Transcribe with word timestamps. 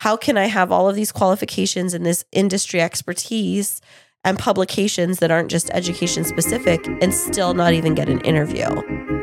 how 0.00 0.16
can 0.16 0.38
I 0.38 0.46
have 0.46 0.72
all 0.72 0.88
of 0.88 0.96
these 0.96 1.12
qualifications 1.12 1.92
and 1.92 2.06
this 2.06 2.24
industry 2.32 2.80
expertise 2.80 3.82
and 4.24 4.38
publications 4.38 5.18
that 5.18 5.30
aren't 5.30 5.50
just 5.50 5.68
education 5.74 6.24
specific 6.24 6.86
and 7.02 7.12
still 7.12 7.52
not 7.52 7.74
even 7.74 7.94
get 7.94 8.08
an 8.08 8.20
interview? 8.22 8.64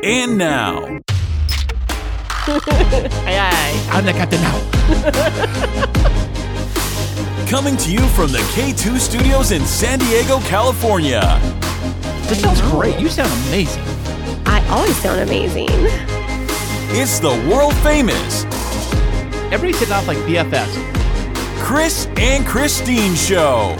And 0.04 0.38
now, 0.38 1.00
Aye, 2.50 3.10
aye. 3.26 3.88
I'm 3.92 4.06
the 4.06 4.12
captain 4.12 4.40
now. 4.40 4.56
coming 7.48 7.76
to 7.78 7.90
you 7.92 8.00
from 8.10 8.30
the 8.30 8.38
K2 8.54 8.98
studios 8.98 9.50
in 9.50 9.64
San 9.66 9.98
Diego, 9.98 10.38
California, 10.40 11.20
This 12.28 12.40
sounds 12.40 12.60
great. 12.70 12.98
You 13.00 13.08
sound 13.08 13.32
amazing. 13.48 13.82
I 14.46 14.64
always 14.70 14.96
sound 14.96 15.20
amazing. 15.22 15.66
it's 16.90 17.18
the 17.18 17.30
world 17.52 17.74
famous 17.78 18.44
Everybody's 19.50 19.78
hitting 19.78 19.94
off 19.94 20.06
like 20.06 20.18
BFFs. 20.18 20.74
Kris 21.62 22.04
and 22.18 22.44
Kristine 22.44 23.16
Show. 23.16 23.74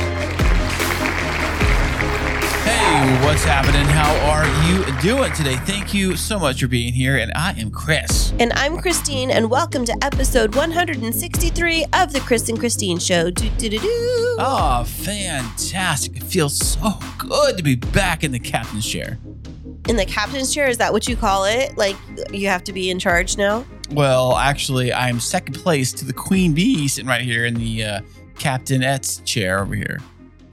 Hey, 2.65 3.27
what's 3.27 3.45
happening? 3.45 3.85
How 3.85 4.15
are 4.31 4.47
you 4.67 4.99
doing 5.03 5.31
today? 5.35 5.57
Thank 5.57 5.93
you 5.93 6.17
so 6.17 6.39
much 6.39 6.63
for 6.63 6.69
being 6.69 6.95
here. 6.95 7.19
And 7.19 7.31
I 7.35 7.53
am 7.59 7.71
Kris. 7.71 8.33
And 8.39 8.51
I'm 8.55 8.79
Kristine, 8.79 9.29
and 9.31 9.51
welcome 9.51 9.85
to 9.85 9.95
episode 10.01 10.55
163 10.55 11.85
of 11.93 12.15
the 12.15 12.21
Kris 12.21 12.49
and 12.49 12.59
Kristine 12.59 12.99
Show. 12.99 13.31
Do, 13.31 13.51
do, 13.51 13.69
do, 13.69 13.79
do. 13.79 14.37
Oh, 14.41 14.85
fantastic. 14.87 16.17
It 16.17 16.23
feels 16.23 16.57
so 16.57 16.95
good 17.19 17.59
to 17.59 17.63
be 17.63 17.75
back 17.75 18.25
in 18.25 18.33
the 18.33 18.39
captain's 18.39 18.87
chair. 18.87 19.19
In 19.89 19.97
the 19.97 20.05
captain's 20.05 20.53
chair, 20.53 20.69
is 20.69 20.77
that 20.79 20.93
what 20.93 21.09
you 21.09 21.17
call 21.17 21.45
it? 21.45 21.77
Like 21.79 21.97
you 22.31 22.49
have 22.49 22.63
to 22.65 22.73
be 22.75 22.91
in 22.91 22.99
charge 22.99 23.39
now? 23.39 23.65
Well, 23.91 24.37
actually, 24.37 24.93
I'm 24.93 25.19
second 25.19 25.55
place 25.55 25.93
to 25.95 26.05
the 26.05 26.13
Queen 26.13 26.53
Bee 26.53 26.89
sitting 26.89 27.09
right 27.09 27.23
here 27.23 27.47
in 27.47 27.55
the 27.55 27.85
uh, 27.85 28.01
captainette's 28.39 29.21
chair 29.21 29.61
over 29.61 29.75
here. 29.75 30.01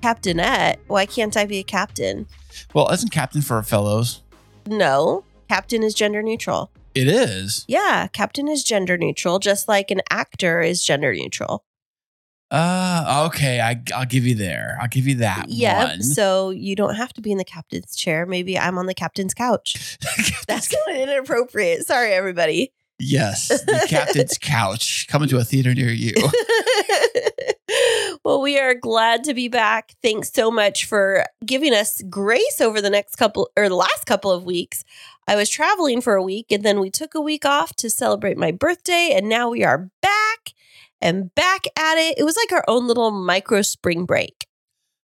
Captainette? 0.02 0.80
Why 0.88 1.06
can't 1.06 1.36
I 1.36 1.46
be 1.46 1.58
a 1.58 1.64
captain? 1.64 2.28
Well, 2.74 2.90
isn't 2.92 3.12
captain 3.12 3.42
for 3.42 3.56
our 3.56 3.64
fellows? 3.64 4.22
No, 4.68 5.26
captain 5.50 5.84
is 5.84 5.94
gender 5.94 6.24
neutral. 6.24 6.72
It 6.94 7.10
is. 7.10 7.66
Yeah, 7.68 8.08
captain 8.08 8.48
is 8.48 8.64
gender 8.64 8.98
neutral, 8.98 9.40
just 9.40 9.68
like 9.68 9.92
an 9.92 10.02
actor 10.10 10.62
is 10.62 10.82
gender 10.82 11.14
neutral. 11.14 11.66
Uh, 12.56 13.24
okay. 13.28 13.60
I, 13.60 13.82
I'll 13.96 14.06
give 14.06 14.26
you 14.26 14.36
there. 14.36 14.78
I'll 14.82 14.88
give 14.88 15.08
you 15.08 15.16
that 15.16 15.50
Yep. 15.50 15.88
one. 15.90 16.02
So 16.04 16.52
you 16.52 16.76
don't 16.76 16.96
have 16.96 17.12
to 17.14 17.22
be 17.22 17.32
in 17.32 17.38
the 17.38 17.46
captain's 17.46 17.96
chair. 17.96 18.26
Maybe 18.26 18.58
I'm 18.58 18.78
on 18.78 18.86
the 18.86 18.94
captain's 18.94 19.34
couch. 19.34 19.98
That's 20.48 20.68
kind 20.70 20.98
of 21.02 21.10
inappropriate. 21.10 21.86
Sorry, 21.86 22.14
everybody. 22.14 22.72
yes, 22.98 23.50
the 23.50 23.86
captain's 23.90 24.38
couch 24.38 25.08
coming 25.10 25.28
to 25.30 25.38
a 25.38 25.44
theater 25.44 25.74
near 25.74 25.90
you. 25.90 26.14
well, 28.24 28.42
we 28.42 28.58
are 28.58 28.74
glad 28.74 29.24
to 29.26 29.34
be 29.34 29.48
back. 29.50 29.94
Thanks 30.02 30.32
so 30.32 30.50
much 30.50 30.86
for 30.86 31.26
giving 31.46 31.74
us 31.74 32.02
grace 32.10 32.62
over 32.62 32.82
the 32.82 32.90
next 32.90 33.16
couple 33.18 33.50
or 33.58 33.68
the 33.70 33.76
last 33.76 34.06
couple 34.06 34.32
of 34.32 34.46
weeks. 34.46 34.84
I 35.28 35.36
was 35.36 35.50
traveling 35.50 36.02
for 36.02 36.16
a 36.16 36.24
week 36.24 36.52
and 36.52 36.64
then 36.64 36.80
we 36.80 36.90
took 36.90 37.16
a 37.16 37.22
week 37.22 37.46
off 37.46 37.76
to 37.78 37.90
celebrate 37.90 38.38
my 38.38 38.52
birthday 38.52 39.12
and 39.16 39.28
now 39.28 39.50
we 39.50 39.64
are 39.64 39.90
back 40.02 40.12
and 41.02 41.34
back 41.36 41.66
at 41.78 41.98
it. 41.98 42.18
It 42.18 42.24
was 42.24 42.38
like 42.38 42.52
our 42.52 42.64
own 42.68 42.88
little 42.88 43.12
micro 43.12 43.62
spring 43.62 44.06
break. 44.06 44.48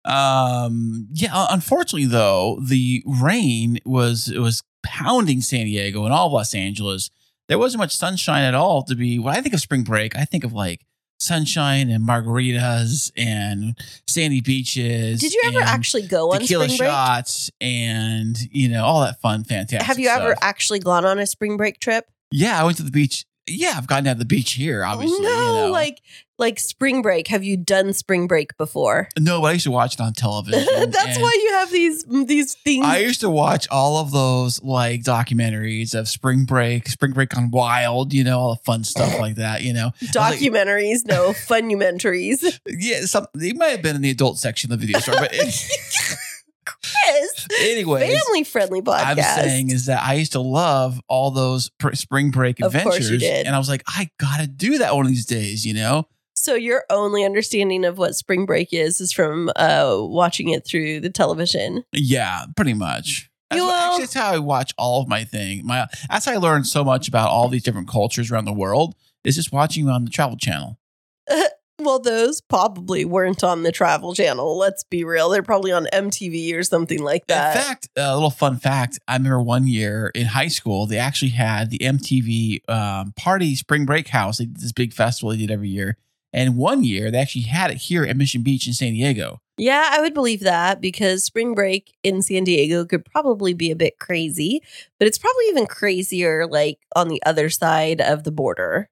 Um, 0.03 1.07
yeah. 1.11 1.47
Unfortunately, 1.49 2.05
though, 2.05 2.59
the 2.61 3.03
rain 3.05 3.79
was 3.85 4.29
it 4.29 4.39
was 4.39 4.63
pounding 4.83 5.41
San 5.41 5.65
Diego 5.65 6.05
and 6.05 6.13
all 6.13 6.27
of 6.27 6.33
Los 6.33 6.53
Angeles. 6.53 7.09
There 7.47 7.59
wasn't 7.59 7.79
much 7.79 7.95
sunshine 7.95 8.43
at 8.43 8.55
all 8.55 8.83
to 8.83 8.95
be. 8.95 9.19
When 9.19 9.35
I 9.35 9.41
think 9.41 9.53
of 9.53 9.59
spring 9.59 9.83
break, 9.83 10.15
I 10.15 10.25
think 10.25 10.43
of 10.43 10.53
like 10.53 10.85
sunshine 11.19 11.89
and 11.89 12.07
margaritas 12.07 13.11
and 13.15 13.77
sandy 14.07 14.41
beaches. 14.41 15.21
Did 15.21 15.33
you 15.33 15.41
ever 15.45 15.59
actually 15.61 16.07
go 16.07 16.33
on 16.33 16.41
tequila 16.41 16.65
spring 16.65 16.77
break? 16.77 16.89
shots 16.89 17.49
and 17.61 18.37
you 18.51 18.69
know 18.69 18.83
all 18.83 19.01
that 19.01 19.19
fun, 19.21 19.43
fantastic. 19.43 19.81
Have 19.81 19.99
you 19.99 20.09
ever 20.09 20.35
actually 20.41 20.79
gone 20.79 21.05
on 21.05 21.19
a 21.19 21.25
spring 21.25 21.57
break 21.57 21.79
trip? 21.79 22.05
Yeah, 22.31 22.59
I 22.59 22.63
went 22.63 22.77
to 22.77 22.83
the 22.83 22.91
beach. 22.91 23.25
Yeah, 23.47 23.73
I've 23.75 23.87
gotten 23.87 24.05
to 24.05 24.15
the 24.15 24.25
beach 24.25 24.53
here. 24.53 24.83
Oh, 24.83 24.89
obviously, 24.89 25.21
no, 25.21 25.29
you 25.29 25.61
know. 25.67 25.71
like 25.71 26.01
like 26.37 26.59
spring 26.59 27.01
break. 27.01 27.27
Have 27.27 27.43
you 27.43 27.55
done 27.57 27.93
spring 27.93 28.27
break 28.27 28.57
before? 28.57 29.07
no, 29.17 29.41
but 29.41 29.47
I 29.47 29.51
used 29.53 29.65
to 29.65 29.71
watch 29.71 29.93
it 29.93 30.01
on 30.01 30.13
television. 30.13 30.67
That's 30.91 31.17
why 31.19 31.31
you 31.43 31.53
have 31.53 31.71
these 31.71 32.03
these 32.25 32.55
things. 32.55 32.85
I 32.85 32.97
used 32.97 33.21
to 33.21 33.29
watch 33.29 33.67
all 33.69 33.97
of 33.97 34.11
those 34.11 34.61
like 34.63 35.01
documentaries 35.03 35.93
of 35.93 36.07
Spring 36.07 36.45
Break, 36.45 36.87
Spring 36.89 37.11
Break 37.13 37.37
on 37.37 37.51
Wild, 37.51 38.13
you 38.13 38.23
know, 38.23 38.39
all 38.39 38.55
the 38.55 38.61
fun 38.63 38.83
stuff 38.83 39.19
like 39.19 39.35
that, 39.35 39.63
you 39.63 39.73
know. 39.73 39.91
documentaries, 40.05 41.05
no 41.05 41.29
funumentaries. 41.47 42.59
Yeah, 42.67 43.01
some 43.01 43.27
it 43.35 43.55
might 43.55 43.67
have 43.67 43.81
been 43.81 43.95
in 43.95 44.01
the 44.01 44.09
adult 44.11 44.39
section 44.39 44.71
of 44.71 44.79
the 44.79 44.85
video 44.85 44.99
store, 44.99 45.15
but 45.19 45.29
Kris, 45.29 46.24
anyways, 47.61 48.09
family 48.23 48.43
friendly 48.43 48.81
podcast. 48.81 49.17
I'm 49.17 49.17
saying 49.43 49.71
is 49.71 49.85
that 49.87 50.03
I 50.03 50.13
used 50.15 50.33
to 50.33 50.39
love 50.41 50.99
all 51.07 51.31
those 51.31 51.69
pr- 51.77 51.93
spring 51.95 52.31
break 52.31 52.59
Of 52.61 52.71
course 52.73 52.85
adventures, 52.85 53.11
you 53.11 53.17
did. 53.19 53.45
and 53.45 53.55
I 53.55 53.57
was 53.59 53.69
like, 53.69 53.83
I 53.87 54.09
gotta 54.19 54.47
do 54.47 54.77
that 54.79 54.95
one 54.95 55.05
of 55.05 55.11
these 55.11 55.25
days, 55.25 55.65
you 55.65 55.73
know. 55.73 56.07
so 56.35 56.53
your 56.55 56.83
only 56.89 57.23
understanding 57.23 57.85
of 57.85 57.97
what 57.97 58.15
spring 58.15 58.45
break 58.45 58.73
is 58.73 58.99
is 59.01 59.11
from 59.13 59.49
uh, 59.55 59.95
watching 59.99 60.49
it 60.49 60.65
through 60.65 60.99
the 60.99 61.09
television. 61.09 61.83
Yeah, 61.91 62.45
pretty 62.55 62.73
much. 62.73 63.29
That's, 63.49 63.59
You 63.61 63.65
what- 63.67 63.73
will- 63.73 63.81
actually, 63.91 64.01
that's 64.03 64.13
how 64.15 64.31
I 64.33 64.39
watch 64.39 64.73
all 64.77 65.01
of 65.01 65.07
my 65.07 65.23
thing. 65.23 65.65
My 65.65 65.87
that's 66.09 66.25
how 66.25 66.33
I 66.33 66.37
learned 66.37 66.67
so 66.67 66.83
much 66.83 67.07
about 67.07 67.29
all 67.29 67.47
these 67.47 67.63
different 67.63 67.87
cultures 67.87 68.31
around 68.31 68.45
the 68.45 68.53
world. 68.53 68.95
Is 69.23 69.35
just 69.37 69.51
watching 69.51 69.89
on 69.89 70.03
the 70.05 70.11
Travel 70.11 70.37
Channel. 70.37 70.77
Well, 71.79 71.99
those 71.99 72.39
probably 72.41 73.03
weren't 73.03 73.43
on 73.43 73.63
the 73.63 73.71
Travel 73.71 74.13
Channel. 74.15 74.57
Let's 74.57 74.83
be 74.85 75.03
real; 75.03 75.29
they're 75.29 75.43
probably 75.43 75.73
on 75.73 75.87
MTV 75.91 76.55
or 76.55 76.63
something 76.63 77.03
like 77.03 77.27
that. 77.27 77.55
In 77.55 77.61
fact, 77.61 77.89
a 77.97 78.13
little 78.13 78.29
fun 78.29 78.57
fact: 78.57 78.99
I 79.07 79.15
remember 79.15 79.41
one 79.41 79.67
year 79.67 80.11
in 80.15 80.27
high 80.27 80.47
school, 80.47 80.85
they 80.85 80.97
actually 80.97 81.31
had 81.31 81.71
the 81.71 81.79
MTV 81.79 82.69
um, 82.69 83.13
Party 83.17 83.55
Spring 83.55 83.85
Break 83.85 84.07
House. 84.07 84.37
They 84.37 84.45
did 84.45 84.57
this 84.57 84.71
big 84.71 84.93
festival 84.93 85.31
they 85.31 85.37
did 85.37 85.51
every 85.51 85.69
year, 85.69 85.97
and 86.31 86.55
one 86.55 86.83
year 86.83 87.11
they 87.11 87.19
actually 87.19 87.43
had 87.43 87.71
it 87.71 87.77
here 87.77 88.05
at 88.05 88.15
Mission 88.15 88.41
Beach 88.41 88.67
in 88.67 88.73
San 88.73 88.93
Diego. 88.93 89.41
Yeah, 89.57 89.89
I 89.91 90.01
would 90.01 90.13
believe 90.13 90.41
that 90.41 90.81
because 90.81 91.23
spring 91.23 91.55
break 91.55 91.93
in 92.03 92.21
San 92.21 92.43
Diego 92.43 92.85
could 92.85 93.05
probably 93.05 93.53
be 93.53 93.71
a 93.71 93.75
bit 93.75 93.99
crazy, 93.99 94.61
but 94.99 95.07
it's 95.07 95.17
probably 95.17 95.45
even 95.49 95.65
crazier 95.65 96.45
like 96.47 96.79
on 96.95 97.07
the 97.07 97.21
other 97.25 97.49
side 97.49 98.01
of 98.01 98.23
the 98.23 98.31
border. 98.31 98.89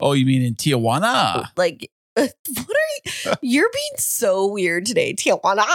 Oh, 0.00 0.12
you 0.12 0.26
mean 0.26 0.42
in 0.42 0.54
Tijuana? 0.54 1.50
Like, 1.56 1.90
what 2.24 2.28
are 2.28 3.10
you? 3.26 3.32
You're 3.42 3.70
being 3.70 3.98
so 3.98 4.46
weird 4.50 4.86
today, 4.86 5.14
Tijuana. 5.14 5.66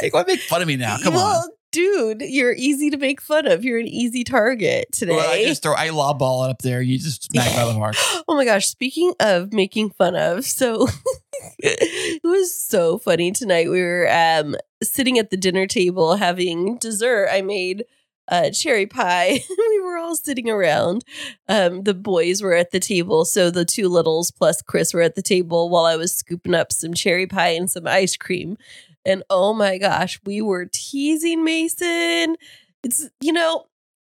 hey, 0.00 0.08
go 0.08 0.22
make 0.24 0.38
fun 0.40 0.62
of 0.62 0.68
me 0.68 0.76
now. 0.76 0.98
Come 1.02 1.14
well, 1.14 1.42
on. 1.42 1.48
dude, 1.72 2.20
you're 2.20 2.54
easy 2.56 2.90
to 2.90 2.96
make 2.96 3.20
fun 3.20 3.48
of. 3.48 3.64
You're 3.64 3.80
an 3.80 3.88
easy 3.88 4.22
target 4.22 4.86
today. 4.92 5.16
Well, 5.16 5.28
I 5.28 5.44
just 5.44 5.64
throw 5.64 5.74
I 5.74 5.90
lob 5.90 6.20
ball 6.20 6.44
it 6.44 6.50
up 6.50 6.62
there. 6.62 6.80
You 6.80 6.96
just 6.96 7.24
smack 7.24 7.58
of 7.58 7.74
the 7.74 7.80
park. 7.80 7.96
oh 8.28 8.36
my 8.36 8.44
gosh, 8.44 8.68
speaking 8.68 9.14
of 9.18 9.52
making 9.52 9.90
fun 9.90 10.14
of, 10.14 10.44
so 10.44 10.86
it 11.58 12.20
was 12.22 12.54
so 12.54 12.98
funny 12.98 13.32
tonight. 13.32 13.68
We 13.68 13.82
were 13.82 14.08
um 14.12 14.54
sitting 14.80 15.18
at 15.18 15.30
the 15.30 15.36
dinner 15.36 15.66
table 15.66 16.14
having 16.14 16.78
dessert. 16.78 17.30
I 17.32 17.42
made 17.42 17.84
uh, 18.28 18.50
cherry 18.50 18.86
pie. 18.86 19.40
we 19.70 19.80
were 19.80 19.96
all 19.96 20.16
sitting 20.16 20.48
around. 20.48 21.04
Um, 21.48 21.82
the 21.82 21.94
boys 21.94 22.42
were 22.42 22.54
at 22.54 22.70
the 22.70 22.80
table, 22.80 23.24
so 23.24 23.50
the 23.50 23.64
two 23.64 23.88
littles 23.88 24.30
plus 24.30 24.62
Kris 24.62 24.94
were 24.94 25.02
at 25.02 25.14
the 25.14 25.22
table 25.22 25.70
while 25.70 25.84
I 25.84 25.96
was 25.96 26.14
scooping 26.14 26.54
up 26.54 26.72
some 26.72 26.94
cherry 26.94 27.26
pie 27.26 27.50
and 27.50 27.70
some 27.70 27.86
ice 27.86 28.16
cream. 28.16 28.56
And 29.04 29.22
oh 29.30 29.54
my 29.54 29.78
gosh, 29.78 30.20
we 30.24 30.42
were 30.42 30.68
teasing 30.72 31.44
Mason. 31.44 32.36
It's 32.82 33.08
you 33.20 33.32
know, 33.32 33.66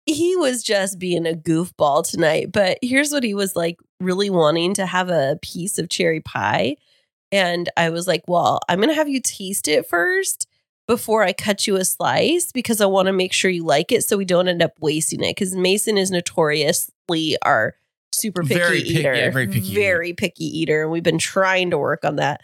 he 0.06 0.36
was 0.36 0.62
just 0.62 0.98
being 0.98 1.26
a 1.26 1.32
goofball 1.34 2.08
tonight. 2.08 2.52
But 2.52 2.78
here's 2.82 3.12
what 3.12 3.24
he 3.24 3.34
was 3.34 3.54
like 3.54 3.78
really 4.00 4.30
wanting 4.30 4.74
to 4.74 4.86
have 4.86 5.08
a 5.08 5.38
piece 5.42 5.78
of 5.78 5.88
cherry 5.88 6.20
pie. 6.20 6.76
And 7.32 7.68
I 7.76 7.90
was 7.90 8.08
like, 8.08 8.24
well, 8.26 8.60
I'm 8.68 8.78
going 8.78 8.88
to 8.88 8.94
have 8.94 9.08
you 9.08 9.20
taste 9.20 9.68
it 9.68 9.86
first 9.86 10.48
before 10.90 11.22
I 11.22 11.32
cut 11.32 11.68
you 11.68 11.76
a 11.76 11.84
slice 11.84 12.50
because 12.50 12.80
I 12.80 12.86
want 12.86 13.06
to 13.06 13.12
make 13.12 13.32
sure 13.32 13.48
you 13.48 13.64
like 13.64 13.92
it 13.92 14.02
so 14.02 14.16
we 14.16 14.24
don't 14.24 14.48
end 14.48 14.60
up 14.60 14.72
wasting 14.80 15.22
it. 15.22 15.36
Because 15.36 15.54
Mason 15.54 15.96
is 15.96 16.10
notoriously 16.10 17.36
our 17.42 17.76
super 18.10 18.42
picky 18.42 18.54
Very 18.54 18.82
picky- 18.82 18.94
eater. 18.94 19.14
yeah, 19.14 19.30
very 19.30 19.46
picky 19.46 19.68
eater. 19.68 19.80
Very 19.80 20.12
picky 20.14 20.44
eater. 20.58 20.82
And 20.82 20.90
we've 20.90 21.04
been 21.04 21.16
trying 21.18 21.70
to 21.70 21.78
work 21.78 22.04
on 22.04 22.16
that. 22.16 22.40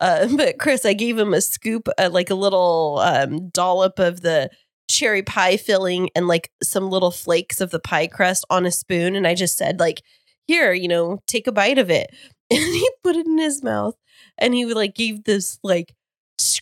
Uh, 0.00 0.28
but 0.36 0.58
Kris, 0.58 0.86
I 0.86 0.94
gave 0.94 1.18
him 1.18 1.34
a 1.34 1.42
scoop, 1.42 1.88
uh, 1.98 2.08
like 2.10 2.30
a 2.30 2.34
little 2.34 3.00
um, 3.02 3.50
dollop 3.50 3.98
of 3.98 4.22
the 4.22 4.48
cherry 4.88 5.22
pie 5.22 5.58
filling 5.58 6.08
and 6.16 6.26
like 6.26 6.50
some 6.62 6.88
little 6.88 7.10
flakes 7.10 7.60
of 7.60 7.70
the 7.70 7.80
pie 7.80 8.06
crust 8.06 8.46
on 8.48 8.64
a 8.64 8.70
spoon. 8.70 9.14
And 9.14 9.26
I 9.26 9.34
just 9.34 9.58
said, 9.58 9.78
like, 9.78 10.00
here, 10.46 10.72
you 10.72 10.88
know, 10.88 11.20
take 11.26 11.46
a 11.46 11.52
bite 11.52 11.78
of 11.78 11.90
it. 11.90 12.08
And 12.52 12.58
he 12.58 12.90
put 13.04 13.14
it 13.14 13.26
in 13.26 13.38
his 13.38 13.62
mouth 13.62 13.94
and 14.36 14.52
he 14.54 14.64
like 14.74 14.96
gave 14.96 15.22
this 15.22 15.60
like 15.62 15.94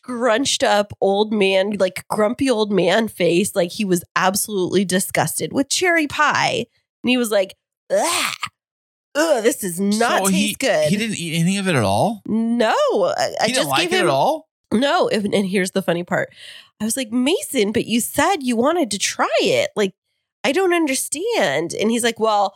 scrunched 0.09 0.63
up 0.63 0.93
old 1.01 1.33
man, 1.33 1.73
like 1.79 2.07
grumpy 2.09 2.51
old 2.51 2.73
man 2.73 3.09
face. 3.09 3.55
Like 3.55 3.71
he 3.73 3.85
was 3.85 4.03
absolutely 4.17 4.85
disgusted 4.85 5.53
with 5.53 5.69
cherry 5.69 6.07
pie. 6.07 6.67
And 7.03 7.11
he 7.11 7.17
was 7.17 7.31
like, 7.31 7.55
"Ugh, 7.91 8.35
ugh, 9.15 9.43
this 9.43 9.63
is 9.63 9.79
not 9.79 10.25
So 10.25 10.31
taste 10.31 10.35
he, 10.35 10.55
good. 10.59 10.89
He 10.89 10.97
didn't 10.97 11.17
eat 11.19 11.39
any 11.39 11.59
of 11.59 11.69
it 11.69 11.75
at 11.75 11.85
all. 11.85 12.23
no, 12.27 12.75
I, 13.17 13.35
I 13.41 13.47
he 13.47 13.53
just 13.53 13.61
didn't 13.61 13.69
like 13.69 13.81
gave 13.83 13.93
it 13.93 14.01
him 14.01 14.07
at 14.07 14.11
all. 14.13 14.49
no. 14.73 15.09
And, 15.09 15.35
and 15.35 15.47
here's 15.47 15.73
the 15.73 15.83
funny 15.83 16.05
part: 16.05 16.31
I 16.81 16.85
was 16.85 16.97
like, 16.97 17.13
Mason, 17.13 17.73
but 17.73 17.87
you 17.87 18.01
said 18.01 18.37
you 18.43 18.57
wanted 18.57 18.91
to 18.93 18.99
try 18.99 19.29
it. 19.41 19.71
Like, 19.77 19.95
I 20.45 20.53
don't 20.53 20.75
understand. 20.75 21.75
And 21.75 21.91
he's 21.91 22.05
like, 22.05 22.19
Well, 22.19 22.55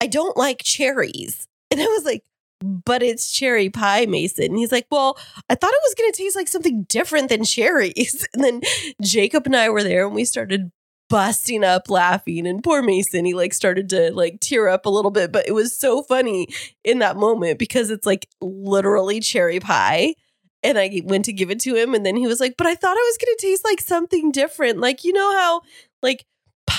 I 0.00 0.06
don't 0.08 0.36
like 0.36 0.62
cherries. 0.64 1.46
And 1.70 1.80
I 1.80 1.84
was 1.84 2.04
like, 2.04 2.22
But 2.60 3.02
it's 3.02 3.30
cherry 3.30 3.70
pie, 3.70 4.06
Mason. 4.06 4.46
And 4.46 4.58
he's 4.58 4.72
like, 4.72 4.86
Well, 4.90 5.18
I 5.48 5.54
thought 5.54 5.72
it 5.72 5.82
was 5.84 5.94
going 5.94 6.12
to 6.12 6.16
taste 6.16 6.36
like 6.36 6.48
something 6.48 6.84
different 6.84 7.28
than 7.28 7.44
cherries. 7.44 8.26
And 8.34 8.44
then 8.44 8.60
Jacob 9.02 9.46
and 9.46 9.56
I 9.56 9.68
were 9.70 9.82
there, 9.82 10.06
and 10.06 10.14
we 10.14 10.24
started 10.24 10.70
busting 11.08 11.64
up 11.64 11.88
laughing 11.88 12.46
and 12.46 12.62
poor 12.62 12.82
mason 12.82 13.24
he 13.24 13.32
like 13.32 13.54
started 13.54 13.88
to 13.88 14.12
like 14.12 14.40
tear 14.40 14.68
up 14.68 14.84
a 14.84 14.90
little 14.90 15.10
bit 15.10 15.32
but 15.32 15.48
it 15.48 15.52
was 15.52 15.74
so 15.74 16.02
funny 16.02 16.46
in 16.84 16.98
that 16.98 17.16
moment 17.16 17.58
because 17.58 17.88
it's 17.88 18.04
like 18.04 18.28
literally 18.42 19.18
cherry 19.18 19.58
pie 19.58 20.14
and 20.62 20.78
I 20.78 21.02
went 21.04 21.24
to 21.26 21.32
give 21.32 21.50
it 21.50 21.60
to 21.60 21.74
him, 21.74 21.94
and 21.94 22.04
then 22.04 22.16
he 22.16 22.26
was 22.26 22.40
like, 22.40 22.56
"But 22.56 22.66
I 22.66 22.74
thought 22.74 22.96
it 22.96 23.06
was 23.06 23.18
going 23.18 23.34
to 23.36 23.46
taste 23.46 23.64
like 23.64 23.80
something 23.80 24.32
different. 24.32 24.78
Like 24.80 25.04
you 25.04 25.12
know 25.12 25.32
how 25.32 25.62
like 26.02 26.24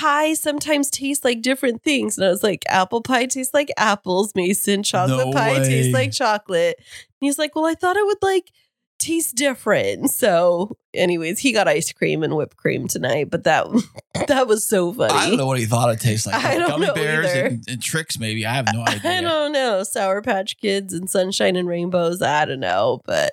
pie 0.00 0.34
sometimes 0.34 0.90
tastes 0.90 1.24
like 1.24 1.42
different 1.42 1.82
things." 1.82 2.16
And 2.18 2.26
I 2.26 2.30
was 2.30 2.42
like, 2.42 2.64
"Apple 2.68 3.02
pie 3.02 3.26
tastes 3.26 3.54
like 3.54 3.70
apples, 3.76 4.34
Mason. 4.34 4.82
Chocolate 4.82 5.26
No 5.26 5.32
pie 5.32 5.58
way. 5.58 5.64
tastes 5.68 5.92
like 5.94 6.12
chocolate." 6.12 6.76
And 6.78 7.26
he's 7.26 7.38
like, 7.38 7.54
"Well, 7.54 7.66
I 7.66 7.74
thought 7.74 7.96
it 7.96 8.06
would 8.06 8.22
like 8.22 8.50
taste 8.98 9.34
different." 9.36 10.10
So, 10.10 10.76
anyways, 10.94 11.38
he 11.40 11.52
got 11.52 11.68
ice 11.68 11.92
cream 11.92 12.22
and 12.22 12.34
whipped 12.36 12.56
cream 12.56 12.86
tonight, 12.88 13.30
but 13.30 13.44
that 13.44 13.66
that 14.28 14.46
was 14.46 14.66
so 14.66 14.92
funny. 14.92 15.12
I 15.14 15.28
don't 15.28 15.36
know 15.38 15.46
what 15.46 15.58
he 15.58 15.66
thought 15.66 15.90
it 15.92 16.00
tastes 16.00 16.26
like. 16.26 16.34
I 16.44 16.56
don't 16.58 16.68
Gummy 16.68 16.86
know 16.86 16.94
bears 16.94 17.26
either. 17.26 17.46
and, 17.46 17.64
and 17.68 17.82
tricks, 17.82 18.18
maybe. 18.18 18.44
I 18.46 18.54
have 18.54 18.68
no 18.72 18.82
idea. 18.86 19.10
I 19.10 19.20
don't 19.20 19.52
know. 19.52 19.82
Sour 19.84 20.22
Patch 20.22 20.56
Kids 20.58 20.92
and 20.92 21.08
Sunshine 21.10 21.56
and 21.56 21.68
Rainbows. 21.68 22.22
I 22.22 22.44
don't 22.44 22.60
know. 22.60 23.00
But 23.04 23.32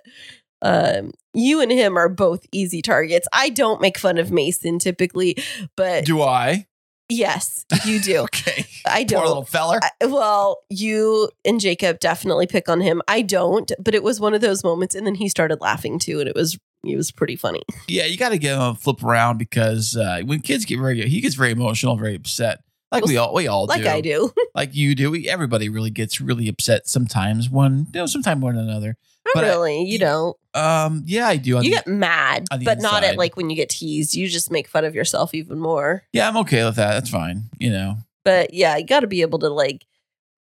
um, 0.61 1.11
you 1.33 1.61
and 1.61 1.71
him 1.71 1.97
are 1.97 2.09
both 2.09 2.45
easy 2.51 2.81
targets. 2.81 3.27
I 3.33 3.49
don't 3.49 3.81
make 3.81 3.97
fun 3.97 4.17
of 4.17 4.31
Mason 4.31 4.79
typically, 4.79 5.37
but 5.75 6.05
Do 6.05 6.21
I? 6.21 6.65
yes, 7.09 7.65
you 7.85 7.99
do. 7.99 8.19
Okay. 8.27 8.65
I 8.85 9.03
Poor 9.03 9.19
little 9.19 9.35
don't. 9.35 9.49
feller. 9.49 9.79
I- 9.83 10.05
well, 10.05 10.59
you 10.69 11.29
and 11.45 11.59
Jacob 11.59 11.99
definitely 11.99 12.47
pick 12.47 12.69
on 12.69 12.79
him. 12.81 13.01
I 13.07 13.21
don't, 13.21 13.71
but 13.79 13.93
it 13.93 14.01
was 14.03 14.19
one 14.19 14.33
of 14.33 14.41
those 14.41 14.63
moments, 14.63 14.95
and 14.95 15.05
then 15.05 15.15
he 15.15 15.27
started 15.29 15.59
laughing 15.61 15.99
too, 15.99 16.19
and 16.19 16.29
it 16.29 16.35
was 16.35 16.57
it 16.85 16.95
was 16.95 17.11
pretty 17.11 17.35
funny. 17.35 17.61
Yeah, 17.89 18.05
you 18.05 18.17
got 18.17 18.29
to 18.29 18.37
get 18.37 18.55
him 18.55 18.61
a 18.61 18.75
flip 18.75 19.03
around 19.03 19.37
because 19.39 19.97
uh, 19.97 20.21
when 20.25 20.39
kids 20.41 20.63
get 20.63 20.79
very, 20.79 21.01
he 21.09 21.19
gets 21.21 21.35
very 21.35 21.51
emotional, 21.51 21.97
very 21.97 22.15
upset. 22.15 22.59
Like 22.91 23.03
we 23.05 23.17
all, 23.17 23.33
we 23.33 23.47
all 23.49 23.65
Like 23.65 23.81
do. 23.83 23.89
I 23.89 23.99
do. 23.99 24.33
Like 24.55 24.73
you 24.73 24.95
do. 24.95 25.11
We, 25.11 25.27
everybody 25.27 25.67
really 25.67 25.89
gets 25.89 26.21
really 26.21 26.47
upset 26.47 26.87
sometimes. 26.87 27.49
One, 27.49 27.87
you 27.93 27.99
know, 27.99 28.05
sometime 28.05 28.39
one 28.39 28.57
another. 28.57 28.95
Not 29.27 29.41
But 29.41 29.43
I- 29.43 29.47
really. 29.49 29.83
you 29.83 29.99
don't. 29.99 30.35
Um, 30.53 31.03
yeah, 31.05 31.27
I 31.27 31.35
do. 31.37 31.57
on 31.57 31.63
You 31.63 31.69
the- 31.71 31.75
get 31.77 31.87
mad, 31.87 32.45
but 32.63 32.79
not 32.79 33.03
at 33.03 33.17
like 33.17 33.35
when 33.37 33.49
you 33.49 33.55
get 33.55 33.69
teased. 33.69 34.15
You 34.15 34.27
just 34.27 34.49
make 34.51 34.67
fun 34.67 34.85
of 34.85 34.95
yourself 34.95 35.33
even 35.35 35.59
more. 35.59 36.03
yeah, 36.13 36.27
I'm 36.27 36.37
okay 36.37 36.63
with 36.65 36.75
that. 36.77 36.93
That's 36.93 37.09
fine. 37.09 37.43
You 37.59 37.69
know. 37.71 37.97
But 38.25 38.53
yeah, 38.53 38.75
you 38.77 38.85
got 38.85 39.01
to 39.01 39.07
be 39.07 39.21
able 39.21 39.39
to 39.39 39.49
like 39.49 39.85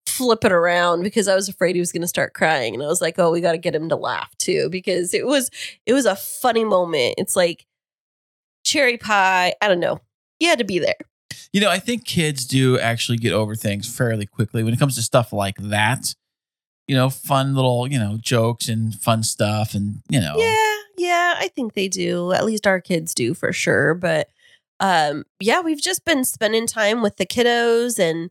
flip 0.06 0.46
it 0.46 0.52
around 0.52 1.02
because 1.04 1.28
I 1.28 1.34
was 1.36 1.50
afraid 1.50 1.76
he 1.76 1.80
was 1.80 1.92
going 1.92 2.02
to 2.04 2.08
start 2.08 2.34
crying, 2.34 2.74
and 2.76 2.84
I 2.84 2.88
was 2.88 3.02
like, 3.02 3.18
oh, 3.18 3.32
we 3.32 3.42
got 3.42 3.54
to 3.54 3.58
get 3.58 3.74
him 3.76 3.90
to 3.90 3.96
laugh 3.96 4.36
too 4.38 4.70
because 4.70 5.14
it 5.14 5.26
was 5.26 5.50
it 5.86 5.94
was 5.94 6.06
a 6.06 6.16
funny 6.16 6.64
moment. 6.66 7.16
It's 7.18 7.36
like 7.36 7.66
cherry 8.64 8.98
pie. 8.98 9.54
I 9.62 9.68
don't 9.68 9.80
know. 9.80 10.00
You 10.40 10.50
had 10.50 10.60
to 10.60 10.66
be 10.66 10.80
there. 10.80 10.96
You 11.52 11.62
know, 11.62 11.70
I 11.70 11.80
think 11.80 12.06
kids 12.06 12.46
do 12.46 12.80
actually 12.80 13.18
get 13.18 13.34
over 13.34 13.56
things 13.56 13.94
fairly 13.94 14.26
quickly 14.26 14.64
when 14.64 14.74
it 14.74 14.80
comes 14.80 14.96
to 14.96 15.02
stuff 15.02 15.34
like 15.34 15.56
that. 15.60 16.14
You 16.88 16.96
know, 16.96 17.10
fun 17.10 17.56
little, 17.56 17.88
you 17.88 17.98
know, 17.98 18.18
jokes 18.22 18.68
and 18.68 18.94
fun 18.96 19.24
stuff 19.24 19.74
and, 19.74 20.02
you 20.10 20.20
know. 20.20 20.36
Yeah, 20.38 20.76
yeah, 20.98 21.36
I 21.38 21.50
think 21.56 21.74
they 21.74 21.88
do. 21.88 22.34
At 22.34 22.46
least 22.46 22.68
our 22.68 22.82
kids 22.82 23.14
do 23.14 23.34
for 23.34 23.54
sure. 23.54 23.94
But 23.94 24.30
um, 24.80 25.24
yeah, 25.40 25.62
we've 25.62 25.82
just 25.82 26.04
been 26.04 26.26
spending 26.26 26.68
time 26.68 27.02
with 27.02 27.18
the 27.18 27.26
kiddos 27.26 28.00
and 28.00 28.30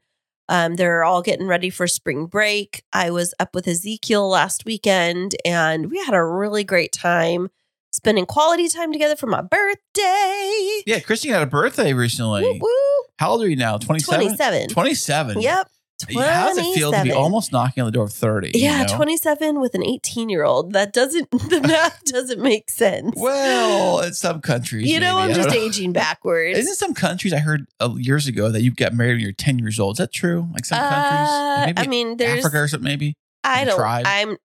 um, 0.48 0.76
they're 0.76 1.02
all 1.02 1.22
getting 1.22 1.46
ready 1.46 1.70
for 1.70 1.86
spring 1.86 2.26
break. 2.26 2.82
I 2.92 3.10
was 3.10 3.32
up 3.40 3.54
with 3.54 3.66
Ezekiel 3.66 4.28
last 4.28 4.64
weekend 4.66 5.34
and 5.46 5.90
we 5.90 5.98
had 6.04 6.14
a 6.14 6.22
really 6.22 6.62
great 6.62 6.92
time 6.92 7.48
spending 7.90 8.26
quality 8.26 8.68
time 8.68 8.92
together 8.92 9.16
for 9.16 9.26
my 9.28 9.40
birthday. 9.40 10.82
Yeah, 10.86 10.98
Kristine 11.00 11.32
had 11.32 11.42
a 11.42 11.46
birthday 11.46 11.92
recently. 11.92 12.42
Woo, 12.42 12.58
woo. 12.60 13.04
How 13.18 13.30
old 13.30 13.42
are 13.42 13.48
you 13.48 13.56
now? 13.56 13.78
27? 13.78 14.36
27. 14.36 14.68
27. 14.68 15.40
Yep. 15.40 15.68
How 16.10 16.48
does 16.48 16.58
it 16.58 16.74
feel 16.74 16.92
to 16.92 17.02
be 17.02 17.12
almost 17.12 17.52
knocking 17.52 17.82
on 17.82 17.86
the 17.86 17.92
door 17.92 18.04
of 18.04 18.12
30? 18.12 18.52
you 18.54 18.64
Yeah, 18.64 18.82
know? 18.84 18.96
27 18.96 19.60
with 19.60 19.74
an 19.74 19.84
18 19.84 20.28
year 20.28 20.44
old. 20.44 20.72
That 20.72 20.92
doesn't, 20.92 21.30
the 21.30 21.60
math 21.60 22.04
doesn't 22.04 22.40
make 22.40 22.70
sense. 22.70 23.14
Well, 23.16 24.00
in 24.00 24.14
some 24.14 24.40
countries. 24.40 24.90
you 24.90 25.00
know, 25.00 25.16
maybe. 25.18 25.30
I'm 25.32 25.36
just 25.36 25.48
know. 25.50 25.54
aging 25.62 25.92
backwards. 25.94 26.58
Isn't 26.58 26.76
some 26.76 26.94
countries 26.94 27.32
I 27.32 27.38
heard 27.38 27.66
uh, 27.80 27.94
years 27.96 28.26
ago 28.26 28.50
that 28.50 28.62
you 28.62 28.70
get 28.70 28.94
married 28.94 29.12
when 29.14 29.20
you're 29.20 29.32
10 29.32 29.58
years 29.58 29.78
old? 29.80 29.94
Is 29.94 29.98
that 29.98 30.12
true? 30.12 30.48
Like 30.52 30.64
some 30.64 30.78
countries? 30.78 31.28
Uh, 31.28 31.54
Like 31.66 31.76
maybe 31.76 31.86
I 31.86 31.90
mean, 31.90 32.16
there's. 32.16 32.38
Africa 32.44 32.58
or 32.62 32.68
something, 32.68 32.84
maybe? 32.88 33.14
I 33.44 33.64
don't. 33.64 33.76
tribe? 33.76 34.04
I'm. 34.08 34.36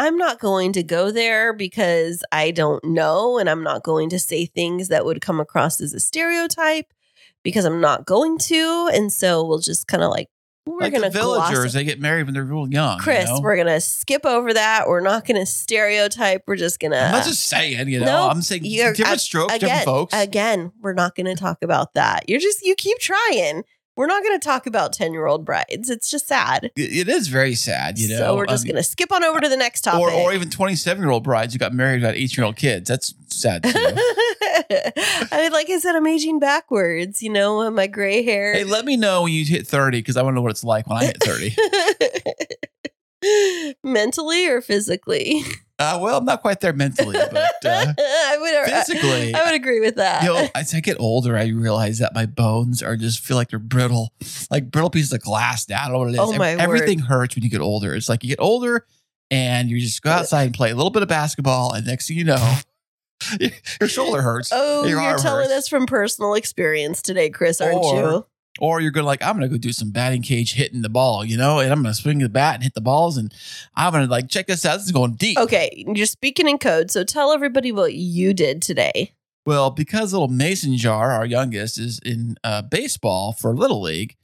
I'm 0.00 0.16
not 0.16 0.38
going 0.38 0.74
to 0.74 0.84
go 0.84 1.10
there 1.10 1.52
because 1.52 2.22
I 2.30 2.52
don't 2.52 2.84
know, 2.84 3.36
and 3.38 3.50
I'm 3.50 3.64
not 3.64 3.82
going 3.82 4.10
to 4.10 4.18
say 4.20 4.46
things 4.46 4.86
that 4.88 5.04
would 5.04 5.20
come 5.20 5.40
across 5.40 5.80
as 5.80 5.92
a 5.92 5.98
stereotype 5.98 6.86
because 7.42 7.64
I'm 7.64 7.80
not 7.80 8.06
going 8.06 8.38
to, 8.38 8.88
and 8.94 9.12
so 9.12 9.44
we'll 9.44 9.58
just 9.58 9.88
kind 9.88 10.04
of 10.04 10.10
like 10.12 10.28
we're 10.68 10.80
like 10.80 10.92
gonna 10.92 11.10
the 11.10 11.18
villagers, 11.18 11.74
it. 11.74 11.78
they 11.78 11.84
get 11.84 12.00
married 12.00 12.26
when 12.26 12.34
they're 12.34 12.44
real 12.44 12.68
young. 12.68 12.98
you 12.98 13.02
Kris, 13.02 13.28
know? 13.28 13.40
we're 13.40 13.56
gonna 13.56 13.80
skip 13.80 14.24
over 14.26 14.52
that. 14.52 14.88
We're 14.88 15.00
not 15.00 15.26
gonna 15.26 15.46
stereotype. 15.46 16.42
We're 16.46 16.56
just 16.56 16.80
gonna. 16.80 16.96
I'm 16.96 17.12
not 17.12 17.24
just 17.24 17.46
saying, 17.46 17.88
you 17.88 18.00
know, 18.00 18.06
No, 18.06 18.28
I'm 18.28 18.42
saying 18.42 18.62
different 18.62 19.20
strokes, 19.20 19.54
again, 19.54 19.68
different 19.68 19.84
folks. 19.84 20.14
Again, 20.14 20.72
we're 20.80 20.94
not 20.94 21.14
going 21.14 21.26
to 21.26 21.34
talk 21.34 21.62
about 21.62 21.94
that. 21.94 22.28
You're 22.28 22.40
just 22.40 22.64
you 22.64 22.74
keep 22.74 22.98
trying. 22.98 23.64
We're 23.98 24.06
not 24.06 24.22
going 24.22 24.38
to 24.38 24.44
talk 24.44 24.68
about 24.68 24.92
ten 24.92 25.12
year 25.12 25.26
old 25.26 25.44
brides. 25.44 25.90
It's 25.90 26.08
just 26.08 26.28
sad. 26.28 26.70
It- 26.76 27.08
is 27.08 27.26
very 27.26 27.56
sad, 27.56 27.98
you 27.98 28.08
know. 28.08 28.18
so 28.18 28.36
we're 28.36 28.46
just 28.46 28.62
um, 28.62 28.68
mean, 28.68 28.74
going 28.74 28.84
to 28.84 28.88
skip 28.88 29.10
on 29.10 29.24
over 29.24 29.40
to 29.40 29.48
the 29.48 29.56
next 29.56 29.80
topic. 29.80 30.00
or, 30.00 30.12
or 30.12 30.32
even 30.32 30.50
27 30.50 31.02
year 31.02 31.10
old 31.10 31.24
brides 31.24 31.52
who 31.52 31.58
got 31.58 31.74
married 31.74 32.02
got 32.02 32.14
18 32.14 32.28
year 32.36 32.46
old 32.46 32.54
kids. 32.54 32.88
That's 32.88 33.12
sad 33.26 33.64
too. 33.64 33.70
I 33.74 35.28
mean, 35.32 35.50
like 35.50 35.68
I 35.68 35.80
said, 35.80 35.96
I'm 35.96 36.06
aging 36.06 36.38
backwards. 36.38 37.24
You 37.24 37.30
know, 37.30 37.68
my 37.72 37.88
gray 37.88 38.22
hair. 38.22 38.52
hey, 38.52 38.62
let 38.62 38.84
me 38.84 38.96
know 38.96 39.22
when 39.24 39.32
you 39.32 39.44
hit 39.44 39.66
30 39.66 39.98
because 39.98 40.16
I 40.16 40.22
want 40.22 40.34
to 40.34 40.36
know 40.36 40.42
what 40.42 40.52
it's 40.52 40.62
like 40.62 40.86
when 40.86 40.98
I 40.98 41.06
hit 41.06 41.20
30. 41.20 41.56
Mentally 43.82 44.46
or 44.46 44.60
physically? 44.60 45.42
uh, 45.78 45.98
well, 46.02 46.18
I'm 46.18 46.24
not 46.24 46.40
quite 46.40 46.60
there 46.60 46.72
mentally, 46.72 47.16
but 47.30 47.64
uh, 47.64 47.92
I 47.98 48.36
would 48.40 48.70
physically, 48.72 49.34
I, 49.34 49.44
would 49.44 49.54
agree 49.54 49.80
with 49.80 49.96
that. 49.96 50.22
you 50.22 50.28
know, 50.28 50.48
as 50.54 50.74
I 50.74 50.80
get 50.80 50.98
older, 50.98 51.36
I 51.36 51.46
realize 51.48 51.98
that 51.98 52.14
my 52.14 52.26
bones 52.26 52.82
are 52.82 52.96
just 52.96 53.20
feel 53.20 53.36
like 53.36 53.50
they're 53.50 53.58
brittle, 53.58 54.12
like 54.50 54.70
brittle 54.70 54.90
pieces 54.90 55.12
of 55.12 55.20
glass. 55.20 55.68
Now 55.68 55.82
I 55.82 55.84
don't 55.84 55.92
know 55.92 55.98
what 56.00 56.08
it 56.08 56.12
is. 56.14 56.18
Oh, 56.20 56.32
my 56.36 56.50
Ev- 56.52 56.60
Everything 56.60 56.98
hurts 56.98 57.34
when 57.36 57.44
you 57.44 57.50
get 57.50 57.60
older. 57.60 57.94
It's 57.94 58.08
like 58.08 58.24
you 58.24 58.28
get 58.30 58.40
older 58.40 58.86
and 59.30 59.68
you 59.70 59.78
just 59.80 60.02
go 60.02 60.10
outside 60.10 60.44
and 60.44 60.54
play 60.54 60.70
a 60.70 60.74
little 60.74 60.90
bit 60.90 61.02
of 61.02 61.08
basketball, 61.08 61.72
and 61.74 61.86
next 61.86 62.08
thing 62.08 62.16
you 62.16 62.24
know, 62.24 62.56
your 63.80 63.88
shoulder 63.88 64.22
hurts. 64.22 64.50
oh, 64.52 64.84
your 64.86 65.00
you're 65.00 65.18
telling 65.18 65.48
hurts. 65.48 65.66
us 65.66 65.68
from 65.68 65.86
personal 65.86 66.34
experience 66.34 67.02
today, 67.02 67.30
Kris, 67.30 67.60
aren't 67.60 67.76
Or- 67.84 67.94
you? 67.94 68.26
Or 68.60 68.80
you're 68.80 68.90
gonna 68.90 69.06
like, 69.06 69.22
I'm 69.22 69.34
gonna 69.34 69.48
go 69.48 69.56
do 69.58 69.72
some 69.72 69.90
batting 69.90 70.22
cage 70.22 70.54
hitting 70.54 70.82
the 70.82 70.88
ball, 70.88 71.24
you 71.24 71.36
know, 71.36 71.60
and 71.60 71.70
I'm 71.72 71.82
gonna 71.82 71.94
swing 71.94 72.18
the 72.18 72.28
bat 72.28 72.54
and 72.56 72.62
hit 72.64 72.74
the 72.74 72.80
balls, 72.80 73.16
and 73.16 73.32
I'm 73.74 73.92
gonna 73.92 74.06
like 74.06 74.28
check 74.28 74.46
this 74.46 74.64
out. 74.66 74.76
This 74.78 74.86
is 74.86 74.92
going 74.92 75.14
deep. 75.14 75.38
Okay, 75.38 75.84
you're 75.94 76.06
speaking 76.06 76.48
in 76.48 76.58
code, 76.58 76.90
so 76.90 77.04
tell 77.04 77.32
everybody 77.32 77.72
what 77.72 77.94
you 77.94 78.34
did 78.34 78.60
today. 78.62 79.12
Well, 79.46 79.70
because 79.70 80.12
little 80.12 80.28
Mason 80.28 80.76
Jar, 80.76 81.10
our 81.12 81.24
youngest, 81.24 81.78
is 81.78 82.00
in 82.04 82.36
uh, 82.44 82.62
baseball 82.62 83.32
for 83.32 83.54
Little 83.54 83.80
League, 83.80 84.14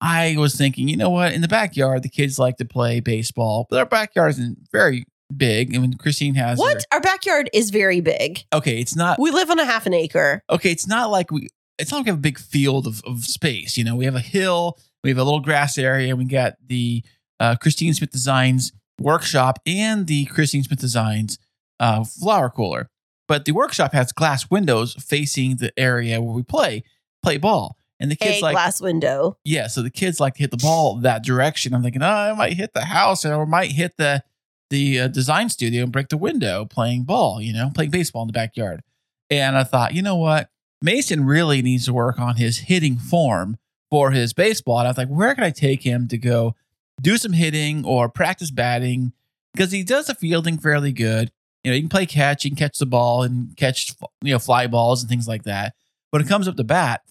I 0.00 0.36
was 0.38 0.54
thinking, 0.56 0.88
you 0.88 0.96
know 0.96 1.10
what? 1.10 1.34
In 1.34 1.42
the 1.42 1.48
backyard, 1.48 2.02
the 2.02 2.08
kids 2.08 2.38
like 2.38 2.56
to 2.56 2.64
play 2.64 3.00
baseball, 3.00 3.66
but 3.68 3.78
our 3.78 3.84
backyard 3.84 4.30
isn't 4.30 4.58
very 4.72 5.04
big. 5.36 5.74
And 5.74 5.82
when 5.82 5.92
Kristine 5.98 6.34
has 6.36 6.58
What? 6.58 6.74
her- 6.76 6.80
Our 6.92 7.00
backyard 7.00 7.50
is 7.52 7.68
very 7.68 8.00
big. 8.00 8.44
okay, 8.54 8.80
it's 8.80 8.96
not 8.96 9.18
We 9.18 9.30
live 9.30 9.50
on 9.50 9.58
a 9.58 9.64
half 9.66 9.84
an 9.86 9.92
acre. 9.92 10.42
okay, 10.48 10.70
it's 10.72 10.86
not 10.88 11.10
like 11.10 11.30
we 11.30 11.48
it's 11.80 11.90
not 11.90 11.98
like 11.98 12.06
we 12.06 12.10
have 12.10 12.18
a 12.18 12.22
big 12.22 12.38
field 12.38 12.86
of, 12.86 13.02
of 13.04 13.24
space. 13.24 13.76
You 13.76 13.84
know, 13.84 13.96
we 13.96 14.04
have 14.04 14.14
a 14.14 14.20
hill, 14.20 14.78
we 15.02 15.10
have 15.10 15.18
a 15.18 15.24
little 15.24 15.40
grass 15.40 15.78
area, 15.78 16.10
and 16.10 16.18
we 16.18 16.24
got 16.24 16.54
the 16.64 17.02
uh, 17.38 17.56
Kristine 17.60 17.94
Smith 17.94 18.10
Designs 18.10 18.72
workshop 19.00 19.58
and 19.66 20.06
the 20.06 20.26
Kristine 20.26 20.62
Smith 20.62 20.78
Designs 20.78 21.38
uh, 21.78 22.04
flower 22.04 22.50
cooler. 22.50 22.88
But 23.26 23.44
the 23.44 23.52
workshop 23.52 23.92
has 23.92 24.12
glass 24.12 24.50
windows 24.50 24.94
facing 24.94 25.56
the 25.56 25.72
area 25.78 26.20
where 26.20 26.34
we 26.34 26.42
play 26.42 26.84
play 27.22 27.38
ball. 27.38 27.76
And 27.98 28.10
the 28.10 28.16
kids 28.16 28.40
A 28.40 28.44
like 28.44 28.54
glass 28.54 28.80
window. 28.80 29.36
yeah, 29.44 29.66
so 29.66 29.82
the 29.82 29.90
kids 29.90 30.20
like 30.20 30.34
to 30.34 30.40
hit 30.40 30.50
the 30.50 30.56
ball 30.56 30.96
that 31.00 31.22
direction. 31.22 31.74
I'm 31.74 31.82
thinking, 31.82 32.02
oh, 32.02 32.06
I 32.06 32.32
might 32.32 32.54
hit 32.54 32.72
the 32.72 32.86
house 32.86 33.26
or 33.26 33.42
I 33.42 33.44
might 33.44 33.72
hit 33.72 33.96
the 33.98 34.22
the 34.70 35.00
uh, 35.00 35.08
design 35.08 35.48
studio 35.48 35.82
and 35.82 35.92
break 35.92 36.08
the 36.08 36.16
window 36.16 36.64
playing 36.64 37.02
ball, 37.02 37.40
you 37.42 37.52
know, 37.52 37.70
playing 37.74 37.90
baseball 37.90 38.22
in 38.22 38.28
the 38.28 38.32
backyard. 38.32 38.82
And 39.28 39.56
I 39.56 39.64
thought, 39.64 39.94
you 39.94 40.02
know 40.02 40.16
what? 40.16 40.48
Mason 40.82 41.24
really 41.24 41.62
needs 41.62 41.84
to 41.86 41.92
work 41.92 42.18
on 42.18 42.36
his 42.36 42.58
hitting 42.58 42.96
form 42.96 43.58
for 43.90 44.10
his 44.12 44.32
baseball. 44.32 44.78
And 44.78 44.88
I 44.88 44.90
was 44.90 44.98
like, 44.98 45.08
where 45.08 45.34
can 45.34 45.44
I 45.44 45.50
take 45.50 45.82
him 45.82 46.08
to 46.08 46.18
go 46.18 46.54
do 47.00 47.16
some 47.16 47.32
hitting 47.32 47.84
or 47.84 48.08
practice 48.08 48.50
batting 48.50 49.12
because 49.54 49.72
he 49.72 49.82
does 49.82 50.06
the 50.06 50.14
fielding 50.14 50.58
fairly 50.58 50.92
good. 50.92 51.32
You 51.64 51.70
know, 51.70 51.74
he 51.74 51.80
can 51.80 51.88
play 51.88 52.06
catch, 52.06 52.42
he 52.42 52.50
can 52.50 52.56
catch 52.56 52.78
the 52.78 52.86
ball 52.86 53.22
and 53.22 53.56
catch 53.56 53.92
you 54.22 54.32
know 54.32 54.38
fly 54.38 54.66
balls 54.66 55.02
and 55.02 55.10
things 55.10 55.28
like 55.28 55.44
that. 55.44 55.74
When 56.10 56.22
it 56.22 56.28
comes 56.28 56.48
up 56.48 56.56
to 56.56 56.64
bat, 56.64 57.02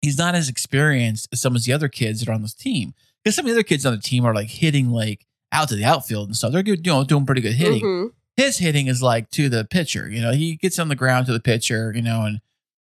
he's 0.00 0.18
not 0.18 0.34
as 0.34 0.48
experienced 0.48 1.28
as 1.32 1.40
some 1.40 1.56
of 1.56 1.64
the 1.64 1.72
other 1.72 1.88
kids 1.88 2.20
that 2.20 2.28
are 2.28 2.32
on 2.32 2.42
this 2.42 2.54
team. 2.54 2.94
Because 3.22 3.36
some 3.36 3.44
of 3.46 3.50
the 3.50 3.56
other 3.56 3.62
kids 3.62 3.86
on 3.86 3.94
the 3.94 4.00
team 4.00 4.24
are 4.24 4.34
like 4.34 4.48
hitting 4.48 4.90
like 4.90 5.26
out 5.52 5.68
to 5.68 5.76
the 5.76 5.84
outfield 5.84 6.28
and 6.28 6.36
stuff. 6.36 6.52
They're 6.52 6.62
good, 6.62 6.86
you 6.86 6.92
know, 6.92 7.04
doing 7.04 7.26
pretty 7.26 7.40
good 7.40 7.54
hitting. 7.54 7.82
Mhm. 7.82 8.10
His 8.36 8.58
hitting 8.58 8.86
is 8.86 9.02
like 9.02 9.30
to 9.30 9.48
the 9.48 9.64
pitcher. 9.64 10.08
You 10.08 10.22
know, 10.22 10.32
he 10.32 10.56
gets 10.56 10.78
on 10.78 10.88
the 10.88 10.96
ground 10.96 11.26
to 11.26 11.32
the 11.32 11.40
pitcher. 11.40 11.92
You 11.94 12.02
know, 12.02 12.24
and 12.24 12.40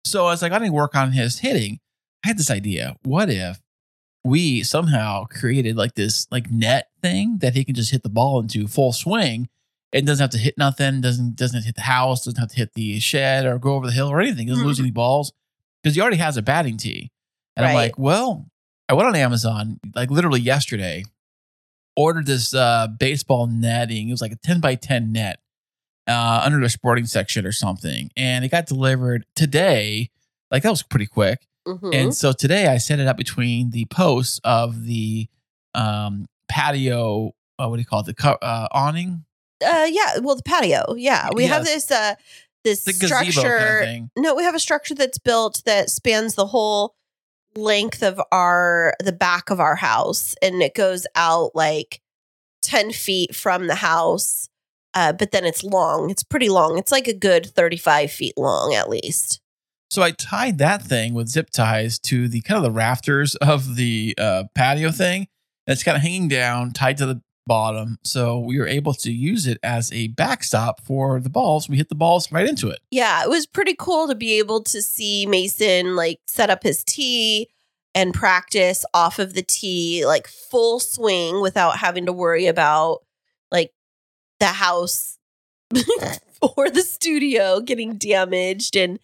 so 0.03 0.25
I 0.27 0.31
was 0.31 0.41
like, 0.41 0.51
I 0.51 0.58
need 0.60 0.67
to 0.67 0.74
work 0.74 0.96
on 0.96 1.12
his 1.12 1.39
hitting. 1.39 1.79
I 2.24 2.29
had 2.29 2.38
this 2.38 2.51
idea. 2.51 2.96
What 3.03 3.29
if 3.29 3.60
we 4.24 4.63
somehow 4.63 5.25
created 5.25 5.75
like 5.75 5.96
this 5.96 6.27
like 6.31 6.51
net 6.51 6.89
thing 7.01 7.39
that 7.39 7.55
he 7.55 7.63
can 7.63 7.75
just 7.75 7.91
hit 7.91 8.03
the 8.03 8.10
ball 8.10 8.39
into 8.39 8.67
full 8.67 8.93
swing 8.93 9.50
and 9.93 10.05
doesn't 10.05 10.24
have 10.24 10.29
to 10.31 10.38
hit 10.38 10.58
nothing, 10.58 11.01
doesn't 11.01 11.36
doesn't 11.36 11.63
hit 11.63 11.75
the 11.75 11.81
house, 11.81 12.25
doesn't 12.25 12.39
have 12.39 12.50
to 12.50 12.55
hit 12.55 12.74
the 12.74 13.00
shed 13.00 13.46
or 13.46 13.58
go 13.58 13.74
over 13.74 13.88
the 13.88 13.93
hill 13.93 14.10
or 14.10 14.22
anything, 14.22 14.48
doesn't 14.48 14.65
lose 14.65 14.79
any 14.79 14.91
balls 14.91 15.34
because 15.81 15.96
he 15.96 16.01
already 16.01 16.17
has 16.17 16.38
a 16.38 16.41
batting 16.41 16.77
tee. 16.77 17.12
And 17.58 17.65
I'm 17.65 17.75
like, 17.75 17.98
well, 17.98 18.46
I 18.88 18.93
went 18.93 19.08
on 19.08 19.15
Amazon 19.15 19.79
like 19.96 20.12
literally 20.12 20.41
yesterday, 20.41 21.03
ordered 21.96 22.25
this 22.27 22.53
uh 22.53 22.88
baseball 23.00 23.48
netting. 23.48 24.10
It 24.10 24.12
was 24.12 24.22
like 24.22 24.31
a 24.31 24.38
10 24.38 24.60
by 24.62 24.75
10 24.75 25.12
net 25.12 25.39
uh 26.08 26.41
under 26.43 26.60
the 26.60 26.70
sporting 26.70 27.05
section 27.05 27.46
or 27.46 27.51
something. 27.51 28.10
And 28.17 28.43
it 28.46 28.50
got 28.50 28.65
delivered 28.67 29.25
today. 29.36 30.10
Like 30.50 30.63
that 30.63 30.70
was 30.70 30.84
pretty 30.84 31.08
quick. 31.08 31.48
Mhm. 31.67 31.93
And 31.93 32.15
so 32.15 32.34
today 32.34 32.67
I 32.67 32.77
set 32.77 33.00
it 33.00 33.08
up 33.08 33.17
between 33.17 33.70
the 33.72 33.86
posts 33.86 34.39
of 34.43 34.86
the 34.86 35.27
um, 35.74 36.25
patio. 36.50 37.34
Uh, 37.60 37.67
what 37.67 37.75
do 37.75 37.81
you 37.81 37.86
call 37.86 38.00
it? 38.01 38.08
The 38.08 38.13
co- 38.15 38.39
uh, 38.41 38.67
awning, 38.72 39.25
uh, 39.63 39.88
yeah, 39.89 40.20
well, 40.22 40.36
the 40.36 40.43
patio. 40.43 40.96
Yeah, 40.96 41.29
we 41.36 41.46
have 41.46 41.63
this 41.65 41.91
uh, 41.91 42.15
this 42.63 42.84
structure. 42.84 43.81
kind 43.84 44.10
of. 44.15 44.24
No, 44.24 44.36
we 44.36 44.43
have 44.43 44.55
a 44.55 44.60
structure 44.60 44.96
that's 44.96 45.20
built 45.20 45.62
that 45.65 45.89
spans 45.89 46.36
the 46.36 46.48
whole 46.48 46.96
length 47.55 48.01
of 48.01 48.20
our 48.31 48.96
the 49.03 49.12
back 49.12 49.50
of 49.50 49.60
our 49.60 49.75
house, 49.75 50.36
and 50.41 50.62
it 50.62 50.74
goes 50.74 51.05
out 51.15 51.51
like 51.55 52.01
ten 52.62 52.91
feet 52.91 53.36
from 53.36 53.67
the 53.67 53.75
house. 53.75 54.50
Uh, 54.93 55.13
but 55.13 55.31
then 55.31 55.45
it's 55.45 55.63
long. 55.63 56.10
It's 56.10 56.24
pretty 56.24 56.50
long. 56.50 56.77
It's 56.77 56.91
like 56.91 57.07
a 57.07 57.13
good 57.13 57.45
thirty-five 57.45 58.12
feet 58.12 58.38
long, 58.38 58.74
at 58.74 58.89
least. 58.89 59.39
So 59.89 60.01
I 60.01 60.12
tied 60.12 60.57
that 60.60 60.81
thing 60.81 61.13
with 61.13 61.27
zip 61.27 61.50
ties 61.50 62.00
to 62.00 62.27
the 62.27 62.41
kind 62.41 62.57
of 62.57 62.63
the 62.63 62.71
rafters 62.71 63.36
of 63.36 63.75
the 63.75 64.15
uh, 64.17 64.43
patio 64.55 64.91
thing. 64.91 65.27
And 65.67 65.74
it's 65.74 65.83
kind 65.83 65.95
of 65.95 66.01
hanging 66.01 66.27
down, 66.27 66.71
tied 66.71 66.98
to 66.98 67.05
the 67.05 67.21
bottom. 67.45 67.98
So 68.03 68.39
we 68.39 68.57
were 68.57 68.67
able 68.67 68.93
to 68.93 69.12
use 69.12 69.48
it 69.48 69.57
as 69.63 69.91
a 69.91 70.07
backstop 70.07 70.81
for 70.86 71.19
the 71.19 71.29
balls. 71.29 71.67
We 71.67 71.77
hit 71.77 71.89
the 71.89 71.95
balls 71.95 72.31
right 72.31 72.48
into 72.48 72.69
it. 72.69 72.79
Yeah, 72.89 73.24
it 73.24 73.29
was 73.29 73.45
pretty 73.45 73.75
cool 73.77 74.07
to 74.07 74.15
be 74.15 74.39
able 74.39 74.63
to 74.63 74.81
see 74.81 75.25
Mason 75.25 75.95
like 75.95 76.19
set 76.27 76.50
up 76.50 76.63
his 76.63 76.83
tee 76.83 77.50
and 77.93 78.13
practice 78.13 78.86
off 78.93 79.19
of 79.19 79.33
the 79.33 79.43
tee, 79.43 80.05
like 80.05 80.27
full 80.27 80.79
swing 80.79 81.41
without 81.41 81.77
having 81.77 82.05
to 82.05 82.13
worry 82.13 82.48
about 82.48 83.00
the 84.41 84.48
house 84.48 85.17
or 86.41 86.69
the 86.69 86.81
studio 86.81 87.62
getting 87.62 87.95
damaged. 87.95 88.75
And 88.75 89.00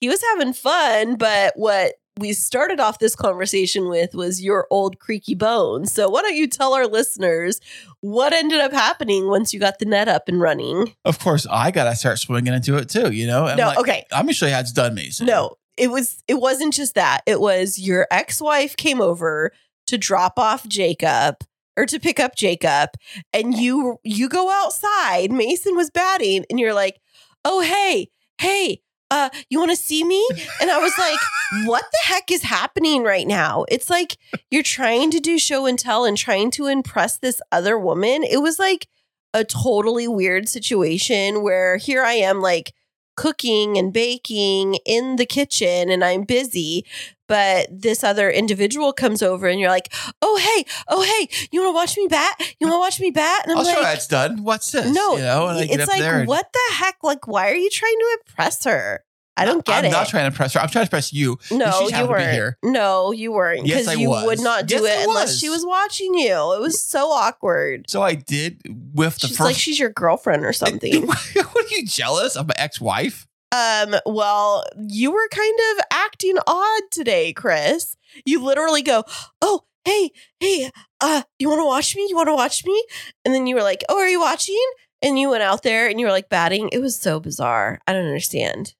he 0.00 0.08
was 0.08 0.22
having 0.32 0.52
fun, 0.52 1.16
but 1.16 1.54
what 1.56 1.94
we 2.18 2.34
started 2.34 2.78
off 2.78 2.98
this 2.98 3.16
conversation 3.16 3.88
with 3.88 4.14
was 4.14 4.42
your 4.42 4.66
old 4.70 4.98
creaky 4.98 5.34
bones. 5.34 5.92
So 5.92 6.10
why 6.10 6.20
don't 6.20 6.36
you 6.36 6.46
tell 6.46 6.74
our 6.74 6.86
listeners 6.86 7.58
what 8.00 8.34
ended 8.34 8.60
up 8.60 8.72
happening 8.72 9.28
once 9.28 9.54
you 9.54 9.58
got 9.58 9.78
the 9.78 9.86
net 9.86 10.08
up 10.08 10.28
and 10.28 10.40
running? 10.40 10.94
Of 11.06 11.18
course, 11.18 11.46
I 11.50 11.70
got 11.70 11.84
to 11.84 11.96
start 11.96 12.18
swinging 12.18 12.52
into 12.52 12.76
it 12.76 12.90
too, 12.90 13.12
you 13.12 13.26
know? 13.26 13.46
And 13.46 13.56
no, 13.56 13.68
like, 13.68 13.78
okay. 13.78 14.04
I'm 14.12 14.26
to 14.26 14.34
show 14.34 14.46
you 14.46 14.52
how 14.52 14.60
it's 14.60 14.72
done, 14.72 14.94
Mason. 14.94 15.26
No, 15.26 15.56
it 15.78 15.90
was 15.90 16.22
it 16.28 16.34
wasn't 16.34 16.74
just 16.74 16.94
that. 16.96 17.22
It 17.26 17.40
was 17.40 17.78
your 17.78 18.06
ex-wife 18.10 18.76
came 18.76 19.00
over 19.00 19.52
to 19.86 19.96
drop 19.96 20.38
off 20.38 20.68
Jacob 20.68 21.36
or 21.76 21.86
to 21.86 21.98
pick 21.98 22.20
up 22.20 22.36
Jacob 22.36 22.90
and 23.32 23.56
you 23.56 23.98
you 24.04 24.28
go 24.28 24.50
outside. 24.50 25.30
Mason 25.32 25.76
was 25.76 25.90
batting 25.90 26.44
and 26.50 26.58
you're 26.60 26.74
like, 26.74 26.98
"Oh, 27.44 27.60
hey. 27.60 28.08
Hey, 28.38 28.80
uh 29.10 29.30
you 29.50 29.58
want 29.58 29.70
to 29.70 29.76
see 29.76 30.04
me?" 30.04 30.26
And 30.60 30.70
I 30.70 30.78
was 30.78 30.96
like, 30.98 31.18
"What 31.66 31.84
the 31.92 31.98
heck 32.04 32.30
is 32.30 32.42
happening 32.42 33.02
right 33.04 33.26
now?" 33.26 33.64
It's 33.68 33.90
like 33.90 34.16
you're 34.50 34.62
trying 34.62 35.10
to 35.12 35.20
do 35.20 35.38
show 35.38 35.66
and 35.66 35.78
tell 35.78 36.04
and 36.04 36.16
trying 36.16 36.50
to 36.52 36.66
impress 36.66 37.18
this 37.18 37.40
other 37.52 37.78
woman. 37.78 38.22
It 38.24 38.38
was 38.42 38.58
like 38.58 38.88
a 39.34 39.44
totally 39.44 40.08
weird 40.08 40.48
situation 40.48 41.42
where 41.42 41.76
here 41.78 42.02
I 42.04 42.14
am 42.14 42.40
like 42.40 42.72
cooking 43.16 43.78
and 43.78 43.92
baking 43.92 44.76
in 44.86 45.16
the 45.16 45.26
kitchen 45.26 45.90
and 45.90 46.04
I'm 46.04 46.22
busy. 46.24 46.84
But 47.32 47.68
this 47.70 48.04
other 48.04 48.30
individual 48.30 48.92
comes 48.92 49.22
over 49.22 49.46
and 49.48 49.58
you're 49.58 49.70
like, 49.70 49.90
oh, 50.20 50.36
hey, 50.36 50.66
oh, 50.88 51.02
hey, 51.02 51.28
you 51.50 51.62
want 51.62 51.72
to 51.72 51.74
watch 51.74 51.96
me 51.96 52.06
bat? 52.08 52.34
You 52.60 52.66
want 52.68 52.74
to 52.76 52.80
watch 52.80 53.00
me 53.00 53.10
bat? 53.10 53.44
And 53.44 53.52
I'm 53.52 53.58
I'll 53.58 53.64
show 53.64 53.70
you 53.78 53.82
like, 53.82 53.96
it's 53.96 54.06
done. 54.06 54.42
What's 54.44 54.70
this? 54.70 54.94
no, 54.94 55.16
You 55.16 55.22
know, 55.22 55.48
and 55.48 55.58
I 55.60 55.64
get 55.66 55.80
it's 55.80 55.88
like, 55.90 56.02
and- 56.02 56.28
what 56.28 56.52
the 56.52 56.74
heck? 56.74 56.96
Like, 57.02 57.26
why 57.26 57.50
are 57.50 57.54
you 57.54 57.70
trying 57.70 57.96
to 57.98 58.18
impress 58.20 58.64
her? 58.64 59.02
I 59.34 59.46
don't 59.46 59.64
get 59.64 59.82
it. 59.82 59.86
I'm 59.86 59.92
not 59.92 60.08
trying 60.08 60.24
to 60.24 60.26
impress 60.26 60.52
her. 60.52 60.60
I'm 60.60 60.68
trying 60.68 60.84
to 60.84 60.88
impress 60.88 61.10
you. 61.14 61.38
no, 61.50 61.56
you 61.56 61.88
happened 61.88 61.92
to 61.92 62.02
be 62.02 62.08
weren't. 62.10 62.32
here. 62.32 62.58
No, 62.62 63.12
you 63.12 63.32
weren't. 63.32 63.64
Yes, 63.66 63.84
Because 63.84 63.96
I 63.96 64.00
you 64.02 64.10
was. 64.10 64.26
would 64.26 64.40
not 64.40 64.66
do 64.66 64.74
Yes, 64.82 65.00
it 65.04 65.08
unless 65.08 65.28
was. 65.28 65.38
she 65.40 65.48
was 65.48 65.64
watching 65.64 66.12
you. 66.12 66.34
It 66.52 66.60
was 66.60 66.82
so 66.86 67.10
awkward. 67.10 67.88
So 67.88 68.02
I 68.02 68.14
did 68.14 68.60
with 68.92 69.14
the 69.20 69.28
She's 69.28 69.38
first. 69.38 69.46
like 69.46 69.56
she's 69.56 69.78
your 69.78 69.88
girlfriend 69.88 70.44
or 70.44 70.52
something. 70.64 71.06
what 71.06 71.16
are 71.34 71.68
you 71.70 71.86
jealous 71.86 72.36
of 72.36 72.46
my 72.48 72.54
ex-wife? 72.58 73.26
Um, 73.52 73.94
well, 74.06 74.64
you 74.88 75.12
were 75.12 75.28
kind 75.30 75.58
of 75.72 75.84
acting 75.92 76.36
odd 76.46 76.82
today, 76.90 77.34
Kris. 77.34 77.96
You 78.24 78.42
literally 78.42 78.82
go, 78.82 79.04
"Oh, 79.42 79.64
hey, 79.84 80.10
hey, 80.40 80.70
uh, 81.00 81.22
you 81.38 81.48
want 81.50 81.60
to 81.60 81.66
watch 81.66 81.94
me? 81.94 82.06
You 82.08 82.16
want 82.16 82.28
to 82.28 82.34
watch 82.34 82.64
me?" 82.64 82.84
And 83.24 83.34
then 83.34 83.46
you 83.46 83.54
were 83.54 83.62
like, 83.62 83.84
"Oh, 83.88 83.98
are 83.98 84.08
you 84.08 84.20
watching?" 84.20 84.64
And 85.02 85.18
you 85.18 85.30
went 85.30 85.42
out 85.42 85.62
there 85.62 85.88
and 85.88 86.00
you 86.00 86.06
were 86.06 86.12
like 86.12 86.30
batting. 86.30 86.70
It 86.72 86.78
was 86.78 86.98
so 86.98 87.20
bizarre. 87.20 87.80
I 87.86 87.92
don't 87.92 88.06
understand. 88.06 88.74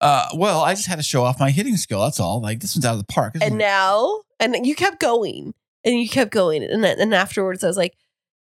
Uh, 0.00 0.28
well, 0.34 0.62
I 0.62 0.74
just 0.74 0.86
had 0.86 0.96
to 0.96 1.02
show 1.02 1.24
off 1.24 1.38
my 1.38 1.50
hitting 1.50 1.76
skill. 1.76 2.00
That's 2.02 2.18
all. 2.20 2.40
Like 2.40 2.60
this 2.60 2.74
one's 2.74 2.86
out 2.86 2.94
of 2.94 3.06
the 3.06 3.12
park. 3.12 3.36
And 3.40 3.58
now, 3.58 4.22
and 4.40 4.66
you 4.66 4.74
kept 4.74 5.00
going, 5.00 5.52
and 5.84 6.00
you 6.00 6.08
kept 6.08 6.30
going, 6.30 6.64
and 6.64 6.82
then 6.82 6.98
and 6.98 7.14
afterwards, 7.14 7.62
I 7.62 7.66
was 7.66 7.76
like, 7.76 7.94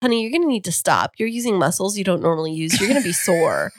"Honey, 0.03 0.23
you're 0.23 0.31
gonna 0.33 0.47
need 0.47 0.65
to 0.65 0.73
stop. 0.73 1.13
You're 1.17 1.29
using 1.29 1.59
muscles 1.59 1.97
you 1.97 2.05
don't 2.05 2.23
normally 2.23 2.53
use. 2.53 2.79
You're 2.79 2.89
gonna 2.89 3.01
be 3.01 3.13
sore." 3.13 3.73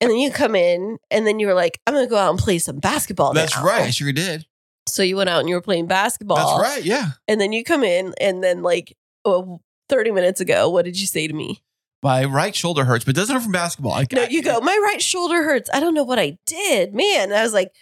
And 0.00 0.10
then 0.10 0.18
you 0.18 0.30
come 0.30 0.54
in, 0.54 0.98
and 1.10 1.26
then 1.26 1.38
you 1.38 1.46
were 1.46 1.54
like, 1.54 1.80
"I'm 1.86 1.94
gonna 1.94 2.06
go 2.06 2.16
out 2.16 2.30
and 2.30 2.38
play 2.38 2.58
some 2.58 2.78
basketball." 2.78 3.32
That's 3.32 3.56
now." 3.56 3.64
right. 3.64 3.82
I 3.82 3.90
sure 3.90 4.12
did. 4.12 4.46
So 4.86 5.02
you 5.02 5.16
went 5.16 5.28
out 5.30 5.40
and 5.40 5.48
you 5.48 5.54
were 5.54 5.60
playing 5.60 5.86
basketball. 5.86 6.36
That's 6.58 6.74
right. 6.76 6.84
Yeah. 6.84 7.10
And 7.28 7.40
then 7.40 7.52
you 7.52 7.62
come 7.64 7.84
in, 7.84 8.14
and 8.20 8.42
then 8.42 8.62
like 8.62 8.96
oh, 9.24 9.60
30 9.88 10.12
minutes 10.12 10.40
ago, 10.40 10.68
what 10.70 10.84
did 10.84 10.98
you 10.98 11.06
say 11.06 11.26
to 11.26 11.34
me? 11.34 11.62
My 12.02 12.24
right 12.24 12.56
shoulder 12.56 12.84
hurts, 12.84 13.04
but 13.04 13.14
doesn't 13.14 13.34
hurt 13.34 13.42
from 13.42 13.52
basketball. 13.52 13.92
I, 13.92 14.06
No, 14.10 14.22
I- 14.22 14.28
you 14.28 14.42
go, 14.42 14.60
my 14.60 14.78
right 14.82 15.02
shoulder 15.02 15.42
hurts. 15.42 15.68
I 15.74 15.80
don't 15.80 15.92
know 15.94 16.04
what 16.04 16.18
I 16.18 16.38
did. 16.46 16.94
Man, 16.94 17.24
And 17.24 17.34
I 17.34 17.42
was 17.42 17.52
like, 17.52 17.72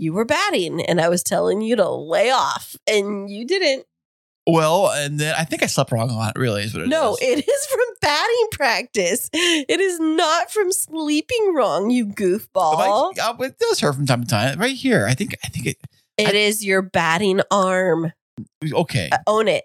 you 0.00 0.12
were 0.12 0.24
batting, 0.24 0.84
and 0.84 1.00
I 1.00 1.08
was 1.08 1.22
telling 1.22 1.60
you 1.60 1.76
to 1.76 1.88
lay 1.88 2.30
off, 2.30 2.76
and 2.88 3.30
you 3.30 3.44
didn't. 3.46 3.84
Well, 4.48 4.90
and 4.90 5.20
then 5.20 5.34
I 5.36 5.44
think 5.44 5.62
I 5.62 5.66
slept 5.66 5.92
wrong 5.92 6.10
a 6.10 6.14
lot. 6.16 6.32
Really, 6.36 6.62
is 6.62 6.72
what 6.74 6.84
it 6.84 6.88
no, 6.88 7.12
is. 7.12 7.18
it 7.38 7.48
is 7.48 7.66
from 7.66 7.80
batting 8.00 8.46
practice. 8.52 9.28
It 9.32 9.78
is 9.80 10.00
not 10.00 10.50
from 10.50 10.72
sleeping 10.72 11.54
wrong, 11.54 11.90
you 11.90 12.06
goofball. 12.06 13.12
But 13.14 13.20
I- 13.22 13.30
uh, 13.30 13.36
it 13.40 13.58
does 13.58 13.80
hurt 13.80 13.94
from 13.94 14.06
time 14.06 14.22
to 14.22 14.28
time. 14.28 14.58
Right 14.58 14.74
here, 14.74 15.06
I 15.06 15.14
think. 15.14 15.36
I 15.44 15.48
think 15.48 15.66
it. 15.66 15.76
It 16.16 16.34
is 16.34 16.64
your 16.64 16.82
batting 16.82 17.42
arm. 17.50 18.12
Okay, 18.72 19.10
Uh, 19.12 19.18
own 19.26 19.48
it. 19.48 19.64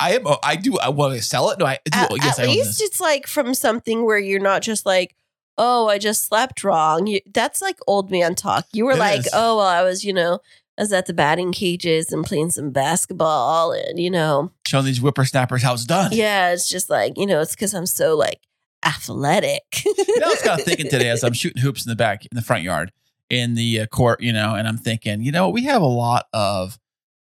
I 0.00 0.14
am. 0.16 0.26
I 0.42 0.56
do. 0.56 0.76
I 0.78 0.88
want 0.88 1.14
to 1.14 1.22
sell 1.22 1.50
it. 1.50 1.58
No, 1.58 1.66
I 1.66 1.78
do. 1.84 1.96
At, 1.98 2.10
yes, 2.16 2.38
at 2.38 2.46
I 2.46 2.48
least 2.48 2.82
it's 2.82 3.00
like 3.00 3.26
from 3.28 3.54
something 3.54 4.04
where 4.04 4.18
you're 4.18 4.40
not 4.40 4.60
just 4.62 4.84
like, 4.84 5.14
oh, 5.56 5.88
I 5.88 5.98
just 5.98 6.24
slept 6.26 6.64
wrong. 6.64 7.06
You, 7.06 7.20
that's 7.32 7.62
like 7.62 7.78
old 7.86 8.10
man 8.10 8.34
talk. 8.34 8.66
You 8.72 8.86
were 8.86 8.92
It 8.92 8.98
like, 8.98 9.20
is. 9.20 9.30
oh, 9.32 9.58
well, 9.58 9.66
I 9.66 9.82
was, 9.82 10.04
you 10.04 10.12
know, 10.12 10.40
I 10.78 10.82
was 10.82 10.92
at 10.92 11.06
the 11.06 11.12
batting 11.14 11.52
cages 11.52 12.10
and 12.12 12.24
playing 12.24 12.50
some 12.50 12.70
basketball, 12.70 13.72
and 13.72 13.98
you 13.98 14.10
know, 14.10 14.50
Showing 14.66 14.84
these 14.86 14.98
whippersnappers 14.98 15.62
how 15.62 15.74
it's 15.74 15.84
done. 15.84 16.10
yeah, 16.12 16.50
it's 16.52 16.68
just 16.68 16.90
like, 16.90 17.16
you 17.16 17.26
know, 17.26 17.40
it's 17.40 17.54
because 17.54 17.74
I'm 17.74 17.86
so 17.86 18.16
like 18.16 18.40
athletic. 18.84 19.84
You 19.84 20.20
know, 20.20 20.26
I 20.26 20.28
was 20.30 20.42
kind 20.42 20.60
of 20.60 20.64
thinking 20.66 20.88
today 20.90 21.08
as 21.08 21.22
I'm 21.24 21.32
shooting 21.32 21.62
hoops 21.62 21.84
in 21.84 21.90
the 21.90 21.96
back, 21.96 22.24
in 22.24 22.30
the 22.34 22.42
front 22.42 22.62
yard, 22.62 22.92
in 23.30 23.54
the 23.54 23.80
uh, 23.80 23.86
court, 23.86 24.20
you 24.22 24.32
know, 24.32 24.54
and 24.54 24.66
I'm 24.68 24.76
thinking, 24.76 25.22
you 25.22 25.32
know, 25.32 25.48
we 25.48 25.64
have 25.64 25.82
a 25.82 25.86
lot 25.86 26.26
of 26.32 26.78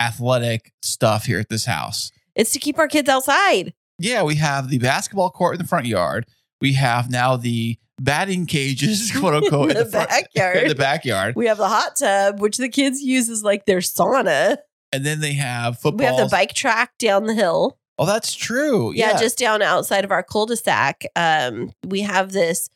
athletic 0.02 0.74
stuff 0.82 1.26
here 1.26 1.40
at 1.40 1.50
this 1.50 1.66
house. 1.66 2.12
it's 2.36 2.52
to 2.52 2.60
keep 2.60 2.78
our 2.80 2.88
kids 2.88 3.08
outside. 3.10 3.74
Yeah, 4.00 4.24
we 4.24 4.36
have 4.36 4.70
the 4.70 4.80
basketball 4.80 5.30
court 5.30 5.56
in 5.56 5.62
the 5.62 5.68
front 5.68 5.86
yard. 5.86 6.26
We 6.60 6.74
have 6.74 7.10
now 7.10 7.38
the 7.38 7.78
batting 8.04 8.46
cages, 8.46 9.12
quote 9.18 9.34
unquote, 9.44 9.72
in 9.72 9.78
The 9.78 9.84
the, 9.86 9.90
front, 9.92 10.10
backyard. 10.10 10.58
in 10.58 10.68
the 10.68 10.76
backyard. 10.76 11.36
We 11.36 11.48
have 11.48 11.58
the 11.58 11.68
hot 11.70 11.96
tub, 11.96 12.40
which 12.40 12.58
the 12.58 12.70
kids 12.70 13.02
use 13.02 13.30
as 13.30 13.44
like 13.44 13.66
their 13.66 13.80
sauna. 13.80 14.58
And 14.92 15.06
then 15.06 15.22
they 15.22 15.34
have 15.34 15.80
football. 15.80 16.00
We 16.00 16.06
have 16.06 16.18
the 16.18 16.30
bike 16.32 16.54
track 16.54 16.94
down 17.00 17.26
the 17.26 17.34
hill. 17.34 17.78
Oh, 17.98 18.06
that's 18.06 18.34
true. 18.36 18.92
Yeah, 18.94 19.12
Yeah. 19.12 19.18
just 19.20 19.38
down 19.38 19.62
outside 19.62 20.04
of 20.04 20.12
our 20.12 20.24
cul-de-sac. 20.24 21.06
Um, 21.16 21.72
we 21.86 22.02
have 22.02 22.32
this. 22.32 22.70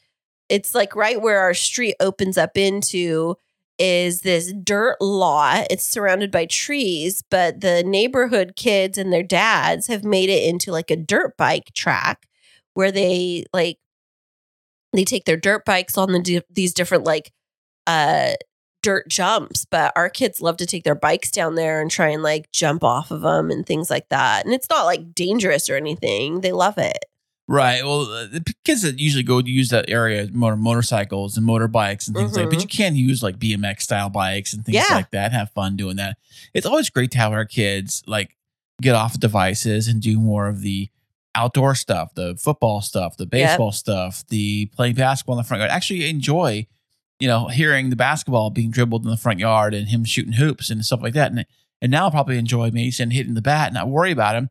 It's 0.50 0.74
like 0.74 0.96
right 0.96 1.22
where 1.22 1.40
our 1.42 1.54
street 1.54 1.96
opens 2.00 2.38
up 2.38 2.58
into 2.58 3.36
is 3.80 4.22
this 4.22 4.54
dirt 4.64 4.98
lot. 5.02 5.68
It's 5.70 5.86
surrounded 5.86 6.32
by 6.32 6.46
trees, 6.46 7.24
but 7.30 7.62
the 7.62 7.84
neighborhood 7.84 8.54
kids 8.56 8.98
and 8.98 9.12
their 9.14 9.22
dads 9.24 9.86
have 9.88 10.04
made 10.04 10.30
it 10.30 10.44
into 10.50 10.72
like 10.72 10.90
a 10.90 10.96
dirt 10.96 11.36
bike 11.38 11.72
track 11.76 12.28
where 12.74 12.92
they 12.92 13.46
like 13.54 13.78
they 14.94 15.04
take 15.04 15.26
their 15.26 15.38
dirt 15.38 15.66
bikes 15.66 15.98
on 15.98 16.12
the 16.12 16.20
di- 16.20 16.42
these 16.50 16.74
different 16.74 17.04
like 17.04 17.32
uh 17.86 18.32
dirt 18.84 19.08
jumps 19.10 19.66
but 19.66 19.92
our 19.96 20.10
kids 20.10 20.42
love 20.42 20.56
to 20.58 20.66
take 20.66 20.84
their 20.84 20.96
bikes 20.96 21.32
down 21.32 21.56
there 21.56 21.82
and 21.82 21.90
try 21.92 22.10
and 22.10 22.22
like 22.24 22.50
jump 22.52 22.84
off 22.84 23.12
of 23.12 23.22
them 23.22 23.50
and 23.50 23.66
things 23.66 23.90
like 23.90 24.08
that 24.10 24.46
and 24.46 24.54
it's 24.54 24.70
not 24.70 24.86
like 24.86 25.14
dangerous 25.16 25.70
or 25.70 25.76
anything 25.76 26.42
they 26.42 26.52
love 26.52 26.78
it 26.78 26.98
Right. 27.50 27.82
Well, 27.82 28.02
uh, 28.02 28.26
the 28.28 28.44
kids 28.66 28.82
that 28.82 29.00
usually 29.00 29.24
go 29.24 29.42
to 29.42 29.50
use 29.50 29.70
that 29.70 29.90
area, 29.90 30.28
motor 30.34 30.58
motorcycles 30.58 31.38
and 31.38 31.48
motorbikes 31.48 32.06
and 32.06 32.14
things 32.14 32.36
like. 32.36 32.50
That. 32.50 32.52
But 32.54 32.62
you 32.62 32.68
can 32.68 32.98
use 32.98 33.24
like 33.24 33.40
BMX 33.40 33.84
style 33.84 34.10
bikes 34.10 34.54
and 34.54 34.66
things 34.66 34.76
Yeah. 34.76 34.94
like 34.94 35.12
that. 35.12 35.32
Have 35.32 35.52
fun 35.52 35.78
doing 35.78 35.96
that. 35.96 36.18
It's 36.54 36.66
always 36.66 36.90
great 36.90 37.10
to 37.12 37.18
have 37.20 37.32
our 37.32 37.46
kids 37.46 38.04
like 38.06 38.36
get 38.82 38.96
off 38.96 39.18
devices 39.18 39.88
and 39.88 40.02
do 40.02 40.20
more 40.20 40.50
of 40.50 40.60
the 40.60 40.90
outdoor 41.38 41.76
stuff, 41.76 42.14
the 42.16 42.36
football 42.36 42.82
stuff, 42.82 43.16
the 43.18 43.26
baseball 43.26 43.72
stuff, 43.72 44.26
the 44.28 44.66
playing 44.76 44.96
basketball 44.96 45.36
in 45.36 45.44
the 45.44 45.48
front 45.48 45.60
yard. 45.62 45.72
Actually, 45.72 46.10
enjoy, 46.10 46.68
you 47.20 47.28
know, 47.28 47.48
hearing 47.48 47.90
the 47.90 47.96
basketball 47.96 48.50
being 48.50 48.72
dribbled 48.72 49.04
in 49.06 49.12
the 49.12 49.18
front 49.18 49.40
yard 49.40 49.74
and 49.74 49.88
him 49.90 50.04
shooting 50.04 50.34
hoops 50.34 50.70
and 50.70 50.84
stuff 50.86 51.02
like 51.02 51.14
that. 51.14 51.32
And 51.32 51.46
and 51.82 51.92
now 51.92 52.06
I'll 52.06 52.12
probably 52.12 52.38
enjoy 52.40 52.72
Mason 52.72 53.12
hitting 53.12 53.36
the 53.36 53.42
bat 53.42 53.68
and 53.68 53.76
not 53.76 53.88
worry 53.88 54.12
about 54.12 54.36
him 54.36 54.50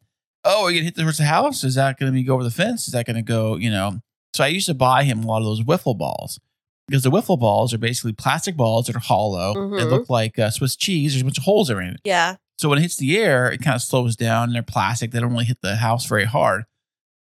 oh, 0.48 0.66
are 0.66 0.70
you 0.70 0.78
gonna 0.78 0.84
hit 0.84 0.94
towards 0.96 1.18
the 1.18 1.24
house? 1.24 1.64
Is 1.64 1.74
that 1.74 1.98
gonna 1.98 2.12
be 2.12 2.22
go 2.22 2.34
over 2.34 2.44
the 2.44 2.52
fence? 2.52 2.86
Is 2.86 2.92
that 2.92 3.04
gonna 3.04 3.20
go, 3.20 3.56
you 3.56 3.68
know? 3.68 3.98
So 4.32 4.44
I 4.44 4.46
used 4.46 4.66
to 4.66 4.74
buy 4.74 5.02
him 5.02 5.24
a 5.24 5.26
lot 5.26 5.38
of 5.38 5.44
those 5.44 5.62
wiffle 5.62 5.98
balls 5.98 6.38
because 6.86 7.02
the 7.02 7.10
wiffle 7.10 7.36
balls 7.36 7.74
are 7.74 7.78
basically 7.78 8.12
plastic 8.12 8.56
balls 8.56 8.86
that 8.86 8.94
are 8.94 9.00
hollow. 9.00 9.54
They 9.54 9.82
Mhm. 9.82 9.90
look 9.90 10.08
like 10.08 10.38
uh, 10.38 10.50
Swiss 10.50 10.76
cheese. 10.76 11.12
There's 11.14 11.22
a 11.22 11.24
bunch 11.24 11.38
of 11.38 11.42
holes 11.44 11.68
in 11.68 11.78
it. 11.80 12.00
yeah 12.04 12.36
So 12.58 12.68
when 12.68 12.78
it 12.78 12.82
hits 12.82 12.94
the 12.96 13.18
air, 13.18 13.50
it 13.50 13.60
kind 13.60 13.74
of 13.74 13.82
slows 13.82 14.14
down. 14.14 14.44
And 14.44 14.54
they're 14.54 14.62
plastic. 14.62 15.10
They 15.10 15.18
don't 15.18 15.32
really 15.32 15.46
hit 15.46 15.62
the 15.62 15.74
house 15.76 16.06
very 16.06 16.26
hard. 16.26 16.62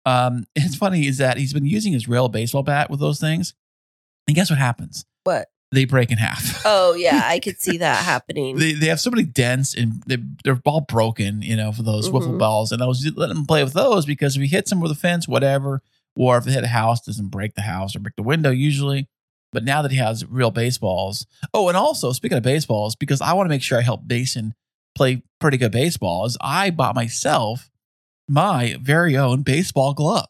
Um, 0.05 0.45
it's 0.55 0.75
funny 0.75 1.07
is 1.07 1.17
that 1.17 1.37
he's 1.37 1.53
been 1.53 1.65
using 1.65 1.93
his 1.93 2.07
real 2.07 2.29
baseball 2.29 2.63
bat 2.63 2.89
with 2.89 2.99
those 2.99 3.19
things, 3.19 3.53
and 4.27 4.35
guess 4.35 4.49
what 4.49 4.59
happens? 4.59 5.05
what 5.23 5.47
They 5.71 5.85
break 5.85 6.11
in 6.11 6.17
half. 6.19 6.61
oh 6.65 6.93
yeah 6.93 7.21
i 7.25 7.39
could 7.39 7.59
see 7.59 7.77
that 7.79 8.03
happening 8.05 8.57
they, 8.57 8.73
they 8.73 8.85
have 8.87 8.99
so 8.99 9.09
many 9.09 9.23
dents 9.23 9.73
and 9.73 10.03
they, 10.05 10.17
they're 10.43 10.61
all 10.65 10.81
broken, 10.81 11.41
you 11.41 11.55
know, 11.55 11.71
for 11.71 11.81
those 11.83 12.09
wiffle 12.11 12.35
Mhm. 12.35 12.37
balls. 12.37 12.71
And 12.71 12.81
I 12.83 12.85
was 12.85 13.03
letting 13.15 13.35
them 13.35 13.45
play 13.47 13.63
with 13.63 13.73
those 13.73 14.05
because 14.05 14.35
if 14.35 14.41
he 14.43 14.47
hits 14.47 14.69
them 14.69 14.79
with 14.81 14.91
a 14.91 14.95
fence, 14.95 15.27
whatever, 15.27 15.81
or 16.15 16.37
if 16.37 16.43
they 16.45 16.51
hit 16.51 16.63
a 16.63 16.67
house, 16.67 17.01
doesn't 17.01 17.29
break 17.29 17.55
the 17.55 17.61
house 17.61 17.95
or 17.95 17.99
break 17.99 18.15
the 18.15 18.23
window 18.23 18.51
usually. 18.51 19.07
But 19.51 19.63
now 19.63 19.81
that 19.81 19.91
he 19.91 19.97
has 19.97 20.25
real 20.25 20.51
baseballs, 20.51 21.25
oh, 21.53 21.67
and 21.69 21.75
also 21.77 22.11
speaking 22.11 22.37
of 22.37 22.43
baseballs, 22.43 22.95
because 22.95 23.19
I 23.21 23.33
want 23.33 23.47
to 23.47 23.49
make 23.49 23.61
sure 23.63 23.77
I 23.79 23.81
help 23.81 24.01
Mason 24.07 24.53
play 24.95 25.23
pretty 25.39 25.57
good 25.57 25.71
baseball, 25.71 26.25
is 26.25 26.37
I 26.39 26.69
bought 26.69 26.93
myself 26.95 27.69
my 28.27 28.75
very 28.81 29.15
own 29.17 29.41
baseball 29.43 29.93
glove 29.93 30.27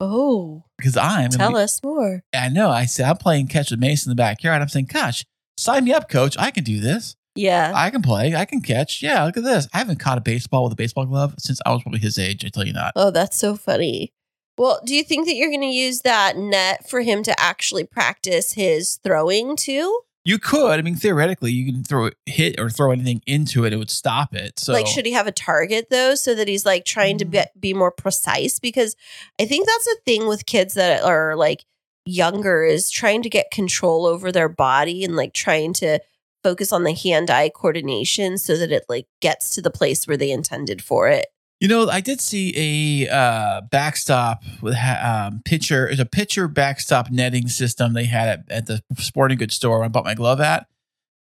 oh 0.00 0.64
because 0.78 0.96
I'm 0.96 1.30
tell 1.30 1.56
us 1.56 1.82
more 1.82 2.22
I 2.34 2.48
know 2.48 2.70
I 2.70 2.84
said 2.86 3.06
I'm 3.08 3.16
playing 3.16 3.48
catch 3.48 3.70
with 3.70 3.80
Mason 3.80 4.10
in 4.10 4.16
the 4.16 4.20
backyard. 4.20 4.60
I'm 4.62 4.68
saying, 4.68 4.88
gosh, 4.92 5.24
sign 5.56 5.84
me 5.84 5.92
up, 5.92 6.08
coach. 6.10 6.36
I 6.38 6.50
can 6.50 6.64
do 6.64 6.80
this. 6.80 7.16
yeah 7.34 7.72
I 7.74 7.90
can 7.90 8.02
play. 8.02 8.34
I 8.34 8.44
can 8.44 8.60
catch. 8.60 9.02
Yeah, 9.02 9.24
look 9.24 9.36
at 9.38 9.42
this. 9.44 9.68
I 9.72 9.78
haven't 9.78 9.98
caught 9.98 10.18
a 10.18 10.20
baseball 10.20 10.64
with 10.64 10.72
a 10.74 10.76
baseball 10.76 11.06
glove 11.06 11.34
since 11.38 11.60
I 11.64 11.72
was 11.72 11.82
probably 11.82 12.00
his 12.00 12.18
age. 12.18 12.44
I 12.44 12.48
tell 12.48 12.66
you 12.66 12.72
not. 12.74 12.92
oh 12.94 13.10
that's 13.10 13.36
so 13.38 13.56
funny 13.56 14.12
well 14.58 14.80
do 14.86 14.94
you 14.94 15.02
think 15.02 15.26
that 15.26 15.34
you're 15.34 15.50
going 15.50 15.60
to 15.60 15.66
use 15.66 16.00
that 16.02 16.36
net 16.36 16.88
for 16.88 17.00
him 17.02 17.22
to 17.22 17.38
actually 17.40 17.84
practice 17.84 18.52
his 18.52 18.96
throwing 19.02 19.54
too 19.56 20.00
You 20.26 20.40
could. 20.40 20.80
I 20.80 20.82
mean, 20.82 20.96
theoretically, 20.96 21.52
you 21.52 21.72
can 21.72 21.84
throw 21.84 22.10
hit 22.26 22.58
or 22.58 22.68
throw 22.68 22.90
anything 22.90 23.22
into 23.28 23.64
it; 23.64 23.72
it 23.72 23.76
would 23.76 23.92
stop 23.92 24.34
it. 24.34 24.58
So, 24.58 24.72
like 24.72 24.88
should 24.88 25.06
he 25.06 25.12
have 25.12 25.28
a 25.28 25.32
target 25.32 25.86
though 25.88 26.16
so 26.16 26.34
that 26.34 26.48
he's 26.48 26.66
like 26.66 26.84
trying 26.84 27.16
to 27.18 27.24
mm. 27.24 27.30
be, 27.30 27.44
be 27.60 27.74
more 27.74 27.92
precise 27.92 28.58
because 28.58 28.96
i 29.40 29.44
think 29.44 29.66
that's 29.66 29.86
a 29.86 30.00
thing 30.04 30.26
with 30.26 30.46
kids 30.46 30.74
that 30.74 31.02
are 31.02 31.36
like 31.36 31.64
younger 32.04 32.64
is 32.64 32.90
trying 32.90 33.22
to 33.22 33.28
get 33.28 33.50
control 33.50 34.06
over 34.06 34.32
their 34.32 34.48
body 34.48 35.04
and 35.04 35.16
like 35.16 35.32
trying 35.32 35.72
to 35.74 36.00
focus 36.42 36.72
on 36.72 36.84
the 36.84 36.94
hand-eye 36.94 37.50
coordination 37.54 38.38
so 38.38 38.56
that 38.56 38.70
it 38.70 38.84
like 38.88 39.06
gets 39.20 39.54
to 39.54 39.62
the 39.62 39.70
place 39.70 40.06
where 40.06 40.16
they 40.16 40.30
intended 40.30 40.82
for 40.82 41.08
it 41.08 41.26
you 41.60 41.68
know, 41.68 41.88
I 41.88 42.00
did 42.00 42.20
see 42.20 43.06
a 43.06 43.14
uh, 43.14 43.60
backstop 43.70 44.42
with 44.60 44.76
um, 44.76 45.40
pitcher. 45.44 45.88
It's 45.88 46.00
a 46.00 46.06
pitcher 46.06 46.48
backstop 46.48 47.10
netting 47.10 47.48
system 47.48 47.94
they 47.94 48.04
had 48.04 48.28
at, 48.28 48.40
at 48.50 48.66
the 48.66 48.82
sporting 48.98 49.38
goods 49.38 49.54
store 49.54 49.82
I 49.82 49.88
bought 49.88 50.04
my 50.04 50.14
glove 50.14 50.40
at. 50.40 50.66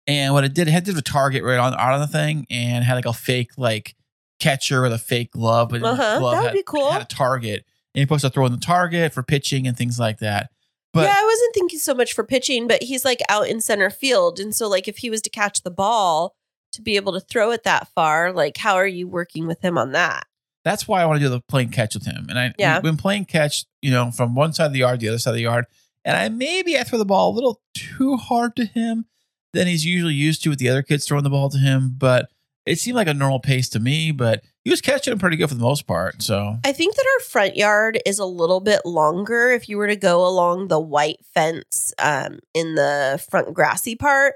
And 0.07 0.33
what 0.33 0.43
it 0.43 0.53
did, 0.53 0.67
it 0.67 0.71
had 0.71 0.85
to 0.85 0.97
a 0.97 1.01
target 1.01 1.43
right 1.43 1.57
on 1.57 1.73
out 1.73 1.93
on 1.93 1.99
the 1.99 2.07
thing, 2.07 2.45
and 2.49 2.83
had 2.83 2.95
like 2.95 3.05
a 3.07 3.13
fake 3.13 3.51
like 3.57 3.95
catcher 4.39 4.81
with 4.81 4.93
a 4.93 4.99
fake 4.99 5.31
glove, 5.31 5.69
but 5.69 5.81
Uh-huh, 5.81 6.19
glove 6.19 6.33
that 6.33 6.41
would 6.41 6.47
had, 6.47 6.53
be 6.53 6.63
cool. 6.63 6.91
had 6.91 7.01
a 7.01 7.05
target, 7.05 7.65
and 7.93 7.99
you're 7.99 8.05
supposed 8.05 8.21
to 8.21 8.29
throw 8.29 8.45
in 8.45 8.51
the 8.51 8.57
target 8.59 9.13
for 9.13 9.23
pitching 9.23 9.67
and 9.67 9.75
things 9.75 9.97
like 9.97 10.19
that. 10.19 10.51
But 10.93 11.05
yeah, 11.05 11.15
I 11.17 11.23
wasn't 11.25 11.53
thinking 11.55 11.79
so 11.79 11.95
much 11.95 12.13
for 12.13 12.23
pitching, 12.23 12.67
but 12.67 12.83
he's 12.83 13.03
like 13.03 13.19
out 13.29 13.47
in 13.47 13.61
center 13.61 13.89
field. 13.89 14.39
And 14.39 14.55
so, 14.55 14.69
like, 14.69 14.87
if 14.87 14.97
he 14.97 15.09
was 15.09 15.21
to 15.23 15.29
catch 15.29 15.63
the 15.63 15.71
ball 15.71 16.35
to 16.75 16.81
be 16.81 16.95
able 16.95 17.13
to 17.13 17.19
throw 17.19 17.51
it 17.51 17.63
that 17.63 17.87
far, 17.95 18.31
like, 18.31 18.57
how 18.57 18.75
are 18.75 18.87
you 18.87 19.07
working 19.07 19.47
with 19.47 19.61
him 19.61 19.77
on 19.77 19.91
that? 19.93 20.25
that's 20.63 20.87
why 20.87 20.99
I 20.99 21.05
want 21.05 21.19
to 21.19 21.23
do 21.23 21.29
the 21.29 21.41
playing 21.41 21.69
catch 21.69 21.93
with 21.93 22.07
him. 22.07 22.25
And 22.27 22.39
I, 22.39 22.51
Yeah. 22.57 22.79
been 22.79 22.97
playing 22.97 23.25
catch, 23.25 23.65
you 23.83 23.91
know, 23.91 24.09
from 24.09 24.33
one 24.33 24.51
side 24.51 24.65
of 24.65 24.73
the 24.73 24.79
yard, 24.79 24.99
to 24.99 25.05
the 25.05 25.09
other 25.09 25.19
side 25.19 25.29
of 25.29 25.35
the 25.35 25.43
yard. 25.43 25.67
And 26.03 26.17
I 26.17 26.27
maybe 26.29 26.75
I 26.75 26.83
throw 26.83 26.97
the 26.97 27.05
ball 27.05 27.29
a 27.29 27.35
little 27.35 27.61
too 27.75 28.17
hard 28.17 28.55
to 28.55 28.65
him 28.65 29.05
than 29.53 29.67
he's 29.67 29.85
usually 29.85 30.15
used 30.15 30.41
to 30.43 30.49
with 30.49 30.57
the 30.57 30.69
other 30.69 30.81
kids 30.81 31.05
throwing 31.05 31.23
the 31.23 31.29
ball 31.29 31.49
to 31.51 31.59
him. 31.59 31.93
But 31.95 32.29
it 32.65 32.79
seemed 32.79 32.95
like 32.95 33.07
a 33.07 33.13
normal 33.13 33.39
pace 33.39 33.69
to 33.69 33.79
me. 33.79 34.11
But 34.11 34.43
he 34.63 34.71
was 34.71 34.81
catching 34.81 35.11
him 35.13 35.19
pretty 35.19 35.37
good 35.37 35.49
for 35.49 35.53
the 35.55 35.61
most 35.61 35.85
part. 35.85 36.23
So 36.23 36.57
I 36.65 36.71
think 36.71 36.95
that 36.95 37.05
our 37.15 37.23
front 37.25 37.55
yard 37.55 37.99
is 38.03 38.17
a 38.17 38.25
little 38.25 38.59
bit 38.59 38.81
longer 38.85 39.51
if 39.51 39.69
you 39.69 39.77
were 39.77 39.87
to 39.87 39.95
go 39.95 40.27
along 40.27 40.69
the 40.69 40.79
white 40.79 41.19
fence 41.31 41.93
um, 41.99 42.39
in 42.55 42.73
the 42.73 43.23
front 43.29 43.53
grassy 43.53 43.95
part. 43.95 44.33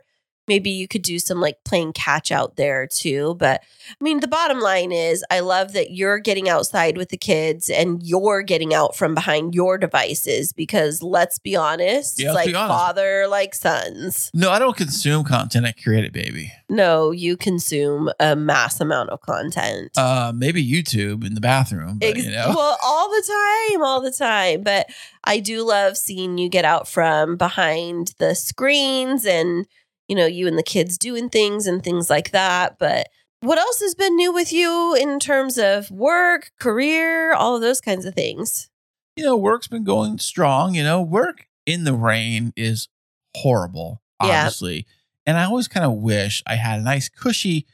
Maybe 0.50 0.70
you 0.72 0.88
could 0.88 1.04
do 1.04 1.20
some 1.20 1.40
like 1.40 1.64
playing 1.64 1.94
catch 1.94 2.32
out 2.32 2.56
there 2.58 2.88
too. 2.88 3.36
But 3.40 3.62
I 3.90 4.04
mean, 4.04 4.20
the 4.20 4.28
bottom 4.28 4.60
line 4.60 4.92
is 4.92 5.24
I 5.32 5.40
love 5.40 5.74
that 5.74 5.92
you're 5.92 6.20
getting 6.20 6.50
outside 6.50 6.98
with 6.98 7.10
the 7.10 7.18
kids 7.18 7.70
and 7.70 8.02
you're 8.04 8.42
getting 8.42 8.74
out 8.74 8.96
from 8.96 9.14
behind 9.14 9.54
your 9.56 9.78
devices 9.78 10.52
because 10.52 11.02
let's 11.04 11.38
be 11.40 11.56
honest, 11.56 12.20
Yeah, 12.20 12.30
it's 12.30 12.36
like 12.36 12.48
be 12.48 12.56
honest. 12.56 12.74
father 12.78 13.28
like 13.30 13.54
sons. 13.56 14.32
no, 14.34 14.50
I 14.50 14.60
don't 14.60 14.76
consume 14.76 15.24
content. 15.24 15.66
I 15.66 15.72
create 15.72 16.04
it, 16.04 16.12
baby. 16.14 16.52
No, 16.68 17.12
you 17.12 17.38
consume 17.38 18.10
a 18.20 18.36
mass 18.36 18.80
amount 18.82 19.10
of 19.12 19.22
content. 19.22 19.92
Uh, 19.98 20.32
maybe 20.36 20.66
YouTube 20.68 21.26
in 21.26 21.34
the 21.36 21.42
bathroom. 21.42 22.00
But, 22.00 22.10
Ex- 22.10 22.26
you 22.26 22.32
know, 22.32 22.54
Well, 22.56 22.78
all 22.84 23.10
the 23.10 23.24
time, 23.72 23.84
all 23.84 24.02
the 24.02 24.12
time. 24.12 24.62
But 24.64 24.88
I 25.24 25.40
do 25.40 25.64
love 25.64 25.96
seeing 25.98 26.38
you 26.38 26.50
get 26.50 26.66
out 26.66 26.88
from 26.88 27.38
behind 27.38 28.14
the 28.20 28.34
screens 28.36 29.26
and, 29.26 29.66
you 30.10 30.16
know, 30.16 30.26
you 30.26 30.48
and 30.48 30.58
the 30.58 30.64
kids 30.64 30.98
doing 30.98 31.30
things 31.30 31.66
and 31.68 31.82
things 31.84 32.10
like 32.10 32.32
that. 32.32 32.78
But 32.80 33.08
what 33.42 33.58
else 33.58 33.80
has 33.80 33.96
been 33.96 34.18
new 34.18 34.34
with 34.34 34.52
you 34.52 34.96
in 35.00 35.20
terms 35.20 35.58
of 35.58 35.90
work, 35.90 36.52
career, 36.60 37.34
all 37.34 37.56
of 37.56 37.62
those 37.62 37.80
kinds 37.80 38.06
of 38.06 38.14
things? 38.16 38.70
you 39.16 39.26
know, 39.26 39.36
work's 39.36 39.68
been 39.68 39.84
going 39.84 40.18
strong. 40.18 40.76
You 40.76 40.84
know, 40.84 41.02
work 41.02 41.48
in 41.66 41.84
the 41.84 41.94
rain 41.94 42.54
is 42.56 42.88
horrible, 43.36 44.02
Yeah. 44.24 44.42
honestly. 44.44 44.86
And 45.26 45.38
I 45.38 45.44
always 45.44 45.68
kind 45.68 45.86
of 45.86 45.94
wish 45.96 46.42
I 46.48 46.56
had 46.56 46.80
a 46.80 46.84
nice, 46.84 47.10
cushy, 47.10 47.66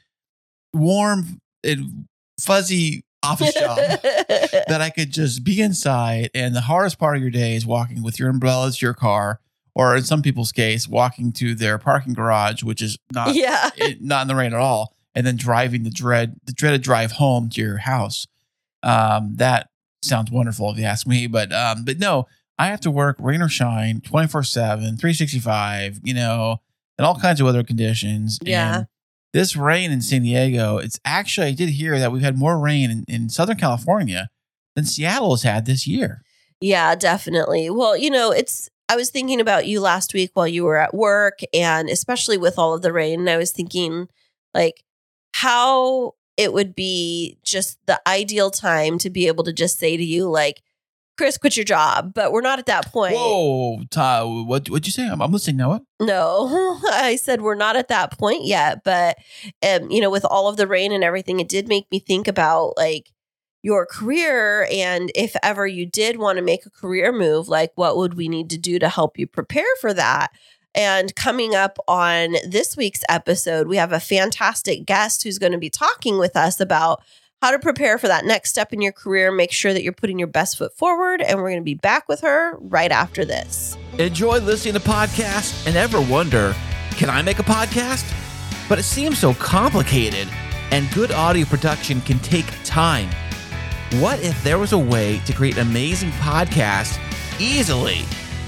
warm, 0.74 1.38
and 1.62 2.06
fuzzy 2.40 3.04
office 3.22 3.54
job 3.54 3.76
that 4.02 4.78
I 4.80 4.90
could 4.90 5.12
just 5.12 5.44
be 5.44 5.60
inside. 5.60 6.30
And 6.34 6.54
the 6.54 6.60
hardest 6.62 6.98
part 6.98 7.16
of 7.16 7.22
your 7.22 7.30
day 7.30 7.54
is 7.54 7.64
walking 7.64 8.02
with 8.02 8.18
your 8.18 8.28
umbrella 8.28 8.72
to 8.72 8.84
your 8.84 8.94
car, 8.94 9.40
or 9.76 9.94
in 9.94 10.02
some 10.02 10.22
people's 10.22 10.52
case, 10.52 10.88
walking 10.88 11.32
to 11.32 11.54
their 11.54 11.76
parking 11.76 12.14
garage, 12.14 12.62
which 12.62 12.80
is 12.80 12.96
not 13.12 13.34
yeah. 13.34 13.68
it, 13.76 14.00
not 14.00 14.22
in 14.22 14.28
the 14.28 14.34
rain 14.34 14.54
at 14.54 14.58
all, 14.58 14.96
and 15.14 15.26
then 15.26 15.36
driving 15.36 15.82
the 15.82 15.90
dread 15.90 16.40
the 16.46 16.52
dreaded 16.52 16.80
drive 16.80 17.12
home 17.12 17.50
to 17.50 17.60
your 17.60 17.76
house. 17.76 18.26
Um, 18.82 19.36
that 19.36 19.68
sounds 20.00 20.30
wonderful 20.30 20.70
if 20.70 20.78
you 20.78 20.84
ask 20.84 21.06
me, 21.06 21.26
but 21.26 21.52
um, 21.52 21.84
but 21.84 21.98
no, 21.98 22.26
I 22.58 22.68
have 22.68 22.80
to 22.80 22.90
work 22.90 23.16
rain 23.20 23.42
or 23.42 23.50
shine, 23.50 24.00
24/7, 24.00 24.98
365, 24.98 26.00
you 26.02 26.14
know, 26.14 26.62
in 26.98 27.04
all 27.04 27.18
kinds 27.18 27.42
of 27.42 27.44
weather 27.44 27.62
conditions. 27.62 28.38
Yeah. 28.40 28.76
And 28.76 28.86
this 29.34 29.56
rain 29.56 29.92
in 29.92 30.00
San 30.00 30.22
Diego, 30.22 30.78
it's 30.78 30.98
actually 31.04 31.48
I 31.48 31.52
did 31.52 31.68
hear 31.68 31.98
that 31.98 32.12
we've 32.12 32.22
had 32.22 32.38
more 32.38 32.58
rain 32.58 32.90
in, 32.90 33.04
in 33.06 33.28
Southern 33.28 33.58
California 33.58 34.30
than 34.74 34.86
Seattle 34.86 35.32
has 35.32 35.42
had 35.42 35.66
this 35.66 35.86
year. 35.86 36.22
Yeah, 36.62 36.94
definitely. 36.94 37.68
Well, 37.68 37.94
you 37.94 38.08
know, 38.08 38.30
it's 38.30 38.70
I 38.88 38.96
was 38.96 39.10
thinking 39.10 39.40
about 39.40 39.66
you 39.66 39.80
last 39.80 40.14
week 40.14 40.30
while 40.34 40.46
you 40.46 40.64
were 40.64 40.76
at 40.76 40.94
work 40.94 41.40
and 41.52 41.88
especially 41.88 42.38
with 42.38 42.58
all 42.58 42.74
of 42.74 42.82
the 42.82 42.92
rain, 42.92 43.28
I 43.28 43.36
was 43.36 43.50
thinking 43.50 44.08
like 44.54 44.84
how 45.34 46.14
it 46.36 46.52
would 46.52 46.74
be 46.74 47.38
just 47.44 47.78
the 47.86 48.00
ideal 48.06 48.50
time 48.50 48.98
to 48.98 49.10
be 49.10 49.26
able 49.26 49.44
to 49.44 49.52
just 49.52 49.78
say 49.78 49.96
to 49.96 50.04
you, 50.04 50.28
like, 50.28 50.62
Kris, 51.16 51.38
quit 51.38 51.56
your 51.56 51.64
job. 51.64 52.12
But 52.14 52.30
we're 52.30 52.42
not 52.42 52.58
at 52.58 52.66
that 52.66 52.92
point. 52.92 53.14
Whoa, 53.14 53.80
Ty, 53.90 54.22
what 54.22 54.68
what'd 54.68 54.86
you 54.86 54.92
say? 54.92 55.08
I'm, 55.08 55.22
I'm 55.22 55.32
listening 55.32 55.56
now. 55.56 55.70
What? 55.70 55.82
No, 56.00 56.78
I 56.90 57.16
said 57.16 57.40
we're 57.40 57.54
not 57.54 57.76
at 57.76 57.88
that 57.88 58.18
point 58.18 58.44
yet. 58.44 58.84
But, 58.84 59.16
um, 59.66 59.90
you 59.90 60.00
know, 60.00 60.10
with 60.10 60.26
all 60.26 60.48
of 60.48 60.58
the 60.58 60.66
rain 60.66 60.92
and 60.92 61.02
everything, 61.02 61.40
it 61.40 61.48
did 61.48 61.68
make 61.68 61.90
me 61.90 61.98
think 61.98 62.28
about 62.28 62.74
like 62.76 63.10
your 63.66 63.84
career. 63.84 64.68
And 64.70 65.10
if 65.16 65.34
ever 65.42 65.66
you 65.66 65.86
did 65.86 66.18
want 66.18 66.36
to 66.38 66.42
make 66.42 66.64
a 66.64 66.70
career 66.70 67.10
move, 67.10 67.48
like 67.48 67.72
what 67.74 67.96
would 67.96 68.14
we 68.14 68.28
need 68.28 68.48
to 68.50 68.56
do 68.56 68.78
to 68.78 68.88
help 68.88 69.18
you 69.18 69.26
prepare 69.26 69.66
for 69.80 69.92
that? 69.92 70.28
And 70.72 71.12
coming 71.16 71.56
up 71.56 71.76
on 71.88 72.36
this 72.48 72.76
week's 72.76 73.02
episode, 73.08 73.66
we 73.66 73.76
have 73.76 73.90
a 73.90 73.98
fantastic 73.98 74.86
guest 74.86 75.24
who's 75.24 75.40
going 75.40 75.50
to 75.50 75.58
be 75.58 75.68
talking 75.68 76.16
with 76.16 76.36
us 76.36 76.60
about 76.60 77.02
how 77.42 77.50
to 77.50 77.58
prepare 77.58 77.98
for 77.98 78.06
that 78.06 78.24
next 78.24 78.50
step 78.50 78.72
in 78.72 78.80
your 78.80 78.92
career. 78.92 79.32
Make 79.32 79.50
sure 79.50 79.72
that 79.72 79.82
you're 79.82 79.92
putting 79.92 80.20
your 80.20 80.28
best 80.28 80.56
foot 80.56 80.72
forward. 80.76 81.20
And 81.20 81.40
we're 81.40 81.50
going 81.50 81.60
to 81.60 81.64
be 81.64 81.74
back 81.74 82.08
with 82.08 82.20
her 82.20 82.56
right 82.60 82.92
after 82.92 83.24
this. 83.24 83.76
Enjoy 83.98 84.38
listening 84.38 84.74
to 84.74 84.80
podcasts 84.80 85.66
and 85.66 85.74
ever 85.74 86.00
wonder, 86.00 86.54
can 86.92 87.10
I 87.10 87.20
make 87.20 87.40
a 87.40 87.42
podcast? 87.42 88.08
But 88.68 88.78
it 88.78 88.84
seems 88.84 89.18
so 89.18 89.34
complicated, 89.34 90.28
and 90.70 90.88
good 90.92 91.10
audio 91.10 91.46
production 91.46 92.00
can 92.02 92.20
take 92.20 92.46
time. 92.62 93.10
What 93.92 94.20
if 94.20 94.42
there 94.42 94.58
was 94.58 94.72
a 94.72 94.78
way 94.78 95.20
to 95.26 95.32
create 95.32 95.56
an 95.56 95.68
amazing 95.68 96.10
podcast 96.10 96.98
easily? 97.40 98.00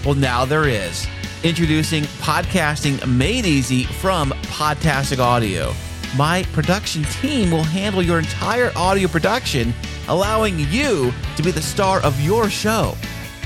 Well, 0.05 0.17
now 0.17 0.45
there 0.45 0.67
is. 0.67 1.07
Introducing 1.45 2.03
Podcasting 2.19 3.07
Made 3.07 3.47
Easy 3.47 3.85
from 3.85 4.31
Podtastic 4.49 5.21
Audio. 5.21 5.73
My 6.17 6.43
production 6.53 7.05
team 7.05 7.53
will 7.53 7.63
handle 7.63 8.03
your 8.03 8.19
entire 8.19 8.73
audio 8.75 9.07
production, 9.07 9.73
allowing 10.09 10.59
you 10.59 11.13
to 11.37 11.43
be 11.45 11.53
the 11.53 11.63
star 11.63 12.03
of 12.03 12.21
your 12.21 12.51
show. 12.51 12.97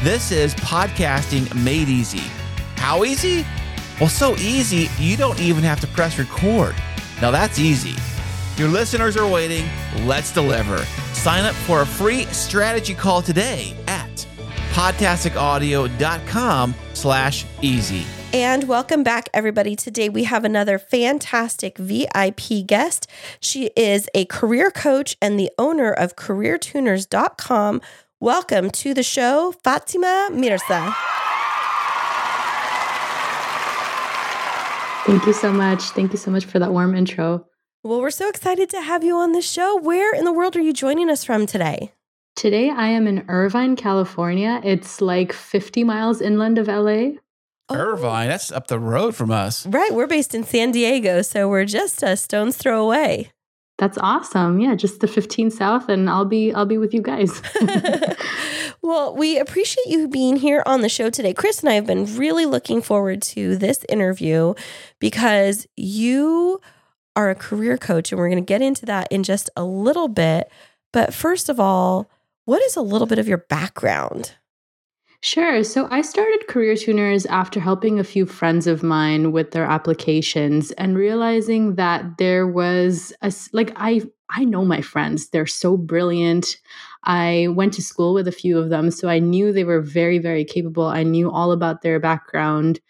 This 0.02 0.32
is 0.32 0.54
Podcasting 0.54 1.54
Made 1.62 1.90
Easy. 1.90 2.22
How 2.76 3.04
easy? 3.04 3.44
Well, 4.00 4.08
so 4.08 4.34
easy, 4.36 4.88
you 4.98 5.18
don't 5.18 5.38
even 5.38 5.62
have 5.62 5.80
to 5.80 5.86
press 5.88 6.18
record. 6.18 6.74
Now 7.20 7.30
that's 7.30 7.58
easy. 7.58 7.94
Your 8.56 8.68
listeners 8.68 9.16
are 9.16 9.26
waiting. 9.26 9.68
Let's 10.04 10.30
deliver. 10.30 10.78
Sign 11.14 11.44
up 11.44 11.54
for 11.54 11.82
a 11.82 11.86
free 11.86 12.24
strategy 12.26 12.94
call 12.94 13.22
today 13.22 13.74
at 13.86 14.26
podtasticaudio.com 14.72 16.74
slash 16.92 17.46
easy. 17.62 18.04
And 18.34 18.68
welcome 18.68 19.02
back, 19.02 19.28
everybody. 19.32 19.76
Today 19.76 20.08
we 20.08 20.24
have 20.24 20.44
another 20.44 20.78
fantastic 20.78 21.78
VIP 21.78 22.66
guest. 22.66 23.06
She 23.40 23.70
is 23.76 24.08
a 24.14 24.26
career 24.26 24.70
coach 24.70 25.16
and 25.22 25.38
the 25.38 25.50
owner 25.58 25.92
of 25.92 26.16
CareerTuners.com. 26.16 27.80
Welcome 28.20 28.70
to 28.70 28.94
the 28.94 29.02
show, 29.02 29.54
Fatemah 29.64 30.34
Mirza. 30.34 30.94
Thank 35.06 35.26
you 35.26 35.32
so 35.32 35.52
much. 35.52 35.82
Thank 35.82 36.12
you 36.12 36.18
so 36.18 36.30
much 36.30 36.44
for 36.44 36.58
that 36.58 36.70
warm 36.70 36.94
intro. 36.94 37.46
Well, 37.84 38.00
we're 38.00 38.10
so 38.10 38.28
excited 38.28 38.70
to 38.70 38.80
have 38.80 39.02
you 39.02 39.16
on 39.16 39.32
the 39.32 39.42
show. 39.42 39.76
Where 39.76 40.14
in 40.14 40.24
the 40.24 40.32
world 40.32 40.54
are 40.54 40.60
you 40.60 40.72
joining 40.72 41.10
us 41.10 41.24
from 41.24 41.46
today? 41.46 41.90
Today 42.36 42.70
I 42.70 42.86
am 42.86 43.08
in 43.08 43.24
Irvine, 43.26 43.74
California. 43.74 44.60
It's 44.62 45.00
like 45.00 45.32
50 45.32 45.82
miles 45.82 46.20
inland 46.20 46.58
of 46.58 46.68
LA. 46.68 47.18
Oh. 47.68 47.74
Irvine, 47.74 48.28
that's 48.28 48.52
up 48.52 48.68
the 48.68 48.78
road 48.78 49.16
from 49.16 49.32
us. 49.32 49.66
Right. 49.66 49.92
We're 49.92 50.06
based 50.06 50.32
in 50.32 50.44
San 50.44 50.70
Diego, 50.70 51.22
so 51.22 51.48
we're 51.48 51.64
just 51.64 52.04
a 52.04 52.16
stone's 52.16 52.56
throw 52.56 52.84
away. 52.84 53.32
That's 53.78 53.98
awesome. 53.98 54.60
Yeah, 54.60 54.76
just 54.76 55.00
the 55.00 55.08
15 55.08 55.50
south 55.50 55.88
and 55.88 56.08
I'll 56.08 56.24
be 56.24 56.52
I'll 56.52 56.66
be 56.66 56.78
with 56.78 56.94
you 56.94 57.02
guys. 57.02 57.42
well, 58.82 59.16
we 59.16 59.40
appreciate 59.40 59.88
you 59.88 60.06
being 60.06 60.36
here 60.36 60.62
on 60.66 60.82
the 60.82 60.88
show 60.88 61.10
today. 61.10 61.34
Kris 61.34 61.58
and 61.58 61.68
I 61.68 61.74
have 61.74 61.86
been 61.86 62.16
really 62.16 62.46
looking 62.46 62.80
forward 62.80 63.22
to 63.22 63.56
this 63.56 63.84
interview 63.88 64.54
because 65.00 65.66
you 65.76 66.60
are 67.16 67.30
a 67.30 67.34
career 67.34 67.76
coach 67.76 68.10
and 68.10 68.18
we're 68.18 68.28
going 68.28 68.42
to 68.42 68.46
get 68.46 68.62
into 68.62 68.86
that 68.86 69.08
in 69.10 69.22
just 69.22 69.50
a 69.56 69.64
little 69.64 70.08
bit. 70.08 70.50
But 70.92 71.14
first 71.14 71.48
of 71.48 71.60
all, 71.60 72.10
what 72.44 72.62
is 72.62 72.76
a 72.76 72.82
little 72.82 73.06
bit 73.06 73.18
of 73.18 73.28
your 73.28 73.38
background? 73.38 74.34
Sure. 75.24 75.62
So 75.62 75.86
I 75.88 76.02
started 76.02 76.48
CareerTuners 76.48 77.26
after 77.30 77.60
helping 77.60 78.00
a 78.00 78.04
few 78.04 78.26
friends 78.26 78.66
of 78.66 78.82
mine 78.82 79.30
with 79.30 79.52
their 79.52 79.64
applications 79.64 80.72
and 80.72 80.96
realizing 80.96 81.76
that 81.76 82.18
there 82.18 82.44
was 82.48 83.12
a 83.22 83.32
like 83.52 83.72
I 83.76 84.02
I 84.30 84.44
know 84.44 84.64
my 84.64 84.80
friends. 84.80 85.28
They're 85.28 85.46
so 85.46 85.76
brilliant. 85.76 86.56
I 87.04 87.48
went 87.54 87.72
to 87.74 87.82
school 87.82 88.14
with 88.14 88.26
a 88.26 88.32
few 88.32 88.58
of 88.58 88.68
them, 88.68 88.90
so 88.90 89.08
I 89.08 89.20
knew 89.20 89.52
they 89.52 89.62
were 89.62 89.80
very 89.80 90.18
very 90.18 90.44
capable. 90.44 90.86
I 90.86 91.04
knew 91.04 91.30
all 91.30 91.52
about 91.52 91.82
their 91.82 92.00
background. 92.00 92.80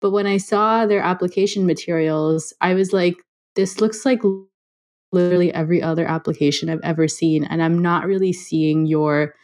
But 0.00 0.12
when 0.12 0.28
I 0.28 0.36
saw 0.36 0.86
their 0.86 1.02
application 1.02 1.66
materials, 1.66 2.54
I 2.60 2.74
was 2.74 2.92
like 2.92 3.16
this 3.60 3.78
looks 3.78 4.06
like 4.06 4.22
literally 5.12 5.52
every 5.52 5.82
other 5.82 6.06
application 6.06 6.70
I've 6.70 6.80
ever 6.82 7.06
seen 7.08 7.44
and 7.44 7.62
I'm 7.62 7.78
not 7.78 8.06
really 8.06 8.32
seeing 8.32 8.86
your 8.86 9.34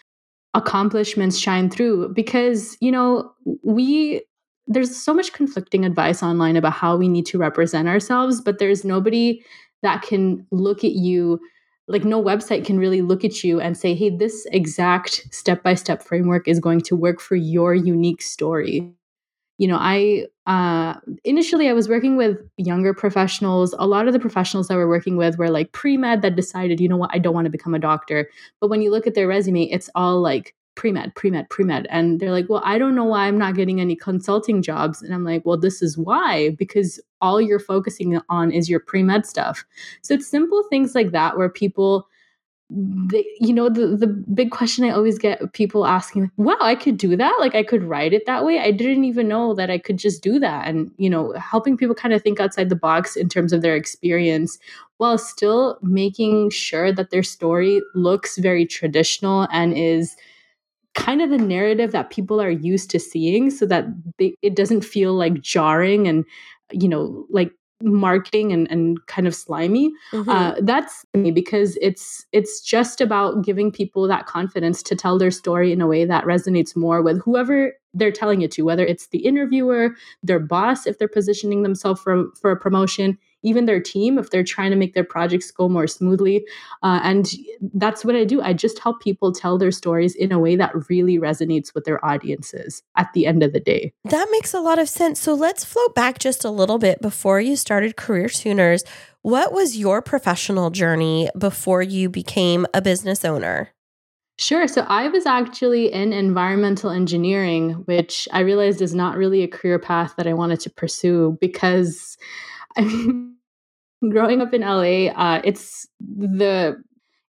accomplishments 0.55 1.37
shine 1.37 1.69
through 1.69 2.15
because 2.15 2.79
you 2.81 2.91
know 2.91 3.31
we 3.63 4.23
there's 4.67 4.97
so 4.97 5.13
much 5.13 5.35
conflicting 5.35 5.85
advice 5.85 6.23
online 6.23 6.57
about 6.57 6.73
how 6.73 6.97
we 6.97 7.09
need 7.09 7.27
to 7.27 7.37
represent 7.37 7.89
ourselves 7.89 8.41
but 8.41 8.59
there's 8.59 8.87
nobody 8.87 9.45
that 9.83 10.01
can 10.01 10.47
look 10.51 10.83
at 10.83 10.93
you 10.93 11.39
like 11.89 12.07
no 12.07 12.23
website 12.23 12.65
can 12.65 12.79
really 12.79 13.03
look 13.03 13.23
at 13.23 13.45
you 13.45 13.61
and 13.61 13.77
say 13.77 13.95
hey 13.95 14.09
this 14.09 14.47
exact 14.51 15.27
step 15.31 15.63
by 15.63 15.75
step 15.75 16.03
framework 16.03 16.49
is 16.49 16.59
going 16.59 16.81
to 16.81 16.97
work 16.97 17.21
for 17.21 17.37
your 17.37 17.75
unique 17.75 18.23
story 18.23 18.96
you 19.59 19.67
know 19.69 19.79
i 19.81 20.27
uh, 20.47 20.95
initially 21.25 21.69
i 21.69 21.73
was 21.73 21.89
working 21.89 22.17
with 22.17 22.39
younger 22.57 22.95
professionals. 22.95 23.75
A 23.79 23.87
lot 23.87 24.07
of 24.07 24.13
the 24.13 24.21
professionals 24.21 24.69
that 24.69 24.77
we're 24.77 24.89
working 24.89 25.17
with 25.17 25.39
were 25.39 25.51
like 25.51 25.73
pre-med 25.73 26.23
that 26.23 26.37
decided 26.37 26.81
you 26.81 26.89
know 26.89 26.97
what? 26.97 27.11
I 27.13 27.19
don't 27.19 27.35
want 27.35 27.47
to 27.47 27.51
become 27.51 27.75
a 27.75 27.79
doctor. 27.79 28.29
But 28.61 28.69
when 28.69 28.81
you 28.83 28.91
look 28.91 29.07
at 29.07 29.15
their 29.15 29.29
resume 29.29 29.65
it's 29.65 29.91
all 29.95 30.21
like 30.21 30.55
pre-med 30.77 31.15
pre-med 31.15 31.49
pre-med 31.49 31.87
and 31.89 32.21
they're 32.21 32.33
like 32.33 32.51
well 32.51 32.61
i 32.63 32.77
don't 32.79 32.95
know 32.95 33.05
why 33.05 33.27
i'm 33.27 33.39
not 33.39 33.55
getting 33.55 33.81
any 33.81 33.97
consulting 33.97 34.63
jobs. 34.63 35.03
And 35.03 35.15
i'm 35.15 35.25
like 35.25 35.45
well 35.45 35.57
this 35.59 35.83
is 35.83 35.97
why 35.97 36.51
because 36.59 37.01
all 37.21 37.41
you're 37.41 37.59
focusing 37.59 38.21
on 38.29 38.53
is 38.53 38.69
your 38.69 38.81
pre-med 38.81 39.27
stuff. 39.27 39.65
So 40.03 40.15
it's 40.15 40.29
simple 40.29 40.63
things 40.69 40.95
like 40.95 41.13
that 41.13 41.37
where 41.37 41.49
people 41.49 42.07
they, 42.69 43.25
you 43.39 43.53
know 43.53 43.69
the 43.69 43.97
the 43.97 44.09
big 44.09 44.51
question 44.51 44.85
i 44.85 44.91
always 44.91 45.19
get 45.19 45.53
people 45.53 45.87
asking 45.87 46.29
wow 46.37 46.57
i 46.61 46.75
could 46.75 46.97
do 46.97 47.17
that? 47.17 47.37
Like 47.39 47.55
i 47.55 47.63
could 47.63 47.85
write 47.85 48.13
it 48.13 48.27
that 48.27 48.45
way? 48.45 48.59
I 48.59 48.73
didn't 48.73 49.05
even 49.05 49.29
know 49.29 49.55
that 49.55 49.71
i 49.71 49.79
could 49.79 49.99
just 49.99 50.23
do 50.23 50.41
that. 50.41 50.67
And 50.67 50.91
you 50.97 51.09
know 51.09 51.33
helping 51.35 51.77
people 51.77 51.95
kind 51.95 52.13
of 52.13 52.23
think 52.23 52.41
outside 52.41 52.69
the 52.69 52.77
box 52.77 53.15
in 53.15 53.29
terms 53.29 53.53
of 53.53 53.63
their 53.63 53.77
experience 53.77 54.59
while 54.97 55.17
still 55.17 55.79
making 55.83 56.51
sure 56.51 56.93
that 56.93 57.11
their 57.11 57.23
story 57.23 57.83
looks 57.95 58.37
very 58.39 58.67
traditional 58.67 59.47
and 59.53 59.75
is 59.75 60.17
kind 60.95 61.23
of 61.23 61.31
the 61.31 61.39
narrative 61.39 61.93
that 61.93 62.11
people 62.11 62.41
are 62.41 62.51
used 62.51 62.91
to 62.91 62.99
seeing 62.99 63.51
so 63.51 63.67
that 63.67 63.85
they, 64.19 64.35
it 64.43 64.57
doesn't 64.57 64.81
feel 64.81 65.13
like 65.13 65.41
jarring 65.41 66.09
and 66.09 66.25
you 66.73 66.89
know 66.89 67.27
like 67.31 67.53
marketing 67.83 68.53
and, 68.53 68.71
and 68.71 69.05
kind 69.07 69.27
of 69.27 69.35
slimy 69.35 69.93
mm-hmm. 70.13 70.29
uh, 70.29 70.55
that's 70.63 71.05
me 71.15 71.31
because 71.31 71.77
it's 71.83 72.25
it's 72.33 72.63
just 72.63 73.01
about 73.01 73.45
giving 73.45 73.71
people 73.71 74.09
that 74.09 74.27
confidence 74.27 74.83
to 74.83 74.97
tell 74.97 75.19
their 75.19 75.31
story 75.31 75.73
in 75.73 75.81
a 75.81 75.87
way 75.87 76.05
that 76.05 76.25
resonates 76.25 76.75
more 76.75 77.03
with 77.03 77.21
whoever 77.23 77.73
they're 77.93 78.11
telling 78.11 78.41
it 78.41 78.51
to 78.51 78.63
whether 78.63 78.85
it's 78.85 79.09
the 79.09 79.19
interviewer 79.19 79.95
their 80.23 80.41
boss 80.41 80.87
if 80.87 80.99
they're 80.99 81.07
positioning 81.07 81.63
themselves 81.63 82.01
for, 82.01 82.27
for 82.41 82.51
a 82.51 82.59
promotion 82.59 83.19
even 83.47 83.67
their 83.67 83.81
team 83.81 84.19
if 84.19 84.31
they're 84.31 84.45
trying 84.45 84.71
to 84.71 84.77
make 84.77 84.95
their 84.95 85.05
projects 85.05 85.51
go 85.51 85.69
more 85.69 85.87
smoothly. 85.87 86.45
Uh, 86.83 87.01
and 87.03 87.33
that's 87.75 88.05
what 88.05 88.17
I 88.17 88.25
do. 88.25 88.43
I 88.43 88.53
just 88.53 88.79
help 88.79 89.01
people 89.01 89.33
tell 89.33 89.57
their 89.57 89.71
stories 89.71 90.15
in 90.15 90.33
a 90.33 90.39
way 90.39 90.57
that 90.57 90.73
really 90.89 91.19
resonates 91.19 91.75
with 91.75 91.85
their 91.85 92.05
audiences 92.05 92.83
at 92.97 93.13
the 93.15 93.27
end 93.27 93.43
of 93.43 93.53
the 93.53 93.61
day. 93.61 93.93
That 94.05 94.29
makes 94.33 94.53
a 94.53 94.61
lot 94.61 94.79
of 94.79 94.89
sense. 94.89 95.21
So 95.21 95.35
let's 95.35 95.65
float 95.65 95.95
back 95.95 96.19
just 96.19 96.45
a 96.45 96.51
little 96.51 96.79
bit 96.79 97.01
before 97.01 97.41
you 97.41 97.57
started 97.57 97.97
CareerTuners. 97.97 98.83
What 99.23 99.53
was 99.53 99.77
your 99.77 100.03
professional 100.03 100.71
journey 100.71 101.31
before 101.39 101.83
you 101.83 102.09
became 102.09 102.67
a 102.75 102.83
business 102.83 103.25
owner? 103.25 103.71
Sure. 104.39 104.69
So 104.69 104.83
I 104.83 105.09
was 105.09 105.25
actually 105.25 105.93
in 105.93 106.13
environmental 106.13 106.91
engineering, 106.91 107.71
which 107.87 108.29
I 108.33 108.41
realized 108.41 108.83
is 108.83 108.95
not 108.95 109.17
really 109.17 109.43
a 109.43 109.49
career 109.49 109.79
path 109.79 110.15
that 110.17 110.27
I 110.27 110.35
wanted 110.35 110.61
to 110.61 110.71
pursue 110.71 111.39
because 111.41 112.19
I 112.77 112.83
mean, 112.83 113.36
growing 114.11 114.41
up 114.41 114.53
in 114.55 114.63
LA, 114.63 115.09
uh, 115.13 115.41
it's 115.45 115.87
the 116.01 116.77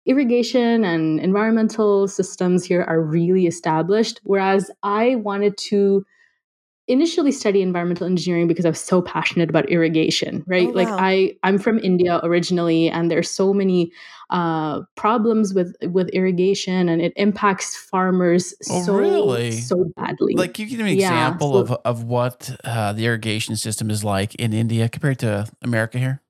irrigation 0.05 0.83
and 0.85 1.19
environmental 1.19 2.07
systems 2.07 2.63
here 2.65 2.83
are 2.83 3.01
really 3.01 3.45
established. 3.47 4.21
Whereas 4.23 4.71
I 4.83 5.15
wanted 5.15 5.57
to 5.69 6.05
initially 6.89 7.33
study 7.33 7.61
environmental 7.61 8.07
engineering 8.07 8.47
because 8.47 8.65
I 8.65 8.69
was 8.69 8.79
so 8.79 9.01
passionate 9.01 9.49
about 9.49 9.69
irrigation, 9.69 10.45
right? 10.47 10.69
Oh, 10.69 10.71
like. 10.71 10.87
I 10.89 11.35
I'm 11.43 11.57
from 11.57 11.79
India 11.79 12.21
originally 12.23 12.89
and 12.89 13.11
there's 13.11 13.29
so 13.29 13.53
many 13.53 13.91
uh 14.29 14.81
problems 14.95 15.53
with 15.53 15.75
with 15.83 16.07
irrigation 16.09 16.87
and 16.87 17.01
it 17.01 17.11
impacts 17.17 17.75
farmers 17.75 18.53
Oh, 18.69 18.85
so 18.85 18.95
really? 18.95 19.51
so 19.51 19.91
badly. 19.97 20.35
Like, 20.35 20.53
can 20.53 20.63
you 20.63 20.69
give 20.77 20.79
me 20.85 20.93
an 20.93 20.97
Yeah, 20.99 21.27
example 21.27 21.51
so- 21.53 21.73
of, 21.73 21.81
of 21.83 22.03
what 22.05 22.55
uh, 22.63 22.93
the 22.93 23.05
irrigation 23.05 23.57
system 23.57 23.89
is 23.89 24.05
like 24.05 24.35
in 24.35 24.53
India 24.53 24.87
compared 24.87 25.19
to 25.19 25.47
America 25.61 25.99
here? 25.99 26.21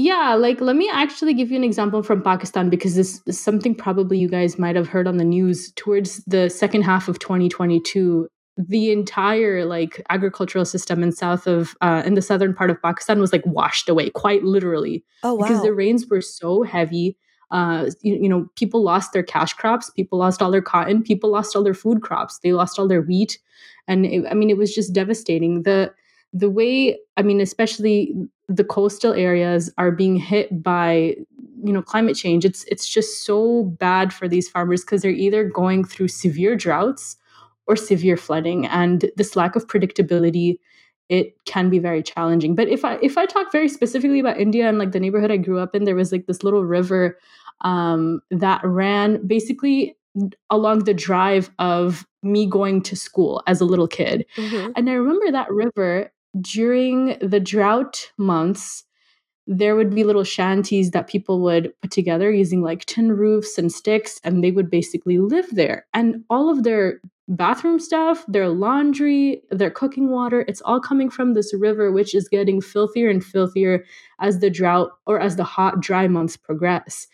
Yeah, 0.00 0.36
like 0.36 0.60
let 0.60 0.76
me 0.76 0.88
actually 0.88 1.34
give 1.34 1.50
you 1.50 1.56
an 1.56 1.64
example 1.64 2.04
from 2.04 2.22
Pakistan 2.22 2.70
because 2.70 2.94
this 2.94 3.20
is 3.26 3.40
something 3.40 3.74
probably 3.74 4.16
you 4.16 4.28
guys 4.28 4.56
might 4.56 4.76
have 4.76 4.86
heard 4.86 5.08
on 5.08 5.16
the 5.16 5.24
news 5.24 5.72
towards 5.72 6.22
the 6.24 6.48
second 6.48 6.82
half 6.82 7.08
of 7.08 7.18
2022. 7.18 8.28
The 8.56 8.92
entire 8.92 9.64
like 9.64 10.00
agricultural 10.08 10.66
system 10.66 11.02
in 11.02 11.10
south 11.10 11.48
of 11.48 11.74
uh, 11.80 12.04
in 12.06 12.14
the 12.14 12.22
southern 12.22 12.54
part 12.54 12.70
of 12.70 12.80
Pakistan 12.80 13.18
was 13.18 13.32
like 13.32 13.44
washed 13.44 13.88
away, 13.88 14.10
quite 14.10 14.44
literally, 14.44 15.04
Oh 15.24 15.34
wow. 15.34 15.42
because 15.42 15.62
the 15.62 15.74
rains 15.74 16.06
were 16.06 16.20
so 16.20 16.62
heavy. 16.62 17.16
Uh, 17.50 17.90
you, 18.00 18.14
you 18.22 18.28
know, 18.28 18.46
people 18.54 18.84
lost 18.84 19.12
their 19.12 19.24
cash 19.24 19.52
crops, 19.52 19.90
people 19.90 20.20
lost 20.20 20.40
all 20.40 20.52
their 20.52 20.62
cotton, 20.62 21.02
people 21.02 21.28
lost 21.32 21.56
all 21.56 21.64
their 21.64 21.74
food 21.74 22.02
crops, 22.02 22.38
they 22.44 22.52
lost 22.52 22.78
all 22.78 22.86
their 22.86 23.02
wheat, 23.02 23.40
and 23.88 24.06
it, 24.06 24.26
I 24.30 24.34
mean, 24.34 24.48
it 24.48 24.58
was 24.58 24.72
just 24.72 24.92
devastating. 24.92 25.64
The 25.64 25.92
the 26.32 26.50
way 26.50 26.98
I 27.16 27.22
mean, 27.22 27.40
especially 27.40 28.14
the 28.48 28.64
coastal 28.64 29.12
areas 29.12 29.72
are 29.78 29.90
being 29.90 30.16
hit 30.16 30.62
by 30.62 31.16
you 31.64 31.72
know 31.72 31.82
climate 31.82 32.16
change 32.16 32.44
it's 32.44 32.64
it's 32.64 32.88
just 32.88 33.24
so 33.24 33.64
bad 33.64 34.12
for 34.12 34.28
these 34.28 34.48
farmers 34.48 34.82
because 34.82 35.02
they're 35.02 35.10
either 35.10 35.42
going 35.44 35.84
through 35.84 36.06
severe 36.08 36.54
droughts 36.56 37.16
or 37.66 37.74
severe 37.74 38.16
flooding 38.16 38.64
and 38.66 39.10
this 39.16 39.34
lack 39.34 39.56
of 39.56 39.66
predictability 39.66 40.58
it 41.08 41.34
can 41.46 41.68
be 41.68 41.80
very 41.80 42.00
challenging 42.00 42.54
but 42.54 42.68
if 42.68 42.84
i 42.84 42.96
if 43.02 43.18
i 43.18 43.26
talk 43.26 43.50
very 43.50 43.68
specifically 43.68 44.20
about 44.20 44.38
india 44.38 44.68
and 44.68 44.78
like 44.78 44.92
the 44.92 45.00
neighborhood 45.00 45.32
i 45.32 45.36
grew 45.36 45.58
up 45.58 45.74
in 45.74 45.82
there 45.82 45.96
was 45.96 46.12
like 46.12 46.26
this 46.26 46.44
little 46.44 46.64
river 46.64 47.18
um, 47.62 48.20
that 48.30 48.60
ran 48.64 49.26
basically 49.26 49.96
along 50.50 50.84
the 50.84 50.94
drive 50.94 51.50
of 51.58 52.06
me 52.22 52.46
going 52.46 52.80
to 52.82 52.94
school 52.94 53.42
as 53.48 53.60
a 53.60 53.64
little 53.64 53.88
kid 53.88 54.24
Mhm. 54.36 54.72
and 54.76 54.88
I 54.88 54.92
remember 54.92 55.32
that 55.32 55.50
river 55.50 56.10
during 56.40 57.16
the 57.20 57.40
drought 57.40 58.10
months, 58.16 58.84
there 59.46 59.76
would 59.76 59.94
be 59.94 60.04
little 60.04 60.24
shanties 60.24 60.90
that 60.90 61.08
people 61.08 61.40
would 61.40 61.72
put 61.80 61.90
together 61.90 62.30
using 62.30 62.60
like 62.60 62.84
tin 62.84 63.12
roofs 63.12 63.56
and 63.56 63.72
sticks, 63.72 64.20
and 64.22 64.44
they 64.44 64.50
would 64.50 64.70
basically 64.70 65.18
live 65.18 65.48
there. 65.52 65.86
And 65.94 66.24
all 66.28 66.50
of 66.50 66.64
their 66.64 67.00
bathroom 67.28 67.78
stuff, 67.78 68.24
their 68.28 68.48
laundry, 68.48 69.42
their 69.50 69.70
cooking 69.70 70.10
water, 70.10 70.44
it's 70.48 70.62
all 70.62 70.80
coming 70.80 71.08
from 71.08 71.32
this 71.32 71.54
river, 71.54 71.90
which 71.90 72.14
is 72.14 72.28
getting 72.28 72.60
filthier 72.60 73.08
and 73.08 73.24
filthier 73.24 73.84
as 74.20 74.40
the 74.40 74.50
drought 74.50 74.90
or 75.06 75.18
as 75.18 75.36
the 75.36 75.44
hot, 75.44 75.80
dry 75.80 76.08
months 76.08 76.36
progress 76.36 77.06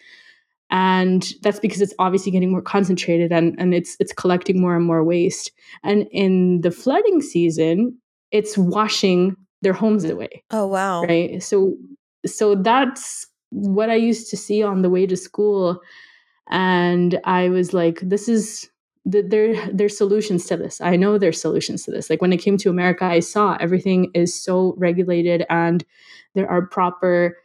and 0.71 1.35
that's 1.43 1.61
because 1.61 1.81
it's 1.81 1.95
obviously 1.99 2.33
getting 2.33 2.51
more 2.51 2.63
concentrated 2.63 3.31
and, 3.31 3.55
and 3.59 3.75
it's 3.75 3.97
it's 4.01 4.13
collecting 4.13 4.61
more 4.61 4.75
and 4.75 4.85
more 4.85 5.05
waste 5.05 5.53
and 5.83 6.09
in 6.11 6.61
the 6.63 6.71
flooding 6.71 7.21
season 7.21 7.97
it's 8.35 8.59
washing 8.59 9.37
their 9.63 9.73
homes 9.73 10.05
away 10.05 10.43
Oh 10.51 10.67
wow. 10.67 11.03
right? 11.03 11.43
So 11.43 11.75
so 12.27 12.55
that's 12.57 13.27
what 13.51 13.89
i 13.89 13.95
used 13.95 14.29
to 14.31 14.37
see 14.37 14.63
on 14.63 14.83
the 14.83 14.91
way 14.91 15.07
to 15.07 15.17
school 15.17 15.81
and 16.51 17.21
i 17.25 17.49
was 17.49 17.73
like 17.73 18.01
this 18.01 18.29
is 18.29 18.69
th- 19.13 19.27
there 19.29 19.55
there's 19.73 19.97
solutions 19.97 20.47
to 20.47 20.57
this. 20.57 20.81
I 20.81 20.97
know 20.97 21.19
there's 21.19 21.41
solutions 21.41 21.85
to 21.85 21.91
this. 21.93 22.11
Like 22.11 22.21
when 22.21 22.33
it 22.33 22.43
came 22.43 22.57
to 22.59 22.71
america 22.71 23.05
i 23.05 23.21
saw 23.21 23.57
everything 23.61 24.11
is 24.15 24.35
so 24.35 24.75
regulated 24.77 25.47
and 25.49 25.85
there 26.35 26.51
are 26.51 26.67
proper 26.67 27.37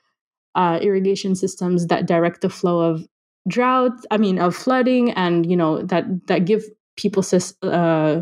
uh, 0.56 0.80
irrigation 0.82 1.36
systems 1.36 1.88
that 1.88 2.08
direct 2.08 2.42
the 2.42 2.50
flow 2.50 2.80
of 2.82 3.06
drought 3.48 3.98
i 4.12 4.18
mean 4.18 4.40
of 4.40 4.56
flooding 4.56 5.12
and 5.12 5.46
you 5.50 5.56
know 5.56 5.82
that 5.84 6.06
that 6.28 6.46
give 6.46 6.64
people 6.98 7.24
uh, 7.62 8.22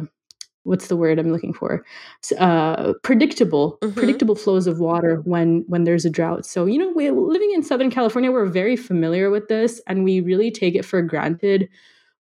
what's 0.67 0.87
the 0.87 0.97
word 0.97 1.17
i'm 1.19 1.31
looking 1.31 1.53
for? 1.53 1.83
Uh, 2.37 2.93
predictable 3.03 3.77
Mhm. 3.81 3.95
predictable 3.95 4.35
flows 4.35 4.67
of 4.67 4.79
water 4.79 5.21
when 5.25 5.63
when 5.67 5.83
there's 5.85 6.05
a 6.05 6.09
drought. 6.09 6.45
So 6.45 6.65
you 6.65 6.77
know 6.77 6.91
we 6.95 7.09
living 7.11 7.51
in 7.53 7.63
southern 7.63 7.89
california 7.89 8.31
we're 8.31 8.45
very 8.45 8.75
familiar 8.75 9.29
with 9.29 9.47
this 9.47 9.81
and 9.87 10.03
we 10.03 10.19
really 10.21 10.51
take 10.51 10.75
it 10.75 10.85
for 10.85 11.01
granted 11.01 11.69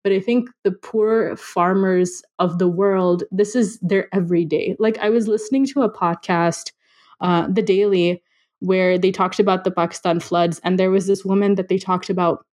but 0.03 0.11
i 0.11 0.19
think 0.19 0.49
the 0.63 0.71
poor 0.71 1.35
farmers 1.37 2.21
of 2.39 2.59
the 2.59 2.67
world 2.67 3.23
this 3.31 3.55
is 3.55 3.79
their 3.79 4.07
everyday. 4.13 4.75
Like 4.79 4.97
i 4.99 5.09
was 5.09 5.27
listening 5.27 5.65
to 5.67 5.81
a 5.83 5.89
podcast 6.03 6.71
uh, 7.21 7.47
the 7.47 7.61
daily 7.61 8.21
where 8.59 8.97
they 8.97 9.11
talked 9.11 9.39
about 9.39 9.63
the 9.63 9.71
pakistan 9.71 10.19
floods 10.19 10.59
and 10.63 10.77
there 10.77 10.91
was 10.91 11.07
this 11.07 11.23
woman 11.25 11.55
that 11.55 11.67
they 11.69 11.77
talked 11.77 12.09
about 12.09 12.45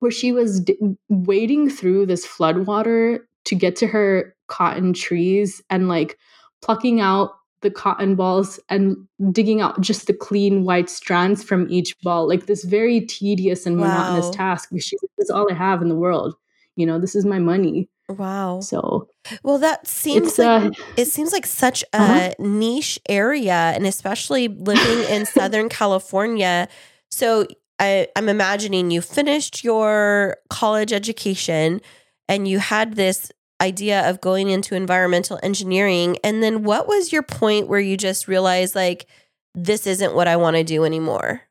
where 0.00 0.10
she 0.10 0.32
was 0.32 0.60
d- 0.60 0.76
wading 1.08 1.70
through 1.70 2.04
this 2.06 2.26
flood 2.26 2.66
water 2.66 3.26
to 3.44 3.54
get 3.54 3.76
to 3.76 3.86
her 3.86 4.34
cotton 4.48 4.92
trees 4.92 5.62
and 5.70 5.88
like 5.88 6.18
plucking 6.62 7.00
out 7.00 7.32
the 7.62 7.70
cotton 7.70 8.14
balls 8.16 8.58
and 8.68 8.96
digging 9.30 9.60
out 9.60 9.80
just 9.80 10.06
the 10.08 10.12
clean 10.12 10.64
white 10.64 10.90
strands 10.90 11.42
from 11.44 11.66
each 11.70 11.94
ball 12.02 12.26
like 12.28 12.46
this 12.46 12.64
very 12.64 13.00
tedious 13.02 13.66
and 13.66 13.76
monotonous 13.78 14.26
Wow. 14.26 14.32
task 14.32 14.68
like, 14.72 14.80
this 14.82 15.00
is 15.18 15.30
all 15.30 15.46
i 15.50 15.54
have 15.54 15.80
in 15.80 15.88
the 15.88 15.94
world 15.94 16.34
you 16.76 16.84
know 16.86 16.98
this 16.98 17.14
is 17.14 17.24
my 17.24 17.38
money 17.38 17.88
Wow. 18.08 18.60
so 18.60 19.08
Well, 19.44 19.58
that 19.58 19.86
seems 19.86 20.26
it's 20.26 20.38
like 20.38 20.48
uh 20.64 20.70
it 20.96 21.06
seems 21.06 21.32
like 21.32 21.46
such 21.46 21.82
a 21.94 21.98
Uh-huh. 21.98 22.32
niche 22.38 22.98
area, 23.08 23.72
and 23.74 23.86
especially 23.86 24.48
living 24.48 25.04
in 25.04 25.24
Southern 25.24 25.68
California. 25.68 26.68
So 27.10 27.46
I, 27.78 28.08
I'm 28.16 28.28
imagining 28.28 28.90
you 28.90 29.00
finished 29.00 29.64
your 29.64 30.36
college 30.50 30.92
education, 30.92 31.80
and 32.28 32.46
you 32.48 32.58
had 32.58 32.94
this 32.96 33.30
idea 33.62 34.08
of 34.10 34.20
going 34.20 34.50
into 34.50 34.74
environmental 34.74 35.38
engineering. 35.42 36.18
And 36.24 36.42
then, 36.42 36.64
what 36.64 36.88
was 36.88 37.12
your 37.12 37.22
point 37.22 37.68
where 37.68 37.80
you 37.80 37.96
just 37.96 38.28
realized 38.28 38.74
like 38.74 39.06
this 39.54 39.86
isn't 39.86 40.14
what 40.14 40.28
I 40.28 40.36
want 40.36 40.56
to 40.56 40.64
do 40.64 40.84
anymore? 40.84 41.42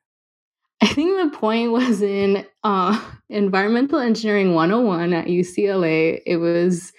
I 0.82 0.88
think 0.88 1.32
the 1.32 1.38
point 1.38 1.72
was 1.72 2.02
in 2.02 2.46
uh, 2.64 3.00
environmental 3.30 4.00
engineering 4.00 4.56
101 4.56 5.14
at 5.14 5.28
UCLA. 5.28 6.22
It 6.26 6.38
was 6.38 6.92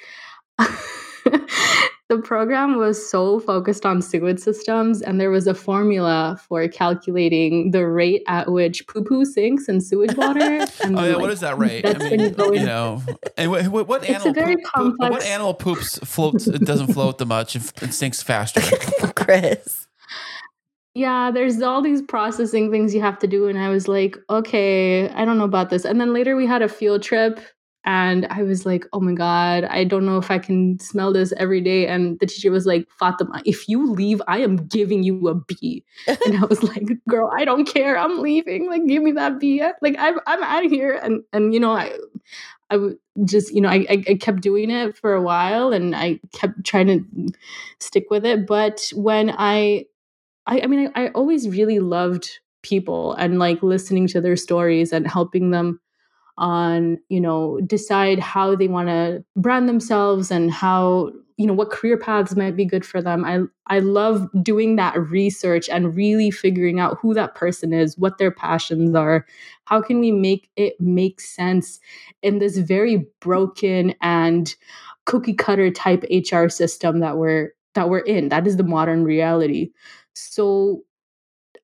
the 2.12 2.20
program 2.20 2.76
was 2.76 3.08
so 3.10 3.40
focused 3.40 3.86
on 3.86 4.02
sewage 4.02 4.38
systems, 4.38 5.00
and 5.00 5.18
there 5.18 5.30
was 5.30 5.46
a 5.46 5.54
formula 5.54 6.38
for 6.46 6.68
calculating 6.68 7.70
the 7.70 7.86
rate 7.86 8.22
at 8.28 8.52
which 8.52 8.86
poo 8.86 9.02
poo 9.02 9.24
sinks 9.24 9.66
in 9.66 9.80
sewage 9.80 10.14
water. 10.16 10.66
And 10.84 10.98
Oh 10.98 11.04
yeah, 11.04 11.12
what 11.12 11.22
like, 11.22 11.32
is 11.32 11.40
that 11.40 11.56
rate? 11.56 11.84
That's 11.84 11.98
when 12.00 12.20
you 12.20 12.30
go 12.30 12.52
you 12.52 12.66
know, 12.66 13.02
and 13.38 13.50
what, 13.50 13.66
what, 13.68 13.88
what 13.88 14.02
It's 14.02 14.10
a 14.10 14.28
animal? 14.28 14.34
very 14.34 14.56
poop- 14.56 14.98
poop- 14.98 15.10
what 15.10 15.22
animal 15.24 15.54
poops 15.54 15.98
floats? 16.04 16.46
It 16.46 16.64
doesn't 16.66 16.92
float 16.92 17.16
that 17.18 17.26
much. 17.26 17.56
It, 17.56 17.72
it 17.82 17.94
sinks 17.94 18.22
faster. 18.22 18.60
Kris. 19.14 19.86
Yeah, 20.94 21.30
there's 21.30 21.62
all 21.62 21.80
these 21.80 22.02
processing 22.02 22.70
things 22.70 22.94
you 22.94 23.00
have 23.00 23.18
to 23.20 23.26
do. 23.26 23.48
And 23.48 23.58
I 23.58 23.70
was 23.70 23.88
like, 23.88 24.18
okay, 24.28 25.08
I 25.10 25.24
don't 25.24 25.38
know 25.38 25.44
about 25.44 25.70
this. 25.70 25.86
And 25.86 25.98
then 25.98 26.12
later 26.12 26.36
we 26.36 26.46
had 26.46 26.60
a 26.60 26.68
field 26.68 27.02
trip 27.02 27.40
and 27.84 28.26
I 28.26 28.42
was 28.44 28.64
like, 28.64 28.86
oh 28.92 29.00
my 29.00 29.12
God, 29.12 29.64
I 29.64 29.82
don't 29.82 30.06
know 30.06 30.18
if 30.18 30.30
I 30.30 30.38
can 30.38 30.78
smell 30.78 31.12
this 31.12 31.32
every 31.36 31.60
day. 31.60 31.88
And 31.88 32.18
the 32.20 32.26
teacher 32.26 32.52
was 32.52 32.64
like, 32.64 32.86
Fatemah, 33.00 33.42
if 33.44 33.68
you 33.68 33.90
leave, 33.90 34.22
I 34.28 34.38
am 34.38 34.68
giving 34.68 35.02
you 35.02 35.26
a 35.28 35.34
B. 35.34 35.84
And 36.06 36.36
I 36.36 36.46
was 36.46 36.62
like, 36.62 36.86
girl, 37.08 37.30
I 37.36 37.44
don't 37.44 37.64
care. 37.64 37.98
I'm 37.98 38.20
leaving. 38.20 38.68
Like, 38.68 38.86
give 38.86 39.02
me 39.02 39.12
that 39.12 39.40
B. 39.40 39.62
Like, 39.80 39.96
I'm, 39.98 40.20
I'm 40.28 40.42
out 40.44 40.64
of 40.64 40.70
here. 40.70 40.92
And, 41.02 41.22
and, 41.32 41.52
you 41.52 41.58
know, 41.58 41.72
I, 41.72 41.92
I 42.70 42.76
would 42.76 42.98
just, 43.24 43.52
you 43.52 43.60
know, 43.60 43.68
I, 43.68 43.84
I, 43.90 44.04
I 44.08 44.14
kept 44.14 44.42
doing 44.42 44.70
it 44.70 44.96
for 44.96 45.14
a 45.14 45.22
while 45.22 45.72
and 45.72 45.96
I 45.96 46.20
kept 46.32 46.64
trying 46.64 46.86
to 46.86 47.32
stick 47.80 48.06
with 48.10 48.24
it. 48.24 48.46
But 48.46 48.92
when 48.94 49.34
I, 49.36 49.86
I, 50.46 50.60
I 50.60 50.66
mean, 50.66 50.92
I, 50.94 51.06
I 51.06 51.08
always 51.10 51.48
really 51.48 51.80
loved 51.80 52.38
people 52.62 53.14
and 53.14 53.40
like 53.40 53.60
listening 53.60 54.06
to 54.06 54.20
their 54.20 54.36
stories 54.36 54.92
and 54.92 55.06
helping 55.06 55.50
them 55.50 55.80
on, 56.38 56.98
you 57.08 57.20
know, 57.20 57.60
decide 57.66 58.18
how 58.18 58.56
they 58.56 58.68
want 58.68 58.88
to 58.88 59.24
brand 59.36 59.68
themselves 59.68 60.30
and 60.30 60.50
how, 60.50 61.10
you 61.36 61.46
know, 61.46 61.52
what 61.52 61.70
career 61.70 61.96
paths 61.96 62.36
might 62.36 62.56
be 62.56 62.64
good 62.64 62.84
for 62.84 63.02
them. 63.02 63.24
I 63.24 63.40
I 63.66 63.80
love 63.80 64.28
doing 64.42 64.76
that 64.76 64.98
research 64.98 65.68
and 65.68 65.94
really 65.94 66.30
figuring 66.30 66.80
out 66.80 66.98
who 67.00 67.14
that 67.14 67.34
person 67.34 67.72
is, 67.72 67.98
what 67.98 68.18
their 68.18 68.30
passions 68.30 68.94
are, 68.94 69.26
how 69.64 69.82
can 69.82 70.00
we 70.00 70.10
make 70.10 70.48
it 70.56 70.80
make 70.80 71.20
sense 71.20 71.80
in 72.22 72.38
this 72.38 72.58
very 72.58 73.06
broken 73.20 73.94
and 74.00 74.54
cookie 75.04 75.34
cutter 75.34 75.70
type 75.70 76.04
HR 76.10 76.48
system 76.48 77.00
that 77.00 77.18
we're 77.18 77.50
that 77.74 77.88
we're 77.88 78.00
in. 78.00 78.28
That 78.28 78.46
is 78.46 78.56
the 78.56 78.62
modern 78.64 79.04
reality. 79.04 79.70
So 80.14 80.82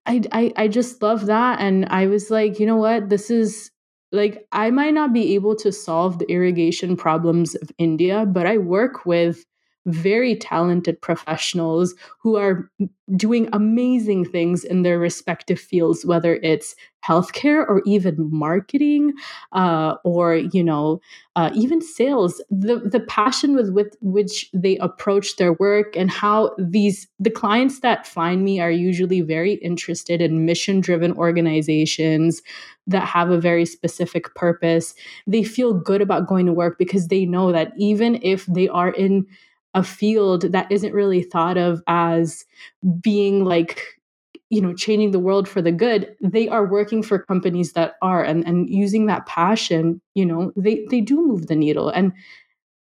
I, 0.07 0.22
I 0.33 0.52
I 0.57 0.68
just 0.68 1.02
love 1.02 1.26
that. 1.26 1.61
And 1.61 1.87
I 1.90 2.07
was 2.07 2.31
like, 2.31 2.59
you 2.61 2.66
know 2.66 2.76
what? 2.76 3.09
This 3.09 3.31
is 3.31 3.70
like 4.12 4.47
I 4.53 4.71
might 4.71 4.94
not 4.94 5.12
be 5.12 5.35
able 5.35 5.55
to 5.57 5.73
solve 5.73 6.18
the 6.18 6.31
irrigation 6.31 6.97
problems 6.97 7.55
of 7.57 7.71
India, 7.79 8.27
but 8.27 8.47
I 8.47 8.59
work 8.59 9.05
with 9.05 9.44
very 9.88 10.37
talented 10.37 11.01
professionals 11.01 11.94
who 12.20 12.37
are 12.37 12.70
doing 13.16 13.48
amazing 13.53 14.24
things 14.24 14.64
in 14.64 14.83
their 14.83 14.98
respective 14.98 15.59
fields, 15.59 16.05
whether 16.05 16.35
it's 16.37 16.74
healthcare 17.07 17.66
or 17.66 17.81
even 17.87 18.16
marketing 18.31 19.12
uh, 19.53 19.94
or 20.05 20.35
you 20.35 20.62
know 20.62 21.01
uh, 21.37 21.51
even 21.55 21.81
sales. 21.81 22.42
The 22.51 22.81
the 22.81 23.01
passion 23.01 23.55
with, 23.55 23.70
with 23.70 23.96
which 24.01 24.51
they 24.53 24.77
approach 24.79 25.37
their 25.37 25.55
work 25.55 25.96
and 25.96 26.11
how 26.11 26.55
these 26.59 27.09
the 27.18 27.31
clients 27.31 27.81
that 27.81 28.07
find 28.07 28.44
me 28.44 28.61
are 28.61 28.70
usually 28.70 29.22
very 29.22 29.55
interested 29.55 30.20
in 30.20 30.44
mission 30.44 30.81
driven 30.81 31.12
organizations 31.12 32.42
that 32.87 33.07
have 33.07 33.31
a 33.31 33.40
very 33.40 33.64
specific 33.64 34.35
purpose. 34.35 34.94
They 35.27 35.44
feel 35.44 35.72
good 35.72 36.03
about 36.03 36.27
going 36.27 36.46
to 36.46 36.53
work 36.53 36.79
because 36.79 37.09
they 37.09 37.24
know 37.24 37.53
that 37.53 37.72
even 37.79 38.18
if 38.22 38.44
they 38.46 38.68
are 38.68 38.90
in 38.90 39.27
a 39.79 39.85
field 39.85 40.43
that 40.53 40.71
isn't 40.73 40.93
really 40.93 41.23
thought 41.23 41.57
of 41.57 41.81
as 41.87 42.45
being 43.01 43.45
like 43.45 43.81
you 44.51 44.61
know 44.61 44.75
changing 44.75 45.12
the 45.12 45.21
world 45.21 45.49
for 45.49 45.62
the 45.62 45.71
good 45.71 46.17
they 46.21 46.49
are 46.49 46.67
working 46.67 47.01
for 47.01 47.21
companies 47.21 47.75
that 47.75 47.95
are 48.03 48.25
and 48.25 48.45
and 48.45 48.69
using 48.69 49.07
that 49.07 49.25
passion 49.27 50.01
you 50.14 50.27
know 50.27 50.53
they 50.57 50.85
they 50.91 51.01
do 51.01 51.25
move 51.25 51.47
the 51.47 51.55
needle 51.55 51.88
and 51.91 52.12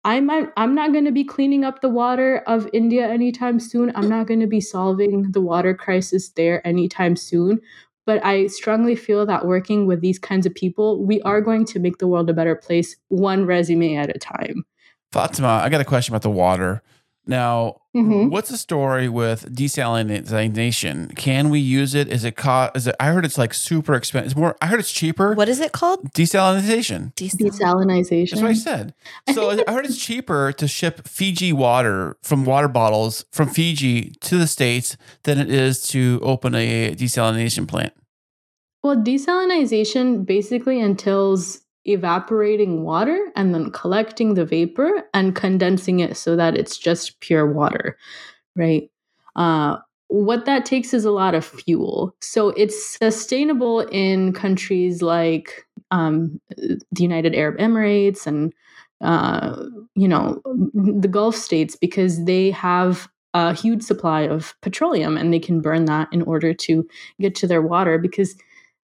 I'm 0.06 0.30
I'm 0.56 0.74
not 0.74 0.94
going 0.94 1.04
to 1.04 1.12
be 1.12 1.26
cleaning 1.26 1.66
up 1.66 1.82
the 1.82 1.90
water 1.90 2.38
of 2.48 2.70
India 2.72 3.10
anytime 3.10 3.60
soon. 3.60 3.92
I'm 3.94 4.08
not 4.08 4.26
going 4.26 4.40
to 4.40 4.48
be 4.48 4.62
solving 4.62 5.32
the 5.34 5.42
water 5.42 5.74
crisis 5.74 6.30
there 6.30 6.66
anytime 6.66 7.18
soon. 7.18 7.60
But 8.06 8.24
I 8.26 8.48
strongly 8.48 8.96
feel 8.96 9.26
that 9.26 9.46
working 9.46 9.86
with 9.86 10.00
these 10.00 10.18
kinds 10.18 10.46
of 10.46 10.56
people, 10.56 11.04
we 11.04 11.20
are 11.24 11.42
going 11.42 11.66
to 11.66 11.80
make 11.80 11.98
the 11.98 12.08
world 12.08 12.30
a 12.30 12.34
better 12.34 12.56
place, 12.56 12.96
one 13.10 13.46
resume 13.46 13.98
at 13.98 14.16
a 14.16 14.18
time. 14.18 14.64
Fatemah, 15.14 15.62
I 15.62 15.70
got 15.70 15.82
a 15.82 15.86
question 15.86 16.14
about 16.14 16.22
the 16.24 16.30
water. 16.30 16.82
Now, 17.30 17.82
Mhm. 17.94 18.30
what's 18.30 18.50
the 18.50 18.58
story 18.58 19.10
with 19.10 19.54
desalination? 19.54 21.14
Can 21.18 21.50
we 21.50 21.60
use 21.60 21.94
it? 21.94 22.08
Is 22.08 22.24
it 22.24 22.38
co- 22.38 22.70
Is 22.74 22.88
it? 22.88 22.96
I 23.02 23.08
heard 23.08 23.26
it's 23.26 23.38
like 23.38 23.54
super 23.54 23.96
expensive. 23.96 24.28
It's 24.32 24.36
more. 24.40 24.56
I 24.62 24.68
heard 24.68 24.80
it's 24.80 24.94
cheaper. 24.94 25.34
What 25.34 25.50
is 25.50 25.60
it 25.60 25.74
called? 25.74 26.14
Desalination. 26.14 27.14
Desal- 27.16 27.50
Desalinization. 27.50 28.30
That's 28.30 28.42
what 28.42 28.52
I 28.52 28.54
said. 28.54 28.94
So 29.34 29.54
think 29.56 29.68
I 29.68 29.74
heard 29.74 29.86
it's 29.86 29.98
cheaper 29.98 30.54
to 30.54 30.68
ship 30.70 31.06
Fiji 31.06 31.52
water 31.52 32.16
from 32.24 32.46
water 32.46 32.70
bottles 32.70 33.26
from 33.32 33.50
Fiji 33.50 34.14
to 34.22 34.38
the 34.38 34.48
states 34.48 34.96
than 35.24 35.38
it 35.38 35.50
is 35.52 35.82
to 35.90 36.20
open 36.24 36.56
a 36.56 36.96
desalination 36.96 37.68
plant. 37.68 37.92
Well, 38.84 38.96
desalinization 38.96 40.26
basically 40.26 40.80
entails 40.80 41.60
evaporating 41.88 42.84
water 42.84 43.32
and 43.36 43.54
then 43.54 43.72
collecting 43.72 44.34
the 44.34 44.46
vapor 44.46 45.04
and 45.14 45.36
condensing 45.36 46.00
it 46.00 46.18
so 46.18 46.36
that 46.36 46.58
it's 46.58 46.78
just 46.78 47.20
pure 47.22 47.52
water, 47.52 47.98
right? 48.56 48.90
Uh, 49.36 49.78
what 50.10 50.46
that 50.46 50.66
takes 50.66 50.94
is 50.94 51.06
a 51.06 51.12
lot 51.12 51.36
of 51.36 51.46
fuel. 51.46 52.16
So 52.22 52.50
it's 52.50 52.98
sustainable 52.98 53.82
in 53.92 54.34
countries 54.34 55.02
like 55.02 55.66
um, 55.92 56.40
the 56.58 57.04
United 57.04 57.36
Arab 57.36 57.58
Emirates 57.58 58.26
and 58.26 58.54
uh, 59.02 59.64
you 59.96 60.08
know 60.08 60.42
the 60.74 61.08
Gulf 61.08 61.36
states 61.36 61.76
because 61.76 62.26
they 62.26 62.50
have 62.52 63.08
a 63.34 63.54
huge 63.54 63.84
supply 63.84 64.22
of 64.22 64.56
petroleum 64.62 65.18
and 65.18 65.32
they 65.32 65.40
can 65.40 65.62
burn 65.62 65.86
that 65.86 66.08
in 66.12 66.24
order 66.24 66.54
to 66.54 66.88
get 67.20 67.36
to 67.36 67.48
their 67.48 67.62
water 67.62 68.00
because 68.00 68.36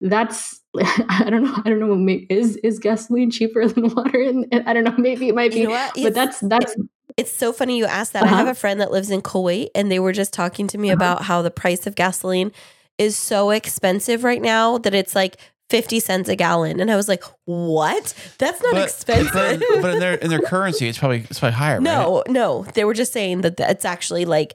that's 0.01 0.61
I 1.09 1.27
don't 1.29 1.45
know 1.45 1.55
I 1.65 1.69
don't 1.69 1.81
know 1.81 1.95
may- 1.95 2.27
is 2.31 2.57
is 2.59 2.79
gasoline 2.79 3.31
cheaper 3.31 3.67
than 3.67 3.89
water 3.95 4.21
and 4.23 4.47
I 4.67 4.73
don't 4.73 4.85
know 4.85 4.95
maybe 4.99 5.29
it 5.29 5.35
might 5.35 5.53
be 5.53 5.59
You 5.61 5.65
know 5.65 5.71
what? 5.71 5.93
but 5.95 6.01
It's- 6.01 6.15
that's 6.15 6.41
that's 6.41 6.77
It's 7.17 7.33
so 7.33 7.53
funny 7.53 7.77
you 7.77 7.85
asked 7.87 8.13
that. 8.15 8.23
I 8.23 8.27
Uh-huh. 8.27 8.37
have 8.37 8.49
a 8.49 8.55
friend 8.55 8.81
that 8.81 8.91
lives 8.93 9.11
in 9.11 9.21
Kuwait 9.21 9.69
and 9.75 9.91
they 9.91 9.99
were 9.99 10.13
just 10.13 10.33
talking 10.33 10.67
to 10.69 10.79
me 10.79 10.89
Uh-huh. 10.91 10.97
about 10.97 11.23
how 11.23 11.43
the 11.43 11.51
price 11.51 11.87
of 11.87 11.95
gasoline 11.97 12.53
is 12.99 13.17
so 13.17 13.51
expensive 13.51 14.25
right 14.25 14.41
now 14.43 14.79
that 14.79 14.95
it's 14.95 15.15
like 15.15 15.37
50 15.71 16.01
cents 16.01 16.29
a 16.29 16.35
gallon. 16.37 16.81
And 16.81 16.91
I 16.91 16.97
was 16.97 17.09
like, 17.09 17.23
what? 17.45 18.15
That's 18.39 18.61
not 18.63 18.77
expensive. 18.77 19.33
But, 19.33 19.61
but 19.83 19.95
in 19.95 20.01
their 20.01 20.15
in 20.15 20.29
their 20.31 20.41
currency, 20.53 20.89
it's 20.89 20.99
probably 20.99 21.27
it's 21.31 21.39
probably 21.39 21.57
higher. 21.57 21.75
right? 21.77 21.83
no, 21.83 22.23
no. 22.29 22.65
They 22.75 22.85
were 22.85 22.95
just 22.95 23.13
saying 23.13 23.41
that 23.43 23.59
it's 23.61 23.85
actually 23.85 24.25
like 24.25 24.55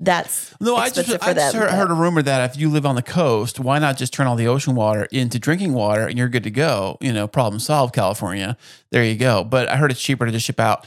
that's 0.00 0.54
No, 0.60 0.76
I 0.76 0.90
just, 0.90 1.08
I 1.22 1.32
just 1.32 1.54
heard, 1.54 1.70
heard 1.70 1.90
a 1.90 1.94
rumor 1.94 2.20
that 2.22 2.50
if 2.50 2.58
you 2.58 2.68
live 2.68 2.84
on 2.84 2.96
the 2.96 3.02
coast, 3.02 3.60
why 3.60 3.78
not 3.78 3.96
just 3.96 4.12
turn 4.12 4.26
all 4.26 4.36
the 4.36 4.48
ocean 4.48 4.74
water 4.74 5.04
into 5.12 5.38
drinking 5.38 5.72
water 5.72 6.06
and 6.06 6.18
you're 6.18 6.28
good 6.28 6.42
to 6.44 6.50
go? 6.50 6.98
You 7.00 7.12
know, 7.12 7.28
problem 7.28 7.60
solved, 7.60 7.94
California. 7.94 8.56
There 8.90 9.04
you 9.04 9.16
go. 9.16 9.44
But 9.44 9.68
I 9.68 9.76
heard 9.76 9.90
it's 9.90 10.02
cheaper 10.02 10.26
to 10.26 10.32
just 10.32 10.46
ship 10.46 10.58
out 10.58 10.86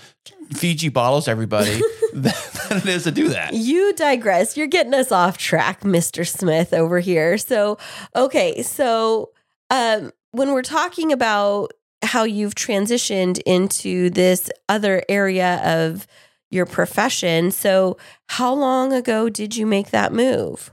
Fiji 0.54 0.90
bottles 0.90 1.26
to 1.26 1.32
everybody 1.32 1.82
than 2.14 2.34
than 2.70 2.78
it 2.80 2.86
is 2.88 3.04
to 3.04 3.12
do 3.12 3.30
that. 3.30 3.54
You 3.54 3.94
digress. 3.94 4.58
You're 4.58 4.68
getting 4.68 4.94
us 4.94 5.12
off 5.12 5.38
track, 5.38 5.82
Mr. 5.82 6.28
Smith 6.28 6.74
over 6.74 7.00
here. 7.00 7.38
So, 7.38 7.78
okay, 8.16 8.62
so 8.62 9.32
um 9.70 10.12
when 10.32 10.52
we're 10.54 10.62
talking 10.62 11.12
about 11.12 11.72
how 12.04 12.24
you've 12.24 12.56
transitioned 12.56 13.40
into 13.46 14.10
this 14.10 14.50
other 14.70 15.04
area 15.10 15.60
of 15.64 16.06
your 16.50 16.66
profession, 16.66 17.52
so 17.52 17.98
how 18.28 18.54
long 18.54 18.94
ago 18.94 19.30
did 19.30 19.56
you 19.56 19.66
make 19.66 19.92
that 19.92 20.14
move? 20.14 20.72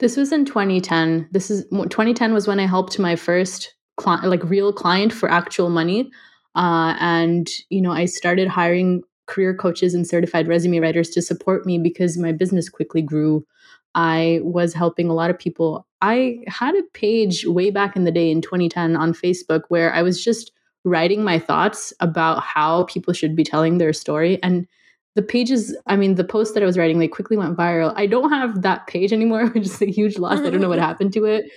This 0.00 0.16
was 0.16 0.32
in 0.32 0.44
2010. 0.44 1.28
This 1.30 1.50
is 1.50 1.64
2010 1.70 2.32
was 2.34 2.48
when 2.48 2.58
I 2.58 2.66
helped 2.66 2.98
my 2.98 3.16
first 3.16 3.74
client, 3.96 4.26
like 4.26 4.42
real 4.44 4.72
client 4.72 5.12
for 5.12 5.30
actual 5.30 5.70
money. 5.70 6.10
Uh, 6.54 6.96
and 6.98 7.48
you 7.70 7.80
know, 7.80 7.92
I 7.92 8.06
started 8.06 8.48
hiring 8.48 9.02
career 9.26 9.54
coaches 9.54 9.94
and 9.94 10.06
certified 10.06 10.48
resume 10.48 10.80
writers 10.80 11.10
to 11.10 11.22
support 11.22 11.64
me 11.64 11.78
because 11.78 12.18
my 12.18 12.32
business 12.32 12.68
quickly 12.68 13.02
grew. 13.02 13.46
I 13.94 14.40
was 14.42 14.74
helping 14.74 15.08
a 15.08 15.14
lot 15.14 15.30
of 15.30 15.38
people. 15.38 15.86
I 16.02 16.40
had 16.48 16.74
a 16.74 16.82
page 16.92 17.46
way 17.46 17.70
back 17.70 17.96
in 17.96 18.04
the 18.04 18.10
day 18.10 18.30
in 18.30 18.42
2010 18.42 18.96
on 18.96 19.14
Facebook 19.14 19.62
where 19.68 19.94
I 19.94 20.02
was 20.02 20.22
just 20.22 20.50
writing 20.84 21.24
my 21.24 21.38
thoughts 21.38 21.92
about 22.00 22.42
how 22.42 22.84
people 22.84 23.14
should 23.14 23.34
be 23.34 23.44
telling 23.44 23.78
their 23.78 23.92
story 23.92 24.42
and 24.42 24.66
the 25.14 25.22
pages 25.22 25.76
i 25.86 25.96
mean 25.96 26.16
the 26.16 26.24
post 26.24 26.54
that 26.54 26.62
i 26.62 26.66
was 26.66 26.76
writing 26.76 26.98
they 26.98 27.08
quickly 27.08 27.36
went 27.36 27.56
viral. 27.56 27.92
I 27.96 28.06
don't 28.06 28.30
have 28.30 28.62
that 28.62 28.86
page 28.86 29.12
anymore 29.12 29.46
which 29.54 29.66
is 29.66 29.82
a 29.82 29.90
huge 29.90 30.18
loss. 30.18 30.40
I 30.40 30.50
don't 30.50 30.60
know 30.60 30.68
what 30.68 30.78
happened 30.90 31.12
to 31.14 31.24
it 31.24 31.50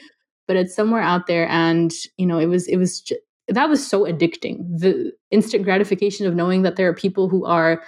but 0.47 0.55
it's 0.55 0.75
somewhere 0.75 1.01
out 1.01 1.27
there. 1.27 1.47
And 1.49 1.93
you 2.17 2.25
know 2.25 2.39
it 2.39 2.47
was 2.47 2.67
it 2.67 2.77
was 2.77 3.01
ju- 3.01 3.19
that 3.49 3.69
was 3.69 3.85
so 3.85 4.05
addicting. 4.05 4.57
The 4.79 5.13
instant 5.31 5.63
gratification 5.63 6.25
of 6.25 6.35
knowing 6.35 6.63
that 6.63 6.75
there 6.75 6.89
are 6.89 6.93
people 6.93 7.29
who 7.29 7.45
are 7.45 7.83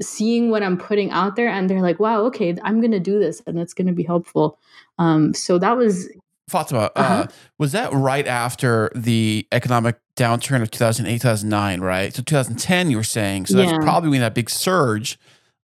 seeing 0.00 0.48
what 0.48 0.62
i'm 0.62 0.76
putting 0.78 1.10
out 1.10 1.34
there 1.34 1.48
and 1.48 1.68
they're 1.68 1.82
like 1.82 1.98
wow 1.98 2.22
okay 2.22 2.56
i'm 2.62 2.80
going 2.80 2.92
to 2.92 3.00
do 3.00 3.18
this 3.18 3.42
and 3.48 3.58
it's 3.58 3.74
going 3.74 3.86
to 3.88 3.92
be 3.92 4.04
helpful. 4.04 4.58
Um 4.98 5.34
so 5.34 5.58
that 5.58 5.76
was 5.76 6.08
Fatemah, 6.50 6.90
uh, 6.96 7.00
Uh-huh. 7.00 7.26
was 7.58 7.72
that 7.72 7.92
right 7.92 8.26
after 8.26 8.90
the 8.94 9.46
economic 9.52 9.98
downturn 10.16 10.60
of 10.62 10.70
2008, 10.70 11.20
2009, 11.20 11.80
right? 11.80 12.14
So 12.14 12.22
2010, 12.22 12.90
you 12.90 12.96
were 12.96 13.02
saying. 13.02 13.46
So 13.46 13.58
Yeah. 13.58 13.66
that's 13.66 13.84
probably 13.84 14.10
when 14.10 14.20
that 14.20 14.34
big 14.34 14.50
surge 14.50 15.18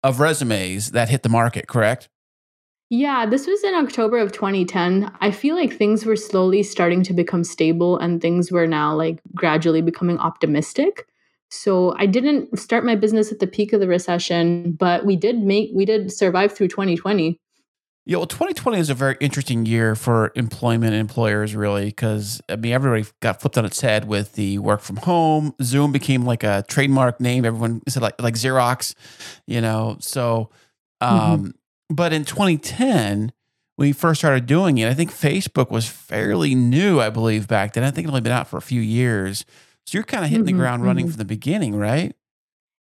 of 0.04 0.20
resumes 0.20 0.92
that 0.92 1.10
hit 1.10 1.24
the 1.24 1.30
market, 1.30 1.68
correct? 1.68 2.10
Yeah, 2.90 3.26
this 3.26 3.48
was 3.48 3.64
in 3.66 3.74
October 3.74 4.18
of 4.18 4.32
2010. 4.32 5.12
I 5.20 5.32
feel 5.32 5.56
like 5.56 5.74
things 5.74 6.06
were 6.06 6.16
slowly 6.16 6.64
starting 6.64 7.04
to 7.04 7.14
become 7.14 7.44
stable 7.44 7.98
and 7.98 8.22
things 8.22 8.50
were 8.50 8.66
now 8.68 8.96
like 8.96 9.20
gradually 9.36 9.82
becoming 9.82 10.18
optimistic. 10.20 11.06
So 11.50 11.96
I 11.98 12.06
didn't 12.06 12.58
start 12.58 12.86
my 12.86 12.96
business 12.96 13.32
at 13.32 13.40
the 13.40 13.48
peak 13.48 13.74
of 13.74 13.82
the 13.82 13.88
recession, 13.88 14.72
but 14.74 15.06
we 15.06 15.16
did 15.18 15.40
make 15.40 15.72
we 15.74 15.84
did 15.86 16.12
survive 16.14 16.54
through 16.54 16.70
2020. 16.70 17.40
Yeah, 18.10 18.18
well, 18.18 18.26
2020 18.26 18.80
is 18.80 18.90
a 18.90 18.94
very 18.94 19.18
interesting 19.20 19.66
year 19.66 19.94
for 19.94 20.32
employment 20.36 20.94
and 20.94 21.02
employers, 21.02 21.54
really, 21.54 21.88
because 21.88 22.40
I 22.48 22.56
mean, 22.56 22.72
everybody 22.72 23.06
got 23.20 23.42
flipped 23.42 23.58
on 23.58 23.66
its 23.66 23.82
head 23.82 24.08
with 24.08 24.34
the 24.36 24.60
work 24.60 24.80
from 24.80 24.96
home. 24.96 25.54
Zoom 25.62 25.92
became 25.92 26.24
like 26.24 26.42
a 26.46 26.64
trademark 26.70 27.20
name. 27.20 27.44
Everyone 27.44 27.82
said 27.90 28.02
like 28.02 28.22
like 28.22 28.36
Xerox, 28.36 28.96
you 29.46 29.60
know. 29.60 29.98
So, 30.00 30.50
um, 31.02 31.54
but 31.90 32.14
in 32.14 32.24
2010, 32.24 33.34
when 33.76 33.88
we 33.90 33.92
first 33.92 34.22
started 34.22 34.46
doing 34.46 34.78
it, 34.78 34.88
I 34.88 34.94
think 34.94 35.12
Facebook 35.12 35.70
was 35.70 35.86
fairly 35.90 36.56
new, 36.56 37.02
I 37.02 37.10
believe, 37.10 37.46
back 37.50 37.74
then. 37.74 37.84
I 37.84 37.92
think 37.92 38.08
it 38.08 38.10
only 38.10 38.22
been 38.22 38.32
out 38.32 38.48
for 38.48 38.56
a 38.56 38.62
few 38.62 38.80
years. 38.80 39.44
So 39.86 39.98
you're 39.98 40.06
kind 40.06 40.24
of 40.24 40.32
hitting 40.32 40.46
Mhm, 40.46 40.48
the 40.48 40.54
ground 40.54 40.86
running 40.86 41.08
mhm. 41.08 41.10
from 41.10 41.18
the 41.18 41.26
beginning, 41.26 41.76
right? 41.76 42.16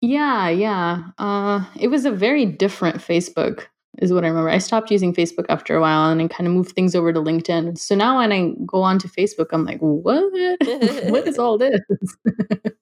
Yeah, 0.01 0.49
yeah. 0.49 1.10
Uh 1.18 1.66
it 1.80 1.88
was 1.88 2.05
a 2.05 2.12
very 2.12 2.45
different 2.45 2.97
Facebook 2.97 3.66
is 3.98 4.14
what 4.14 4.24
I 4.24 4.28
remember. 4.28 4.50
I 4.50 4.60
stopped 4.60 4.92
using 4.92 5.14
Facebook 5.14 5.46
after 5.50 5.76
a 5.76 5.82
while 5.82 6.10
and 6.12 6.22
I 6.22 6.28
kind 6.28 6.48
of 6.48 6.54
moved 6.54 6.72
things 6.72 6.96
over 6.96 7.12
to 7.12 7.20
LinkedIn. 7.20 7.78
So 7.78 7.96
now 7.96 8.18
when 8.20 8.32
I 8.32 8.54
go 8.66 8.82
on 8.82 9.00
to 9.00 9.08
Facebook, 9.08 9.48
I'm 9.52 9.66
like, 9.66 9.80
what? 9.80 10.24
what 11.12 11.28
is 11.28 11.38
all 11.38 11.58
this? 11.58 11.80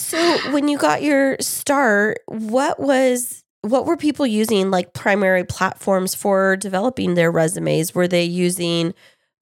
So, 0.00 0.38
when 0.52 0.66
you 0.66 0.78
got 0.78 1.02
your 1.02 1.36
start, 1.40 2.20
what 2.26 2.80
was 2.80 3.44
what 3.60 3.84
were 3.84 3.98
people 3.98 4.26
using 4.26 4.70
like 4.70 4.94
primary 4.94 5.44
platforms 5.44 6.14
for 6.14 6.56
developing 6.56 7.14
their 7.14 7.30
resumes? 7.30 7.94
Were 7.94 8.08
they 8.08 8.24
using 8.24 8.94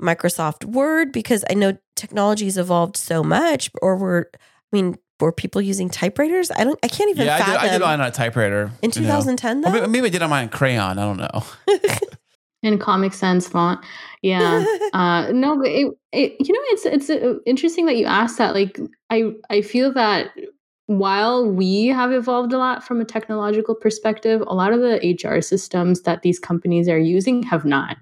Microsoft 0.02 0.64
Word 0.64 1.12
because 1.12 1.44
I 1.48 1.54
know 1.54 1.78
technology's 1.94 2.58
evolved 2.58 2.96
so 2.96 3.22
much 3.22 3.70
or 3.80 3.96
were 3.96 4.30
I 4.34 4.38
mean, 4.72 4.98
were 5.20 5.32
people 5.32 5.60
using 5.60 5.88
typewriters? 5.88 6.50
I 6.50 6.64
don't. 6.64 6.78
I 6.82 6.88
can't 6.88 7.10
even 7.10 7.26
yeah, 7.26 7.34
I 7.34 7.38
did, 7.38 7.44
fathom. 7.46 7.68
I 7.68 7.72
did 7.72 7.80
mine 7.80 8.00
on 8.00 8.06
a 8.06 8.10
typewriter 8.10 8.70
in 8.82 8.90
you 8.94 9.02
know. 9.02 9.08
2010 9.08 9.58
Or 9.58 9.62
though. 9.62 9.72
maybe, 9.72 9.86
maybe 9.88 10.06
I 10.06 10.10
did 10.10 10.22
on 10.22 10.30
mine 10.30 10.48
crayon. 10.48 10.98
I 10.98 11.02
don't 11.02 11.16
know. 11.16 11.44
in 12.62 12.78
Comic 12.78 13.12
Sans 13.12 13.46
font. 13.46 13.84
Yeah. 14.22 14.64
uh, 14.92 15.30
no, 15.32 15.56
but 15.56 15.68
it, 15.68 15.92
it, 16.12 16.36
you 16.40 16.52
know, 16.52 16.60
it's 16.64 16.86
it's 16.86 17.10
uh, 17.10 17.34
interesting 17.46 17.86
that 17.86 17.96
you 17.96 18.06
asked 18.06 18.38
that. 18.38 18.54
Like, 18.54 18.78
I 19.10 19.32
I 19.50 19.62
feel 19.62 19.92
that 19.94 20.30
while 20.86 21.46
we 21.46 21.86
have 21.88 22.12
evolved 22.12 22.52
a 22.52 22.58
lot 22.58 22.82
from 22.82 23.00
a 23.00 23.04
technological 23.04 23.74
perspective, 23.74 24.42
a 24.46 24.54
lot 24.54 24.72
of 24.72 24.80
the 24.80 25.16
HR 25.22 25.42
systems 25.42 26.02
that 26.02 26.22
these 26.22 26.38
companies 26.38 26.88
are 26.88 26.98
using 26.98 27.42
have 27.42 27.64
not. 27.64 27.98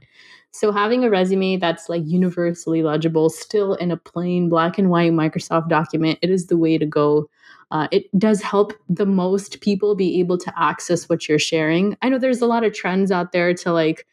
So 0.57 0.73
having 0.73 1.05
a 1.05 1.11
resume 1.11 1.59
that's 1.59 1.91
like 1.91 2.03
universally 2.07 2.83
legible, 2.83 3.29
still 3.29 3.75
in 3.75 3.91
a 3.91 3.97
plain 3.97 4.49
black 4.49 4.79
and 4.79 4.89
white 4.89 5.13
Microsoft 5.13 5.69
document, 5.69 6.19
it 6.23 6.31
is 6.31 6.47
the 6.47 6.57
way 6.57 6.79
to 6.79 6.87
go. 6.87 7.29
Uh, 7.71 7.89
it 7.91 8.07
does 8.19 8.41
help 8.41 8.73
the 8.89 9.05
most 9.05 9.61
people 9.61 9.95
be 9.95 10.19
able 10.19 10.39
to 10.39 10.53
access 10.59 11.11
what 11.11 11.29
you're 11.29 11.39
sharing. 11.39 11.95
I 12.01 12.09
know 12.09 12.19
there's 12.19 12.41
a 12.41 12.47
lot 12.47 12.65
of 12.65 12.73
trends 12.73 13.11
out 13.13 13.33
there 13.33 13.53
to 13.53 13.73
like 13.73 14.07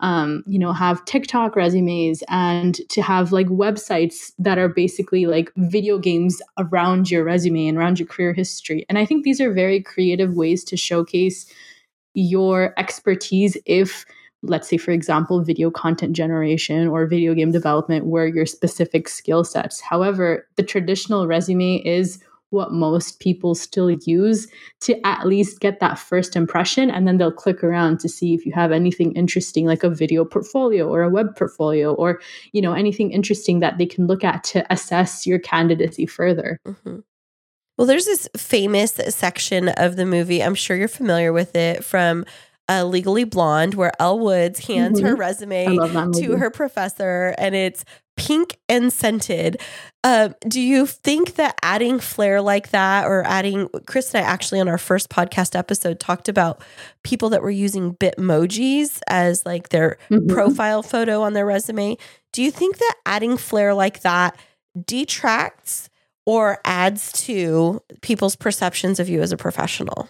um, 0.00 0.44
you 0.46 0.58
know, 0.58 0.74
have 0.74 1.02
TikTok 1.06 1.56
resumes 1.56 2.22
and 2.28 2.74
to 2.90 3.00
have 3.00 3.32
like 3.32 3.46
websites 3.46 4.32
that 4.38 4.58
are 4.58 4.68
basically 4.68 5.24
like 5.24 5.50
video 5.56 5.98
games 5.98 6.42
around 6.58 7.10
your 7.10 7.24
resume 7.24 7.68
and 7.68 7.78
around 7.78 7.98
your 7.98 8.06
career 8.06 8.34
history. 8.34 8.84
And 8.90 8.98
I 8.98 9.06
think 9.06 9.24
these 9.24 9.40
are 9.40 9.50
very 9.50 9.80
creative 9.80 10.34
ways 10.34 10.62
to 10.64 10.76
showcase 10.76 11.50
your 12.12 12.74
expertise 12.76 13.56
if 13.64 14.04
let's 14.42 14.68
say 14.68 14.76
for 14.76 14.90
example 14.90 15.42
video 15.42 15.70
content 15.70 16.14
generation 16.14 16.88
or 16.88 17.06
video 17.06 17.34
game 17.34 17.52
development 17.52 18.06
where 18.06 18.26
your 18.26 18.46
specific 18.46 19.08
skill 19.08 19.44
sets 19.44 19.80
however 19.80 20.46
the 20.56 20.62
traditional 20.62 21.26
resume 21.26 21.76
is 21.76 22.22
what 22.50 22.72
most 22.72 23.18
people 23.18 23.56
still 23.56 23.90
use 23.90 24.46
to 24.80 24.94
at 25.04 25.26
least 25.26 25.58
get 25.58 25.80
that 25.80 25.98
first 25.98 26.36
impression 26.36 26.90
and 26.90 27.06
then 27.06 27.18
they'll 27.18 27.32
click 27.32 27.64
around 27.64 27.98
to 27.98 28.08
see 28.08 28.34
if 28.34 28.46
you 28.46 28.52
have 28.52 28.70
anything 28.70 29.12
interesting 29.12 29.66
like 29.66 29.82
a 29.82 29.90
video 29.90 30.24
portfolio 30.24 30.88
or 30.88 31.02
a 31.02 31.10
web 31.10 31.34
portfolio 31.36 31.92
or 31.94 32.20
you 32.52 32.62
know 32.62 32.72
anything 32.72 33.10
interesting 33.10 33.60
that 33.60 33.78
they 33.78 33.86
can 33.86 34.06
look 34.06 34.22
at 34.22 34.44
to 34.44 34.64
assess 34.72 35.26
your 35.26 35.38
candidacy 35.38 36.06
further 36.06 36.58
Mhm. 36.66 37.02
Well, 37.78 37.86
there's 37.86 38.06
this 38.06 38.26
famous 38.36 38.92
section 39.10 39.68
of 39.68 39.96
the 39.96 40.06
movie. 40.06 40.42
I'm 40.42 40.54
sure 40.54 40.76
you're 40.78 40.88
familiar 40.88 41.30
with 41.32 41.54
it 41.54 41.84
from 41.84 42.24
uh, 42.68 42.84
Legally 42.84 43.24
Blonde, 43.24 43.74
where 43.74 43.92
Elle 44.00 44.18
Woods 44.18 44.66
hands 44.66 45.00
her 45.00 45.14
Mhm. 45.14 45.16
i 45.16 45.18
resume 45.18 45.66
love 45.76 45.92
that 45.92 46.06
movie 46.08 46.26
to 46.26 46.36
her 46.36 46.50
professor, 46.50 47.34
and 47.38 47.54
it's 47.54 47.84
pink 48.16 48.58
and 48.68 48.90
scented. 48.92 49.60
Um, 50.02 50.34
do 50.48 50.58
you 50.60 50.86
think 50.86 51.34
that 51.34 51.54
adding 51.62 52.00
flair 52.00 52.40
like 52.40 52.70
that, 52.70 53.06
or 53.06 53.22
adding 53.26 53.68
Kris 53.86 54.14
and 54.14 54.24
I 54.24 54.28
actually 54.28 54.58
on 54.60 54.68
our 54.68 54.78
first 54.78 55.10
podcast 55.10 55.54
episode 55.54 56.00
talked 56.00 56.28
about 56.28 56.62
people 57.04 57.28
that 57.30 57.42
were 57.42 57.50
using 57.50 57.94
Bitmojis 57.94 59.00
as 59.06 59.44
like 59.44 59.68
their 59.68 59.98
Mhm. 60.10 60.28
profile 60.28 60.82
photo 60.82 61.22
on 61.22 61.34
their 61.34 61.44
resume. 61.46 61.98
Do 62.32 62.42
you 62.42 62.50
think 62.50 62.78
that 62.78 62.94
adding 63.04 63.36
flair 63.36 63.74
like 63.74 64.00
that 64.00 64.36
detracts 64.86 65.88
or 66.24 66.58
adds 66.64 67.12
to 67.12 67.80
people's 68.00 68.34
perceptions 68.36 68.98
of 68.98 69.08
you 69.08 69.20
as 69.22 69.30
a 69.32 69.36
professional? 69.36 70.08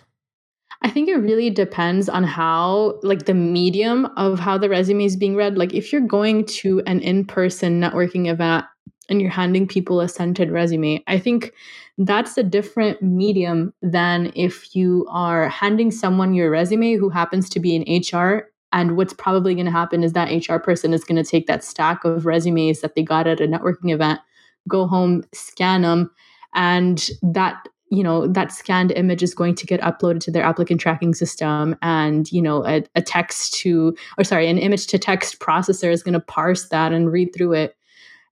I 0.83 0.91
think 0.91 1.09
it 1.09 1.17
really 1.17 1.51
depends 1.51 2.09
on 2.09 2.25
how, 2.25 2.99
like, 3.03 3.25
the 3.27 3.35
medium 3.35 4.07
of 4.17 4.39
how 4.39 4.59
the 4.59 4.69
resume 4.69 5.05
is 5.05 5.17
being 5.17 5.37
read. 5.37 5.57
Like, 5.57 5.75
if 5.75 5.93
you're 5.93 6.01
going 6.03 6.45
to 6.47 6.81
an 6.87 7.01
in 7.01 7.25
person 7.25 7.81
networking 7.81 8.29
event 8.31 8.67
and 9.09 9.21
you're 9.21 9.31
handing 9.31 9.67
people 9.67 10.01
a 10.01 10.09
scented 10.09 10.51
resume, 10.51 11.03
I 11.07 11.19
think 11.19 11.53
that's 11.99 12.37
a 12.37 12.43
different 12.43 13.01
medium 13.01 13.73
than 13.81 14.33
if 14.35 14.75
you 14.77 15.07
are 15.09 15.49
handing 15.49 15.91
someone 15.91 16.35
your 16.35 16.51
resume 16.51 16.97
who 16.97 17.09
happens 17.09 17.49
to 17.51 17.61
be 17.61 17.75
in 17.75 18.03
HR. 18.03 18.51
And 18.73 18.97
what's 18.97 19.15
probably 19.15 19.55
going 19.55 19.67
to 19.67 19.73
happen 19.73 20.05
is 20.05 20.13
that 20.13 20.31
HR 20.47 20.57
person 20.57 20.93
is 20.93 21.05
going 21.05 21.23
to 21.23 21.29
take 21.29 21.47
that 21.47 21.65
stack 21.65 22.05
of 22.05 22.27
resumes 22.27 22.81
that 22.81 22.95
they 22.95 23.03
got 23.03 23.27
at 23.27 23.41
a 23.41 23.47
networking 23.47 23.93
event, 23.93 24.21
go 24.69 24.87
home, 24.87 25.25
scan 25.33 25.83
them, 25.83 26.11
and 26.55 27.09
that 27.23 27.67
you 27.91 28.03
know 28.03 28.27
that 28.27 28.51
scanned 28.53 28.91
image 28.93 29.23
is 29.23 29.35
going 29.35 29.55
to 29.55 29.67
get 29.67 29.81
uploaded 29.81 30.21
to 30.21 30.31
their 30.31 30.43
applicant 30.43 30.81
tracking 30.81 31.15
system 31.15 31.77
and 31.83 32.31
you 32.33 32.43
know 32.43 32.65
a, 32.67 32.83
a 32.95 33.03
text 33.03 33.55
to 33.55 33.97
or 34.19 34.25
sorry 34.25 34.49
an 34.49 34.59
image 34.59 34.87
to 34.89 34.99
text 34.99 35.39
processor 35.39 35.91
is 35.91 36.03
going 36.03 36.13
to 36.15 36.21
parse 36.21 36.69
that 36.69 36.93
and 36.93 37.13
read 37.13 37.33
through 37.35 37.53
it 37.53 37.77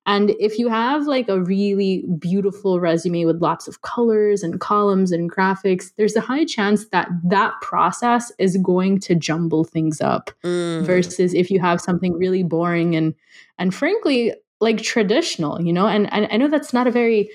and 0.07 0.31
if 0.39 0.59
you 0.59 0.69
have 0.69 1.07
like 1.07 1.31
a 1.31 1.41
really 1.41 2.05
beautiful 2.19 2.79
resume 2.79 3.25
with 3.25 3.41
lots 3.41 3.67
of 3.67 3.81
colors 3.81 4.43
and 4.43 4.61
columns 4.61 5.13
and 5.13 5.31
graphics 5.33 5.93
there's 5.97 6.17
a 6.17 6.21
high 6.21 6.45
chance 6.45 6.87
that 6.89 7.09
that 7.23 7.55
process 7.63 8.33
is 8.39 8.57
going 8.59 8.99
to 8.99 9.15
jumble 9.15 9.65
things 9.65 10.01
up 10.01 10.31
Mm. 10.43 10.85
versus 10.85 11.33
if 11.33 11.51
you 11.51 11.61
have 11.61 11.81
something 11.81 12.13
really 12.13 12.43
boring 12.43 12.97
and 12.97 13.15
and 13.59 13.73
frankly 13.75 14.35
like 14.61 14.83
traditional 14.83 15.61
you 15.61 15.73
know 15.73 15.87
and, 15.87 16.13
and 16.13 16.27
i 16.31 16.37
know 16.37 16.49
that's 16.49 16.73
not 16.73 16.87
a 16.87 16.91
very 16.91 17.29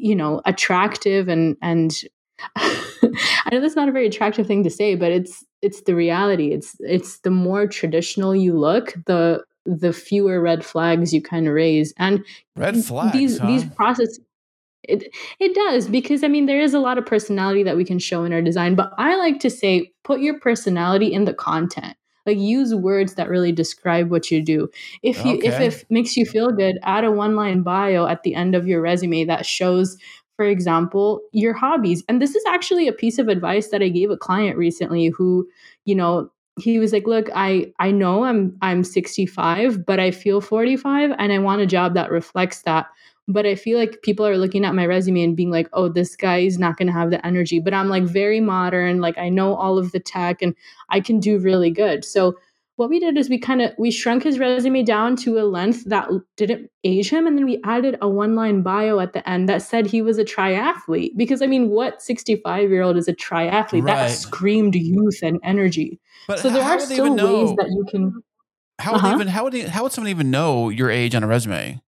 you 0.00 0.14
know 0.14 0.40
attractive 0.44 1.28
and 1.28 1.56
and 1.62 2.02
i 2.56 3.48
know 3.50 3.60
that's 3.60 3.76
not 3.76 3.88
a 3.88 3.92
very 3.92 4.06
attractive 4.06 4.46
thing 4.46 4.64
to 4.64 4.70
say 4.70 4.94
but 4.94 5.12
it's 5.12 5.44
it's 5.62 5.82
the 5.82 5.94
reality 5.94 6.52
it's 6.52 6.76
it's 6.80 7.18
the 7.20 7.30
more 7.30 7.66
traditional 7.66 8.34
you 8.34 8.58
look 8.58 8.94
the 9.06 9.42
the 9.66 9.92
fewer 9.92 10.40
red 10.40 10.64
flags 10.64 11.12
you 11.12 11.20
kind 11.20 11.46
of 11.46 11.52
raise 11.52 11.92
and 11.98 12.24
Red 12.56 12.82
flags. 12.82 13.12
these 13.12 13.38
huh? 13.38 13.46
these 13.46 13.64
processes 13.64 14.20
it 14.84 15.14
it 15.38 15.54
does 15.54 15.88
because 15.88 16.24
I 16.24 16.28
mean 16.28 16.46
there 16.46 16.60
is 16.60 16.74
a 16.74 16.78
lot 16.78 16.98
of 16.98 17.06
personality 17.06 17.62
that 17.62 17.76
we 17.76 17.84
can 17.84 17.98
show 17.98 18.24
in 18.24 18.32
our 18.32 18.42
design, 18.42 18.74
but 18.74 18.92
I 18.98 19.16
like 19.16 19.40
to 19.40 19.50
say 19.50 19.92
put 20.04 20.20
your 20.20 20.38
personality 20.40 21.12
in 21.12 21.24
the 21.24 21.34
content. 21.34 21.96
Like 22.26 22.38
use 22.38 22.74
words 22.74 23.14
that 23.14 23.28
really 23.28 23.52
describe 23.52 24.10
what 24.10 24.30
you 24.30 24.42
do. 24.42 24.68
If 25.02 25.24
you 25.24 25.38
if 25.42 25.58
it 25.60 25.84
makes 25.90 26.16
you 26.16 26.24
feel 26.24 26.50
good, 26.50 26.78
add 26.82 27.04
a 27.04 27.10
one 27.10 27.36
line 27.36 27.62
bio 27.62 28.06
at 28.06 28.22
the 28.22 28.34
end 28.34 28.54
of 28.54 28.66
your 28.66 28.80
resume 28.80 29.24
that 29.24 29.46
shows 29.46 29.96
for 30.36 30.46
example, 30.46 31.20
your 31.32 31.52
hobbies. 31.52 32.02
And 32.08 32.20
this 32.22 32.34
is 32.34 32.42
actually 32.46 32.88
a 32.88 32.92
piece 32.94 33.18
of 33.18 33.28
advice 33.28 33.68
that 33.68 33.82
I 33.82 33.88
gave 33.90 34.10
a 34.10 34.16
client 34.16 34.56
recently 34.56 35.08
who, 35.08 35.46
you 35.84 35.94
know, 35.94 36.30
he 36.58 36.78
was 36.78 36.92
like, 36.94 37.06
"Look, 37.06 37.28
I 37.34 37.72
I 37.78 37.90
know 37.90 38.24
I'm 38.24 38.56
I'm 38.62 38.82
65, 38.84 39.84
but 39.86 40.00
I 40.00 40.10
feel 40.10 40.40
45 40.40 41.12
and 41.18 41.32
I 41.32 41.38
want 41.38 41.60
a 41.62 41.66
job 41.66 41.94
that 41.94 42.10
reflects 42.10 42.62
that." 42.62 42.86
But 43.32 43.46
I 43.46 43.54
feel 43.54 43.78
like 43.78 44.02
people 44.02 44.26
are 44.26 44.36
looking 44.36 44.64
at 44.64 44.74
my 44.74 44.86
resume 44.86 45.22
and 45.22 45.36
being 45.36 45.50
like, 45.50 45.68
"Oh, 45.72 45.88
this 45.88 46.16
guy 46.16 46.38
is 46.38 46.58
not 46.58 46.76
going 46.76 46.86
to 46.88 46.92
have 46.92 47.10
the 47.10 47.24
energy." 47.26 47.60
But 47.60 47.74
I'm 47.74 47.88
like 47.88 48.04
very 48.04 48.40
modern, 48.40 49.00
like 49.00 49.18
I 49.18 49.28
know 49.28 49.54
all 49.54 49.78
of 49.78 49.92
the 49.92 50.00
tech 50.00 50.42
and 50.42 50.54
I 50.90 51.00
can 51.00 51.20
do 51.20 51.38
really 51.38 51.70
good. 51.70 52.04
So 52.04 52.36
what 52.76 52.88
we 52.88 52.98
did 52.98 53.18
is 53.18 53.28
we 53.28 53.38
kind 53.38 53.60
of 53.60 53.72
we 53.78 53.90
shrunk 53.90 54.22
his 54.22 54.38
resume 54.38 54.82
down 54.82 55.14
to 55.14 55.38
a 55.38 55.44
length 55.44 55.84
that 55.84 56.08
didn't 56.38 56.70
age 56.82 57.10
him 57.10 57.26
and 57.26 57.36
then 57.36 57.44
we 57.44 57.60
added 57.62 57.98
a 58.00 58.08
one 58.08 58.34
line 58.34 58.62
bio 58.62 59.00
at 59.00 59.12
the 59.12 59.28
end 59.28 59.50
that 59.50 59.60
said 59.60 59.86
he 59.86 60.00
was 60.00 60.16
a 60.16 60.24
triathlete 60.24 61.14
because 61.14 61.42
i 61.42 61.46
mean 61.46 61.68
what 61.68 62.00
65 62.00 62.70
year 62.70 62.80
old 62.80 62.96
is 62.96 63.06
a 63.06 63.12
triathlete 63.12 63.84
Right. 63.84 63.98
that 63.98 64.10
screamed 64.16 64.74
youth 64.74 65.18
and 65.22 65.38
energy 65.44 66.00
But 66.26 66.38
so 66.38 66.48
there 66.48 66.62
are 66.62 66.80
still 66.80 67.14
ways 67.14 67.54
that 67.58 67.68
you 67.68 67.84
can 67.90 68.22
how 68.78 68.92
would 68.92 69.04
Uh-huh. 69.04 69.14
even 69.14 69.28
how 69.28 69.44
would 69.44 69.52
they, 69.52 69.60
how 69.68 69.82
would 69.82 69.92
someone 69.92 70.08
even 70.10 70.30
know 70.30 70.70
your 70.70 70.90
age 70.90 71.14
on 71.14 71.22
a 71.22 71.26
resume? 71.26 71.82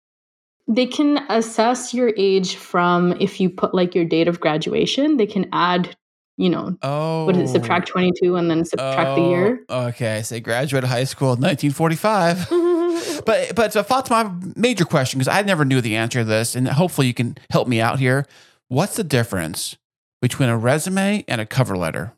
They 0.70 0.86
can 0.86 1.18
assess 1.28 1.92
your 1.92 2.12
age 2.16 2.54
from 2.54 3.12
if 3.20 3.40
you 3.40 3.50
put 3.50 3.74
like 3.74 3.94
your 3.94 4.04
date 4.04 4.28
of 4.28 4.38
graduation 4.38 5.16
they 5.16 5.26
can 5.26 5.48
add 5.52 5.96
you 6.36 6.48
know 6.48 6.76
Oh, 6.82 7.26
what 7.26 7.36
is 7.36 7.50
it 7.50 7.52
subtract 7.52 7.88
22 7.88 8.36
and 8.36 8.48
then 8.48 8.64
subtract 8.64 9.16
the 9.16 9.22
year 9.22 9.64
Oh, 9.68 9.88
Okay, 9.88 10.22
say 10.22 10.38
graduated 10.38 10.88
high 10.88 11.04
school 11.04 11.32
in 11.32 11.40
1945. 11.40 12.48
but 13.26 13.54
but 13.54 13.72
so 13.72 13.82
Fatemah, 13.82 14.56
major 14.56 14.84
question 14.84 15.18
because 15.18 15.28
I 15.28 15.42
never 15.42 15.64
knew 15.64 15.80
the 15.80 15.96
answer 15.96 16.20
to 16.20 16.24
this, 16.24 16.54
and 16.54 16.68
hopefully 16.68 17.08
you 17.08 17.14
can 17.14 17.36
help 17.50 17.66
me 17.66 17.80
out 17.80 17.98
here. 17.98 18.26
What's 18.68 18.96
the 18.96 19.04
difference 19.04 19.76
between 20.22 20.48
a 20.48 20.56
resume 20.56 21.24
and 21.26 21.40
a 21.40 21.46
cover 21.46 21.76
letter? 21.76 22.14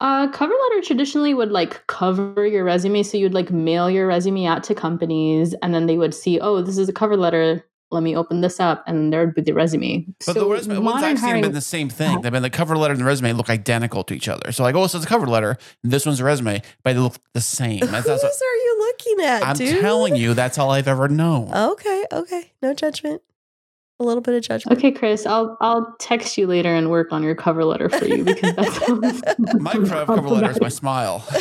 Uh, 0.00 0.28
cover 0.28 0.52
letter 0.52 0.82
traditionally 0.82 1.32
would 1.32 1.50
like 1.50 1.86
cover 1.86 2.46
your 2.46 2.64
resume. 2.64 3.02
So 3.02 3.16
you'd 3.16 3.32
like 3.32 3.50
mail 3.50 3.88
your 3.88 4.06
resume 4.06 4.44
out 4.46 4.62
to 4.64 4.74
companies 4.74 5.54
and 5.62 5.74
then 5.74 5.86
they 5.86 5.96
would 5.96 6.14
see, 6.14 6.38
oh, 6.38 6.60
this 6.60 6.76
is 6.76 6.88
a 6.88 6.92
cover 6.92 7.16
letter. 7.16 7.64
Let 7.92 8.02
me 8.02 8.16
open 8.16 8.40
this 8.40 8.58
up. 8.58 8.82
And 8.86 9.12
there 9.12 9.24
would 9.24 9.34
be 9.34 9.42
the 9.42 9.52
resume. 9.54 10.06
But 10.26 10.34
so 10.34 10.40
the 10.40 10.46
resume, 10.46 10.78
ones 10.78 10.84
modern 10.84 11.04
I've 11.04 11.08
seen 11.10 11.16
have 11.16 11.20
hiring- 11.28 11.42
been 11.42 11.52
the 11.52 11.60
same 11.60 11.88
thing. 11.88 12.20
They've 12.20 12.32
been 12.32 12.42
the 12.42 12.50
cover 12.50 12.76
letter 12.76 12.92
and 12.92 13.00
the 13.00 13.04
resume 13.04 13.32
look 13.32 13.48
identical 13.48 14.02
to 14.04 14.14
each 14.14 14.28
other. 14.28 14.50
So 14.52 14.64
like, 14.64 14.74
oh, 14.74 14.82
this 14.82 14.94
is 14.94 15.04
a 15.04 15.06
cover 15.06 15.26
letter, 15.26 15.56
and 15.84 15.92
this 15.92 16.04
one's 16.04 16.18
a 16.20 16.24
resume, 16.24 16.62
but 16.82 16.94
they 16.94 16.98
look 16.98 17.14
the 17.32 17.40
same. 17.40 17.80
Whose 17.80 17.90
That's, 17.90 18.06
that's 18.06 18.22
what, 18.22 18.32
are 18.32 18.56
you 18.56 18.76
looking 18.78 19.24
at, 19.24 19.42
I'm 19.44 19.56
dude? 19.56 19.80
telling 19.80 20.16
you, 20.16 20.34
that's 20.34 20.58
all 20.58 20.70
I've 20.70 20.88
ever 20.88 21.06
known. 21.08 21.52
Okay, 21.54 22.04
okay. 22.12 22.52
No 22.60 22.74
judgment. 22.74 23.22
A 23.98 24.04
little 24.04 24.20
bit 24.20 24.34
of 24.34 24.42
judgment. 24.42 24.76
Okay, 24.78 24.90
Kris, 24.92 25.24
I'll 25.24 25.56
I'll 25.62 25.94
text 25.98 26.36
you 26.36 26.46
later 26.46 26.74
and 26.74 26.90
work 26.90 27.12
on 27.12 27.22
your 27.22 27.34
cover 27.34 27.64
letter 27.64 27.88
for 27.88 28.04
you 28.04 28.24
because 28.24 28.54
that 28.56 28.72
sounds 28.72 29.22
My 29.60 29.72
cover 29.72 30.04
cover 30.04 30.28
letter 30.28 30.50
is 30.50 30.60
my 30.60 30.68
smile. 30.68 31.24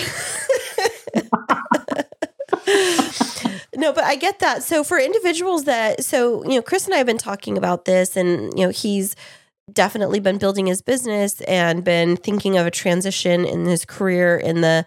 no, 3.76 3.94
but 3.94 4.04
I 4.04 4.16
get 4.16 4.40
that. 4.40 4.64
So 4.64 4.84
for 4.84 5.00
individuals 5.00 5.66
that, 5.66 6.04
so 6.04 6.44
you 6.44 6.56
know, 6.56 6.62
Kris 6.62 6.86
and 6.86 6.94
I 6.94 6.98
have 6.98 7.08
been 7.08 7.18
talking 7.18 7.58
about 7.58 7.86
this, 7.86 8.16
and 8.16 8.58
you 8.58 8.66
know, 8.66 8.72
he's 8.72 9.16
definitely 9.72 10.20
been 10.20 10.38
building 10.38 10.68
his 10.68 10.82
business 10.82 11.42
and 11.42 11.84
been 11.84 12.18
thinking 12.18 12.58
of 12.58 12.68
a 12.68 12.72
transition 12.72 13.46
in 13.46 13.66
his 13.66 13.84
career 13.86 14.38
in 14.38 14.62
the 14.62 14.86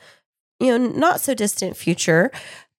you 0.61 0.67
know 0.67 0.89
not 0.89 1.21
so 1.21 1.35
distant 1.35 1.77
future 1.77 2.31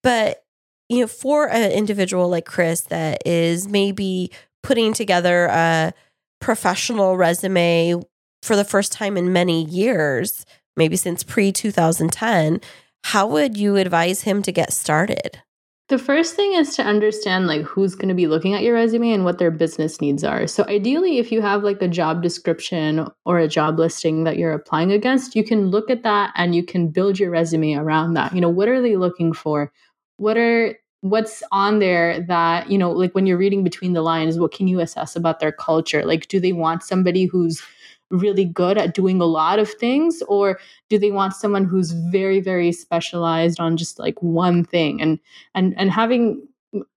but 0.01 0.45
you 0.87 1.01
know 1.01 1.07
for 1.07 1.49
an 1.49 1.71
individual 1.71 2.29
like 2.29 2.45
Kris 2.45 2.81
that 2.81 3.21
is 3.25 3.67
maybe 3.67 4.31
putting 4.63 4.93
together 4.93 5.47
a 5.47 5.93
professional 6.39 7.17
resume 7.17 8.01
for 8.43 8.55
the 8.55 8.63
first 8.63 8.93
time 8.93 9.17
in 9.17 9.33
many 9.33 9.65
years 9.65 10.45
maybe 10.77 10.95
since 10.95 11.21
pre 11.21 11.51
2010 11.51 12.61
how 13.03 13.27
would 13.27 13.57
you 13.57 13.75
advise 13.75 14.21
him 14.21 14.41
to 14.41 14.53
get 14.53 14.71
started 14.71 15.41
the 15.89 15.97
first 15.97 16.35
thing 16.35 16.53
is 16.53 16.75
to 16.75 16.83
understand 16.83 17.47
like 17.47 17.63
who's 17.63 17.95
going 17.95 18.09
to 18.09 18.15
be 18.15 18.27
looking 18.27 18.53
at 18.53 18.61
your 18.61 18.75
resume 18.75 19.11
and 19.11 19.25
what 19.25 19.39
their 19.39 19.49
business 19.49 19.99
needs 19.99 20.23
are. 20.23 20.45
So 20.45 20.63
ideally 20.65 21.17
if 21.17 21.31
you 21.31 21.41
have 21.41 21.63
like 21.63 21.81
a 21.81 21.87
job 21.87 22.21
description 22.21 23.07
or 23.25 23.39
a 23.39 23.47
job 23.47 23.79
listing 23.79 24.23
that 24.23 24.37
you're 24.37 24.53
applying 24.53 24.91
against, 24.91 25.35
you 25.35 25.43
can 25.43 25.67
look 25.67 25.89
at 25.89 26.03
that 26.03 26.31
and 26.35 26.53
you 26.53 26.63
can 26.63 26.89
build 26.89 27.17
your 27.17 27.31
resume 27.31 27.73
around 27.73 28.13
that. 28.13 28.35
You 28.35 28.41
know, 28.41 28.49
what 28.49 28.69
are 28.69 28.81
they 28.81 28.97
looking 28.97 29.33
for? 29.33 29.71
What 30.17 30.37
are 30.37 30.75
what's 31.01 31.41
on 31.51 31.79
there 31.79 32.21
that, 32.27 32.69
you 32.69 32.77
know, 32.77 32.91
like 32.91 33.15
when 33.15 33.25
you're 33.25 33.37
reading 33.37 33.63
between 33.63 33.93
the 33.93 34.01
lines, 34.01 34.37
what 34.37 34.51
can 34.51 34.67
you 34.67 34.81
assess 34.81 35.15
about 35.15 35.39
their 35.39 35.51
culture? 35.51 36.05
Like 36.05 36.27
do 36.27 36.39
they 36.39 36.53
want 36.53 36.83
somebody 36.83 37.25
who's 37.25 37.63
really 38.09 38.45
good 38.45 38.77
at 38.77 38.93
doing 38.93 39.21
a 39.21 39.25
lot 39.25 39.59
of 39.59 39.71
things 39.71 40.21
or 40.27 40.59
do 40.89 40.97
they 40.97 41.11
want 41.11 41.33
someone 41.33 41.63
who's 41.63 41.91
very 41.91 42.39
very 42.39 42.71
specialized 42.71 43.59
on 43.59 43.77
just 43.77 43.99
like 43.99 44.21
one 44.21 44.63
thing? 44.63 45.01
And 45.01 45.19
and 45.55 45.73
and 45.77 45.91
having 45.91 46.47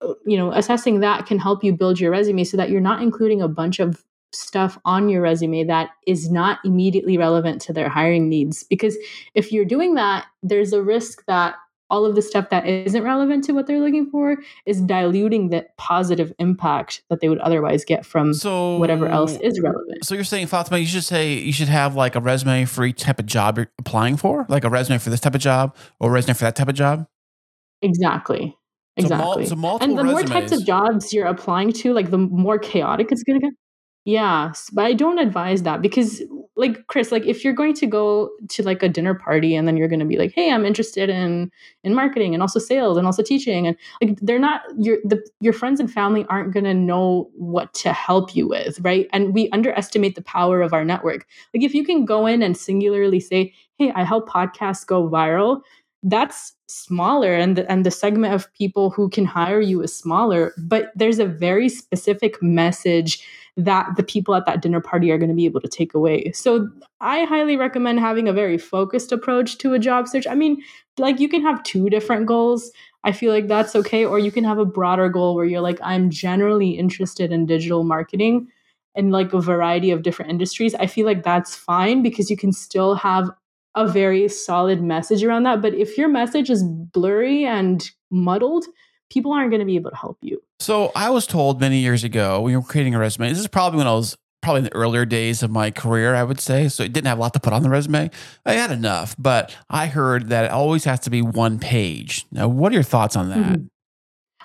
uh, 0.01 0.13
you 0.25 0.37
know 0.37 0.51
assessing 0.51 0.99
that 0.99 1.25
can 1.25 1.39
help 1.39 1.63
you 1.63 1.73
build 1.73 1.99
your 1.99 2.11
resume 2.11 2.43
so 2.43 2.57
that 2.57 2.69
you're 2.69 2.81
not 2.81 3.01
including 3.01 3.41
a 3.41 3.47
bunch 3.47 3.79
of 3.79 4.03
stuff 4.31 4.79
on 4.83 5.09
your 5.09 5.21
resume 5.21 5.63
that 5.63 5.91
is 6.07 6.31
not 6.31 6.59
immediately 6.65 7.17
relevant 7.17 7.61
to 7.61 7.71
their 7.71 7.87
hiring 7.87 8.29
needs. 8.29 8.63
Because 8.63 8.97
if 9.35 9.51
you're 9.51 9.65
doing 9.65 9.93
that 9.95 10.25
there's 10.41 10.73
a 10.73 10.81
risk 10.81 11.23
that 11.27 11.55
all 11.93 12.05
of 12.05 12.15
the 12.15 12.23
stuff 12.23 12.49
that 12.49 12.65
isn't 12.65 13.03
relevant 13.03 13.43
to 13.43 13.51
what 13.51 13.67
they're 13.67 13.79
looking 13.79 14.09
for 14.09 14.35
is 14.65 14.81
diluting 14.81 15.49
the 15.49 15.63
positive 15.77 16.33
impact 16.39 17.03
that 17.11 17.21
they 17.21 17.29
would 17.29 17.37
otherwise 17.37 17.85
get 17.85 18.03
from 18.03 18.33
So 18.33 18.77
whatever 18.77 19.07
else 19.07 19.37
is 19.41 19.59
relevant. 19.61 20.03
So 20.03 20.15
you're 20.15 20.23
saying, 20.23 20.47
Fatemah, 20.47 20.79
you 20.79 20.87
should 20.87 21.03
say 21.03 21.33
you 21.35 21.53
should 21.53 21.67
have 21.67 21.95
like 21.95 22.15
a 22.15 22.19
resume 22.19 22.65
for 22.65 22.83
each 22.83 23.01
type 23.01 23.19
of 23.19 23.27
job 23.27 23.57
you're 23.57 23.71
applying 23.77 24.17
for, 24.17 24.47
like 24.49 24.63
a 24.63 24.71
resume 24.71 24.97
for 24.97 25.11
this 25.11 25.19
type 25.19 25.35
of 25.35 25.41
job 25.41 25.75
or 25.99 26.09
a 26.09 26.11
resume 26.11 26.33
for 26.33 26.45
that 26.45 26.55
type 26.55 26.67
of 26.67 26.73
job. 26.73 27.05
Exactly. 27.83 28.57
So 28.99 29.09
mul- 29.09 29.37
Exactly. 29.37 29.45
so 29.45 29.77
and 29.81 29.95
the 29.95 30.03
more 30.03 30.23
types 30.23 30.51
of 30.51 30.65
jobs 30.65 31.13
you're 31.13 31.27
applying 31.27 31.73
to, 31.73 31.93
like 31.93 32.09
the 32.09 32.17
more 32.17 32.57
chaotic 32.57 33.11
it's 33.11 33.21
going 33.21 33.39
to 33.39 33.45
get. 33.45 33.53
Yeah, 34.05 34.51
but 34.73 34.85
I 34.85 34.93
don't 34.93 35.19
advise 35.19 35.61
that 35.63 35.83
because, 35.83 36.23
like 36.55 36.85
Kris, 36.87 37.11
like 37.11 37.25
if 37.25 37.43
you're 37.43 37.53
going 37.53 37.73
to 37.75 37.87
go 37.87 38.29
to 38.49 38.63
like 38.63 38.83
a 38.83 38.89
dinner 38.89 39.15
party 39.15 39.55
and 39.55 39.67
then 39.67 39.75
you're 39.75 39.87
going 39.87 39.99
to 39.99 40.05
be 40.05 40.17
like, 40.17 40.33
"Hey, 40.35 40.51
I'm 40.51 40.65
interested 40.65 41.09
in 41.09 41.51
in 41.83 41.95
marketing 41.95 42.33
and 42.33 42.43
also 42.43 42.59
sales 42.59 42.97
and 42.97 43.07
also 43.07 43.23
teaching," 43.23 43.65
and 43.67 43.75
like 44.01 44.19
they're 44.21 44.39
not 44.39 44.61
your 44.77 44.97
the 45.03 45.25
your 45.39 45.53
friends 45.53 45.79
and 45.79 45.91
family 45.91 46.25
aren't 46.29 46.53
going 46.53 46.65
to 46.65 46.73
know 46.73 47.29
what 47.35 47.73
to 47.75 47.91
help 47.93 48.35
you 48.35 48.47
with, 48.47 48.79
right? 48.81 49.07
And 49.13 49.33
we 49.33 49.49
underestimate 49.49 50.15
the 50.15 50.21
power 50.21 50.61
of 50.61 50.73
our 50.73 50.85
network. 50.85 51.25
Like 51.53 51.63
if 51.63 51.73
you 51.73 51.83
can 51.83 52.05
go 52.05 52.25
in 52.27 52.43
and 52.43 52.55
singularly 52.55 53.19
say, 53.19 53.53
"Hey, 53.77 53.91
I 53.95 54.03
help 54.03 54.29
podcasts 54.29 54.85
go 54.85 55.09
viral," 55.09 55.61
that's 56.03 56.53
smaller 56.67 57.33
and 57.33 57.55
the, 57.55 57.71
and 57.71 57.85
the 57.85 57.91
segment 57.91 58.33
of 58.33 58.51
people 58.53 58.89
who 58.89 59.09
can 59.09 59.25
hire 59.25 59.61
you 59.61 59.81
is 59.81 59.95
smaller 59.95 60.53
but 60.57 60.91
there's 60.95 61.19
a 61.19 61.25
very 61.25 61.69
specific 61.69 62.41
message 62.41 63.23
that 63.55 63.95
the 63.97 64.03
people 64.03 64.33
at 64.33 64.45
that 64.45 64.61
dinner 64.61 64.81
party 64.81 65.11
are 65.11 65.17
going 65.17 65.29
to 65.29 65.35
be 65.35 65.45
able 65.45 65.61
to 65.61 65.67
take 65.67 65.93
away. 65.93 66.31
So 66.33 66.69
i 67.01 67.23
highly 67.25 67.55
recommend 67.55 67.99
having 67.99 68.27
a 68.27 68.33
very 68.33 68.57
focused 68.57 69.11
approach 69.11 69.57
to 69.59 69.73
a 69.73 69.79
job 69.79 70.07
search. 70.07 70.25
I 70.27 70.35
mean 70.35 70.61
like 70.97 71.19
you 71.19 71.29
can 71.29 71.41
have 71.41 71.63
two 71.63 71.89
different 71.89 72.25
goals. 72.25 72.71
I 73.03 73.11
feel 73.11 73.31
like 73.31 73.47
that's 73.47 73.75
okay. 73.75 74.05
Or 74.05 74.17
you 74.17 74.31
can 74.31 74.43
have 74.43 74.57
a 74.57 74.65
broader 74.65 75.09
goal 75.09 75.35
where 75.35 75.45
you're 75.45 75.61
like 75.61 75.79
i'm 75.83 76.09
generally 76.09 76.71
interested 76.71 77.31
in 77.31 77.45
digital 77.45 77.83
marketing 77.83 78.47
and 78.95 79.11
like 79.11 79.33
a 79.33 79.41
variety 79.41 79.91
of 79.91 80.03
different 80.03 80.31
industries. 80.31 80.75
I 80.75 80.87
feel 80.87 81.05
like 81.05 81.23
that's 81.23 81.55
fine 81.55 82.03
because 82.03 82.29
you 82.29 82.37
can 82.37 82.51
still 82.51 82.95
have 82.95 83.29
a 83.75 83.87
very 83.87 84.27
solid 84.27 84.83
message 84.83 85.23
around 85.23 85.43
that. 85.43 85.61
But 85.61 85.73
if 85.73 85.97
your 85.97 86.07
message 86.07 86.49
is 86.49 86.63
blurry 86.63 87.45
and 87.45 87.89
muddled, 88.11 88.65
people 89.09 89.31
aren't 89.31 89.51
going 89.51 89.59
to 89.59 89.65
be 89.65 89.75
able 89.75 89.91
to 89.91 89.95
help 89.95 90.17
you. 90.21 90.41
So 90.59 90.91
I 90.95 91.09
was 91.09 91.27
told 91.27 91.59
many 91.59 91.79
years 91.79 92.03
ago 92.03 92.41
when 92.41 92.51
you 92.51 92.59
were 92.59 92.65
creating 92.65 92.95
a 92.95 92.99
resume. 92.99 93.29
This 93.29 93.39
is 93.39 93.47
probably 93.47 93.77
when 93.77 93.87
I 93.87 93.93
was 93.93 94.17
probably 94.41 94.59
in 94.59 94.63
the 94.65 94.73
earlier 94.73 95.05
days 95.05 95.41
of 95.41 95.51
my 95.51 95.71
career, 95.71 96.15
I 96.15 96.23
would 96.23 96.39
say. 96.39 96.67
So 96.67 96.83
it 96.83 96.91
didn't 96.93 97.07
have 97.07 97.17
a 97.17 97.21
lot 97.21 97.33
to 97.33 97.39
put 97.39 97.53
on 97.53 97.63
the 97.63 97.69
resume. 97.69 98.11
I 98.45 98.53
had 98.53 98.71
enough, 98.71 99.15
but 99.17 99.55
I 99.69 99.87
heard 99.87 100.29
that 100.29 100.45
it 100.45 100.51
always 100.51 100.83
has 100.83 100.99
to 101.01 101.09
be 101.09 101.21
one 101.21 101.59
page. 101.59 102.25
Now, 102.31 102.47
what 102.47 102.71
are 102.71 102.75
your 102.75 102.83
thoughts 102.83 103.15
on 103.15 103.29
that? 103.29 103.37
Mhm. 103.59 103.69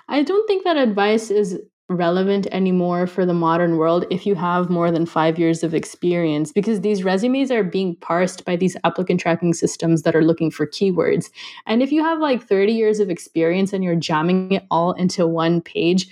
I 0.07 0.23
don't 0.23 0.47
think 0.47 0.63
that 0.63 0.77
advice 0.77 1.29
is 1.29 1.59
relevant 1.89 2.45
anymore 2.51 3.07
for 3.07 3.25
the 3.25 3.33
modern 3.33 3.77
world 3.77 4.05
if 4.11 4.25
you 4.25 4.35
have 4.35 4.69
more 4.69 4.91
than 4.91 5.05
five 5.05 5.39
years 5.39 5.63
of 5.63 5.73
experience 5.73 6.51
because 6.51 6.81
these 6.81 7.03
resumes 7.03 7.49
are 7.49 7.63
being 7.63 7.95
parsed 7.95 8.45
by 8.45 8.55
these 8.55 8.77
applicant 8.83 9.19
tracking 9.19 9.53
systems 9.53 10.03
that 10.03 10.15
are 10.15 10.23
looking 10.23 10.51
for 10.51 10.67
keywords. 10.67 11.31
And 11.65 11.81
if 11.81 11.91
you 11.91 12.03
have 12.03 12.19
like 12.19 12.47
30 12.47 12.73
years 12.73 12.99
of 12.99 13.09
experience 13.09 13.73
and 13.73 13.83
you're 13.83 13.95
jamming 13.95 14.51
it 14.51 14.65
all 14.69 14.93
into 14.93 15.25
one 15.25 15.61
page, 15.61 16.07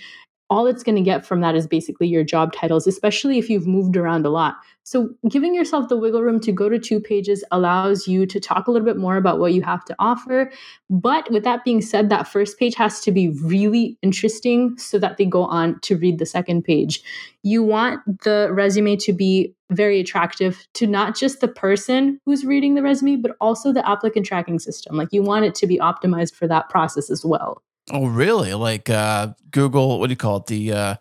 all 0.50 0.66
it's 0.66 0.82
going 0.82 0.96
to 0.96 1.02
get 1.02 1.26
from 1.26 1.40
that 1.42 1.54
is 1.54 1.66
basically 1.66 2.06
your 2.06 2.24
job 2.24 2.52
titles, 2.52 2.86
especially 2.86 3.38
if 3.38 3.50
you've 3.50 3.66
moved 3.66 3.96
around 3.96 4.24
a 4.24 4.30
lot. 4.30 4.56
So, 4.82 5.10
giving 5.28 5.54
yourself 5.54 5.90
the 5.90 5.98
wiggle 5.98 6.22
room 6.22 6.40
to 6.40 6.52
go 6.52 6.70
to 6.70 6.78
two 6.78 6.98
pages 6.98 7.44
allows 7.50 8.08
you 8.08 8.24
to 8.24 8.40
talk 8.40 8.66
a 8.66 8.70
little 8.70 8.86
bit 8.86 8.96
more 8.96 9.18
about 9.18 9.38
what 9.38 9.52
you 9.52 9.60
have 9.60 9.84
to 9.84 9.94
offer. 9.98 10.50
But 10.88 11.30
with 11.30 11.44
that 11.44 11.64
being 11.64 11.82
said, 11.82 12.08
that 12.08 12.26
first 12.26 12.58
page 12.58 12.74
has 12.76 13.00
to 13.00 13.12
be 13.12 13.28
really 13.42 13.98
interesting 14.00 14.78
so 14.78 14.98
that 14.98 15.18
they 15.18 15.26
go 15.26 15.44
on 15.44 15.78
to 15.80 15.98
read 15.98 16.18
the 16.18 16.24
second 16.24 16.62
page. 16.62 17.02
You 17.42 17.62
want 17.62 18.00
the 18.22 18.48
resume 18.50 18.96
to 18.96 19.12
be 19.12 19.54
very 19.70 20.00
attractive 20.00 20.66
to 20.74 20.86
not 20.86 21.14
just 21.14 21.40
the 21.40 21.48
person 21.48 22.18
who's 22.24 22.46
reading 22.46 22.74
the 22.74 22.82
resume, 22.82 23.16
but 23.16 23.32
also 23.42 23.70
the 23.74 23.86
applicant 23.86 24.24
tracking 24.24 24.58
system. 24.58 24.96
Like, 24.96 25.12
you 25.12 25.22
want 25.22 25.44
it 25.44 25.54
to 25.56 25.66
be 25.66 25.76
optimized 25.78 26.34
for 26.34 26.48
that 26.48 26.70
process 26.70 27.10
as 27.10 27.26
well. 27.26 27.62
Oh, 27.90 28.06
really? 28.06 28.54
Like 28.54 28.90
uh, 28.90 29.28
Google, 29.50 29.98
what 29.98 30.08
do 30.08 30.12
you 30.12 30.16
call 30.16 30.38
it? 30.38 30.46
The 30.46 30.72
uh, 30.72 30.94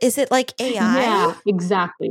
Is 0.00 0.18
it 0.18 0.30
like 0.30 0.52
AI? 0.60 0.72
Yeah, 0.72 1.34
exactly. 1.46 2.10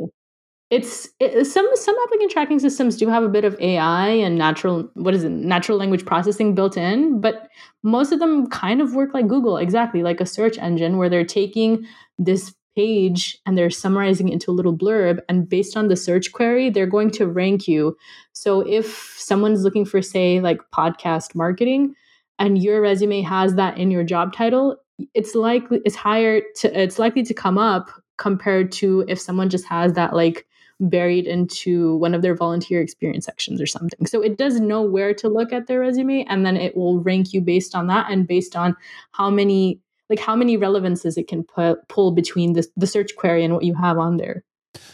It's 0.72 1.08
it, 1.20 1.46
some 1.46 1.70
some 1.76 1.96
applicant 2.06 2.32
tracking 2.32 2.60
systems 2.60 2.98
do 2.98 3.08
have 3.08 3.24
a 3.24 3.30
bit 3.30 3.46
of 3.46 3.56
AI 3.60 4.08
and 4.08 4.38
natural 4.38 4.90
what 4.96 5.14
is 5.14 5.24
it 5.24 5.30
natural 5.30 5.78
language 5.78 6.06
processing 6.06 6.56
built 6.56 6.76
in, 6.76 7.22
but 7.22 7.50
most 7.84 8.12
of 8.12 8.20
them 8.20 8.48
kind 8.50 8.82
of 8.82 8.96
work 8.96 9.14
like 9.14 9.28
Google, 9.28 9.58
exactly 9.58 10.02
like 10.02 10.20
a 10.20 10.26
search 10.26 10.58
engine 10.58 10.98
where 10.98 11.10
they're 11.10 11.24
taking 11.24 11.86
this 12.18 12.54
page 12.76 13.38
and 13.46 13.58
they're 13.58 13.70
summarizing 13.70 14.30
it 14.30 14.34
into 14.34 14.52
a 14.52 14.54
little 14.54 14.76
blurb 14.76 15.20
and 15.30 15.48
based 15.48 15.78
on 15.78 15.88
the 15.88 15.96
search 15.96 16.32
query 16.34 16.70
they're 16.70 16.86
going 16.86 17.10
to 17.10 17.26
rank 17.26 17.68
you 17.68 17.96
so 18.34 18.62
if 18.62 19.16
someone's 19.18 19.64
looking 19.64 19.86
for 19.86 20.02
say 20.02 20.42
like 20.42 20.60
podcast 20.74 21.34
marketing 21.36 21.96
and 22.40 22.62
your 22.62 22.82
resume 22.82 23.22
has 23.22 23.56
that 23.56 23.78
in 23.78 23.92
your 23.92 24.04
job 24.04 24.34
title 24.34 24.78
it's 25.14 25.36
likely 25.36 25.82
it's 25.86 25.96
higher 25.96 26.42
to 26.56 26.82
it's 26.82 27.00
likely 27.00 27.24
to 27.24 27.34
come 27.34 27.58
up 27.58 27.90
compared 28.18 28.72
to 28.72 29.04
if 29.08 29.20
someone 29.20 29.50
just 29.50 29.66
has 29.66 29.94
that 29.94 30.14
like 30.14 30.46
buried 30.80 31.26
into 31.26 31.96
one 31.98 32.14
of 32.14 32.22
their 32.22 32.36
volunteer 32.36 32.82
experience 32.82 33.26
sections 33.26 33.62
or 33.62 33.66
something. 33.66 34.06
So 34.06 34.22
it 34.22 34.38
does 34.38 34.60
know 34.60 34.82
where 34.82 35.14
to 35.16 35.30
look 35.30 35.54
at 35.54 35.68
their 35.68 35.80
resume 35.80 36.26
and 36.28 36.46
then 36.46 36.58
it 36.58 36.76
will 36.76 37.00
rank 37.00 37.34
you 37.34 37.42
based 37.42 37.76
on 37.76 37.88
that 37.88 38.12
and 38.12 38.28
based 38.28 38.56
on 38.56 38.76
how 39.12 39.30
many 39.30 39.80
like 40.10 40.20
how 40.20 40.36
many 40.36 40.56
relevances 40.56 41.18
it 41.18 41.28
can 41.28 41.44
pu- 41.44 41.78
pull 41.88 42.12
between 42.12 42.54
the, 42.54 42.68
the 42.78 42.88
search 42.88 43.16
query 43.16 43.44
and 43.44 43.54
what 43.54 43.64
you 43.64 43.74
have 43.74 43.98
on 43.98 44.18
there. 44.18 44.44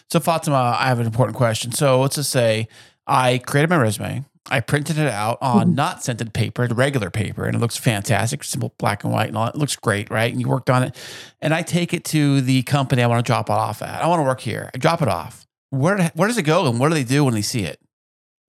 So, 0.10 0.20
Fatemah, 0.20 0.78
I 0.78 0.88
have 0.88 1.00
an 1.00 1.06
important 1.06 1.36
question. 1.36 1.74
So, 1.74 2.00
let's 2.00 2.16
just 2.16 2.30
say 2.30 2.70
I 3.08 3.40
created 3.40 3.70
my 3.70 3.78
resume. 3.78 4.24
I 4.50 4.60
printed 4.60 4.98
it 4.98 5.08
out 5.08 5.38
on 5.42 5.72
Mhm. 5.72 5.76
not 5.76 6.04
scented 6.04 6.34
paper, 6.34 6.68
the 6.68 6.76
regular 6.76 7.10
paper, 7.10 7.46
and 7.46 7.56
it 7.56 7.60
looks 7.60 7.78
fantastic, 7.78 8.44
simple 8.44 8.74
black 8.80 9.04
and 9.04 9.14
white, 9.14 9.28
and 9.28 9.38
all. 9.38 9.48
It 9.48 9.56
looks 9.56 9.76
great, 9.76 10.10
right? 10.10 10.32
And 10.32 10.42
you 10.42 10.48
worked 10.48 10.70
on 10.70 10.84
it. 10.84 10.96
And 11.42 11.54
I 11.54 11.62
take 11.62 11.94
it 11.94 12.04
to 12.06 12.42
the 12.42 12.64
company 12.64 13.04
I 13.04 13.08
want 13.08 13.24
to 13.26 13.30
drop 13.30 13.50
it 13.50 13.54
off 13.54 13.82
at. 13.82 14.02
I 14.04 14.08
want 14.08 14.20
to 14.20 14.24
work 14.24 14.40
here. 14.42 14.72
I 14.74 14.78
drop 14.80 15.02
it 15.02 15.08
off. 15.08 15.46
Where 15.70 16.12
where 16.16 16.28
does 16.28 16.38
it 16.38 16.44
go, 16.44 16.68
and 16.68 16.80
what 16.80 16.90
do 16.90 16.96
they 16.96 17.04
do 17.04 17.24
when 17.24 17.34
they 17.34 17.42
see 17.44 17.64
it? 17.64 17.80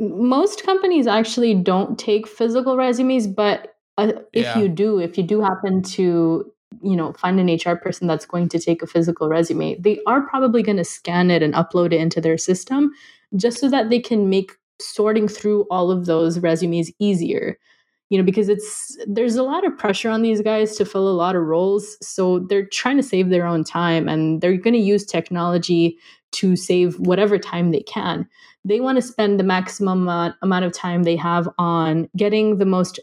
Most 0.01 0.65
companies 0.65 1.07
actually 1.07 1.55
don't 1.55 1.99
take 1.99 2.27
physical 2.27 2.77
resumes, 2.77 3.27
but 3.27 3.75
uh, 3.99 4.13
if 4.33 4.45
Yeah. 4.47 4.59
you 4.59 4.69
do, 4.69 4.99
if 4.99 5.17
you 5.19 5.23
do 5.23 5.41
happen 5.43 5.83
to 5.83 6.51
you 6.83 6.97
know 6.97 7.13
find 7.13 7.39
an 7.39 7.49
HR 7.51 7.77
person 7.77 8.07
that's 8.09 8.25
going 8.25 8.49
to 8.49 8.59
take 8.59 8.83
a 8.83 8.87
physical 8.87 9.29
resume, 9.29 9.77
they 9.79 10.01
are 10.07 10.23
probably 10.23 10.63
going 10.63 10.79
to 10.79 10.85
scan 10.85 11.31
it 11.31 11.43
and 11.43 11.53
upload 11.55 11.93
it 11.93 12.01
into 12.01 12.21
their 12.21 12.39
system 12.39 12.91
just 13.37 13.59
so 13.59 13.69
that 13.69 13.91
they 13.91 14.01
can 14.01 14.29
make 14.31 14.53
sorting 14.85 15.29
through 15.29 15.67
all 15.71 15.91
of 15.91 16.07
those 16.07 16.39
resumes 16.39 16.91
easier. 16.99 17.59
You 18.11 18.19
know, 18.19 18.25
because 18.25 18.51
it's 18.51 18.97
there's 19.07 19.37
a 19.37 19.43
lot 19.43 19.67
of 19.67 19.79
pressure 19.79 20.11
on 20.11 20.21
these 20.21 20.43
guys 20.43 20.77
to 20.77 20.85
fill 20.85 21.09
a 21.09 21.17
lot 21.17 21.35
of 21.35 21.45
roles, 21.45 21.97
so 22.07 22.41
they're 22.41 22.67
trying 22.67 22.99
to 22.99 23.03
save 23.03 23.31
their 23.31 23.47
own 23.47 23.65
time 23.65 24.07
and 24.07 24.43
they're 24.43 24.59
going 24.59 24.75
to 24.75 24.81
use 24.81 25.07
technology 25.07 25.97
to 26.33 26.57
save 26.57 26.99
whatever 26.99 27.39
time 27.39 27.71
they 27.71 27.83
can. 27.83 28.29
They 28.65 28.81
want 28.81 28.97
to 28.97 29.03
spend 29.03 29.41
the 29.41 29.45
maximum 29.45 30.09
amount 30.43 30.65
of 30.65 30.73
time 30.73 31.03
they 31.03 31.17
have 31.17 31.49
on 31.59 32.09
getting 32.17 32.59
the 32.59 32.67
most 32.67 33.01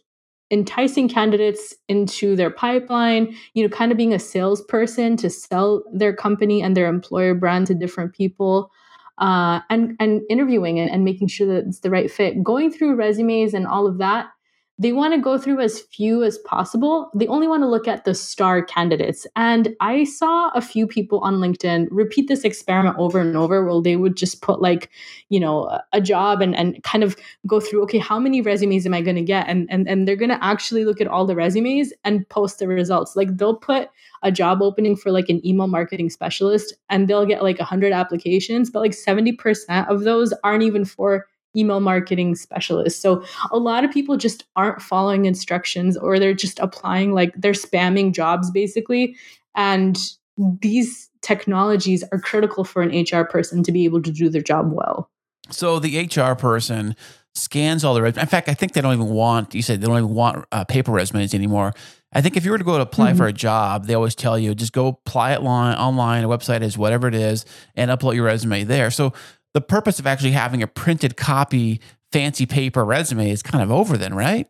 enticing 0.52 1.08
candidates 1.08 1.76
into 1.88 2.36
their 2.36 2.50
pipeline, 2.50 3.36
you 3.54 3.64
know, 3.64 3.70
kind 3.70 3.92
of 3.92 3.98
being 3.98 4.14
a 4.14 4.20
salesperson 4.20 5.16
to 5.18 5.30
sell 5.30 5.84
their 5.94 6.16
company 6.16 6.62
and 6.62 6.76
their 6.76 6.88
employer 6.88 7.36
brand 7.36 7.68
to 7.68 7.76
different 7.76 8.14
people. 8.14 8.72
Uh, 9.20 9.60
and 9.70 9.96
and 10.00 10.22
interviewing 10.30 10.78
it 10.78 10.90
and 10.92 11.04
making 11.04 11.28
sure 11.28 11.48
that 11.48 11.68
it's 11.68 11.80
the 11.80 11.90
right 11.90 12.10
fit. 12.10 12.44
Going 12.44 12.72
through 12.72 12.96
resumes 12.96 13.54
and 13.54 13.68
all 13.68 13.86
of 13.86 13.98
that 13.98 14.28
they 14.80 14.94
want 14.94 15.14
to 15.14 15.20
go 15.20 15.38
through 15.38 15.60
as 15.60 15.82
few 15.82 16.24
as 16.24 16.38
possible. 16.40 17.12
They 17.14 17.28
only 17.28 17.50
want 17.50 17.64
to 17.64 17.68
look 17.68 17.86
at 17.86 18.06
the 18.06 18.16
star 18.16 18.64
candidates. 18.64 19.28
And 19.36 19.76
I 19.82 20.06
saw 20.06 20.52
a 20.56 20.62
few 20.62 20.88
people 20.88 21.20
on 21.20 21.36
LinkedIn 21.36 21.90
repeat 21.92 22.30
this 22.30 22.46
experiment 22.46 22.96
over 22.98 23.20
and 23.20 23.36
over 23.36 23.66
where 23.66 23.82
they 23.82 23.98
would 23.98 24.16
just 24.16 24.42
put 24.42 24.62
like, 24.62 24.90
you 25.28 25.38
know, 25.38 25.80
a 25.92 26.00
job 26.00 26.42
and, 26.42 26.56
and 26.56 26.82
kind 26.84 27.04
of 27.04 27.18
go 27.46 27.60
through, 27.60 27.84
okay, 27.84 27.98
how 27.98 28.18
many 28.20 28.40
resumes 28.40 28.86
am 28.86 28.94
I 28.94 29.02
going 29.02 29.18
to 29.18 29.22
get? 29.22 29.50
And, 29.50 29.68
and, 29.70 29.86
and 29.86 30.08
they're 30.08 30.16
going 30.16 30.30
to 30.30 30.44
actually 30.44 30.86
look 30.86 31.02
at 31.02 31.08
all 31.08 31.26
the 31.26 31.36
resumes 31.36 31.92
and 32.06 32.28
post 32.30 32.60
the 32.60 32.68
results. 32.70 33.18
Like 33.18 33.36
they'll 33.36 33.58
put 33.58 33.90
a 34.24 34.32
job 34.32 34.62
opening 34.62 34.96
for 34.96 35.12
like 35.12 35.28
an 35.28 35.46
email 35.46 35.68
marketing 35.68 36.10
specialist 36.10 36.74
and 36.90 37.10
they'll 37.10 37.26
get 37.26 37.44
like 37.44 37.60
100 37.60 37.92
applications, 37.92 38.70
but 38.70 38.80
like 38.80 38.92
70% 38.92 39.90
of 39.90 40.04
those 40.04 40.34
aren't 40.46 40.64
even 40.64 40.86
for 40.86 41.28
email 41.56 41.80
marketing 41.80 42.36
specialist. 42.36 43.02
So 43.02 43.24
a 43.52 43.58
lot 43.58 43.84
of 43.84 43.92
people 43.92 44.18
just 44.18 44.46
aren't 44.56 44.82
following 44.82 45.26
instructions 45.26 45.98
or 45.98 46.20
they're 46.20 46.34
just 46.34 46.60
applying 46.60 47.14
like 47.14 47.34
they're 47.36 47.54
spamming 47.54 48.14
jobs 48.14 48.52
basically. 48.52 49.16
And 49.56 49.98
these 50.38 51.10
technologies 51.22 52.04
are 52.12 52.20
critical 52.20 52.64
for 52.64 52.82
an 52.82 52.90
HR 52.90 53.24
person 53.24 53.64
to 53.64 53.72
be 53.72 53.86
able 53.86 54.02
to 54.02 54.12
do 54.12 54.30
their 54.30 54.42
job 54.42 54.72
well. 54.72 55.10
So 55.50 55.80
the 55.80 56.06
HR 56.06 56.36
person 56.36 56.96
scans 57.34 57.84
all 57.84 57.94
the 57.94 58.02
resumes. 58.02 58.24
In 58.24 58.30
fact, 58.30 58.50
I 58.50 58.54
think 58.54 58.74
they 58.74 58.82
don't 58.82 58.94
even 58.94 59.10
want, 59.10 59.54
you 59.54 59.62
said 59.62 59.82
they 59.82 59.88
don't 59.88 59.98
even 59.98 60.14
want 60.14 60.46
uh, 60.52 60.64
paper 60.66 60.92
resumes 60.92 61.34
anymore. 61.34 61.74
I 62.12 62.22
think 62.22 62.36
if 62.36 62.44
you 62.44 62.52
were 62.52 62.58
to 62.58 62.64
go 62.64 62.78
to 62.78 62.84
apply 62.84 63.10
mm-hmm. 63.10 63.18
for 63.18 63.28
a 63.28 63.34
job, 63.34 63.86
they 63.86 63.94
always 63.94 64.16
tell 64.16 64.38
you 64.38 64.56
just 64.56 64.74
go 64.74 64.88
apply 64.88 65.34
it 65.34 65.44
line, 65.44 65.78
online, 65.78 66.24
a 66.24 66.28
website 66.28 66.62
is 66.62 66.78
whatever 66.78 67.08
it 67.08 67.14
is, 67.14 67.46
and 67.76 67.92
upload 67.92 68.16
your 68.16 68.26
resume 68.26 68.64
there. 68.64 68.90
So 68.90 69.14
the 69.54 69.62
purpose 69.62 70.00
of 70.00 70.08
actually 70.08 70.32
having 70.32 70.62
a 70.62 70.68
printed 70.68 71.18
copy, 71.18 71.82
fancy 72.12 72.46
paper 72.46 72.86
resume 72.86 73.30
is 73.30 73.42
kind 73.42 73.64
of 73.64 73.72
over 73.72 73.98
then, 73.98 74.14
right? 74.14 74.48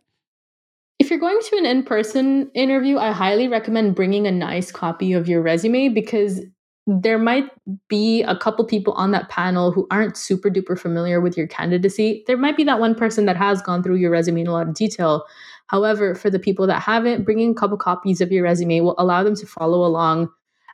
If 0.98 1.08
you're 1.08 1.18
going 1.18 1.38
to 1.40 1.56
an 1.56 1.66
in 1.66 1.82
person 1.82 2.50
interview, 2.54 2.98
I 2.98 3.12
highly 3.12 3.48
recommend 3.48 3.94
bringing 3.94 4.26
a 4.26 4.30
nice 4.30 4.70
copy 4.70 5.14
of 5.14 5.28
your 5.28 5.40
resume 5.40 5.88
because 5.88 6.40
there 6.86 7.18
might 7.18 7.50
be 7.88 8.22
a 8.22 8.36
couple 8.36 8.64
people 8.64 8.92
on 8.94 9.10
that 9.12 9.28
panel 9.28 9.70
who 9.70 9.86
aren't 9.90 10.16
super 10.16 10.50
duper 10.50 10.78
familiar 10.78 11.20
with 11.20 11.36
your 11.36 11.46
candidacy. 11.46 12.24
There 12.26 12.36
might 12.36 12.56
be 12.56 12.64
that 12.64 12.80
one 12.80 12.94
person 12.94 13.26
that 13.26 13.36
has 13.36 13.62
gone 13.62 13.82
through 13.82 13.96
your 13.96 14.10
resume 14.10 14.42
in 14.42 14.46
a 14.46 14.52
lot 14.52 14.68
of 14.68 14.74
detail. 14.74 15.24
However, 15.68 16.14
for 16.14 16.30
the 16.30 16.38
people 16.38 16.66
that 16.66 16.80
haven't, 16.82 17.24
bringing 17.24 17.52
a 17.52 17.54
couple 17.54 17.76
copies 17.76 18.20
of 18.20 18.32
your 18.32 18.42
resume 18.42 18.80
will 18.80 18.96
allow 18.98 19.22
them 19.22 19.36
to 19.36 19.46
follow 19.46 19.86
along 19.86 20.30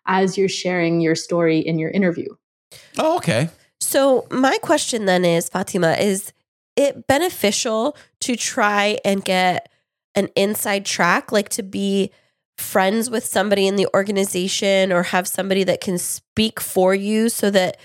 as 0.06 0.38
you're 0.38 0.48
sharing 0.48 1.00
your 1.00 1.14
story 1.14 1.58
in 1.58 1.78
your 1.78 1.90
interview. 1.90 2.28
Oh, 2.98 3.16
okay. 3.18 3.50
So, 3.88 4.26
my 4.32 4.58
question 4.58 5.04
then 5.04 5.24
is 5.24 5.48
Fatemah, 5.48 6.00
is 6.00 6.32
it 6.74 7.06
beneficial 7.06 7.96
to 8.22 8.34
try 8.34 8.98
and 9.04 9.24
get 9.24 9.70
an 10.16 10.28
inside 10.34 10.84
track, 10.84 11.30
like 11.30 11.50
to 11.50 11.62
be 11.62 12.10
friends 12.58 13.08
with 13.08 13.24
somebody 13.24 13.68
in 13.68 13.76
the 13.76 13.86
organization 13.94 14.90
or 14.90 15.04
have 15.04 15.28
somebody 15.28 15.62
that 15.62 15.80
can 15.80 15.98
speak 15.98 16.58
for 16.58 16.96
you 16.96 17.28
so 17.28 17.48
that 17.50 17.78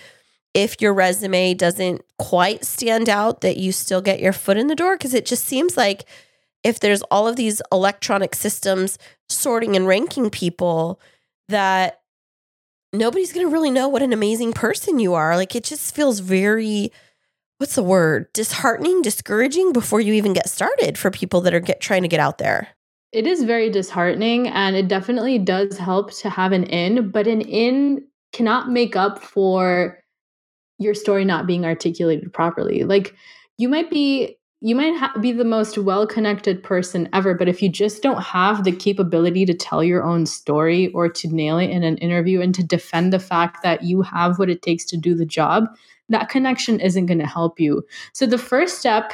if 0.56 0.82
your 0.82 0.92
resume 0.92 1.54
doesn't 1.54 2.02
quite 2.18 2.66
stand 2.66 3.08
out, 3.08 3.42
that 3.42 3.58
you 3.58 3.72
still 3.72 4.02
get 4.02 4.20
your 4.20 4.34
foot 4.34 4.58
in 4.58 4.66
the 4.66 4.76
door? 4.76 4.98
Because 4.98 5.14
it 5.14 5.28
just 5.28 5.46
seems 5.46 5.78
like 5.78 6.06
if 6.64 6.80
there's 6.80 7.04
all 7.04 7.28
of 7.28 7.36
these 7.36 7.62
electronic 7.72 8.34
systems 8.34 8.98
sorting 9.30 9.76
and 9.76 9.86
ranking 9.86 10.32
people, 10.32 11.00
that 11.48 12.01
nobody's 12.94 13.34
going 13.34 13.46
to 13.46 13.52
really 13.52 13.72
know 13.72 13.88
what 13.88 14.02
an 14.02 14.14
amazing 14.14 14.54
person 14.54 15.00
you 15.00 15.14
are. 15.14 15.36
Like 15.36 15.56
it 15.56 15.64
just 15.64 15.96
feels 15.96 16.20
very 16.20 16.92
what's 17.58 17.76
the 17.76 17.84
word? 17.84 18.28
Disheartening, 18.34 19.04
discouraging 19.04 19.72
before 19.72 20.02
you 20.02 20.14
even 20.14 20.34
get 20.34 20.50
started 20.50 20.98
for 20.98 21.12
people 21.12 21.42
that 21.42 21.54
are 21.54 21.60
get, 21.60 21.80
trying 21.80 22.02
to 22.02 22.08
get 22.08 22.20
out 22.20 22.40
there. 22.40 22.70
It 23.12 23.28
is 23.28 23.44
very 23.44 23.70
disheartening 23.70 24.48
and 24.48 24.76
it 24.76 24.88
definitely 24.88 25.38
does 25.38 25.78
help 25.78 26.12
to 26.14 26.30
have 26.30 26.54
an 26.54 26.64
in, 26.64 27.12
but 27.12 27.28
an 27.28 27.42
in 27.42 28.04
cannot 28.34 28.72
make 28.72 28.96
up 28.96 29.22
for 29.22 30.00
your 30.80 30.96
story 30.96 31.24
not 31.24 31.46
being 31.46 31.64
articulated 31.64 32.34
properly. 32.34 32.84
Like 32.84 33.14
you 33.58 33.70
might 33.70 33.92
be 33.92 34.40
you 34.62 34.76
might 34.76 34.96
ha- 34.96 35.14
be 35.20 35.32
the 35.32 35.44
most 35.44 35.78
well 35.78 36.06
connected 36.06 36.62
person 36.64 37.10
ever, 37.14 37.34
but 37.34 37.50
if 37.50 37.62
you 37.62 37.70
just 37.70 38.04
don't 38.04 38.22
have 38.22 38.64
the 38.64 38.72
capability 38.72 39.44
to 39.46 39.56
tell 39.56 39.84
your 39.84 40.04
own 40.04 40.28
story 40.28 40.90
or 40.90 41.10
to 41.10 41.28
nail 41.28 41.58
it 41.58 41.72
in 41.72 41.84
an 41.84 41.98
interview 41.98 42.42
and 42.42 42.54
to 42.56 42.64
defend 42.64 43.12
the 43.12 43.20
fact 43.20 43.64
that 43.64 43.84
you 43.84 44.04
have 44.04 44.38
what 44.38 44.52
it 44.52 44.62
takes 44.62 44.86
to 44.86 44.98
do 44.98 45.16
the 45.16 45.26
job, 45.26 45.66
that 46.10 46.30
connection 46.30 46.80
isn't 46.80 47.08
going 47.08 47.20
to 47.20 47.26
help 47.26 47.60
you. 47.60 47.84
So 48.14 48.28
the 48.28 48.38
first 48.38 48.80
step 48.80 49.14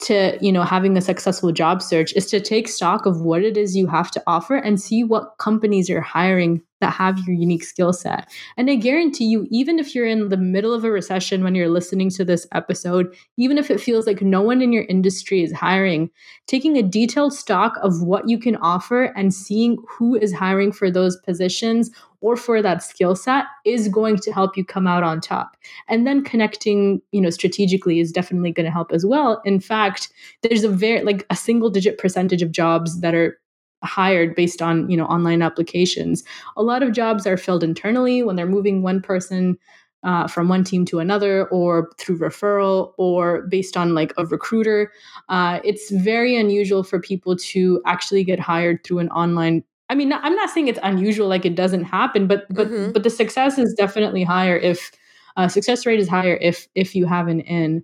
to 0.00 0.38
you 0.40 0.52
know 0.52 0.62
having 0.62 0.96
a 0.96 1.00
successful 1.00 1.52
job 1.52 1.82
search 1.82 2.12
is 2.14 2.26
to 2.26 2.40
take 2.40 2.68
stock 2.68 3.04
of 3.04 3.20
what 3.20 3.42
it 3.42 3.56
is 3.56 3.76
you 3.76 3.86
have 3.88 4.10
to 4.12 4.22
offer 4.26 4.56
and 4.56 4.80
see 4.80 5.02
what 5.02 5.36
companies 5.38 5.90
are 5.90 6.00
hiring 6.00 6.62
that 6.80 6.92
have 6.92 7.18
your 7.26 7.36
unique 7.36 7.64
skill 7.64 7.92
set. 7.92 8.28
And 8.56 8.70
I 8.70 8.76
guarantee 8.76 9.26
you, 9.26 9.46
even 9.50 9.78
if 9.78 9.94
you're 9.94 10.06
in 10.06 10.28
the 10.28 10.36
middle 10.36 10.72
of 10.72 10.84
a 10.84 10.90
recession 10.90 11.42
when 11.42 11.54
you're 11.54 11.68
listening 11.68 12.10
to 12.10 12.24
this 12.24 12.46
episode, 12.52 13.14
even 13.36 13.58
if 13.58 13.70
it 13.70 13.80
feels 13.80 14.06
like 14.06 14.22
no 14.22 14.42
one 14.42 14.62
in 14.62 14.72
your 14.72 14.84
industry 14.84 15.42
is 15.42 15.52
hiring, 15.52 16.10
taking 16.46 16.76
a 16.76 16.82
detailed 16.82 17.32
stock 17.32 17.76
of 17.82 18.02
what 18.02 18.28
you 18.28 18.38
can 18.38 18.56
offer 18.56 19.04
and 19.16 19.34
seeing 19.34 19.76
who 19.88 20.14
is 20.16 20.32
hiring 20.32 20.72
for 20.72 20.90
those 20.90 21.16
positions 21.18 21.90
or 22.20 22.36
for 22.36 22.60
that 22.62 22.82
skill 22.82 23.14
set 23.14 23.44
is 23.64 23.88
going 23.88 24.16
to 24.16 24.32
help 24.32 24.56
you 24.56 24.64
come 24.64 24.86
out 24.86 25.02
on 25.02 25.20
top. 25.20 25.56
And 25.88 26.06
then 26.06 26.24
connecting, 26.24 27.00
you 27.12 27.20
know, 27.20 27.30
strategically 27.30 28.00
is 28.00 28.12
definitely 28.12 28.52
going 28.52 28.66
to 28.66 28.72
help 28.72 28.92
as 28.92 29.06
well. 29.06 29.40
In 29.44 29.60
fact, 29.60 30.08
there's 30.42 30.64
a 30.64 30.68
very 30.68 31.02
like 31.02 31.24
a 31.30 31.36
single 31.36 31.70
digit 31.70 31.98
percentage 31.98 32.42
of 32.42 32.50
jobs 32.50 33.00
that 33.00 33.14
are 33.14 33.38
hired 33.84 34.34
based 34.34 34.62
on 34.62 34.88
you 34.90 34.96
know 34.96 35.06
online 35.06 35.42
applications. 35.42 36.24
A 36.56 36.62
lot 36.62 36.82
of 36.82 36.92
jobs 36.92 37.26
are 37.26 37.36
filled 37.36 37.62
internally 37.62 38.22
when 38.22 38.36
they're 38.36 38.46
moving 38.46 38.82
one 38.82 39.00
person 39.00 39.58
uh, 40.04 40.26
from 40.28 40.48
one 40.48 40.64
team 40.64 40.84
to 40.86 41.00
another 41.00 41.48
or 41.48 41.90
through 41.98 42.18
referral 42.18 42.92
or 42.98 43.42
based 43.42 43.76
on 43.76 43.94
like 43.94 44.12
a 44.16 44.26
recruiter. 44.26 44.92
Uh, 45.28 45.60
it's 45.64 45.90
very 45.90 46.36
unusual 46.36 46.82
for 46.82 47.00
people 47.00 47.36
to 47.36 47.82
actually 47.86 48.24
get 48.24 48.38
hired 48.38 48.84
through 48.84 48.98
an 48.98 49.08
online 49.10 49.64
i 49.90 49.94
mean 49.94 50.12
i'm 50.12 50.34
not 50.34 50.50
saying 50.50 50.68
it's 50.68 50.78
unusual 50.82 51.28
like 51.28 51.46
it 51.46 51.54
doesn't 51.54 51.84
happen 51.84 52.26
but 52.26 52.46
but 52.50 52.68
mm-hmm. 52.68 52.92
but 52.92 53.04
the 53.04 53.10
success 53.10 53.58
is 53.58 53.72
definitely 53.74 54.22
higher 54.22 54.56
if 54.56 54.92
uh, 55.38 55.48
success 55.48 55.86
rate 55.86 55.98
is 55.98 56.08
higher 56.08 56.36
if 56.42 56.68
if 56.74 56.94
you 56.94 57.06
have 57.06 57.28
an 57.28 57.40
in 57.40 57.82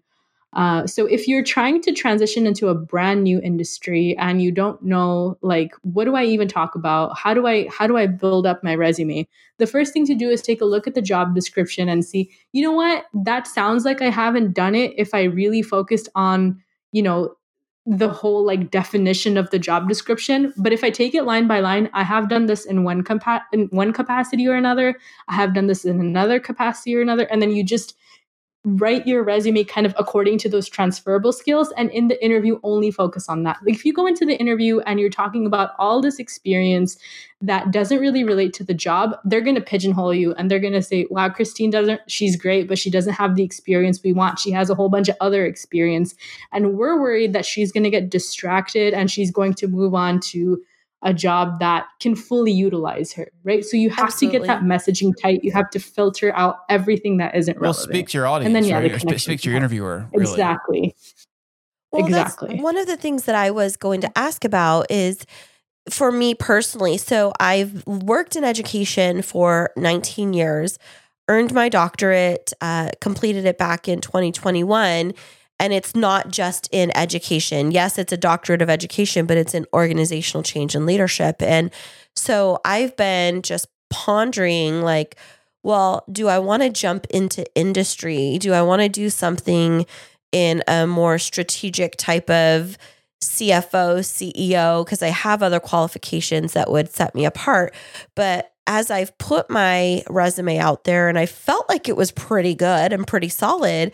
uh, 0.55 0.86
so 0.86 1.07
if 1.07 1.26
you're 1.26 1.42
trying 1.42 1.82
to 1.82 1.92
transition 1.92 2.46
into 2.46 2.68
a 2.68 2.74
brand 2.74 3.24
new 3.24 3.40
industry 3.40 4.16
and 4.18 4.40
you 4.40 4.52
don't 4.52 4.82
know 4.82 5.36
like 5.42 5.72
what 5.82 6.05
do 6.05 6.14
I 6.14 6.24
even 6.24 6.46
talk 6.46 6.74
about? 6.76 7.18
How 7.18 7.34
do 7.34 7.46
I 7.46 7.68
how 7.68 7.86
do 7.86 7.96
I 7.96 8.07
build 8.07 8.46
up 8.46 8.62
my 8.62 8.74
resume? 8.74 9.26
The 9.59 9.66
first 9.66 9.92
thing 9.92 10.07
to 10.07 10.14
do 10.14 10.30
is 10.30 10.42
take 10.42 10.61
a 10.61 10.64
look 10.66 10.86
at 10.86 10.94
the 10.94 11.02
job 11.02 11.34
description 11.34 11.88
and 11.88 12.05
see, 12.05 12.30
you 12.52 12.62
know 12.62 12.72
what? 12.72 13.07
That 13.12 13.46
sounds 13.46 13.84
like 13.84 14.00
I 14.00 14.11
haven't 14.11 14.55
done 14.55 14.74
it 14.74 14.92
if 14.96 15.12
I 15.12 15.24
really 15.24 15.62
focused 15.62 16.09
on, 16.14 16.62
you 16.92 17.02
know, 17.02 17.34
the 17.86 18.09
whole 18.09 18.46
like 18.46 18.70
definition 18.70 19.36
of 19.36 19.50
the 19.50 19.59
job 19.59 19.90
description 19.90 20.55
but 20.57 20.72
if 20.72 20.82
i 20.82 20.88
take 20.88 21.14
it 21.14 21.24
line 21.24 21.46
by 21.46 21.61
line 21.61 21.90
i 21.92 22.02
have 22.02 22.30
done 22.30 22.46
this 22.46 22.64
in 22.64 22.82
one 22.82 23.05
compa- 23.05 23.42
in 23.52 23.66
one 23.66 23.92
capacity 23.92 24.48
or 24.48 24.55
another 24.55 24.98
i 25.28 25.34
have 25.34 25.52
done 25.52 25.66
this 25.66 25.84
in 25.84 26.00
another 26.00 26.40
capacity 26.40 26.96
or 26.96 27.02
another 27.02 27.24
and 27.24 27.42
then 27.42 27.50
you 27.50 27.62
just 27.62 27.94
write 28.64 29.06
your 29.06 29.22
resume 29.22 29.62
kind 29.62 29.86
of 29.86 29.94
according 29.98 30.38
to 30.38 30.48
those 30.48 30.70
transferable 30.70 31.32
skills 31.32 31.70
and 31.76 31.90
in 31.90 32.08
the 32.08 32.24
interview 32.24 32.58
only 32.62 32.90
focus 32.90 33.28
on 33.28 33.42
that. 33.42 33.58
Like 33.62 33.74
if 33.74 33.84
you 33.84 33.92
go 33.92 34.06
into 34.06 34.24
the 34.24 34.38
interview 34.38 34.80
and 34.80 34.98
you're 34.98 35.10
talking 35.10 35.44
about 35.44 35.72
all 35.78 36.00
this 36.00 36.18
experience 36.18 36.96
that 37.42 37.70
doesn't 37.70 37.98
really 37.98 38.24
relate 38.24 38.54
to 38.54 38.64
the 38.64 38.72
job 38.72 39.16
they're 39.26 39.42
going 39.42 39.54
to 39.54 39.60
pigeonhole 39.60 40.14
you 40.14 40.32
and 40.34 40.50
they're 40.50 40.58
going 40.58 40.72
to 40.72 40.80
say 40.80 41.06
wow 41.10 41.28
Kristine 41.28 41.70
doesn't 41.70 42.00
she's 42.06 42.36
great 42.36 42.66
but 42.66 42.78
she 42.78 42.90
doesn't 42.90 43.12
have 43.12 43.36
the 43.36 43.42
experience 43.42 44.02
we 44.02 44.14
want. 44.14 44.38
She 44.38 44.50
has 44.52 44.70
a 44.70 44.74
whole 44.74 44.88
bunch 44.88 45.10
of 45.10 45.16
other 45.20 45.44
experience. 45.44 46.14
And 46.50 46.78
we're 46.78 46.98
worried 46.98 47.34
that 47.34 47.44
she's 47.44 47.70
going 47.70 47.84
to 47.84 47.90
get 47.90 48.08
distracted 48.08 48.94
and 48.94 49.10
she's 49.10 49.30
going 49.30 49.52
to 49.54 49.68
move 49.68 49.94
on 49.94 50.20
to 50.20 50.62
a 51.05 51.12
job 51.14 51.61
that 51.61 51.86
can 52.00 52.16
fully 52.16 52.50
utilize 52.50 53.12
her, 53.12 53.30
right? 53.44 53.64
So 53.64 53.76
you 53.76 53.90
have 53.90 54.07
Absolutely. 54.07 54.40
to 54.40 54.46
get 54.46 54.46
that 54.46 54.62
messaging 54.62 55.12
tight. 55.20 55.44
You 55.44 55.52
have 55.52 55.70
to 55.70 55.78
filter 55.78 56.34
out 56.34 56.61
everything 56.68 57.18
that 57.18 57.34
isn't 57.36 57.61
well, 57.61 57.72
relevant. 57.72 57.94
speak 57.94 58.09
to 58.09 58.18
your 58.18 58.26
audience, 58.26 58.46
and 58.46 58.57
then 58.57 58.64
yeah, 58.64 58.78
right? 58.78 59.07
the 59.07 59.18
speak 59.18 59.42
to 59.42 59.50
your 59.50 59.57
interviewer. 59.57 60.09
Really. 60.12 60.30
Exactly. 60.30 60.96
Well, 61.92 62.07
exactly. 62.07 62.61
one 62.61 62.76
of 62.76 62.86
the 62.86 62.96
things 62.96 63.24
that 63.24 63.36
I 63.36 63.52
was 63.52 63.76
going 63.76 64.00
to 64.00 64.18
ask 64.18 64.44
about 64.44 64.90
is 64.90 65.24
for 65.88 66.11
me 66.11 66.34
personally. 66.34 66.96
So 66.96 67.32
I've 67.38 67.86
worked 67.86 68.34
in 68.34 68.42
education 68.42 69.22
for 69.22 69.70
19 69.76 70.32
years. 70.32 70.78
earned 71.26 71.55
my 71.55 71.70
doctorate, 71.70 72.52
uh, 72.61 72.90
completed 73.00 73.46
it 73.46 73.57
back 73.57 73.88
in 73.88 74.02
2021. 74.02 75.14
And 75.61 75.72
it's 75.72 75.94
not 75.94 76.30
just 76.30 76.68
in 76.72 76.94
education. 76.96 77.70
Yes, 77.70 77.96
it's 77.98 78.12
a 78.12 78.16
doctorate 78.16 78.61
of 78.61 78.68
education, 78.68 79.24
but 79.24 79.36
it's 79.36 79.55
in 79.55 79.66
organizational 79.72 80.42
change 80.42 80.74
and 80.74 80.84
leadership. 80.84 81.40
And 81.40 81.70
so 82.14 82.61
I've 82.64 82.96
been 82.96 83.42
just 83.42 83.68
pondering 83.88 84.82
like, 84.82 85.16
well, 85.62 86.05
do 86.11 86.28
I 86.28 86.38
want 86.40 86.62
to 86.62 86.70
jump 86.70 87.07
into 87.11 87.44
industry? 87.55 88.38
Do 88.38 88.52
I 88.52 88.62
want 88.62 88.82
to 88.82 88.88
do 88.88 89.09
something 89.09 89.86
in 90.32 90.62
a 90.66 90.86
more 90.86 91.18
strategic 91.18 91.96
type 91.96 92.28
of 92.28 92.76
CFO, 93.22 94.00
CEO? 94.00 94.84
Because 94.84 95.02
I 95.02 95.09
have 95.09 95.42
other 95.42 95.61
qualifications 95.61 96.52
that 96.52 96.70
would 96.70 96.92
set 96.92 97.14
me 97.14 97.24
apart. 97.24 97.74
But 98.14 98.53
as 98.66 98.90
I've 98.90 99.16
put 99.18 99.50
my 99.50 100.02
resume 100.08 100.58
out 100.58 100.84
there 100.84 101.08
and 101.08 101.18
I 101.18 101.26
felt 101.26 101.68
like 101.68 101.88
it 101.88 101.96
was 101.96 102.10
pretty 102.12 102.54
good 102.54 102.92
and 102.92 103.06
pretty 103.06 103.28
solid, 103.28 103.92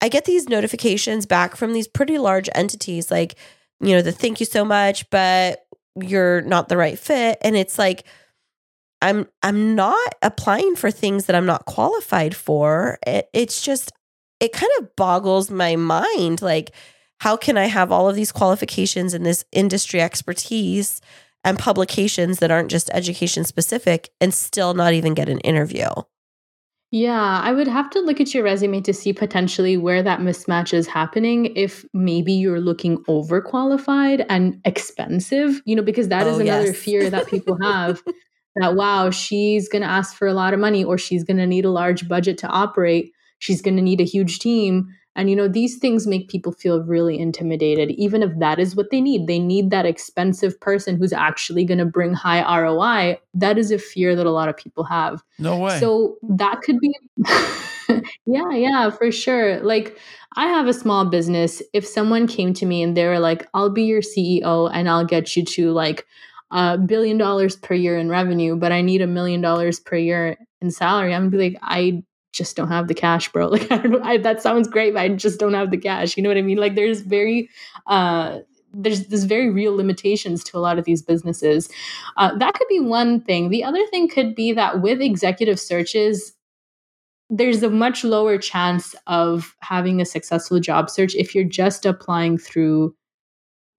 I 0.00 0.08
get 0.08 0.24
these 0.24 0.48
notifications 0.48 1.26
back 1.26 1.56
from 1.56 1.72
these 1.72 1.88
pretty 1.88 2.18
large 2.18 2.48
entities 2.54 3.10
like, 3.10 3.36
you 3.80 3.94
know, 3.94 4.02
the 4.02 4.12
thank 4.12 4.40
you 4.40 4.46
so 4.46 4.64
much, 4.64 5.08
but 5.10 5.66
you're 6.00 6.40
not 6.42 6.68
the 6.68 6.76
right 6.76 6.98
fit. 6.98 7.38
And 7.42 7.56
it's 7.56 7.78
like, 7.78 8.06
I'm 9.02 9.28
I'm 9.42 9.74
not 9.74 10.14
applying 10.22 10.74
for 10.76 10.90
things 10.90 11.26
that 11.26 11.36
I'm 11.36 11.44
not 11.44 11.66
qualified 11.66 12.34
for. 12.34 12.98
It, 13.06 13.28
it's 13.34 13.60
just 13.60 13.92
it 14.40 14.52
kind 14.52 14.72
of 14.78 14.96
boggles 14.96 15.50
my 15.50 15.76
mind 15.76 16.42
like 16.42 16.72
how 17.20 17.36
can 17.36 17.56
I 17.56 17.66
have 17.66 17.90
all 17.90 18.08
of 18.08 18.16
these 18.16 18.32
qualifications 18.32 19.14
and 19.14 19.24
this 19.24 19.44
industry 19.52 20.00
expertise 20.00 21.00
and 21.46 21.58
publications 21.58 22.40
that 22.40 22.50
aren't 22.50 22.70
just 22.70 22.90
education 22.92 23.44
specific 23.44 24.10
and 24.20 24.34
still 24.34 24.74
not 24.74 24.92
even 24.92 25.14
get 25.14 25.30
an 25.30 25.38
interview? 25.40 25.88
Yeah, 26.92 27.40
I 27.42 27.52
would 27.52 27.66
have 27.66 27.90
to 27.90 28.00
look 28.00 28.20
at 28.20 28.32
your 28.32 28.44
resume 28.44 28.80
to 28.82 28.92
see 28.94 29.12
potentially 29.12 29.76
where 29.76 30.02
that 30.02 30.20
mismatch 30.20 30.72
is 30.72 30.86
happening. 30.86 31.52
If 31.56 31.84
maybe 31.92 32.32
you're 32.32 32.60
looking 32.60 32.98
overqualified 33.04 34.24
and 34.28 34.60
expensive, 34.64 35.60
you 35.64 35.74
know, 35.74 35.82
because 35.82 36.08
that 36.08 36.26
is 36.26 36.36
Oh, 36.36 36.40
another 36.40 36.66
yes. 36.66 36.76
fear 36.76 37.10
that 37.10 37.26
people 37.26 37.58
have 37.62 38.02
that, 38.54 38.76
wow, 38.76 39.10
she's 39.10 39.68
going 39.68 39.82
to 39.82 39.88
ask 39.88 40.14
for 40.14 40.28
a 40.28 40.32
lot 40.34 40.54
of 40.54 40.60
money 40.60 40.84
or 40.84 40.96
she's 40.96 41.24
going 41.24 41.36
to 41.38 41.46
need 41.46 41.64
a 41.64 41.70
large 41.70 42.08
budget 42.08 42.38
to 42.38 42.48
operate. 42.48 43.12
She's 43.40 43.60
going 43.60 43.76
to 43.76 43.82
need 43.82 44.00
a 44.00 44.04
huge 44.04 44.38
team. 44.38 44.86
And, 45.16 45.28
you 45.28 45.34
know, 45.34 45.48
these 45.48 45.78
things 45.78 46.06
make 46.06 46.28
people 46.28 46.52
feel 46.52 46.84
really 46.84 47.18
intimidated, 47.18 47.90
even 47.92 48.22
if 48.22 48.30
that 48.38 48.60
is 48.60 48.76
what 48.76 48.90
they 48.90 49.00
need. 49.00 49.26
They 49.26 49.38
need 49.38 49.70
that 49.70 49.86
expensive 49.86 50.60
person 50.60 50.96
who's 50.96 51.12
actually 51.12 51.64
going 51.64 51.78
to 51.78 51.86
bring 51.86 52.12
high 52.12 52.42
ROI. 52.60 53.18
That 53.34 53.58
is 53.58 53.70
a 53.70 53.78
fear 53.78 54.14
that 54.14 54.26
a 54.26 54.30
lot 54.30 54.48
of 54.48 54.56
people 54.56 54.84
have. 54.84 55.24
No 55.38 55.58
way. 55.58 55.80
So 55.80 56.16
that 56.22 56.60
could 56.60 56.78
be, 56.78 56.94
yeah, 58.26 58.50
yeah, 58.52 58.90
for 58.90 59.10
sure. 59.10 59.60
Like, 59.60 59.98
I 60.36 60.46
have 60.46 60.66
a 60.66 60.74
small 60.74 61.06
business. 61.06 61.62
If 61.72 61.86
someone 61.86 62.26
came 62.26 62.52
to 62.54 62.66
me 62.66 62.82
and 62.82 62.96
they 62.96 63.06
were 63.06 63.18
like, 63.18 63.48
I'll 63.54 63.70
be 63.70 63.84
your 63.84 64.02
CEO 64.02 64.70
and 64.72 64.88
I'll 64.88 65.06
get 65.06 65.34
you 65.34 65.44
to 65.46 65.72
like 65.72 66.06
a 66.50 66.76
billion 66.76 67.16
dollars 67.18 67.56
per 67.56 67.74
year 67.74 67.98
in 67.98 68.10
revenue, 68.10 68.54
but 68.54 68.70
I 68.70 68.82
need 68.82 69.00
a 69.00 69.06
million 69.06 69.40
dollars 69.40 69.80
per 69.80 69.96
year 69.96 70.36
in 70.60 70.70
salary, 70.70 71.14
I'm 71.14 71.30
gonna 71.30 71.30
be 71.30 71.50
like, 71.50 71.58
I 71.62 72.02
just 72.36 72.56
don't 72.56 72.68
have 72.68 72.88
the 72.88 72.94
cash, 72.94 73.30
bro. 73.32 73.48
Like, 73.56 73.70
I 73.70 73.78
don't 73.78 73.92
know, 73.92 74.00
I, 74.02 74.18
that 74.18 74.42
sounds 74.42 74.68
great, 74.68 74.94
but 74.94 75.00
I 75.00 75.08
just 75.08 75.40
don't 75.40 75.54
have 75.54 75.70
the 75.70 75.78
cash. 75.78 76.16
You 76.16 76.22
know 76.22 76.28
what 76.28 76.36
I 76.38 76.42
mean? 76.42 76.58
Like, 76.58 76.74
there's 76.74 77.00
very, 77.00 77.48
uh, 77.86 78.40
there's 78.72 79.06
there's 79.06 79.24
very 79.24 79.50
real 79.50 79.74
limitations 79.74 80.44
to 80.44 80.58
a 80.58 80.60
lot 80.60 80.78
of 80.78 80.84
these 80.84 81.02
businesses. 81.02 81.70
Uh, 82.16 82.36
that 82.36 82.54
could 82.54 82.68
be 82.68 82.80
one 82.80 83.20
thing. 83.20 83.48
The 83.48 83.64
other 83.64 83.84
thing 83.86 84.08
could 84.08 84.34
be 84.34 84.52
that 84.52 84.82
with 84.82 85.00
executive 85.00 85.58
searches, 85.58 86.34
there's 87.30 87.62
a 87.62 87.70
much 87.70 88.04
lower 88.04 88.38
chance 88.38 88.94
of 89.06 89.56
having 89.60 90.00
a 90.00 90.04
successful 90.04 90.60
job 90.60 90.90
search 90.90 91.14
if 91.14 91.34
you're 91.34 91.44
just 91.44 91.86
applying 91.86 92.38
through 92.38 92.94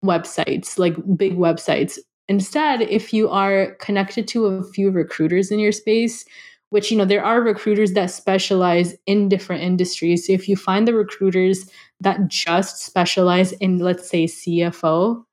websites, 0.03 0.79
like 0.79 0.95
big 1.15 1.37
websites. 1.37 1.99
Instead, 2.27 2.81
if 2.81 3.13
you 3.13 3.29
are 3.29 3.75
connected 3.75 4.27
to 4.29 4.45
a 4.47 4.63
few 4.63 4.91
recruiters 4.91 5.49
in 5.49 5.59
your 5.59 5.71
space, 5.71 6.25
which 6.69 6.91
you 6.91 6.97
know 6.97 7.05
there 7.05 7.23
are 7.23 7.41
recruiters 7.41 7.93
that 7.93 8.11
specialize 8.11 8.95
in 9.05 9.29
different 9.29 9.63
industries. 9.63 10.27
So 10.27 10.33
if 10.33 10.49
you 10.49 10.55
find 10.55 10.87
the 10.87 10.93
recruiters 10.93 11.69
that 12.01 12.27
just 12.27 12.83
specialize 12.83 13.51
in 13.53 13.79
let's 13.79 14.09
say 14.09 14.25
CFO 14.25 15.23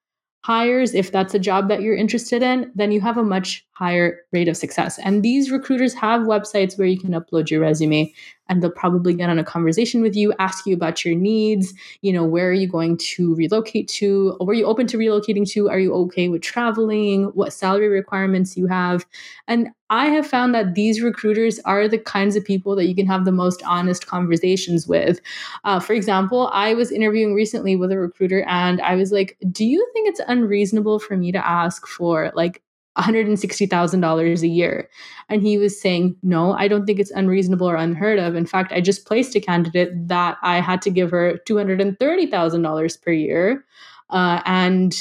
hires, 0.44 0.94
if 0.94 1.10
that's 1.10 1.34
a 1.34 1.38
job 1.38 1.68
that 1.68 1.80
you're 1.80 1.96
interested 1.96 2.42
in, 2.42 2.70
then 2.74 2.92
you 2.92 3.00
have 3.00 3.16
a 3.16 3.24
much 3.24 3.66
higher 3.72 4.20
rate 4.30 4.46
of 4.46 4.58
success. 4.58 4.98
And 4.98 5.22
these 5.22 5.50
recruiters 5.50 5.94
have 5.94 6.22
websites 6.22 6.78
where 6.78 6.86
you 6.86 7.00
can 7.00 7.12
upload 7.12 7.48
your 7.48 7.60
resume 7.60 8.12
and 8.48 8.62
they'll 8.62 8.70
probably 8.70 9.14
get 9.14 9.30
on 9.30 9.38
a 9.38 9.44
conversation 9.44 10.02
with 10.02 10.14
you, 10.14 10.32
ask 10.38 10.66
you 10.66 10.74
about 10.74 11.04
your 11.04 11.14
needs, 11.14 11.72
you 12.02 12.12
know, 12.12 12.24
where 12.24 12.48
are 12.48 12.52
you 12.52 12.68
going 12.68 12.96
to 12.96 13.34
relocate 13.34 13.88
to? 13.88 14.36
Were 14.40 14.54
you 14.54 14.66
open 14.66 14.86
to 14.88 14.98
relocating 14.98 15.48
to? 15.50 15.68
Are 15.68 15.78
you 15.78 15.94
okay 15.94 16.28
with 16.28 16.42
traveling? 16.42 17.24
What 17.34 17.52
salary 17.52 17.88
requirements 17.88 18.56
you 18.56 18.66
have? 18.66 19.06
And 19.48 19.68
I 19.90 20.06
have 20.06 20.26
found 20.26 20.54
that 20.54 20.74
these 20.74 21.02
recruiters 21.02 21.60
are 21.60 21.86
the 21.86 21.98
kinds 21.98 22.36
of 22.36 22.44
people 22.44 22.74
that 22.76 22.86
you 22.86 22.94
can 22.94 23.06
have 23.06 23.24
the 23.24 23.32
most 23.32 23.62
honest 23.64 24.06
conversations 24.06 24.88
with. 24.88 25.20
Uh, 25.64 25.78
for 25.78 25.92
example, 25.92 26.50
I 26.52 26.74
was 26.74 26.90
interviewing 26.90 27.34
recently 27.34 27.76
with 27.76 27.92
a 27.92 27.98
recruiter 27.98 28.42
and 28.48 28.80
I 28.80 28.96
was 28.96 29.12
like, 29.12 29.36
Do 29.52 29.64
you 29.64 29.86
think 29.92 30.08
it's 30.08 30.20
unreasonable 30.26 30.98
for 30.98 31.16
me 31.16 31.32
to 31.32 31.46
ask 31.46 31.86
for 31.86 32.32
like 32.34 32.62
$160,000 32.98 34.42
a 34.42 34.46
year? 34.46 34.88
And 35.28 35.42
he 35.42 35.58
was 35.58 35.80
saying, 35.80 36.16
No, 36.22 36.52
I 36.52 36.68
don't 36.68 36.86
think 36.86 36.98
it's 36.98 37.10
unreasonable 37.10 37.68
or 37.68 37.76
unheard 37.76 38.18
of. 38.18 38.34
In 38.34 38.46
fact, 38.46 38.72
I 38.72 38.80
just 38.80 39.06
placed 39.06 39.34
a 39.34 39.40
candidate 39.40 40.08
that 40.08 40.36
I 40.42 40.60
had 40.60 40.82
to 40.82 40.90
give 40.90 41.10
her 41.10 41.38
$230,000 41.48 43.02
per 43.02 43.12
year. 43.12 43.64
Uh, 44.10 44.40
and 44.44 44.94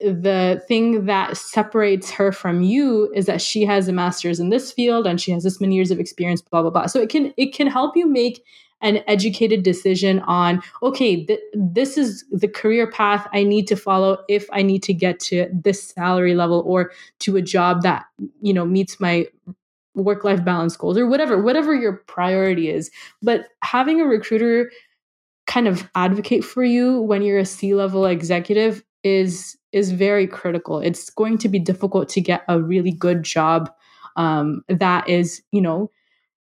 the 0.00 0.62
thing 0.68 1.06
that 1.06 1.36
separates 1.36 2.10
her 2.10 2.30
from 2.30 2.62
you 2.62 3.10
is 3.14 3.26
that 3.26 3.42
she 3.42 3.64
has 3.64 3.88
a 3.88 3.92
master's 3.92 4.38
in 4.38 4.50
this 4.50 4.70
field 4.70 5.06
and 5.06 5.20
she 5.20 5.32
has 5.32 5.42
this 5.42 5.60
many 5.60 5.74
years 5.74 5.90
of 5.90 5.98
experience 5.98 6.40
blah 6.40 6.62
blah 6.62 6.70
blah. 6.70 6.86
So 6.86 7.00
it 7.00 7.08
can 7.10 7.32
it 7.36 7.52
can 7.52 7.66
help 7.66 7.96
you 7.96 8.06
make 8.06 8.44
an 8.80 9.02
educated 9.08 9.64
decision 9.64 10.20
on 10.20 10.62
okay 10.84 11.24
th- 11.24 11.40
this 11.52 11.98
is 11.98 12.24
the 12.30 12.46
career 12.46 12.88
path 12.88 13.26
i 13.32 13.42
need 13.42 13.66
to 13.66 13.74
follow 13.74 14.18
if 14.28 14.46
i 14.52 14.62
need 14.62 14.84
to 14.84 14.94
get 14.94 15.18
to 15.18 15.48
this 15.52 15.82
salary 15.82 16.32
level 16.32 16.62
or 16.64 16.92
to 17.18 17.36
a 17.36 17.42
job 17.42 17.82
that 17.82 18.04
you 18.40 18.54
know 18.54 18.64
meets 18.64 19.00
my 19.00 19.26
work 19.98 20.24
life 20.24 20.44
balance 20.44 20.76
goals 20.76 20.96
or 20.96 21.06
whatever 21.06 21.42
whatever 21.42 21.74
your 21.74 21.94
priority 22.06 22.70
is. 22.70 22.90
But 23.22 23.48
having 23.62 24.00
a 24.00 24.06
recruiter 24.06 24.70
kind 25.46 25.68
of 25.68 25.88
advocate 25.94 26.44
for 26.44 26.64
you 26.64 27.02
when 27.02 27.22
you're 27.22 27.38
a 27.38 27.44
C 27.44 27.74
level 27.74 28.06
executive 28.06 28.82
is 29.02 29.57
is 29.72 29.90
very 29.92 30.26
critical. 30.26 30.78
It's 30.80 31.10
going 31.10 31.38
to 31.38 31.48
be 31.48 31.58
difficult 31.58 32.08
to 32.10 32.20
get 32.20 32.42
a 32.48 32.60
really 32.60 32.92
good 32.92 33.22
job 33.22 33.70
um, 34.16 34.62
that 34.68 35.08
is, 35.08 35.42
you 35.52 35.60
know, 35.60 35.90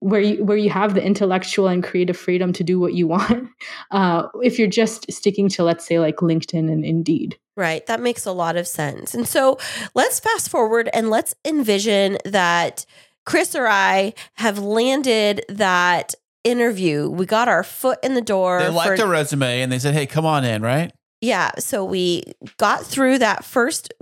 where 0.01 0.21
you 0.21 0.45
where 0.45 0.59
you 0.59 0.71
have 0.71 0.95
the 0.95 1.03
intellectual 1.03 1.69
and 1.69 1.83
creative 1.83 2.17
freedom 2.17 2.53
to 2.53 2.63
do 2.63 2.79
what 2.79 2.95
you 2.95 3.07
want. 3.15 3.49
Uh, 3.91 4.29
if 4.43 4.59
you're 4.59 4.69
just 4.69 5.11
sticking 5.11 5.49
to, 5.51 5.65
let's 5.65 5.87
say, 5.87 5.99
like 5.99 6.17
LinkedIn 6.17 6.71
and 6.71 6.85
Indeed. 6.85 7.39
Right. 7.57 7.85
That 7.87 8.01
makes 8.01 8.27
a 8.27 8.33
lot 8.33 8.57
of 8.57 8.69
sense. 8.69 9.15
And 9.15 9.27
so 9.27 9.59
let's 9.95 10.21
fast 10.21 10.51
forward 10.51 10.91
and 10.93 11.09
let's 11.09 11.35
envision 11.45 12.19
that 12.27 12.85
Kris 13.25 13.55
or 13.55 13.67
I 13.67 14.13
have 14.35 14.59
landed 14.59 15.43
that 15.49 16.15
interview. 16.45 17.09
We 17.09 17.25
got 17.25 17.49
our 17.49 17.65
foot 17.65 17.99
in 18.03 18.15
the 18.15 18.21
door. 18.21 18.61
they 18.61 18.69
liked 18.69 18.91
for- 18.91 18.97
the 18.99 19.09
resume 19.09 19.63
and 19.63 19.73
they 19.73 19.79
said, 19.79 19.95
"Hey, 19.95 20.07
come 20.07 20.27
on 20.27 20.45
in." 20.45 20.63
Right? 20.63 20.93
Yeah. 21.21 21.53
So 21.59 21.85
we 21.85 22.23
got 22.57 22.85
through 22.85 23.19
that 23.19 23.45
first 23.45 23.93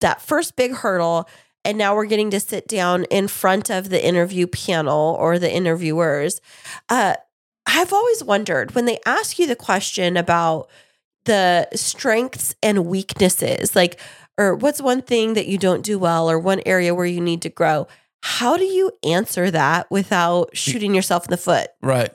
that 0.00 0.20
first 0.20 0.56
big 0.56 0.74
hurdle. 0.74 1.28
And 1.64 1.78
now 1.78 1.94
we're 1.94 2.06
getting 2.06 2.30
to 2.32 2.40
sit 2.40 2.66
down 2.66 3.04
in 3.04 3.28
front 3.28 3.70
of 3.70 3.88
the 3.88 4.04
interview 4.04 4.48
panel 4.48 5.16
or 5.20 5.38
the 5.38 5.52
interviewers. 5.52 6.40
Uh, 6.88 7.14
I've 7.66 7.92
always 7.92 8.24
wondered 8.24 8.74
when 8.74 8.86
they 8.86 8.98
ask 9.06 9.38
you 9.38 9.46
the 9.46 9.54
question 9.54 10.16
about 10.16 10.68
the 11.24 11.68
strengths 11.74 12.54
and 12.62 12.86
weaknesses, 12.86 13.76
like, 13.76 14.00
or 14.36 14.56
what's 14.56 14.82
one 14.82 15.02
thing 15.02 15.34
that 15.34 15.46
you 15.46 15.56
don't 15.56 15.84
do 15.84 16.00
well, 16.00 16.28
or 16.28 16.38
one 16.38 16.62
area 16.66 16.94
where 16.94 17.06
you 17.06 17.20
need 17.20 17.42
to 17.42 17.48
grow. 17.48 17.86
How 18.22 18.56
do 18.56 18.64
you 18.64 18.90
answer 19.04 19.50
that 19.50 19.88
without 19.90 20.56
shooting 20.56 20.94
yourself 20.94 21.26
in 21.26 21.30
the 21.30 21.36
foot? 21.36 21.68
Right. 21.80 22.12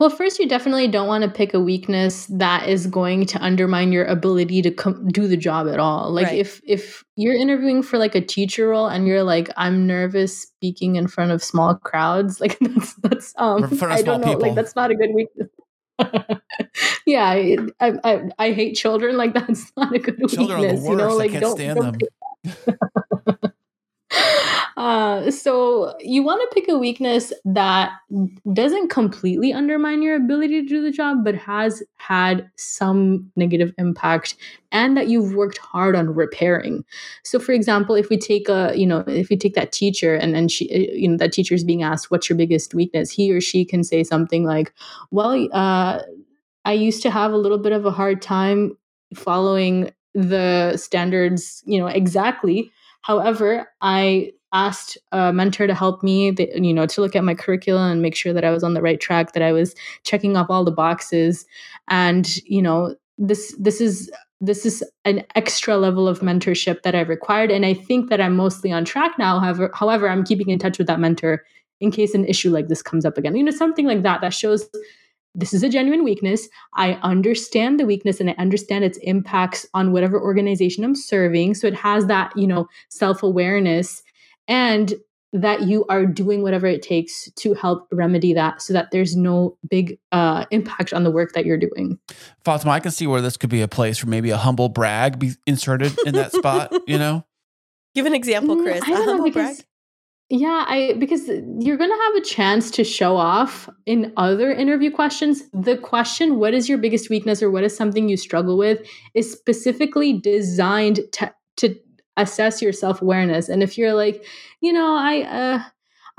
Well, 0.00 0.08
first, 0.10 0.38
you 0.38 0.48
definitely 0.48 0.88
don't 0.88 1.08
want 1.08 1.24
to 1.24 1.30
pick 1.30 1.52
a 1.52 1.60
weakness 1.60 2.26
that 2.30 2.68
is 2.68 2.86
going 2.86 3.26
to 3.26 3.42
undermine 3.42 3.92
your 3.92 4.06
ability 4.06 4.62
to 4.62 4.70
com- 4.70 5.08
do 5.08 5.28
the 5.28 5.36
job 5.36 5.68
at 5.68 5.78
all. 5.78 6.10
Like 6.10 6.26
Right. 6.28 6.38
if 6.38 6.60
if 6.64 7.04
you're 7.16 7.34
interviewing 7.34 7.82
for 7.82 7.98
like 7.98 8.14
a 8.14 8.20
teacher 8.20 8.68
role 8.68 8.86
and 8.86 9.06
you're 9.06 9.22
like, 9.22 9.50
I'm 9.56 9.86
nervous 9.86 10.40
speaking 10.42 10.96
in 10.96 11.06
front 11.06 11.32
of 11.32 11.42
small 11.42 11.74
crowds, 11.74 12.40
like 12.42 12.58
that's 12.60 12.94
that's 12.94 13.34
um, 13.36 13.64
In 13.64 13.70
front 13.70 13.92
of 13.92 13.98
I 13.98 14.02
don't 14.02 14.20
know, 14.22 14.28
people. 14.28 14.42
like 14.42 14.54
that's 14.54 14.74
not 14.74 14.90
a 14.90 14.94
good 14.94 15.10
weakness. 15.14 15.48
yeah, 17.06 17.26
I, 17.26 17.58
I 17.80 18.22
I 18.38 18.52
hate 18.52 18.74
children. 18.74 19.16
Like 19.16 19.34
that's 19.34 19.70
not 19.76 19.94
a 19.94 19.98
good 19.98 20.16
Children 20.28 20.58
are 20.60 20.62
the 20.62 20.74
weakness. 20.74 20.88
You 20.88 20.96
know, 20.96 21.04
worst. 21.08 21.14
I 21.14 21.18
like 21.18 21.30
can't 21.32 21.42
don't, 21.42 21.56
stand 21.56 21.78
don't 21.78 21.98
them. 21.98 22.08
Uh, 24.76 25.30
so 25.30 25.94
you 26.00 26.22
want 26.22 26.40
to 26.40 26.54
pick 26.54 26.68
a 26.68 26.78
weakness 26.78 27.32
that 27.44 27.92
doesn't 28.52 28.90
completely 28.90 29.52
undermine 29.52 30.02
your 30.02 30.16
ability 30.16 30.62
to 30.62 30.68
do 30.68 30.82
the 30.82 30.90
job, 30.90 31.24
but 31.24 31.34
has 31.34 31.82
had 31.96 32.48
some 32.56 33.30
negative 33.36 33.72
impact 33.78 34.36
and 34.70 34.96
that 34.96 35.08
you've 35.08 35.34
worked 35.34 35.58
hard 35.58 35.96
on 35.96 36.14
repairing. 36.14 36.84
So, 37.24 37.38
for 37.38 37.52
example, 37.52 37.94
if 37.94 38.08
we 38.08 38.18
take 38.18 38.48
a, 38.48 38.72
you 38.76 38.86
know, 38.86 39.04
if 39.06 39.28
we 39.28 39.36
take 39.36 39.54
that 39.54 39.72
teacher 39.72 40.14
and 40.14 40.34
then 40.34 40.48
she, 40.48 40.70
uh, 40.70 40.92
you 40.94 41.08
know, 41.08 41.16
that 41.16 41.32
teacher 41.32 41.54
is 41.54 41.64
being 41.64 41.82
asked, 41.82 42.10
"What's 42.10 42.28
your 42.28 42.36
biggest 42.36 42.74
weakness?" 42.74 43.10
He 43.10 43.32
or 43.32 43.40
she 43.40 43.64
can 43.64 43.82
say 43.84 44.04
something 44.04 44.44
like, 44.44 44.72
"Well, 45.10 45.48
uh, 45.52 46.02
I 46.64 46.72
used 46.72 47.02
to 47.02 47.10
have 47.10 47.32
a 47.32 47.36
little 47.38 47.58
bit 47.58 47.72
of 47.72 47.86
a 47.86 47.90
hard 47.90 48.22
time 48.22 48.76
following 49.14 49.90
the 50.14 50.76
standards, 50.76 51.62
you 51.66 51.78
know, 51.78 51.86
exactly." 51.86 52.70
However, 53.08 53.66
I 53.80 54.32
asked 54.52 54.98
a 55.12 55.32
mentor 55.32 55.66
to 55.66 55.74
help 55.74 56.02
me, 56.02 56.34
you 56.54 56.74
know, 56.74 56.86
to 56.86 57.00
look 57.00 57.16
at 57.16 57.24
my 57.24 57.34
curriculum 57.34 57.90
and 57.90 58.02
make 58.02 58.14
sure 58.14 58.32
that 58.34 58.44
I 58.44 58.50
was 58.50 58.62
on 58.62 58.74
the 58.74 58.82
right 58.82 59.00
track, 59.00 59.32
that 59.32 59.42
I 59.42 59.52
was 59.52 59.74
checking 60.04 60.36
off 60.36 60.50
all 60.50 60.64
the 60.64 60.70
boxes, 60.70 61.46
and 61.88 62.36
you 62.44 62.62
know, 62.62 62.94
this 63.16 63.54
this 63.58 63.80
is 63.80 64.10
this 64.40 64.64
is 64.64 64.84
an 65.04 65.24
extra 65.34 65.76
level 65.76 66.06
of 66.06 66.20
mentorship 66.20 66.82
that 66.82 66.94
I've 66.94 67.08
required, 67.08 67.50
and 67.50 67.66
I 67.66 67.74
think 67.74 68.10
that 68.10 68.20
I'm 68.20 68.36
mostly 68.36 68.70
on 68.70 68.84
track 68.84 69.18
now. 69.18 69.40
However, 69.40 69.70
however, 69.74 70.08
I'm 70.08 70.22
keeping 70.22 70.50
in 70.50 70.58
touch 70.58 70.78
with 70.78 70.86
that 70.86 71.00
mentor 71.00 71.44
in 71.80 71.90
case 71.90 72.14
an 72.14 72.26
issue 72.26 72.50
like 72.50 72.68
this 72.68 72.82
comes 72.82 73.04
up 73.04 73.16
again. 73.16 73.36
You 73.36 73.42
know, 73.42 73.50
something 73.50 73.86
like 73.86 74.02
that 74.02 74.20
that 74.20 74.34
shows 74.34 74.68
this 75.38 75.54
is 75.54 75.62
a 75.62 75.68
genuine 75.68 76.02
weakness. 76.04 76.48
I 76.74 76.94
understand 77.02 77.78
the 77.78 77.86
weakness 77.86 78.20
and 78.20 78.28
I 78.28 78.34
understand 78.38 78.84
its 78.84 78.98
impacts 78.98 79.66
on 79.72 79.92
whatever 79.92 80.20
organization 80.20 80.84
I'm 80.84 80.96
serving. 80.96 81.54
So 81.54 81.66
it 81.66 81.74
has 81.74 82.06
that, 82.06 82.36
you 82.36 82.46
know, 82.46 82.68
self 82.88 83.22
awareness 83.22 84.02
and 84.48 84.94
that 85.32 85.62
you 85.62 85.84
are 85.88 86.06
doing 86.06 86.42
whatever 86.42 86.66
it 86.66 86.82
takes 86.82 87.30
to 87.32 87.54
help 87.54 87.86
remedy 87.92 88.32
that 88.32 88.62
so 88.62 88.72
that 88.72 88.90
there's 88.90 89.14
no 89.14 89.56
big 89.68 89.98
uh, 90.10 90.46
impact 90.50 90.92
on 90.92 91.04
the 91.04 91.10
work 91.10 91.32
that 91.34 91.44
you're 91.44 91.58
doing. 91.58 91.98
Fatemah, 92.44 92.70
I 92.70 92.80
can 92.80 92.90
see 92.90 93.06
where 93.06 93.20
this 93.20 93.36
could 93.36 93.50
be 93.50 93.60
a 93.60 93.68
place 93.68 93.98
for 93.98 94.08
maybe 94.08 94.30
a 94.30 94.38
humble 94.38 94.68
brag 94.70 95.18
be 95.18 95.32
inserted 95.46 95.96
in 96.06 96.14
that 96.14 96.32
spot, 96.32 96.72
you 96.86 96.98
know? 96.98 97.24
Give 97.94 98.06
an 98.06 98.14
example, 98.14 98.56
Mm, 98.56 98.64
Kris. 98.64 98.82
I 98.82 98.86
a 98.86 98.94
don't 98.94 99.06
know, 99.06 99.12
humble 99.12 99.30
brag. 99.30 99.56
Yeah, 100.30 100.64
I 100.68 100.92
because 100.98 101.26
you're 101.26 101.78
going 101.78 101.90
to 101.90 102.02
have 102.04 102.14
a 102.16 102.20
chance 102.20 102.70
to 102.72 102.84
show 102.84 103.16
off 103.16 103.68
in 103.86 104.12
other 104.18 104.52
interview 104.52 104.90
questions. 104.90 105.44
The 105.54 105.78
question, 105.78 106.36
what 106.38 106.52
is 106.52 106.68
your 106.68 106.76
biggest 106.76 107.08
weakness 107.08 107.42
or 107.42 107.50
what 107.50 107.64
is 107.64 107.74
something 107.74 108.10
you 108.10 108.18
struggle 108.18 108.58
with, 108.58 108.86
is 109.14 109.32
specifically 109.32 110.20
designed 110.20 111.00
to 111.12 111.32
to 111.58 111.74
assess 112.18 112.60
your 112.60 112.72
self-awareness. 112.72 113.48
And 113.48 113.62
if 113.62 113.78
you're 113.78 113.94
like, 113.94 114.24
you 114.60 114.72
know, 114.72 114.96
I 114.96 115.22
uh 115.22 115.62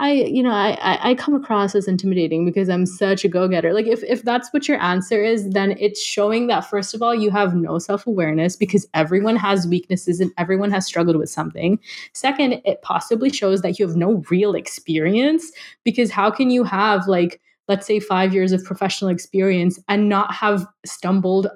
I, 0.01 0.13
you 0.13 0.41
know, 0.41 0.51
I, 0.51 1.09
I 1.09 1.13
come 1.15 1.35
across 1.35 1.75
as 1.75 1.85
intimidating 1.85 2.45
because 2.45 2.69
I'm 2.69 2.85
such 2.85 3.25
a 3.25 3.27
go-getter. 3.27 3.73
Like 3.73 3.85
if 3.85 4.01
if 4.03 4.23
that's 4.23 4.51
what 4.53 4.65
your 4.65 4.81
answer 4.81 5.21
is, 5.21 5.49
then 5.49 5.75
it's 5.77 6.01
showing 6.01 6.47
that 6.47 6.69
first 6.69 6.93
of 6.93 7.01
all, 7.01 7.13
you 7.13 7.29
have 7.31 7.53
no 7.53 7.79
self-awareness 7.79 8.55
because 8.55 8.87
everyone 8.93 9.35
has 9.35 9.67
weaknesses 9.67 10.21
and 10.21 10.31
everyone 10.37 10.71
has 10.71 10.85
struggled 10.85 11.17
with 11.17 11.29
something. 11.29 11.79
Second, 12.13 12.61
it 12.63 12.81
possibly 12.81 13.29
shows 13.29 13.61
that 13.61 13.77
you 13.77 13.85
have 13.85 13.97
no 13.97 14.23
real 14.29 14.55
experience 14.55 15.51
because 15.83 16.11
how 16.11 16.31
can 16.31 16.49
you 16.49 16.63
have 16.63 17.05
like 17.07 17.41
let's 17.67 17.85
say 17.85 17.99
5 17.99 18.33
years 18.33 18.53
of 18.53 18.63
professional 18.63 19.11
experience 19.11 19.79
and 19.89 20.07
not 20.07 20.33
have 20.33 20.65
stumbled 20.85 21.47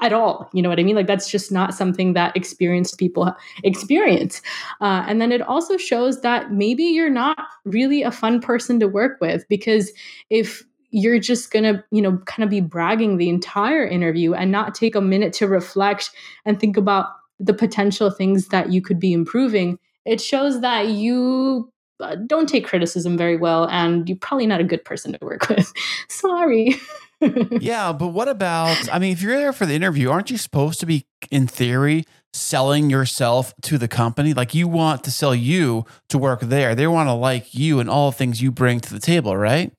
at 0.00 0.12
all 0.12 0.48
you 0.52 0.62
know 0.62 0.68
what 0.68 0.78
i 0.78 0.82
mean? 0.82 0.96
Like 0.96 1.06
that's 1.06 1.30
just 1.30 1.52
not 1.52 1.74
something 1.74 2.12
that 2.14 2.36
experienced 2.36 2.98
people 2.98 3.34
experience. 3.64 4.40
Uh, 4.80 5.04
and 5.06 5.20
then 5.20 5.32
it 5.32 5.42
also 5.42 5.76
shows 5.76 6.20
that 6.22 6.52
maybe 6.52 6.84
you're 6.84 7.10
not 7.10 7.38
really 7.64 8.02
a 8.02 8.10
fun 8.10 8.40
person 8.40 8.80
to 8.80 8.88
work 8.88 9.20
with 9.20 9.46
because 9.48 9.92
if 10.30 10.64
you're 10.90 11.18
just 11.18 11.50
gonna 11.50 11.84
you 11.90 12.00
know 12.00 12.18
kind 12.26 12.44
of 12.44 12.50
be 12.50 12.60
bragging 12.60 13.16
the 13.16 13.28
entire 13.28 13.86
interview 13.86 14.34
and 14.34 14.50
not 14.50 14.74
take 14.74 14.94
a 14.94 15.00
minute 15.00 15.32
to 15.34 15.46
reflect 15.46 16.10
and 16.44 16.58
think 16.58 16.76
about 16.76 17.06
the 17.38 17.54
potential 17.54 18.10
things 18.10 18.48
that 18.48 18.72
you 18.72 18.80
could 18.82 18.98
be 18.98 19.12
improving 19.12 19.78
it 20.04 20.20
shows 20.20 20.60
that 20.62 20.88
you 20.88 21.70
uh, 22.00 22.16
don't 22.26 22.48
take 22.48 22.66
criticism 22.66 23.16
very 23.16 23.36
well 23.36 23.68
and 23.68 24.08
you're 24.08 24.18
probably 24.18 24.46
not 24.46 24.60
a 24.60 24.64
good 24.64 24.84
person 24.84 25.12
to 25.12 25.18
work 25.20 25.48
with. 25.48 25.72
Sorry 26.08 26.76
yeah, 27.60 27.92
but 27.92 28.08
what 28.08 28.28
about? 28.28 28.92
I 28.92 28.98
mean, 28.98 29.12
if 29.12 29.22
you're 29.22 29.36
there 29.36 29.52
for 29.52 29.66
the 29.66 29.74
interview, 29.74 30.10
aren't 30.10 30.30
you 30.30 30.38
supposed 30.38 30.80
to 30.80 30.86
be, 30.86 31.06
in 31.30 31.46
theory, 31.46 32.04
selling 32.32 32.90
yourself 32.90 33.52
to 33.62 33.78
the 33.78 33.88
company? 33.88 34.34
Like 34.34 34.54
you 34.54 34.68
want 34.68 35.04
to 35.04 35.10
sell 35.10 35.34
you 35.34 35.84
to 36.10 36.18
work 36.18 36.40
there. 36.40 36.74
They 36.74 36.86
want 36.86 37.08
to 37.08 37.14
like 37.14 37.54
you 37.54 37.80
and 37.80 37.90
all 37.90 38.10
the 38.10 38.16
things 38.16 38.40
you 38.40 38.52
bring 38.52 38.80
to 38.80 38.92
the 38.92 39.00
table, 39.00 39.36
right? 39.36 39.72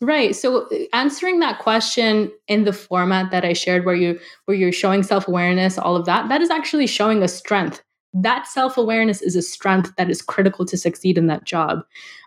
Right. 0.00 0.34
So 0.34 0.68
uh, 0.68 0.76
answering 0.92 1.40
that 1.40 1.58
question 1.58 2.30
in 2.46 2.64
the 2.64 2.72
format 2.72 3.30
that 3.30 3.44
I 3.44 3.52
shared 3.52 3.84
where 3.84 3.96
you 3.96 4.18
where 4.44 4.56
you're 4.56 4.72
showing 4.72 5.02
self-awareness, 5.02 5.76
all 5.76 5.96
of 5.96 6.06
that, 6.06 6.28
that 6.28 6.40
is 6.40 6.50
actually 6.50 6.86
showing 6.86 7.22
a 7.22 7.28
strength. 7.28 7.82
That 8.14 8.46
self-awareness 8.46 9.20
is 9.22 9.36
a 9.36 9.42
strength 9.42 9.92
that 9.96 10.08
is 10.08 10.22
critical 10.22 10.64
to 10.66 10.76
succeed 10.76 11.18
in 11.18 11.26
that 11.26 11.44
job. 11.44 11.80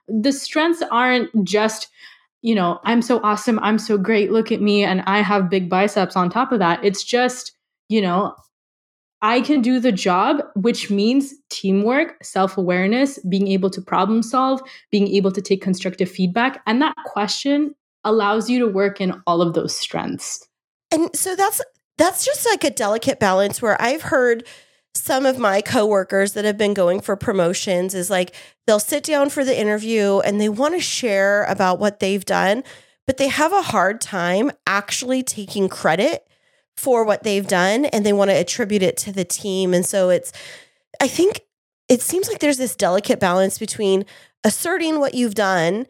The 0.08 0.32
strengths 0.32 0.84
aren't 0.92 1.30
just 1.44 1.88
you 2.42 2.56
know, 2.56 2.80
I'm 2.84 3.02
so 3.02 3.20
awesome, 3.24 3.60
I'm 3.60 3.78
so 3.78 3.98
great, 3.98 4.32
look 4.32 4.52
at 4.52 4.62
me 4.62 4.84
and 4.84 5.02
I 5.02 5.22
have 5.22 5.50
big 5.50 5.70
biceps 5.70 6.16
on 6.16 6.30
top 6.30 6.52
of 6.52 6.60
that. 6.60 6.84
It's 6.84 7.04
just, 7.04 7.54
you 7.90 8.02
know, 8.02 8.36
I 9.22 9.42
can 9.42 9.62
do 9.62 9.80
the 9.80 9.92
job, 9.92 10.42
which 10.56 10.90
means 10.90 11.34
teamwork, 11.50 12.24
self 12.24 12.58
awareness, 12.58 13.20
being 13.30 13.48
able 13.50 13.70
to 13.70 13.82
problem 13.82 14.24
solve, 14.24 14.62
being 14.90 15.08
able 15.10 15.32
to 15.32 15.42
take 15.42 15.62
constructive 15.62 16.10
feedback. 16.10 16.62
And 16.66 16.82
that 16.82 16.96
question 17.06 17.76
allows 18.04 18.50
you 18.50 18.60
to 18.60 18.68
work 18.68 19.00
in 19.00 19.22
all 19.28 19.42
of 19.42 19.54
those 19.54 19.78
strengths. 19.78 20.48
And 20.90 21.16
so 21.16 21.36
that's 21.36 21.62
that's 21.98 22.26
just 22.26 22.48
like 22.48 22.64
a 22.64 22.72
delicate 22.72 23.20
balance 23.20 23.62
where 23.62 23.80
I've 23.80 24.02
heard 24.02 24.44
some 24.94 25.26
of 25.26 25.38
my 25.38 25.62
coworkers 25.62 26.34
that 26.34 26.46
have 26.46 26.58
been 26.58 26.74
going 26.74 27.00
for 27.00 27.16
promotions 27.16 27.94
is 27.96 28.10
like 28.10 28.36
they'll 28.68 28.80
sit 28.80 29.04
down 29.04 29.30
for 29.30 29.46
the 29.46 29.58
interview 29.58 30.20
and 30.20 30.40
they 30.40 30.50
want 30.50 30.74
to 30.74 30.82
share 30.82 31.46
about 31.46 31.80
what 31.80 32.00
they've 32.00 32.26
done, 32.26 32.64
but 33.08 33.18
they 33.18 33.30
have 33.30 33.54
a 33.54 33.62
hard 33.62 34.02
time 34.02 34.52
actually 34.68 35.24
taking 35.24 35.70
credit 35.70 36.28
for 36.76 37.04
what 37.04 37.24
they've 37.24 37.48
done 37.48 37.86
and 37.86 38.06
they 38.06 38.14
want 38.14 38.30
to 38.30 38.36
attribute 38.36 38.84
it 38.84 38.98
to 38.98 39.12
the 39.12 39.26
team. 39.26 39.74
And 39.74 39.86
so 39.86 40.10
it's 40.10 40.34
I 41.00 41.08
think 41.08 41.42
it 41.88 42.02
seems 42.02 42.30
like 42.30 42.40
there's 42.40 42.58
this 42.58 42.76
delicate 42.76 43.20
balance 43.20 43.58
between 43.58 44.06
asserting 44.44 45.00
what 45.00 45.14
you've 45.14 45.36
done 45.36 45.88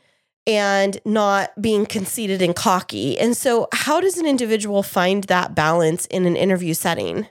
and 0.48 1.00
not 1.06 1.60
being 1.62 1.86
conceited 1.86 2.42
and 2.42 2.56
cocky. 2.56 3.20
And 3.20 3.38
so, 3.38 3.68
how 3.74 4.02
does 4.02 4.18
an 4.18 4.26
individual 4.26 4.84
find 4.84 5.26
that 5.26 5.54
balance 5.54 6.08
in 6.08 6.26
an 6.26 6.36
interview 6.36 6.74
setting? 6.74 7.28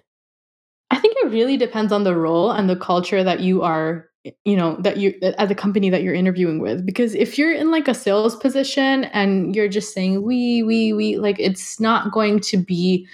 Really 1.31 1.57
depends 1.57 1.93
on 1.93 2.05
the 2.05 2.17
role 2.17 2.51
and 2.51 2.69
the 2.69 2.77
culture 2.77 3.25
that 3.25 3.41
you 3.41 3.63
are, 3.63 4.07
you 4.45 4.57
know, 4.57 4.77
that 4.81 4.97
you 4.97 5.15
at 5.23 5.49
the 5.49 5.55
company 5.55 5.91
that 5.91 6.03
you're 6.03 6.15
interviewing 6.15 6.59
with. 6.59 6.85
Because 6.85 7.15
if 7.15 7.39
you're 7.39 7.53
in 7.53 7.71
like 7.71 7.89
a 7.89 7.95
sales 7.95 8.37
position 8.37 9.05
and 9.05 9.55
you're 9.55 9.69
just 9.69 9.95
saying 9.95 10.23
we, 10.23 10.63
we, 10.63 10.93
we, 10.93 11.17
like 11.19 11.39
it's 11.39 11.81
not 11.81 12.13
going 12.13 12.41
to 12.41 12.57
be 12.57 13.07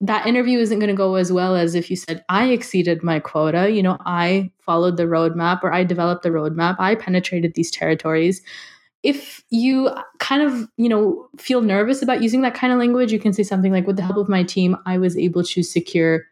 that 0.00 0.26
interview 0.26 0.58
isn't 0.58 0.80
going 0.80 0.90
to 0.90 0.96
go 0.96 1.14
as 1.14 1.30
well 1.30 1.54
as 1.54 1.76
if 1.76 1.88
you 1.88 1.94
said 1.94 2.24
I 2.28 2.46
exceeded 2.46 3.04
my 3.04 3.20
quota. 3.20 3.70
You 3.70 3.84
know, 3.84 3.98
I 4.04 4.50
followed 4.58 4.96
the 4.96 5.04
roadmap 5.04 5.62
or 5.62 5.72
I 5.72 5.84
developed 5.84 6.24
the 6.24 6.30
roadmap. 6.30 6.74
I 6.80 6.96
penetrated 6.96 7.54
these 7.54 7.70
territories. 7.70 8.42
If 9.04 9.42
you 9.50 9.90
kind 10.18 10.42
of, 10.42 10.68
you 10.76 10.88
know, 10.88 11.28
feel 11.38 11.60
nervous 11.60 12.02
about 12.02 12.22
using 12.22 12.42
that 12.42 12.54
kind 12.54 12.72
of 12.72 12.78
language, 12.78 13.12
you 13.12 13.20
can 13.20 13.32
say 13.32 13.42
something 13.42 13.72
like, 13.72 13.86
with 13.86 13.96
the 13.96 14.02
help 14.02 14.16
of 14.16 14.28
my 14.28 14.42
team, 14.42 14.76
I 14.86 14.98
was 14.98 15.16
able 15.16 15.44
to 15.44 15.62
secure 15.62 16.24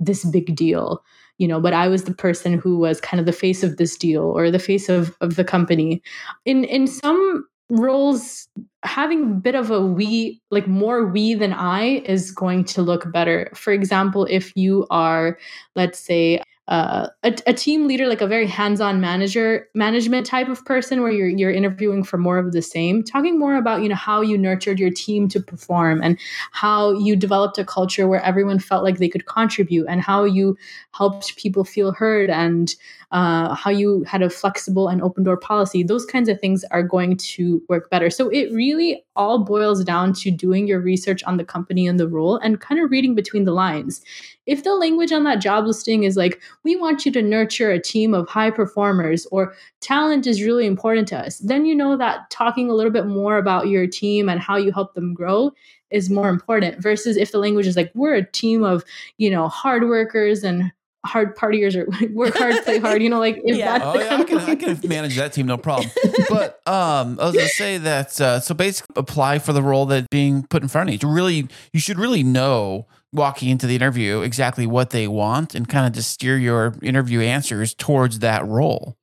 this 0.00 0.24
big 0.24 0.54
deal 0.54 1.02
you 1.38 1.46
know 1.46 1.60
but 1.60 1.72
i 1.72 1.88
was 1.88 2.04
the 2.04 2.14
person 2.14 2.58
who 2.58 2.78
was 2.78 3.00
kind 3.00 3.20
of 3.20 3.26
the 3.26 3.32
face 3.32 3.62
of 3.62 3.76
this 3.76 3.96
deal 3.96 4.22
or 4.22 4.50
the 4.50 4.58
face 4.58 4.88
of 4.88 5.16
of 5.20 5.36
the 5.36 5.44
company. 5.44 6.02
In 6.44 6.64
in 6.64 6.86
some 6.86 7.46
roles 7.68 8.48
having 8.84 9.22
a 9.22 9.34
bit 9.34 9.56
of 9.56 9.72
a 9.72 9.84
we 9.84 10.40
like 10.50 10.68
more 10.68 11.04
we 11.06 11.34
than 11.34 11.52
i 11.52 12.02
is 12.04 12.30
going 12.30 12.64
to 12.64 12.82
look 12.82 13.10
better. 13.12 13.50
For 13.54 13.72
example 13.72 14.26
if 14.30 14.56
you 14.56 14.86
are 14.90 15.38
let's 15.74 15.98
say 15.98 16.40
uh, 16.68 17.08
a, 17.22 17.36
a 17.46 17.52
team 17.52 17.86
leader, 17.86 18.06
like 18.08 18.20
a 18.20 18.26
very 18.26 18.46
hands-on 18.46 19.00
manager, 19.00 19.68
management 19.74 20.26
type 20.26 20.48
of 20.48 20.64
person, 20.64 21.02
where 21.02 21.12
you're 21.12 21.28
you're 21.28 21.52
interviewing 21.52 22.02
for 22.02 22.18
more 22.18 22.38
of 22.38 22.52
the 22.52 22.62
same, 22.62 23.02
talking 23.04 23.38
more 23.38 23.54
about 23.56 23.82
you 23.82 23.88
know 23.88 23.94
how 23.94 24.20
you 24.20 24.36
nurtured 24.36 24.78
your 24.80 24.90
team 24.90 25.28
to 25.28 25.40
perform 25.40 26.00
and 26.02 26.18
how 26.50 26.92
you 26.98 27.14
developed 27.14 27.58
a 27.58 27.64
culture 27.64 28.08
where 28.08 28.22
everyone 28.22 28.58
felt 28.58 28.82
like 28.82 28.98
they 28.98 29.08
could 29.08 29.26
contribute, 29.26 29.86
and 29.88 30.00
how 30.00 30.24
you 30.24 30.56
helped 30.92 31.36
people 31.36 31.64
feel 31.64 31.92
heard, 31.92 32.30
and 32.30 32.74
uh, 33.12 33.54
how 33.54 33.70
you 33.70 34.02
had 34.02 34.22
a 34.22 34.30
flexible 34.30 34.88
and 34.88 35.00
open 35.00 35.22
door 35.22 35.36
policy. 35.36 35.82
Those 35.82 36.04
kinds 36.04 36.28
of 36.28 36.40
things 36.40 36.64
are 36.70 36.82
going 36.82 37.16
to 37.16 37.62
work 37.68 37.88
better. 37.88 38.10
So 38.10 38.28
it 38.30 38.52
really 38.52 39.04
all 39.14 39.44
boils 39.44 39.84
down 39.84 40.12
to 40.14 40.30
doing 40.30 40.66
your 40.66 40.80
research 40.80 41.22
on 41.24 41.36
the 41.36 41.44
company 41.44 41.86
and 41.86 42.00
the 42.00 42.08
role 42.08 42.36
and 42.36 42.60
kind 42.60 42.80
of 42.80 42.90
reading 42.90 43.14
between 43.14 43.44
the 43.44 43.52
lines. 43.52 44.00
If 44.46 44.64
the 44.64 44.74
language 44.74 45.12
on 45.12 45.24
that 45.24 45.40
job 45.40 45.66
listing 45.66 46.02
is 46.02 46.16
like, 46.16 46.40
we 46.64 46.76
want 46.76 47.06
you 47.06 47.12
to 47.12 47.22
nurture 47.22 47.70
a 47.70 47.80
team 47.80 48.12
of 48.12 48.28
high 48.28 48.50
performers 48.50 49.26
or 49.30 49.54
talent 49.80 50.26
is 50.26 50.42
really 50.42 50.66
important 50.66 51.06
to 51.08 51.18
us, 51.18 51.38
then 51.38 51.64
you 51.64 51.74
know 51.74 51.96
that 51.96 52.28
talking 52.30 52.68
a 52.68 52.74
little 52.74 52.92
bit 52.92 53.06
more 53.06 53.38
about 53.38 53.68
your 53.68 53.86
team 53.86 54.28
and 54.28 54.40
how 54.40 54.56
you 54.56 54.72
help 54.72 54.94
them 54.94 55.14
grow 55.14 55.52
is 55.90 56.10
more 56.10 56.28
important 56.28 56.82
versus 56.82 57.16
if 57.16 57.30
the 57.30 57.38
language 57.38 57.66
is 57.66 57.76
like 57.76 57.92
we're 57.94 58.14
a 58.14 58.30
team 58.32 58.64
of 58.64 58.82
you 59.18 59.30
know 59.30 59.48
hard 59.48 59.88
workers 59.88 60.42
and 60.42 60.72
hard 61.04 61.36
partiers 61.36 61.76
or 61.76 61.86
work 62.14 62.36
hard 62.36 62.64
play 62.64 62.78
hard 62.78 63.02
you 63.02 63.08
know 63.08 63.18
like 63.20 63.40
if 63.44 63.56
Yeah. 63.56 63.78
that's 63.78 63.84
Oh 63.84 64.00
yeah, 64.00 64.16
I 64.16 64.24
can, 64.24 64.38
I 64.38 64.54
can 64.56 64.88
manage 64.88 65.16
that 65.16 65.32
team, 65.32 65.46
no 65.46 65.56
problem. 65.56 65.90
But 66.28 66.60
um, 66.66 67.18
I 67.20 67.26
was 67.26 67.34
gonna 67.36 67.48
say 67.48 67.78
that 67.78 68.20
uh, 68.20 68.40
so 68.40 68.54
basically 68.54 68.94
apply 68.96 69.38
for 69.38 69.52
the 69.52 69.62
role 69.62 69.86
that 69.86 70.10
being 70.10 70.44
put 70.48 70.62
in 70.62 70.68
front 70.68 70.88
of 70.88 70.94
you. 70.94 70.98
To 71.00 71.06
really, 71.06 71.48
you 71.72 71.78
should 71.80 71.98
really 71.98 72.22
know 72.24 72.86
walking 73.12 73.48
into 73.48 73.66
the 73.66 73.76
interview 73.76 74.22
exactly 74.22 74.66
what 74.66 74.90
they 74.90 75.06
want 75.06 75.54
and 75.54 75.68
kind 75.68 75.86
of 75.86 75.92
just 75.92 76.10
steer 76.10 76.36
your 76.36 76.74
interview 76.82 77.20
answers 77.20 77.74
towards 77.74 78.18
that 78.20 78.46
role. 78.46 78.96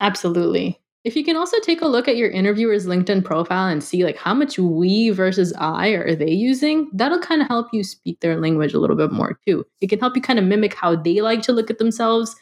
Absolutely. 0.00 0.80
If 1.04 1.16
you 1.16 1.24
can 1.24 1.36
also 1.36 1.58
take 1.60 1.82
a 1.82 1.88
look 1.88 2.06
at 2.06 2.16
your 2.16 2.30
interviewer's 2.30 2.86
LinkedIn 2.86 3.24
profile 3.24 3.66
and 3.66 3.82
see 3.82 4.04
like 4.04 4.16
how 4.16 4.34
much 4.34 4.58
we 4.58 5.10
versus 5.10 5.52
I 5.58 5.88
are 5.88 6.14
they 6.14 6.30
using, 6.30 6.88
that'll 6.92 7.18
kind 7.18 7.42
of 7.42 7.48
help 7.48 7.68
you 7.72 7.82
speak 7.82 8.20
their 8.20 8.40
language 8.40 8.72
a 8.72 8.78
little 8.78 8.96
bit 8.96 9.10
more 9.10 9.38
too. 9.46 9.66
It 9.80 9.88
can 9.88 9.98
help 9.98 10.14
you 10.14 10.22
kind 10.22 10.38
of 10.38 10.44
mimic 10.44 10.74
how 10.74 10.94
they 10.94 11.20
like 11.20 11.42
to 11.42 11.52
look 11.52 11.70
at 11.70 11.78
themselves 11.78 12.36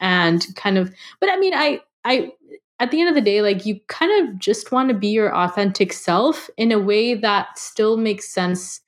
and 0.00 0.46
kind 0.56 0.78
of 0.78 0.92
but 1.20 1.30
I 1.30 1.38
mean 1.38 1.54
I 1.54 1.80
I 2.04 2.32
at 2.80 2.90
the 2.90 3.00
end 3.00 3.08
of 3.08 3.14
the 3.14 3.20
day 3.20 3.42
like 3.42 3.64
you 3.64 3.80
kind 3.88 4.28
of 4.28 4.38
just 4.38 4.72
want 4.72 4.88
to 4.88 4.94
be 4.94 5.08
your 5.08 5.34
authentic 5.34 5.92
self 5.92 6.50
in 6.56 6.72
a 6.72 6.78
way 6.78 7.14
that 7.14 7.58
still 7.58 7.96
makes 7.96 8.28
sense 8.28 8.80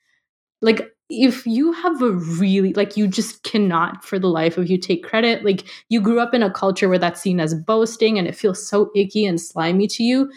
like 0.60 0.92
if 1.08 1.46
you 1.46 1.72
have 1.72 2.02
a 2.02 2.10
really 2.10 2.72
like 2.72 2.96
you 2.96 3.06
just 3.06 3.42
cannot 3.44 4.04
for 4.04 4.18
the 4.18 4.28
life 4.28 4.58
of 4.58 4.68
you 4.68 4.76
take 4.76 5.04
credit 5.04 5.44
like 5.44 5.64
you 5.88 6.00
grew 6.00 6.18
up 6.18 6.34
in 6.34 6.42
a 6.42 6.50
culture 6.50 6.88
where 6.88 6.98
that's 6.98 7.20
seen 7.20 7.38
as 7.38 7.54
boasting 7.54 8.18
and 8.18 8.26
it 8.26 8.34
feels 8.34 8.66
so 8.66 8.90
icky 8.94 9.24
and 9.24 9.40
slimy 9.40 9.86
to 9.86 10.02
you 10.02 10.30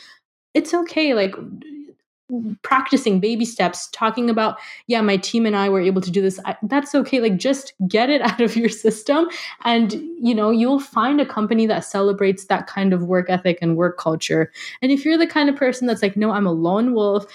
it's 0.54 0.74
okay 0.74 1.14
like 1.14 1.34
practicing 2.62 3.20
baby 3.20 3.44
steps 3.44 3.90
talking 3.92 4.30
about 4.30 4.58
yeah 4.86 5.02
my 5.02 5.18
team 5.18 5.48
and 5.48 5.56
i 5.56 5.68
were 5.68 5.82
able 5.82 6.02
to 6.02 6.12
do 6.12 6.22
this 6.22 6.40
I, 6.46 6.56
that's 6.64 6.94
okay 6.94 7.20
like 7.20 7.38
just 7.38 7.74
get 7.88 8.12
it 8.12 8.22
out 8.30 8.40
of 8.40 8.56
your 8.56 8.70
system 8.70 9.28
and 9.64 9.94
you 9.94 10.36
know 10.36 10.52
you'll 10.52 10.80
find 10.80 11.20
a 11.20 11.26
company 11.26 11.66
that 11.66 11.84
celebrates 11.84 12.46
that 12.46 12.68
kind 12.68 12.94
of 12.94 13.06
work 13.06 13.30
ethic 13.30 13.58
and 13.62 13.76
work 13.76 13.98
culture. 13.98 14.52
And 14.84 14.92
if 14.92 15.04
you're 15.04 15.18
the 15.18 15.26
kind 15.26 15.50
of 15.50 15.56
person 15.56 15.88
that's 15.88 16.04
like 16.04 16.16
no 16.16 16.30
i'm 16.32 16.46
a 16.46 16.52
lone 16.52 16.94
wolf 16.94 17.26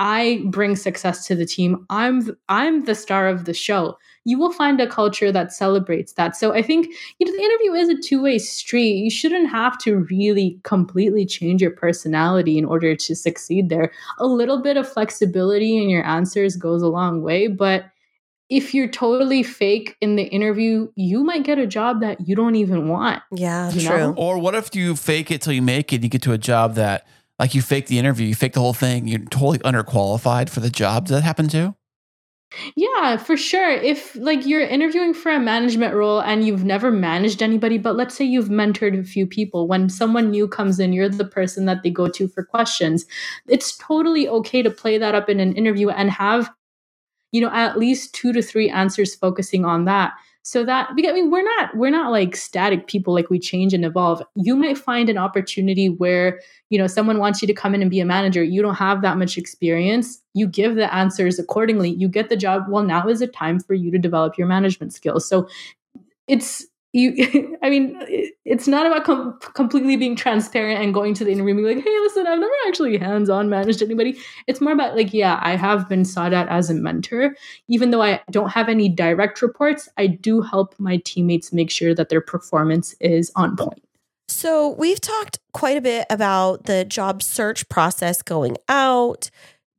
I 0.00 0.40
bring 0.46 0.76
success 0.76 1.26
to 1.26 1.34
the 1.34 1.44
team. 1.44 1.84
I'm 1.90 2.36
I'm 2.48 2.86
the 2.86 2.94
star 2.94 3.28
of 3.28 3.44
the 3.44 3.52
show. 3.52 3.98
You 4.24 4.38
will 4.38 4.50
find 4.50 4.80
a 4.80 4.86
culture 4.86 5.30
that 5.30 5.52
celebrates 5.52 6.14
that. 6.14 6.34
So 6.34 6.54
I 6.54 6.62
think 6.62 6.88
you 7.18 7.26
know 7.26 7.32
the 7.32 7.42
interview 7.42 7.72
is 7.74 7.88
a 7.90 8.00
two-way 8.00 8.38
street. 8.38 8.94
You 8.94 9.10
shouldn't 9.10 9.50
have 9.50 9.76
to 9.80 9.98
really 10.10 10.58
completely 10.64 11.26
change 11.26 11.60
your 11.60 11.72
personality 11.72 12.56
in 12.56 12.64
order 12.64 12.96
to 12.96 13.14
succeed 13.14 13.68
there. 13.68 13.92
A 14.18 14.26
little 14.26 14.62
bit 14.62 14.78
of 14.78 14.90
flexibility 14.90 15.76
in 15.76 15.90
your 15.90 16.04
answers 16.06 16.56
goes 16.56 16.80
a 16.80 16.88
long 16.88 17.20
way, 17.20 17.46
but 17.46 17.84
if 18.48 18.74
you're 18.74 18.88
totally 18.88 19.42
fake 19.42 19.96
in 20.00 20.16
the 20.16 20.24
interview, 20.24 20.90
you 20.96 21.22
might 21.22 21.44
get 21.44 21.58
a 21.58 21.66
job 21.66 22.00
that 22.00 22.26
you 22.26 22.34
don't 22.34 22.56
even 22.56 22.88
want. 22.88 23.22
Yeah, 23.30 23.70
true. 23.70 23.96
know? 23.96 24.14
Or 24.16 24.38
what 24.38 24.56
if 24.56 24.74
you 24.74 24.96
fake 24.96 25.30
it 25.30 25.42
till 25.42 25.52
you 25.52 25.62
make 25.62 25.92
it? 25.92 25.96
And 25.96 26.04
you 26.04 26.10
get 26.10 26.22
to 26.22 26.32
a 26.32 26.38
job 26.38 26.74
that, 26.74 27.06
like, 27.40 27.54
you 27.54 27.62
fake 27.62 27.86
the 27.86 27.98
interview, 27.98 28.26
you 28.26 28.34
fake 28.34 28.52
the 28.52 28.60
whole 28.60 28.74
thing, 28.74 29.08
you're 29.08 29.18
totally 29.18 29.58
underqualified 29.60 30.50
for 30.50 30.60
the 30.60 30.70
job. 30.70 31.06
Does 31.06 31.16
that 31.16 31.22
happen 31.22 31.48
too? 31.48 31.74
Yeah, 32.76 33.16
for 33.16 33.36
sure. 33.36 33.70
If 33.70 34.14
like 34.16 34.44
you're 34.44 34.60
interviewing 34.60 35.14
for 35.14 35.30
a 35.30 35.40
management 35.40 35.94
role 35.94 36.20
and 36.20 36.44
you've 36.44 36.64
never 36.64 36.90
managed 36.90 37.42
anybody, 37.42 37.78
but 37.78 37.96
let's 37.96 38.14
say 38.14 38.24
you've 38.24 38.48
mentored 38.48 38.98
a 38.98 39.04
few 39.04 39.26
people, 39.26 39.68
when 39.68 39.88
someone 39.88 40.30
new 40.30 40.48
comes 40.48 40.78
in, 40.80 40.92
you're 40.92 41.08
the 41.08 41.24
person 41.24 41.64
that 41.66 41.82
they 41.82 41.90
go 41.90 42.08
to 42.08 42.28
for 42.28 42.44
questions. 42.44 43.06
It's 43.48 43.76
totally 43.78 44.28
okay 44.28 44.62
to 44.62 44.70
play 44.70 44.98
that 44.98 45.14
up 45.14 45.28
in 45.28 45.40
an 45.40 45.54
interview 45.54 45.90
and 45.90 46.10
have, 46.10 46.50
you 47.32 47.40
know, 47.40 47.50
at 47.52 47.78
least 47.78 48.14
two 48.14 48.32
to 48.32 48.42
three 48.42 48.68
answers 48.68 49.14
focusing 49.14 49.64
on 49.64 49.84
that. 49.84 50.12
So 50.42 50.64
that 50.64 50.90
because 50.96 51.10
I 51.10 51.14
mean 51.14 51.30
we're 51.30 51.44
not 51.44 51.76
we're 51.76 51.90
not 51.90 52.10
like 52.10 52.34
static 52.34 52.86
people 52.86 53.12
like 53.12 53.28
we 53.28 53.38
change 53.38 53.74
and 53.74 53.84
evolve. 53.84 54.22
You 54.36 54.56
might 54.56 54.78
find 54.78 55.10
an 55.10 55.18
opportunity 55.18 55.88
where 55.88 56.40
you 56.70 56.78
know 56.78 56.86
someone 56.86 57.18
wants 57.18 57.42
you 57.42 57.46
to 57.48 57.54
come 57.54 57.74
in 57.74 57.82
and 57.82 57.90
be 57.90 58.00
a 58.00 58.06
manager. 58.06 58.42
You 58.42 58.62
don't 58.62 58.76
have 58.76 59.02
that 59.02 59.18
much 59.18 59.36
experience. 59.36 60.20
You 60.32 60.46
give 60.46 60.76
the 60.76 60.92
answers 60.94 61.38
accordingly. 61.38 61.90
You 61.90 62.08
get 62.08 62.30
the 62.30 62.36
job. 62.36 62.64
Well 62.68 62.84
now 62.84 63.06
is 63.06 63.20
a 63.20 63.26
time 63.26 63.60
for 63.60 63.74
you 63.74 63.90
to 63.90 63.98
develop 63.98 64.38
your 64.38 64.46
management 64.46 64.94
skills. 64.94 65.28
So 65.28 65.46
it's 66.26 66.66
you 66.92 67.56
i 67.62 67.70
mean 67.70 67.96
it's 68.44 68.66
not 68.66 68.86
about 68.86 69.04
com- 69.04 69.38
completely 69.54 69.96
being 69.96 70.16
transparent 70.16 70.82
and 70.82 70.92
going 70.92 71.14
to 71.14 71.24
the 71.24 71.30
interview 71.30 71.54
and 71.54 71.64
being 71.64 71.76
like 71.76 71.84
hey 71.84 71.98
listen 72.00 72.26
i've 72.26 72.38
never 72.38 72.52
actually 72.66 72.96
hands-on 72.98 73.48
managed 73.48 73.82
anybody. 73.82 74.18
It's 74.46 74.60
more 74.60 74.72
about 74.72 74.96
like 74.96 75.14
yeah 75.14 75.38
i 75.42 75.56
have 75.56 75.88
been 75.88 76.04
sought 76.04 76.32
out 76.32 76.48
as 76.48 76.70
a 76.70 76.74
mentor. 76.74 77.36
Even 77.68 77.90
though 77.90 78.02
i 78.02 78.20
don't 78.30 78.50
have 78.50 78.68
any 78.68 78.88
direct 78.88 79.42
reports 79.42 79.88
i 79.96 80.06
do 80.06 80.40
help 80.40 80.74
my 80.78 80.96
teammates 81.04 81.52
make 81.52 81.70
sure 81.70 81.94
that 81.94 82.08
their 82.08 82.20
performance 82.20 82.94
is 83.00 83.30
on 83.36 83.56
point. 83.56 83.82
So, 84.30 84.68
we've 84.68 85.00
talked 85.00 85.40
quite 85.52 85.76
a 85.76 85.80
bit 85.80 86.06
about 86.08 86.66
the 86.66 86.84
job 86.84 87.20
search 87.20 87.68
process 87.68 88.22
going 88.22 88.56
out, 88.68 89.28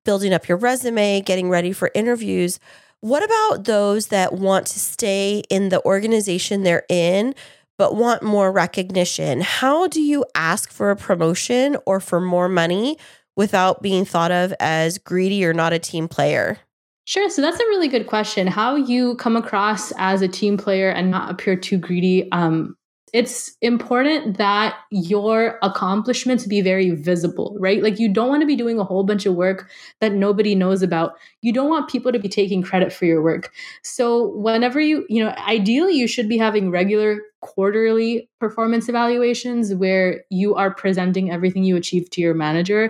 building 0.04 0.34
up 0.34 0.50
your 0.50 0.58
resume, 0.58 1.22
getting 1.22 1.50
ready 1.50 1.72
for 1.72 1.90
interviews. 1.96 2.60
What 3.02 3.24
about 3.24 3.66
those 3.66 4.08
that 4.08 4.34
want 4.34 4.68
to 4.68 4.80
stay 4.80 5.42
in 5.50 5.70
the 5.70 5.84
organization 5.86 6.62
they're 6.62 6.86
in, 6.88 7.34
but 7.78 7.96
want 7.96 8.22
more 8.22 8.52
recognition? 8.52 9.42
How 9.42 9.88
do 9.88 10.00
you 10.00 10.24
ask 10.36 10.72
for 10.72 10.92
a 10.92 10.96
promotion 10.96 11.78
or 11.88 12.00
for 12.00 12.22
more 12.22 12.48
money 12.48 12.98
without 13.36 13.82
being 13.82 14.06
thought 14.06 14.32
of 14.32 14.54
as 14.60 15.00
greedy 15.00 15.44
or 15.44 15.52
not 15.52 15.74
a 15.74 15.80
team 15.80 16.08
player? 16.08 16.60
Sure. 17.06 17.28
So 17.28 17.42
that's 17.42 17.60
a 17.60 17.66
really 17.66 17.88
good 17.88 18.06
question. 18.06 18.46
How 18.46 18.76
you 18.76 19.16
come 19.16 19.36
across 19.36 19.92
as 19.98 20.22
a 20.22 20.28
team 20.28 20.56
player 20.56 20.90
and 20.92 21.10
not 21.10 21.32
appear 21.32 21.56
too 21.56 21.80
greedy. 21.80 22.32
Um, 22.32 22.78
it's 23.14 23.58
important 23.62 24.38
that 24.38 24.76
your 24.90 25.60
accomplishments 25.62 26.46
be 26.46 26.62
very 26.62 26.92
visible, 26.92 27.58
right? 27.60 27.84
Like 27.84 28.00
you 28.00 28.08
don't 28.08 28.30
want 28.30 28.42
to 28.42 28.48
be 28.48 28.56
doing 28.56 28.80
a 28.80 28.86
whole 28.86 29.04
bunch 29.04 29.26
of 29.26 29.36
work 29.36 29.70
that 30.00 30.14
nobody 30.14 30.56
knows 30.56 30.82
about. 30.82 31.16
You 31.42 31.52
don't 31.52 31.70
want 31.70 31.90
people 31.90 32.14
to 32.14 32.20
be 32.20 32.30
taking 32.30 32.62
credit 32.62 32.94
for 32.94 33.04
your 33.06 33.22
work. 33.22 33.52
So 33.84 34.30
whenever 34.38 34.80
you, 34.80 35.06
you 35.10 35.22
know, 35.24 35.36
ideally 35.46 35.94
you 35.94 36.08
should 36.08 36.30
be 36.30 36.38
having 36.38 36.72
regular 36.72 37.20
quarterly 37.42 38.30
performance 38.40 38.88
evaluations 38.88 39.74
where 39.74 40.24
you 40.30 40.56
are 40.56 40.74
presenting 40.74 41.32
everything 41.32 41.66
you 41.66 41.76
achieved 41.76 42.14
to 42.14 42.22
your 42.22 42.34
manager. 42.34 42.86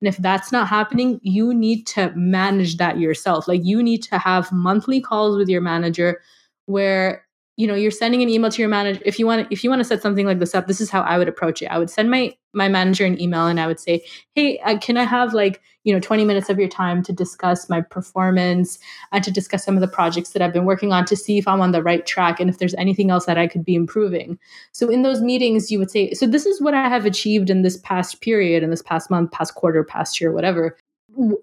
And 0.00 0.08
if 0.08 0.16
that's 0.16 0.52
not 0.52 0.68
happening, 0.68 1.20
you 1.22 1.52
need 1.52 1.86
to 1.88 2.12
manage 2.16 2.78
that 2.78 2.98
yourself. 2.98 3.46
Like 3.46 3.64
you 3.64 3.82
need 3.82 4.02
to 4.04 4.16
have 4.18 4.50
monthly 4.52 5.02
calls 5.02 5.36
with 5.36 5.50
your 5.50 5.60
manager 5.60 6.22
where 6.64 7.25
you 7.56 7.66
know 7.66 7.74
you're 7.74 7.90
sending 7.90 8.22
an 8.22 8.28
email 8.28 8.50
to 8.50 8.62
your 8.62 8.68
manager 8.68 9.00
if 9.04 9.18
you 9.18 9.26
want 9.26 9.48
if 9.50 9.64
you 9.64 9.70
want 9.70 9.80
to 9.80 9.84
set 9.84 10.02
something 10.02 10.26
like 10.26 10.38
this 10.38 10.54
up 10.54 10.66
this 10.66 10.80
is 10.80 10.90
how 10.90 11.00
i 11.02 11.18
would 11.18 11.28
approach 11.28 11.62
it. 11.62 11.66
I 11.66 11.78
would 11.78 11.90
send 11.90 12.10
my 12.10 12.34
my 12.52 12.68
manager 12.68 13.04
an 13.04 13.20
email 13.20 13.46
and 13.46 13.58
i 13.58 13.66
would 13.66 13.80
say 13.80 14.04
hey 14.34 14.58
uh, 14.60 14.78
can 14.78 14.96
i 14.96 15.04
have 15.04 15.34
like 15.34 15.60
you 15.84 15.92
know 15.92 16.00
20 16.00 16.24
minutes 16.24 16.50
of 16.50 16.58
your 16.58 16.68
time 16.68 17.02
to 17.02 17.12
discuss 17.12 17.68
my 17.68 17.80
performance 17.80 18.78
and 19.12 19.24
to 19.24 19.30
discuss 19.30 19.64
some 19.64 19.74
of 19.74 19.80
the 19.80 19.88
projects 19.88 20.30
that 20.30 20.42
i've 20.42 20.52
been 20.52 20.64
working 20.64 20.92
on 20.92 21.04
to 21.06 21.16
see 21.16 21.38
if 21.38 21.48
i'm 21.48 21.60
on 21.60 21.72
the 21.72 21.82
right 21.82 22.06
track 22.06 22.40
and 22.40 22.50
if 22.50 22.58
there's 22.58 22.74
anything 22.74 23.10
else 23.10 23.26
that 23.26 23.38
i 23.38 23.46
could 23.46 23.64
be 23.64 23.74
improving? 23.74 24.38
So 24.72 24.88
in 24.88 25.02
those 25.02 25.20
meetings 25.20 25.70
you 25.70 25.78
would 25.78 25.90
say 25.90 26.12
so 26.12 26.26
this 26.26 26.46
is 26.46 26.60
what 26.60 26.74
i 26.74 26.88
have 26.88 27.06
achieved 27.06 27.50
in 27.50 27.62
this 27.62 27.78
past 27.78 28.20
period 28.20 28.62
in 28.62 28.70
this 28.70 28.82
past 28.82 29.10
month 29.10 29.32
past 29.32 29.54
quarter 29.54 29.82
past 29.82 30.20
year 30.20 30.32
whatever 30.32 30.76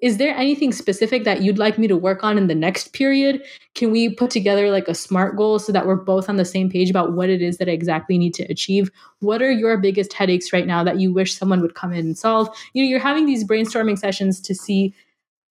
is 0.02 0.18
there 0.18 0.36
anything 0.36 0.72
specific 0.72 1.24
that 1.24 1.42
you'd 1.42 1.58
like 1.58 1.78
me 1.78 1.88
to 1.88 1.98
work 1.98 2.24
on 2.24 2.38
in 2.38 2.48
the 2.48 2.56
next 2.56 2.94
period? 2.94 3.44
Can 3.76 3.92
we 3.92 4.14
put 4.14 4.30
together 4.30 4.70
like 4.70 4.88
a 4.88 4.94
SMART 4.94 5.36
goal 5.36 5.60
so 5.60 5.72
that 5.72 5.88
we're 5.88 5.96
both 5.96 6.30
on 6.30 6.36
the 6.36 6.46
same 6.46 6.70
page 6.70 6.90
about 6.90 7.14
what 7.14 7.30
it 7.30 7.42
is 7.42 7.58
that 7.58 7.68
I 7.68 7.72
exactly 7.72 8.18
need 8.18 8.34
to 8.36 8.44
achieve? 8.44 8.92
What 9.20 9.42
are 9.42 9.52
your 9.52 9.78
biggest 9.78 10.14
headaches 10.14 10.54
right 10.54 10.68
now 10.68 10.84
that 10.84 11.00
you 11.00 11.12
wish 11.12 11.38
someone 11.38 11.62
would 11.62 11.76
come 11.76 11.94
in 11.94 12.06
and 12.06 12.18
solve? 12.18 12.50
You 12.74 12.84
know, 12.84 12.90
you're 12.90 13.00
having 13.00 13.26
these 13.26 13.44
brainstorming 13.44 13.98
sessions 13.98 14.40
to 14.42 14.54
see 14.54 14.94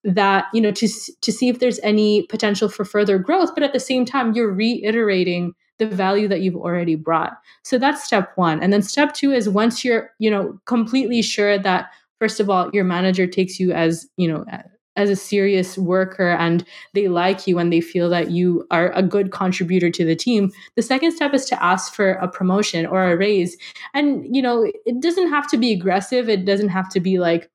that, 0.05 0.47
you 0.53 0.61
know, 0.61 0.73
to 0.73 0.89
to 1.21 1.33
see 1.33 1.49
if 1.49 1.59
there's 1.59 1.79
any 1.81 2.25
potential 2.25 2.69
for 2.69 2.85
further 2.85 3.19
growth, 3.19 3.55
but 3.55 3.63
at 3.63 3.73
the 3.73 3.81
same 3.81 4.05
time 4.05 4.35
you're 4.35 4.53
reiterating 4.53 5.55
the 5.79 5.87
value 5.87 6.29
that 6.29 6.41
you've 6.41 6.57
already 6.57 6.95
brought. 6.95 7.33
So 7.63 7.79
that's 7.79 8.05
step 8.05 8.33
1. 8.37 8.63
And 8.63 8.73
then 8.73 8.83
step 8.83 9.15
2 9.15 9.33
is 9.33 9.49
once 9.49 9.85
you're, 9.85 10.11
you 10.19 10.31
know, 10.31 10.59
completely 10.67 11.23
sure 11.23 11.59
that 11.59 11.91
first 12.23 12.41
of 12.41 12.49
all 12.49 12.71
your 12.73 12.85
manager 12.85 13.27
takes 13.27 13.59
you 13.59 13.73
as 13.73 14.07
you 14.17 14.29
know 14.29 14.45
as 14.97 15.09
a 15.09 15.17
serious 15.17 15.79
worker 15.79 16.29
and 16.33 16.65
they 16.93 17.09
like 17.09 17.47
you 17.47 17.59
and 17.59 17.73
they 17.73 17.81
feel 17.81 18.11
that 18.11 18.31
you 18.31 18.67
are 18.71 18.93
a 18.93 19.03
good 19.03 19.33
contributor 19.33 19.91
to 19.91 20.05
the 20.05 20.15
team 20.15 20.51
the 20.77 20.83
second 20.83 21.13
step 21.13 21.33
is 21.33 21.47
to 21.47 21.65
ask 21.65 21.95
for 21.95 22.13
a 22.13 22.29
promotion 22.29 22.85
or 22.87 23.11
a 23.11 23.17
raise 23.17 23.57
and 23.95 24.37
you 24.37 24.43
know 24.43 24.71
it 24.85 25.01
doesn't 25.01 25.31
have 25.31 25.49
to 25.49 25.57
be 25.57 25.73
aggressive 25.73 26.29
it 26.29 26.45
doesn't 26.45 26.69
have 26.69 26.89
to 26.91 27.01
be 27.01 27.19
like 27.19 27.51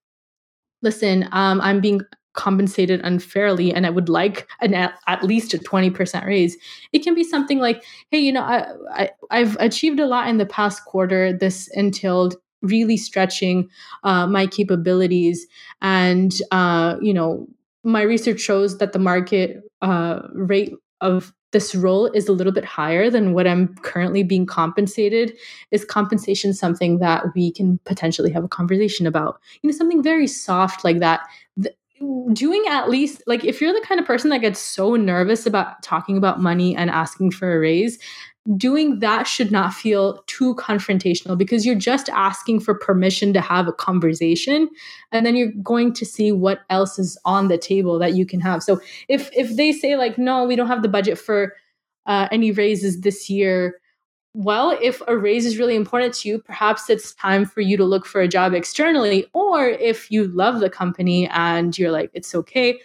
listen, 0.81 1.27
um, 1.31 1.61
I'm 1.61 1.81
being 1.81 2.01
compensated 2.33 3.01
unfairly 3.03 3.73
and 3.73 3.85
I 3.87 3.89
would 3.89 4.09
like 4.09 4.47
an 4.61 4.73
at, 4.73 5.23
least 5.23 5.53
a 5.55 5.57
20% 5.57 6.25
raise. 6.25 6.55
It 6.93 7.03
can 7.03 7.15
be 7.15 7.23
something 7.23 7.59
like, 7.59 7.83
hey, 8.11 8.19
you 8.19 8.31
know, 8.31 8.43
I, 8.43 8.67
I 8.93 9.09
I've 9.31 9.57
achieved 9.59 9.99
a 9.99 10.05
lot 10.05 10.27
in 10.27 10.37
the 10.37 10.45
past 10.45 10.85
quarter. 10.85 11.33
This 11.33 11.67
entailed 11.73 12.35
really 12.61 12.97
stretching 12.97 13.69
uh, 14.03 14.27
my 14.27 14.47
capabilities 14.47 15.45
and 15.81 16.41
uh, 16.51 16.97
you 17.01 17.13
know 17.13 17.47
my 17.83 18.01
research 18.01 18.39
shows 18.39 18.77
that 18.79 18.93
the 18.93 18.99
market 18.99 19.63
uh, 19.81 20.21
rate 20.33 20.73
of 21.01 21.33
this 21.51 21.73
role 21.73 22.07
is 22.07 22.27
a 22.27 22.33
little 22.33 22.51
bit 22.51 22.65
higher 22.65 23.09
than 23.09 23.33
what 23.33 23.47
I'm 23.47 23.73
currently 23.77 24.21
being 24.21 24.45
compensated. 24.45 25.33
Is 25.71 25.85
compensation 25.85 26.53
something 26.53 26.99
that 26.99 27.23
we 27.35 27.51
can 27.51 27.79
potentially 27.85 28.31
have 28.31 28.43
a 28.43 28.49
conversation 28.49 29.07
about? 29.07 29.39
You 29.61 29.69
know, 29.69 29.77
something 29.77 30.03
very 30.03 30.27
soft 30.27 30.83
like 30.83 30.99
that. 30.99 31.21
doing 32.33 32.63
at 32.69 32.89
least 32.89 33.23
like 33.25 33.43
if 33.43 33.59
you're 33.59 33.73
the 33.73 33.85
kind 33.87 33.99
of 33.99 34.05
person 34.05 34.29
that 34.29 34.41
gets 34.41 34.59
so 34.59 34.95
nervous 34.95 35.47
about 35.47 35.81
talking 35.81 36.15
about 36.15 36.39
money 36.39 36.75
and 36.75 36.91
asking 36.91 37.31
for 37.31 37.55
a 37.55 37.59
raise 37.59 37.97
doing 38.55 38.99
that 38.99 39.27
should 39.27 39.51
not 39.51 39.73
feel 39.73 40.23
too 40.27 40.55
confrontational 40.55 41.37
because 41.37 41.65
you're 41.65 41.75
just 41.75 42.07
asking 42.09 42.61
for 42.61 42.73
permission 42.73 43.33
to 43.33 43.41
have 43.41 43.67
a 43.67 43.73
conversation 43.73 44.69
and 45.11 45.25
then 45.25 45.35
you're 45.35 45.51
going 45.63 45.93
to 45.93 46.05
see 46.05 46.31
what 46.31 46.61
else 46.69 46.97
is 46.97 47.17
on 47.25 47.49
the 47.49 47.57
table 47.57 47.99
that 47.99 48.13
you 48.13 48.25
can 48.25 48.39
have. 48.39 48.63
So 48.63 48.79
if 49.09 49.29
if 49.33 49.55
they 49.57 49.71
say 49.71 49.97
like 49.97 50.17
no 50.17 50.45
we 50.45 50.55
don't 50.55 50.67
have 50.67 50.81
the 50.81 50.87
budget 50.87 51.17
for 51.17 51.53
uh, 52.05 52.27
any 52.31 52.51
raises 52.51 53.01
this 53.01 53.29
year 53.29 53.81
well 54.33 54.77
if 54.81 55.01
a 55.07 55.17
raise 55.17 55.45
is 55.45 55.57
really 55.57 55.75
important 55.75 56.13
to 56.13 56.29
you 56.29 56.39
perhaps 56.39 56.89
it's 56.89 57.13
time 57.15 57.43
for 57.43 57.61
you 57.61 57.75
to 57.75 57.83
look 57.83 58.05
for 58.05 58.21
a 58.21 58.27
job 58.27 58.53
externally 58.53 59.27
or 59.33 59.67
if 59.67 60.11
you 60.11 60.27
love 60.27 60.59
the 60.59 60.69
company 60.69 61.27
and 61.29 61.77
you're 61.77 61.91
like 61.91 62.11
it's 62.13 62.35
okay 62.35 62.79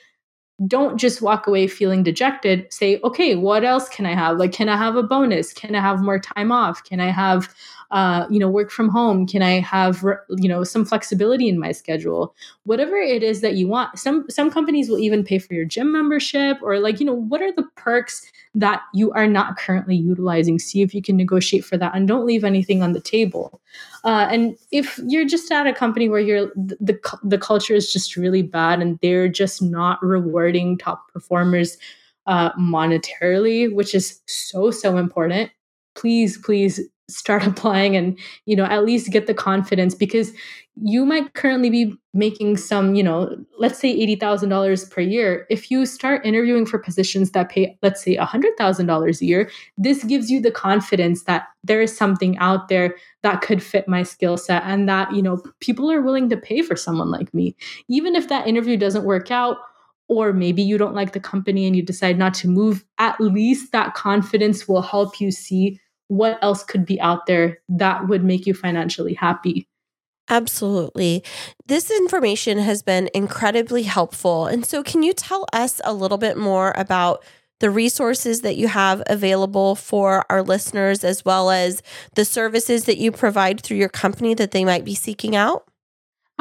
don't 0.67 0.99
just 0.99 1.23
walk 1.23 1.47
away 1.47 1.67
feeling 1.67 2.03
dejected. 2.03 2.73
Say, 2.73 3.01
okay, 3.05 3.37
what 3.37 3.65
else 3.65 3.89
can 3.89 4.07
I 4.07 4.15
have? 4.15 4.39
Like, 4.39 4.53
can 4.53 4.69
I 4.69 4.77
have 4.77 4.97
a 4.97 5.03
bonus? 5.03 5.53
Can 5.53 5.75
I 5.75 5.81
have 5.81 6.01
more 6.01 6.19
time 6.19 6.53
off? 6.53 6.85
Can 6.85 7.01
I 7.01 7.11
have, 7.11 7.53
uh, 7.91 8.27
you 8.31 8.39
know, 8.39 8.49
work 8.49 8.71
from 8.71 8.89
home? 8.89 9.27
Can 9.27 9.43
I 9.43 9.61
have, 9.61 10.05
you 10.31 10.49
know, 10.49 10.65
some 10.65 10.85
flexibility 10.85 11.49
in 11.49 11.59
my 11.59 11.73
schedule? 11.73 12.35
Whatever 12.65 12.97
it 12.97 13.23
is 13.23 13.41
that 13.41 13.55
you 13.55 13.69
want. 13.69 13.99
Some 13.99 14.27
some 14.29 14.51
companies 14.51 14.89
will 14.89 14.99
even 14.99 15.25
pay 15.25 15.39
for 15.39 15.55
your 15.55 15.65
gym 15.65 15.91
membership 15.91 16.59
or 16.63 16.79
like, 16.79 17.01
you 17.01 17.07
know, 17.07 17.15
what 17.15 17.43
are 17.43 17.53
the 17.53 17.67
perks 17.77 18.31
that 18.55 18.83
you 18.93 19.11
are 19.13 19.27
not 19.27 19.57
currently 19.57 19.97
utilizing? 19.97 20.59
See 20.59 20.83
if 20.83 20.95
you 20.95 21.03
can 21.03 21.17
negotiate 21.17 21.65
for 21.65 21.79
that, 21.79 21.95
and 21.95 22.07
don't 22.07 22.27
leave 22.27 22.45
anything 22.45 22.83
on 22.83 22.93
the 22.93 23.01
table. 23.01 23.61
Uh, 24.05 24.27
and 24.31 24.57
if 24.73 24.99
you're 25.07 25.25
just 25.25 25.51
at 25.51 25.67
a 25.67 25.73
company 25.73 26.09
where 26.09 26.21
you're 26.21 26.51
the 26.57 26.99
the 27.23 27.39
culture 27.39 27.75
is 27.75 27.93
just 27.93 28.17
really 28.17 28.43
bad 28.43 28.81
and 28.81 28.99
they're 29.01 29.29
just 29.29 29.63
not 29.63 30.03
rewarding 30.03 30.52
top 30.79 31.09
performers 31.13 31.77
uh, 32.27 32.53
monetarily, 32.53 33.73
which 33.73 33.95
is 33.95 34.21
so 34.27 34.71
so 34.71 34.97
important, 34.97 35.51
please 35.95 36.39
please 36.39 36.81
start 37.09 37.47
applying 37.47 37.97
and 37.97 38.19
you 38.47 38.57
know 38.57 38.65
at 38.65 38.85
least 38.85 39.11
get 39.11 39.27
the 39.27 39.35
confidence 39.35 39.95
because 39.95 40.33
you 40.81 41.05
might 41.05 41.35
currently 41.35 41.69
be 41.69 41.95
making 42.15 42.57
some 42.57 42.95
you 42.95 43.03
know 43.03 43.37
let's 43.59 43.79
say 43.79 43.95
$80000 44.17 44.91
per 44.91 45.01
year. 45.01 45.47
If 45.51 45.71
you 45.71 45.85
start 45.85 46.25
interviewing 46.25 46.65
for 46.65 46.79
positions 46.79 47.33
that 47.33 47.51
pay 47.51 47.77
let's 47.83 48.03
say 48.03 48.17
$100000 48.17 49.21
a 49.21 49.25
year 49.25 49.51
this 49.77 50.05
gives 50.05 50.31
you 50.31 50.41
the 50.41 50.51
confidence 50.51 51.25
that 51.25 51.49
there 51.65 51.83
is 51.83 51.95
something 51.95 52.39
out 52.39 52.69
there 52.69 52.95
that 53.23 53.41
could 53.41 53.63
fit 53.63 53.87
my 53.87 54.03
skill 54.03 54.37
set 54.37 54.63
and 54.65 54.89
that 54.89 55.13
you 55.13 55.23
know 55.23 55.43
people 55.61 55.91
are 55.91 56.01
willing 56.01 56.29
to 56.31 56.37
pay 56.37 56.63
for 56.63 56.77
someone 56.77 57.11
like 57.11 57.35
me. 57.35 57.55
Even 57.89 58.15
if 58.15 58.29
that 58.29 58.47
interview 58.47 58.77
doesn't 58.77 59.05
work 59.05 59.31
out 59.31 59.59
or 60.13 60.35
maybe 60.35 60.63
you 60.63 60.77
don't 60.77 60.95
like 60.95 61.13
the 61.13 61.21
company 61.21 61.67
and 61.67 61.75
you 61.75 61.83
decide 61.83 62.19
not 62.19 62.35
to 62.35 62.47
move 62.47 62.85
at 62.99 63.19
least 63.19 63.73
that 63.73 63.95
confidence 63.95 64.69
will 64.69 64.83
help 64.83 65.23
you 65.23 65.31
see 65.31 65.81
what 66.09 66.39
else 66.43 66.63
could 66.63 66.85
be 66.85 67.01
out 67.01 67.25
there 67.27 67.59
that 67.71 68.09
would 68.09 68.23
make 68.23 68.47
you 68.47 68.53
financially 68.53 69.15
happy. 69.15 69.67
Absolutely. 70.29 71.25
This 71.65 71.91
information 71.91 72.59
has 72.59 72.83
been 72.83 73.09
incredibly 73.15 73.85
helpful. 73.85 74.47
And 74.47 74.67
so, 74.67 74.83
can 74.83 75.03
you 75.03 75.15
tell 75.15 75.47
us 75.53 75.81
a 75.83 75.95
little 75.95 76.19
bit 76.19 76.37
more 76.37 76.75
about 76.77 77.25
the 77.61 77.71
resources 77.71 78.43
that 78.43 78.57
you 78.57 78.69
have 78.69 79.03
available 79.07 79.75
for 79.75 80.27
our 80.29 80.43
listeners, 80.43 81.05
as 81.05 81.25
well 81.25 81.51
as 81.51 81.83
the 82.17 82.25
services 82.27 82.85
that 82.85 82.99
you 82.99 83.11
provide 83.11 83.63
through 83.63 83.79
your 83.79 83.89
company 83.89 84.35
that 84.35 84.51
they 84.51 84.65
might 84.65 84.85
be 84.85 84.95
seeking 84.95 85.35
out? 85.35 85.67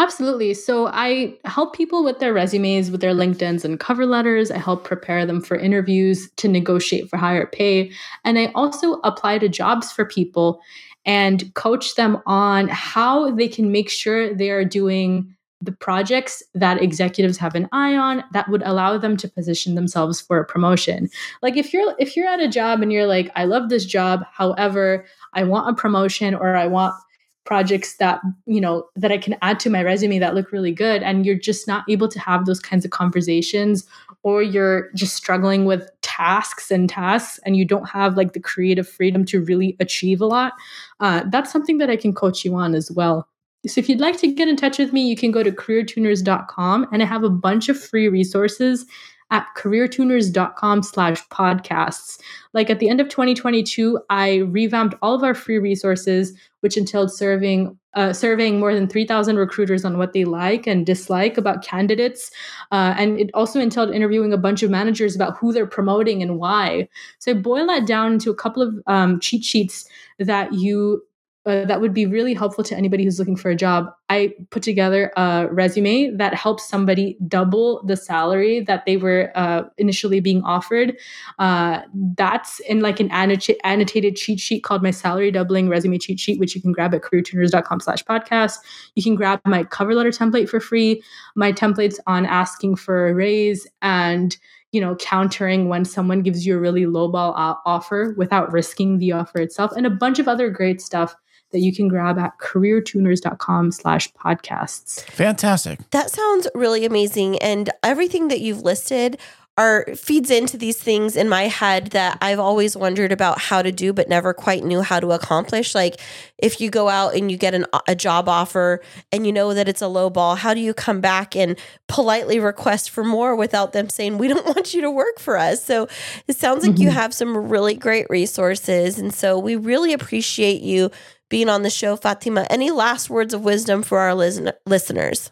Absolutely. 0.02 0.56
So 0.56 0.88
I 0.88 1.38
help 1.46 1.76
people 1.76 2.04
with 2.04 2.18
their 2.18 2.34
resumes, 2.34 2.90
with 2.90 3.02
their 3.02 3.14
LinkedIn's 3.14 3.64
and 3.64 3.80
cover 3.80 4.08
letters. 4.08 4.50
I 4.50 4.58
help 4.58 4.84
prepare 4.84 5.28
them 5.28 5.42
for 5.42 5.56
interviews 5.56 6.28
to 6.38 6.48
negotiate 6.48 7.08
for 7.08 7.18
higher 7.18 7.46
pay. 7.46 7.92
And 8.26 8.40
I 8.40 8.48
also 8.56 8.94
apply 9.04 9.38
to 9.38 9.48
jobs 9.48 9.92
for 9.92 10.04
people 10.04 10.60
and 11.06 11.54
coach 11.54 11.94
them 11.94 12.18
on 12.26 12.68
how 12.70 13.30
they 13.30 13.48
can 13.48 13.72
make 13.72 13.92
sure 13.92 14.34
they 14.34 14.50
are 14.50 14.66
doing 14.66 15.36
the 15.62 15.72
projects 15.72 16.42
that 16.56 16.82
executives 16.82 17.38
have 17.38 17.54
an 17.54 17.70
eye 17.72 17.96
on 17.96 18.24
that 18.34 18.50
would 18.50 18.64
allow 18.66 18.98
them 18.98 19.16
to 19.18 19.28
position 19.28 19.76
themselves 19.76 20.20
for 20.20 20.40
a 20.40 20.46
promotion. 20.46 21.10
Like 21.44 21.58
if 21.58 21.72
you're 21.72 21.94
if 22.00 22.18
you're 22.18 22.28
at 22.28 22.40
a 22.40 22.48
job 22.48 22.82
and 22.82 22.92
you're 22.92 23.06
like 23.06 23.30
I 23.36 23.46
love 23.46 23.70
this 23.70 23.86
job, 23.86 24.24
however, 24.32 25.06
I 25.36 25.44
want 25.44 25.70
a 25.70 25.80
promotion 25.80 26.34
or 26.34 26.56
I 26.56 26.66
want 26.66 26.96
projects 27.44 27.98
that 27.98 28.22
you 28.46 28.62
know 28.62 28.88
that 28.96 29.12
i 29.12 29.18
can 29.18 29.36
add 29.42 29.60
to 29.60 29.70
my 29.70 29.82
resume 29.84 30.20
that 30.20 30.36
look 30.36 30.52
really 30.52 30.72
good 30.72 31.02
and 31.02 31.26
you're 31.26 31.36
just 31.36 31.68
not 31.68 31.84
able 31.90 32.08
to 32.08 32.20
have 32.20 32.46
those 32.46 32.60
kinds 32.60 32.86
of 32.86 32.92
conversations 32.92 33.86
or 34.24 34.44
you're 34.44 34.92
just 34.94 35.16
struggling 35.16 35.66
with 35.66 35.90
tasks 36.02 36.70
and 36.70 36.88
tasks 36.88 37.40
and 37.46 37.58
you 37.58 37.66
don't 37.66 37.90
have 37.90 38.16
like 38.16 38.34
the 38.34 38.40
creative 38.40 38.88
freedom 38.88 39.26
to 39.26 39.42
really 39.42 39.76
achieve 39.80 40.22
a 40.22 40.26
lot 40.26 40.54
uh, 41.00 41.24
that's 41.30 41.52
something 41.52 41.80
that 41.80 41.90
i 41.90 41.96
can 41.96 42.14
coach 42.14 42.46
you 42.46 42.56
on 42.56 42.76
as 42.76 42.92
well. 42.92 43.28
So 43.68 43.80
if 43.80 43.88
you'd 43.88 44.00
like 44.00 44.18
to 44.18 44.28
get 44.28 44.48
in 44.48 44.56
touch 44.56 44.78
with 44.78 44.94
me 44.94 45.08
you 45.08 45.16
can 45.16 45.32
go 45.32 45.44
to 45.44 45.52
careertuners.com 45.52 46.88
and 46.92 47.02
i 47.02 47.06
have 47.06 47.24
a 47.24 47.30
bunch 47.30 47.70
of 47.70 47.80
free 47.80 48.08
resources 48.08 48.86
at 49.32 49.48
careertuners.com 49.58 50.84
slash 50.84 51.26
podcasts. 51.30 52.20
Like 52.54 52.70
at 52.70 52.80
the 52.80 52.90
end 52.90 53.02
of 53.02 53.10
2022, 53.10 54.00
I 54.10 54.38
revamped 54.38 54.96
all 55.02 55.16
of 55.16 55.24
our 55.24 55.34
free 55.34 55.58
resources, 55.58 56.34
which 56.60 56.78
entailed 56.78 57.12
serving 57.12 57.78
uh, 57.94 58.14
surveying 58.14 58.58
more 58.60 58.74
than 58.74 58.88
3,000 58.88 59.36
recruiters 59.36 59.84
on 59.84 59.98
what 59.98 60.14
they 60.14 60.24
like 60.24 60.66
and 60.66 60.86
dislike 60.86 61.38
about 61.38 61.62
candidates. 61.64 62.32
Uh, 62.72 62.96
and 62.98 63.20
it 63.20 63.30
also 63.34 63.60
entailed 63.60 63.94
interviewing 63.94 64.32
a 64.32 64.38
bunch 64.38 64.64
of 64.64 64.72
managers 64.72 65.14
about 65.14 65.38
who 65.38 65.52
they're 65.52 65.68
promoting 65.68 66.22
and 66.22 66.38
why. 66.38 66.88
So 67.20 67.32
I 67.32 67.34
boil 67.34 67.68
that 67.68 67.86
down 67.86 68.14
into 68.14 68.32
a 68.32 68.36
couple 68.36 68.64
of 68.64 68.76
um, 68.88 69.20
cheat 69.20 69.44
sheets 69.44 69.90
that 70.20 70.54
you 70.54 71.04
uh, 71.46 71.66
that 71.66 71.82
would 71.82 71.94
be 71.94 72.06
really 72.06 72.36
helpful 72.36 72.64
to 72.64 72.76
anybody 72.76 73.04
who's 73.04 73.18
looking 73.18 73.36
for 73.36 73.50
a 73.50 73.56
job. 73.56 73.92
I 74.10 74.34
put 74.52 74.62
together 74.62 75.12
a 75.18 75.48
resume 75.50 76.12
that 76.18 76.36
helps 76.36 76.68
somebody 76.68 77.18
double 77.28 77.84
the 77.84 77.98
salary 77.98 78.60
that 78.62 78.86
they 78.86 78.98
were 78.98 79.32
uh, 79.34 79.64
initially 79.78 80.20
being 80.20 80.44
offered. 80.44 80.96
Uh, 81.40 81.82
that's 82.16 82.60
in 82.62 82.82
like 82.82 83.00
an 83.00 83.10
annotated 83.12 84.18
cheat 84.18 84.40
sheet 84.40 84.64
called 84.64 84.84
my 84.84 84.92
salary 84.92 85.32
doubling 85.32 85.68
resume 85.68 85.98
cheat 85.98 86.20
sheet, 86.20 86.40
which 86.40 86.56
you 86.56 86.62
can 86.62 86.74
grab 86.74 86.94
at 86.94 87.02
careertuners.com 87.02 87.80
slash 87.80 88.04
podcast. 88.04 88.60
You 88.94 89.02
can 89.02 89.16
grab 89.16 89.42
my 89.46 89.64
cover 89.64 89.96
letter 89.96 90.12
template 90.12 90.48
for 90.48 90.60
free, 90.60 91.02
my 91.36 91.52
templates 91.52 91.98
on 92.06 92.28
asking 92.28 92.76
for 92.76 93.10
a 93.10 93.14
raise 93.16 93.68
and 93.82 94.38
you 94.72 94.80
know, 94.80 94.96
countering 94.96 95.68
when 95.68 95.84
someone 95.84 96.22
gives 96.22 96.46
you 96.46 96.56
a 96.56 96.60
really 96.60 96.84
lowball 96.84 97.34
offer 97.66 98.14
without 98.18 98.54
risking 98.54 99.00
the 99.00 99.12
offer 99.12 99.40
itself, 99.40 99.74
and 99.76 99.86
a 99.86 99.90
bunch 99.90 100.18
of 100.18 100.30
other 100.30 100.50
great 100.50 100.80
stuff 100.80 101.14
that 101.52 101.60
you 101.60 101.74
can 101.74 101.88
grab 101.88 102.18
at 102.18 102.38
careertuners.com 102.40 103.72
slash 103.72 104.12
podcasts. 104.14 105.02
Fantastic. 105.04 105.80
That 105.92 106.10
sounds 106.12 106.48
really 106.54 106.86
amazing. 106.86 107.40
And 107.40 107.70
everything 107.84 108.30
that 108.30 108.42
you've 108.42 108.62
listed 108.62 109.20
are 109.58 109.86
feeds 109.96 110.32
into 110.32 110.58
these 110.58 110.78
things 110.78 111.18
in 111.18 111.28
my 111.28 111.44
head 111.44 111.88
that 111.88 112.18
I've 112.22 112.40
always 112.40 112.78
wondered 112.78 113.12
about 113.12 113.40
how 113.40 113.62
to 113.62 113.72
do 113.72 113.92
but 113.92 114.08
never 114.08 114.34
quite 114.34 114.64
knew 114.64 114.82
how 114.82 115.00
to 115.02 115.12
accomplish 115.12 115.76
like 115.76 116.00
if 116.38 116.62
you 116.62 116.70
go 116.70 116.88
out 116.88 117.16
and 117.16 117.30
you 117.30 117.38
get 117.38 117.54
an, 117.54 117.66
a 117.86 117.94
job 117.94 118.30
offer 118.30 118.82
and 119.12 119.26
you 119.26 119.34
know 119.34 119.54
that 119.54 119.68
it's 119.68 119.82
a 119.82 119.90
low 119.90 120.10
ball 120.10 120.36
how 120.36 120.54
do 120.54 120.62
you 120.62 120.74
come 120.74 121.02
back 121.02 121.36
and 121.36 121.60
politely 121.88 122.40
request 122.40 122.90
for 122.90 123.04
more 123.04 123.36
without 123.36 123.74
them 123.74 123.90
saying 123.90 124.18
we 124.18 124.30
don't 124.30 124.46
want 124.56 124.74
you 124.74 124.82
to 124.82 124.90
work 124.90 125.20
for 125.20 125.38
us 125.38 125.64
so 125.64 125.88
it 126.28 126.38
sounds 126.38 126.64
like 126.64 126.76
mm-hmm. 126.76 126.84
you 126.84 126.90
have 126.90 127.14
some 127.14 127.36
really 127.50 127.76
great 127.76 128.08
resources 128.10 128.98
and 128.98 129.14
so 129.14 129.38
we 129.38 129.58
really 129.58 129.92
appreciate 129.92 130.62
you 130.62 130.90
being 131.32 131.50
on 131.50 131.64
the 131.64 131.72
show, 131.72 131.98
Fatemah. 131.98 132.46
Any 132.52 132.70
last 132.70 133.10
words 133.10 133.34
of 133.34 133.44
wisdom 133.44 133.82
for 133.82 133.98
our 133.98 134.14
listen- 134.14 134.52
listeners? 134.68 135.32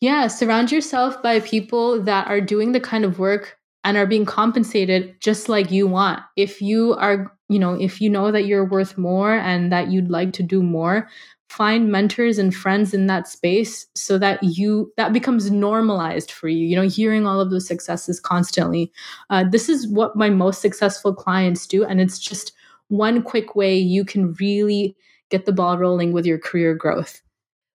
Yeah, 0.00 0.28
surround 0.28 0.70
yourself 0.70 1.20
by 1.22 1.40
people 1.40 2.00
that 2.02 2.28
are 2.28 2.40
doing 2.40 2.70
the 2.70 2.80
kind 2.80 3.04
of 3.04 3.18
work 3.18 3.58
and 3.82 3.96
are 3.96 4.06
being 4.06 4.26
compensated 4.26 5.16
just 5.20 5.48
like 5.48 5.72
you 5.72 5.88
want. 5.88 6.20
If 6.36 6.62
you 6.62 6.94
are, 6.94 7.36
you 7.48 7.58
know, 7.58 7.74
if 7.74 8.00
you 8.00 8.10
know 8.10 8.30
that 8.30 8.44
you're 8.44 8.68
worth 8.68 8.96
more 8.96 9.34
and 9.34 9.72
that 9.72 9.88
you'd 9.88 10.10
like 10.10 10.32
to 10.34 10.42
do 10.44 10.62
more, 10.62 11.08
find 11.48 11.90
mentors 11.90 12.38
and 12.38 12.54
friends 12.54 12.92
in 12.92 13.06
that 13.06 13.26
space 13.26 13.86
so 13.94 14.18
that 14.18 14.38
you 14.42 14.92
that 14.98 15.14
becomes 15.14 15.50
normalized 15.50 16.30
for 16.30 16.46
you 16.46 16.66
you 16.66 16.76
know 16.76 16.86
hearing 16.86 17.26
all 17.26 17.40
of 17.40 17.50
those 17.50 17.66
successes 17.66 18.20
constantly 18.20 18.92
uh, 19.30 19.44
this 19.50 19.66
is 19.66 19.88
what 19.88 20.14
my 20.14 20.28
most 20.28 20.60
successful 20.60 21.14
clients 21.14 21.66
do 21.66 21.86
and 21.86 22.02
it's 22.02 22.18
just 22.18 22.52
one 22.88 23.22
quick 23.22 23.56
way 23.56 23.74
you 23.74 24.04
can 24.04 24.34
really 24.34 24.94
get 25.30 25.46
the 25.46 25.52
ball 25.52 25.78
rolling 25.78 26.12
with 26.12 26.26
your 26.26 26.38
career 26.38 26.74
growth 26.74 27.22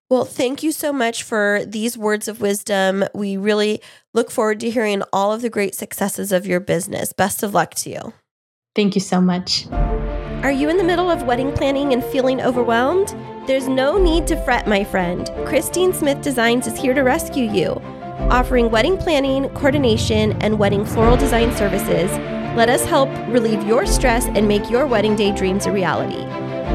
Well, 0.09 0.25
thank 0.25 0.61
you 0.63 0.71
so 0.71 0.93
much 0.93 1.23
for 1.23 1.61
these 1.65 1.97
words 1.97 2.27
of 2.27 2.39
wisdom. 2.41 3.03
We 3.15 3.35
really 3.37 3.81
look 4.13 4.29
forward 4.29 4.59
to 4.59 4.69
hearing 4.69 5.01
all 5.11 5.31
of 5.33 5.41
the 5.41 5.49
great 5.49 5.73
successes 5.73 6.31
of 6.31 6.45
your 6.45 6.59
business. 6.59 7.13
Best 7.13 7.41
of 7.41 7.53
luck 7.53 7.73
to 7.75 7.89
you. 7.89 8.13
thank 8.75 8.93
you 8.95 9.01
so 9.01 9.19
much 9.21 9.65
Are 10.43 10.51
you 10.51 10.69
in 10.69 10.77
the 10.77 10.83
middle 10.83 11.09
of 11.09 11.23
wedding 11.23 11.51
planning 11.53 11.93
and 11.93 12.03
feeling 12.03 12.41
overwhelmed? 12.41 13.15
There's 13.47 13.67
no 13.67 13.97
need 13.97 14.27
to 14.27 14.37
fret, 14.43 14.67
my 14.67 14.83
friend. 14.83 15.27
Kristine 15.45 15.93
Smith 15.93 16.21
Designs 16.21 16.67
is 16.67 16.77
here 16.77 16.93
to 16.93 17.01
rescue 17.01 17.49
you. 17.51 17.69
Offering 18.29 18.69
wedding 18.69 18.97
planning, 18.97 19.49
coordination, 19.49 20.33
and 20.43 20.59
wedding 20.59 20.85
floral 20.85 21.17
design 21.17 21.55
services, 21.55 22.11
let 22.55 22.69
us 22.69 22.85
help 22.85 23.09
relieve 23.27 23.63
your 23.65 23.85
stress 23.85 24.25
and 24.27 24.47
make 24.47 24.69
your 24.69 24.85
wedding 24.85 25.15
day 25.15 25.31
dreams 25.33 25.65
a 25.65 25.71
reality. 25.71 26.23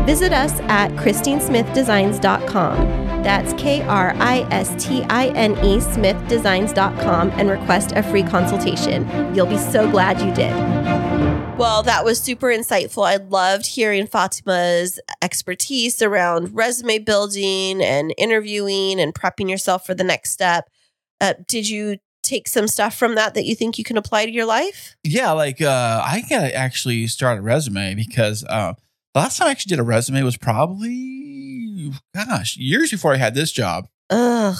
Visit 0.07 0.33
us 0.33 0.59
at 0.63 0.91
kristinesmithdesigns.com. 0.93 3.23
That's 3.23 3.53
K 3.55 3.83
R 3.83 4.15
I 4.17 4.47
S 4.51 4.75
T 4.83 5.03
I 5.05 5.29
N 5.29 5.53
E 5.65 5.79
smithdesigns.com 5.79 7.31
and 7.31 7.51
request 7.51 7.93
a 7.97 8.03
free 8.03 8.23
consultation. 8.23 9.35
You'll 9.35 9.47
be 9.47 9.59
so 9.59 9.91
glad 9.91 10.21
you 10.21 10.33
did. 10.35 10.55
Well, 11.59 11.83
that 11.83 12.05
was 12.05 12.21
super 12.21 12.47
insightful. 12.47 13.05
I 13.05 13.17
loved 13.17 13.67
hearing 13.67 14.07
Fatemah's 14.07 15.01
expertise 15.21 16.01
around 16.01 16.55
resume 16.55 17.01
building 17.01 17.83
and 17.83 18.15
interviewing 18.17 19.01
and 19.01 19.13
prepping 19.13 19.51
yourself 19.51 19.85
for 19.85 19.93
the 19.93 20.05
next 20.05 20.31
step. 20.31 20.71
Uh, 21.21 21.35
did 21.49 21.69
you 21.69 21.97
take 22.23 22.47
some 22.47 22.69
stuff 22.69 22.97
from 22.97 23.17
that 23.17 23.35
that 23.35 23.45
you 23.45 23.57
think 23.57 23.77
you 23.77 23.83
can 23.83 23.97
apply 23.97 24.25
to 24.25 24.31
your 24.31 24.45
life? 24.45 24.97
Yeah, 25.03 25.33
like 25.33 25.61
uh, 25.61 26.01
I 26.05 26.23
gotta 26.31 26.55
actually 26.55 27.09
start 27.09 27.39
a 27.39 27.43
resume 27.43 27.95
because 27.95 28.45
uh, 28.45 28.75
the 29.15 29.21
last 29.21 29.39
time 29.39 29.49
I 29.49 29.51
actually 29.51 29.71
did 29.71 29.79
a 29.79 29.85
resume 29.85 30.23
was 30.23 30.37
probably, 30.37 31.93
gosh, 32.15 32.57
years 32.57 32.91
before 32.91 33.15
I 33.15 33.17
had 33.17 33.35
this 33.35 33.53
job. 33.53 33.89
Ugh. 34.11 34.57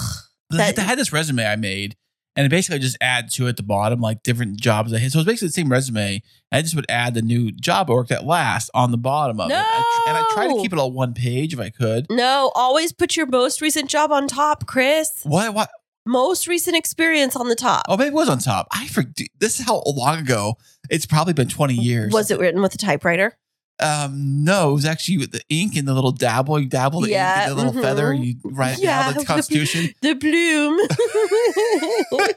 I 0.51 0.73
had 0.77 0.97
this 0.97 1.13
resume 1.13 1.45
I 1.45 1.55
made, 1.55 1.95
and 2.35 2.45
it 2.45 2.49
basically 2.49 2.79
just 2.79 2.97
add 3.01 3.29
to 3.31 3.45
it 3.45 3.49
at 3.49 3.57
the 3.57 3.63
bottom 3.63 3.99
like 3.99 4.23
different 4.23 4.59
jobs 4.59 4.91
I 4.93 4.97
had. 4.97 5.11
So 5.11 5.19
it's 5.19 5.27
basically 5.27 5.49
the 5.49 5.53
same 5.53 5.69
resume. 5.69 6.23
I 6.51 6.61
just 6.61 6.75
would 6.75 6.87
add 6.89 7.13
the 7.13 7.21
new 7.21 7.51
job 7.51 7.89
I 7.89 7.93
worked 7.93 8.11
at 8.11 8.25
last 8.25 8.71
on 8.73 8.91
the 8.91 8.97
bottom 8.97 9.39
of 9.39 9.51
it. 9.51 9.55
I 9.55 10.03
and 10.07 10.17
I 10.17 10.25
try 10.33 10.47
to 10.47 10.59
keep 10.61 10.73
it 10.73 10.79
all 10.79 10.91
one 10.91 11.13
page 11.13 11.53
if 11.53 11.59
I 11.59 11.69
could. 11.69 12.07
No, 12.09 12.51
always 12.55 12.91
put 12.91 13.15
your 13.15 13.27
most 13.27 13.61
recent 13.61 13.89
job 13.89 14.11
on 14.11 14.27
top, 14.27 14.65
Kris. 14.65 15.21
What? 15.23 15.53
What? 15.53 15.69
Most 16.05 16.47
recent 16.47 16.75
experience 16.75 17.35
on 17.35 17.49
the 17.49 17.55
top. 17.55 17.85
Oh, 17.87 17.95
maybe 17.97 18.07
it 18.07 18.13
was 18.13 18.29
on 18.29 18.39
top. 18.39 18.67
I 18.71 18.87
forget. 18.87 19.27
This 19.37 19.59
is 19.59 19.65
how 19.67 19.83
long 19.85 20.17
ago. 20.17 20.55
It's 20.89 21.05
probably 21.05 21.33
been 21.33 21.49
twenty 21.49 21.75
years. 21.75 22.11
Was 22.11 22.31
it 22.31 22.39
written 22.39 22.63
with 22.63 22.73
a 22.73 22.79
typewriter? 22.79 23.37
Um, 23.81 24.43
no, 24.43 24.71
it 24.71 24.73
was 24.73 24.85
actually 24.85 25.17
with 25.19 25.31
the 25.31 25.41
ink 25.49 25.75
and 25.75 25.87
the 25.87 25.93
little 25.93 26.11
dabble. 26.11 26.59
You 26.59 26.67
dabble 26.67 27.01
the 27.01 27.09
Yeah, 27.09 27.41
ink 27.47 27.49
the 27.49 27.55
little 27.55 27.73
mhm. 27.73 27.81
feather. 27.81 28.13
You 28.13 28.35
write 28.43 28.79
Yeah, 28.79 29.05
down. 29.11 29.19
The 29.19 29.25
Constitution. 29.33 29.93
The 30.01 30.13
bloom. 30.15 30.77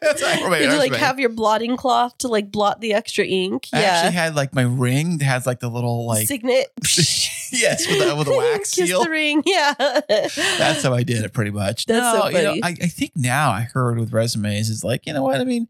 That's 0.00 0.22
right, 0.22 0.42
right, 0.44 0.58
Did 0.60 0.72
you 0.72 0.78
like 0.78 0.92
right. 0.92 1.00
have 1.00 1.18
your 1.18 1.30
blotting 1.30 1.76
cloth 1.76 2.16
to 2.18 2.28
like 2.28 2.50
blot 2.52 2.80
the 2.80 2.94
extra 2.94 3.24
ink? 3.24 3.68
I 3.72 3.80
yeah. 3.80 3.86
actually 3.88 4.14
had 4.14 4.34
like 4.34 4.54
my 4.54 4.62
ring 4.62 5.18
that 5.18 5.24
has 5.24 5.46
like 5.46 5.60
the 5.60 5.68
little 5.68 6.06
like 6.06 6.26
Signet. 6.32 6.68
yes 7.52 7.86
with 7.88 7.98
the 8.06 8.14
with 8.16 8.26
the 8.26 8.36
wax 8.36 8.70
Kiss 8.74 8.88
seal. 8.88 9.02
the 9.04 9.10
ring. 9.10 9.42
Yeah. 9.46 9.74
That's 9.78 10.82
how 10.82 10.94
I 10.94 11.02
did 11.02 11.24
it 11.24 11.32
pretty 11.32 11.50
much. 11.50 11.86
That's 11.86 12.16
so 12.18 12.24
no, 12.24 12.28
you 12.28 12.42
know, 12.44 12.50
funny. 12.60 12.62
I, 12.62 12.84
I 12.84 12.88
think 12.88 13.12
now 13.16 13.50
I 13.50 13.62
heard 13.62 13.98
with 13.98 14.12
resumes 14.12 14.68
is 14.68 14.84
like, 14.84 15.06
you 15.06 15.12
know 15.12 15.22
what? 15.22 15.40
I 15.40 15.44
mean, 15.44 15.68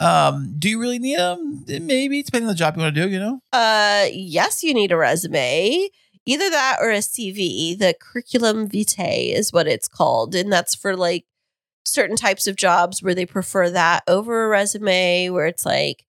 um, 0.00 0.54
do 0.58 0.68
you 0.68 0.80
really 0.80 0.98
need 0.98 1.18
them? 1.18 1.64
Maybe 1.66 2.22
depending 2.22 2.48
on 2.48 2.54
the 2.54 2.58
job 2.58 2.76
you 2.76 2.82
want 2.82 2.94
to 2.94 3.02
do, 3.02 3.08
you 3.08 3.18
know? 3.18 3.40
Uh, 3.52 4.06
yes, 4.12 4.62
you 4.62 4.74
need 4.74 4.92
a 4.92 4.96
resume. 4.96 5.88
Either 6.26 6.50
that 6.50 6.78
or 6.80 6.90
a 6.90 6.98
CV. 6.98 7.78
The 7.78 7.94
curriculum 7.98 8.68
vitae 8.68 9.32
is 9.32 9.52
what 9.52 9.68
it's 9.68 9.88
called, 9.88 10.34
and 10.34 10.52
that's 10.52 10.74
for 10.74 10.96
like 10.96 11.24
certain 11.84 12.16
types 12.16 12.46
of 12.46 12.56
jobs 12.56 13.02
where 13.02 13.14
they 13.14 13.26
prefer 13.26 13.70
that 13.70 14.02
over 14.08 14.44
a 14.44 14.48
resume, 14.48 15.30
where 15.30 15.46
it's 15.46 15.64
like 15.64 16.04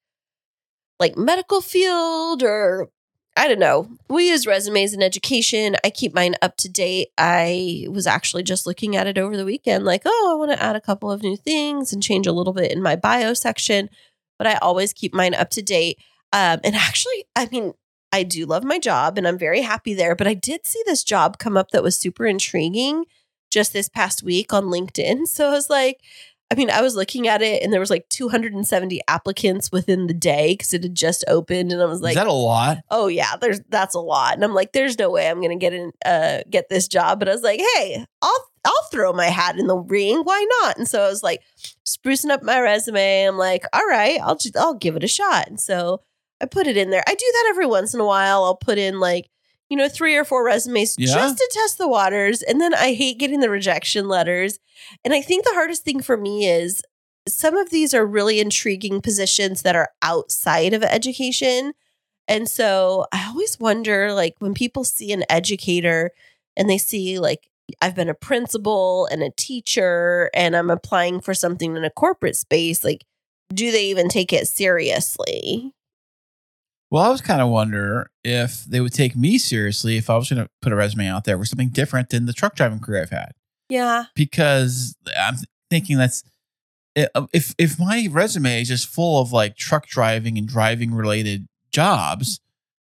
like 0.99 1.15
medical 1.15 1.61
field 1.61 2.41
or 2.41 2.89
I 3.37 3.47
don't 3.47 3.59
know. 3.59 3.87
We 4.09 4.29
use 4.29 4.47
resumes 4.47 4.93
in 4.93 5.03
education. 5.03 5.75
I 5.83 5.91
keep 5.91 6.13
mine 6.13 6.35
up 6.41 6.57
to 6.57 6.69
date. 6.69 7.09
I 7.17 7.85
was 7.87 8.07
actually 8.07 8.41
just 8.43 8.65
looking 8.65 8.95
at 8.95 9.05
it 9.05 9.17
over 9.17 9.37
the 9.37 9.45
weekend, 9.45 9.85
like, 9.85 10.01
oh, 10.05 10.29
I 10.31 10.35
want 10.35 10.51
to 10.51 10.61
add 10.61 10.75
a 10.75 10.81
couple 10.81 11.11
of 11.11 11.21
new 11.21 11.37
things 11.37 11.93
and 11.93 12.01
change 12.01 12.25
a 12.25 12.31
little 12.31 12.53
bit 12.53 12.71
in 12.71 12.81
my 12.81 12.95
bio 12.95 13.35
section. 13.35 13.89
But 14.39 14.47
I 14.47 14.55
always 14.55 14.91
keep 14.91 15.13
mine 15.13 15.35
up 15.35 15.51
to 15.51 15.61
date. 15.61 15.99
Um, 16.33 16.59
and 16.63 16.75
actually, 16.75 17.25
I 17.35 17.47
mean, 17.51 17.73
I 18.11 18.23
do 18.23 18.45
love 18.45 18.63
my 18.63 18.79
job 18.79 19.17
and 19.17 19.27
I'm 19.27 19.37
very 19.37 19.61
happy 19.61 19.93
there. 19.93 20.15
But 20.15 20.27
I 20.27 20.33
did 20.33 20.65
see 20.65 20.81
this 20.85 21.03
job 21.03 21.37
come 21.37 21.55
up 21.55 21.69
that 21.71 21.83
was 21.83 21.97
super 21.97 22.25
intriguing 22.25 23.05
just 23.51 23.71
this 23.71 23.87
past 23.87 24.23
week 24.23 24.51
on 24.51 24.65
LinkedIn. 24.65 25.21
So 25.27 25.49
I 25.49 25.51
was 25.51 25.69
like, 25.69 26.01
I 26.49 26.55
mean, 26.55 26.69
I 26.69 26.81
was 26.81 26.95
looking 26.95 27.27
at 27.27 27.41
it 27.41 27.61
and 27.61 27.73
there 27.73 27.79
was 27.79 27.89
like 27.89 28.07
270 28.09 29.01
applicants 29.09 29.69
within 29.71 30.07
the 30.07 30.13
day 30.13 30.53
because 30.53 30.73
it 30.73 30.83
had 30.83 30.95
just 30.95 31.25
opened, 31.27 31.71
and 31.73 31.81
I 31.81 31.85
was 31.85 32.01
like, 32.01 32.11
is 32.11 32.15
that 32.15 32.27
a 32.27 32.31
lot? 32.31 32.77
oh 32.89 33.07
yeah, 33.07 33.35
there's 33.35 33.59
that's 33.69 33.95
a 33.95 33.99
lot. 33.99 34.35
And 34.35 34.43
I'm 34.43 34.53
like, 34.53 34.71
there's 34.71 34.97
no 34.97 35.09
way 35.09 35.29
I'm 35.29 35.41
gonna 35.41 35.57
get 35.57 35.73
in 35.73 35.91
uh 36.05 36.39
get 36.49 36.69
this 36.69 36.87
job. 36.87 37.19
But 37.19 37.27
I 37.29 37.33
was 37.33 37.43
like, 37.43 37.59
hey, 37.75 38.05
I'll 38.21 38.45
I'll 38.65 38.87
throw 38.91 39.13
my 39.13 39.25
hat 39.27 39.57
in 39.57 39.67
the 39.67 39.77
ring. 39.77 40.21
Why 40.23 40.45
not? 40.61 40.77
And 40.77 40.87
so 40.87 41.01
I 41.03 41.09
was 41.09 41.23
like 41.23 41.41
sprucing 41.85 42.29
up 42.29 42.43
my 42.43 42.59
resume. 42.61 43.25
I'm 43.25 43.37
like, 43.37 43.63
all 43.73 43.85
right, 43.87 44.19
I'll 44.21 44.37
just 44.37 44.55
I'll 44.57 44.73
give 44.73 44.95
it 44.95 45.03
a 45.03 45.07
shot. 45.07 45.47
And 45.47 45.59
so 45.59 46.01
I 46.41 46.45
put 46.45 46.67
it 46.67 46.77
in 46.77 46.91
there. 46.91 47.03
I 47.07 47.13
do 47.13 47.25
that 47.33 47.47
every 47.49 47.65
once 47.65 47.93
in 47.93 47.99
a 47.99 48.05
while. 48.05 48.43
I'll 48.43 48.55
put 48.55 48.77
in 48.77 48.99
like, 48.99 49.27
you 49.69 49.77
know, 49.77 49.89
three 49.89 50.15
or 50.15 50.23
four 50.23 50.45
resumes 50.45 50.95
Yeah. 50.97 51.13
just 51.13 51.37
to 51.37 51.49
test 51.53 51.77
the 51.77 51.87
waters. 51.87 52.41
And 52.41 52.61
then 52.61 52.73
I 52.73 52.93
hate 52.93 53.17
getting 53.17 53.39
the 53.41 53.49
rejection 53.49 54.07
letters. 54.07 54.59
And 55.03 55.13
I 55.13 55.21
think 55.21 55.43
the 55.43 55.53
hardest 55.53 55.83
thing 55.83 56.01
for 56.01 56.17
me 56.17 56.47
is 56.47 56.81
some 57.27 57.57
of 57.57 57.69
these 57.69 57.93
are 57.93 58.05
really 58.05 58.39
intriguing 58.39 59.01
positions 59.01 59.63
that 59.63 59.75
are 59.75 59.89
outside 60.01 60.73
of 60.73 60.83
education. 60.83 61.73
And 62.27 62.47
so 62.47 63.05
I 63.11 63.27
always 63.27 63.59
wonder 63.59 64.13
like 64.13 64.35
when 64.39 64.53
people 64.53 64.83
see 64.83 65.11
an 65.11 65.23
educator 65.29 66.11
and 66.55 66.69
they 66.69 66.77
see 66.77 67.19
like 67.19 67.49
I've 67.81 67.95
been 67.95 68.09
a 68.09 68.13
principal 68.13 69.07
and 69.11 69.21
a 69.21 69.31
teacher 69.31 70.29
and 70.33 70.55
I'm 70.55 70.69
applying 70.69 71.19
for 71.19 71.33
something 71.33 71.75
in 71.75 71.83
a 71.83 71.89
corporate 71.89 72.37
space, 72.37 72.83
like 72.83 73.03
do 73.53 73.71
they 73.71 73.85
even 73.85 74.09
take 74.09 74.31
it 74.33 74.47
seriously? 74.47 75.73
Well, 76.89 77.03
I 77.03 77.09
was 77.09 77.21
kind 77.21 77.41
of 77.41 77.49
wonder 77.49 78.09
if 78.23 78.63
they 78.63 78.79
would 78.79 78.93
take 78.93 79.15
me 79.15 79.37
seriously 79.37 79.97
if 79.97 80.09
I 80.09 80.15
was 80.15 80.29
going 80.29 80.41
to 80.43 80.49
put 80.61 80.71
a 80.71 80.75
resume 80.75 81.07
out 81.07 81.25
there 81.25 81.37
with 81.37 81.49
something 81.49 81.69
different 81.69 82.09
than 82.09 82.25
the 82.25 82.33
truck 82.33 82.55
driving 82.55 82.79
career 82.79 83.01
I've 83.01 83.09
had. 83.09 83.31
Yeah. 83.69 84.05
Because 84.15 84.95
I'm 85.19 85.35
thinking 85.69 85.97
that's 85.97 86.23
eh, 86.95 87.07
uh, 87.13 87.27
if 87.33 87.53
if 87.57 87.77
my 87.77 88.07
resume 88.09 88.61
is 88.61 88.69
just 88.69 88.87
full 88.87 89.21
of 89.21 89.33
like 89.33 89.57
truck 89.57 89.87
driving 89.87 90.37
and 90.37 90.47
driving 90.47 90.93
related 90.93 91.47
jobs, 91.71 92.39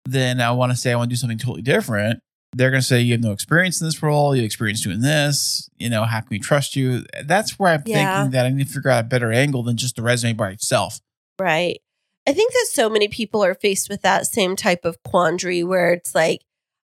then 0.05 0.41
I 0.41 0.51
want 0.51 0.73
to 0.73 0.77
say 0.77 0.91
I 0.91 0.95
want 0.97 1.09
to 1.09 1.13
do 1.15 1.17
something 1.19 1.37
totally 1.37 1.61
different. 1.61 2.19
They're 2.53 2.71
going 2.71 2.81
to 2.81 2.87
say 2.87 3.01
you 3.01 3.13
have 3.13 3.21
no 3.23 3.31
experience 3.31 3.79
in 3.81 3.87
this 3.87 4.01
role. 4.03 4.35
You 4.35 4.41
have 4.41 4.45
experience 4.45 4.81
doing 4.83 5.01
this. 5.01 5.69
You 5.77 5.89
know, 5.89 6.03
how 6.03 6.19
can 6.19 6.27
we 6.31 6.39
trust 6.39 6.75
you? 6.75 7.03
That's 7.23 7.57
where 7.59 7.73
I'm 7.73 7.83
Yeah. 7.85 8.13
thinking 8.15 8.31
that 8.31 8.45
I 8.45 8.49
need 8.49 8.67
to 8.67 8.73
figure 8.73 8.91
out 8.91 9.05
a 9.05 9.07
better 9.07 9.31
angle 9.31 9.63
than 9.63 9.75
just 9.77 9.95
the 9.95 10.01
resume 10.01 10.33
by 10.33 10.51
itself. 10.51 10.99
Right. 11.39 11.79
I 12.27 12.33
think 12.33 12.53
that 12.53 12.67
so 12.71 12.89
many 12.89 13.07
people 13.07 13.43
are 13.43 13.53
faced 13.53 13.89
with 13.89 14.01
that 14.01 14.25
same 14.25 14.55
type 14.55 14.83
of 14.83 15.01
quandary 15.03 15.63
where 15.63 15.93
it's 15.93 16.15
like, 16.15 16.41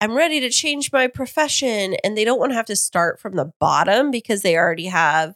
I'm 0.01 0.15
ready 0.15 0.41
to 0.41 0.51
change 0.51 0.93
my 0.93 1.07
profession. 1.07 1.97
And 2.05 2.17
they 2.17 2.25
don't 2.25 2.39
want 2.39 2.51
to 2.51 2.57
have 2.57 2.67
to 2.67 2.77
start 2.77 3.21
from 3.21 3.37
the 3.37 3.53
bottom 3.61 4.11
because 4.11 4.43
they 4.43 4.57
already 4.57 4.87
have 4.87 5.35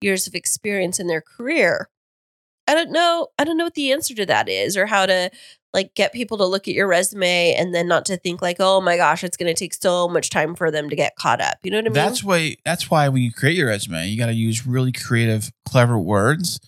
years 0.00 0.26
of 0.26 0.34
experience 0.34 1.00
in 1.00 1.06
their 1.06 1.22
career. 1.22 1.88
I 2.68 2.74
don't 2.74 2.92
know. 2.92 3.28
I 3.38 3.44
don't 3.44 3.56
know 3.56 3.64
what 3.64 3.74
the 3.74 3.92
answer 3.92 4.14
to 4.14 4.26
that 4.26 4.48
is 4.48 4.76
or 4.76 4.86
how 4.86 5.06
to 5.06 5.30
like 5.74 5.94
get 5.94 6.12
people 6.12 6.38
to 6.38 6.46
look 6.46 6.68
at 6.68 6.74
your 6.74 6.86
resume 6.86 7.54
and 7.54 7.74
then 7.74 7.88
not 7.88 8.06
to 8.06 8.16
think 8.16 8.40
like, 8.40 8.58
oh 8.60 8.80
my 8.80 8.96
gosh, 8.96 9.24
it's 9.24 9.36
going 9.36 9.52
to 9.52 9.58
take 9.58 9.74
so 9.74 10.08
much 10.08 10.30
time 10.30 10.54
for 10.54 10.70
them 10.70 10.88
to 10.88 10.96
get 10.96 11.16
caught 11.16 11.40
up. 11.40 11.58
You 11.62 11.72
know 11.72 11.78
what 11.78 11.86
I 11.86 11.88
mean? 11.88 11.94
That's 11.94 12.22
why. 12.22 12.56
That's 12.64 12.90
why 12.90 13.08
when 13.08 13.22
you 13.22 13.32
create 13.32 13.56
your 13.56 13.68
resume, 13.68 14.06
you 14.06 14.16
got 14.16 14.26
to 14.26 14.32
use 14.32 14.66
really 14.66 14.92
creative, 14.92 15.50
clever 15.66 15.98
words 15.98 16.60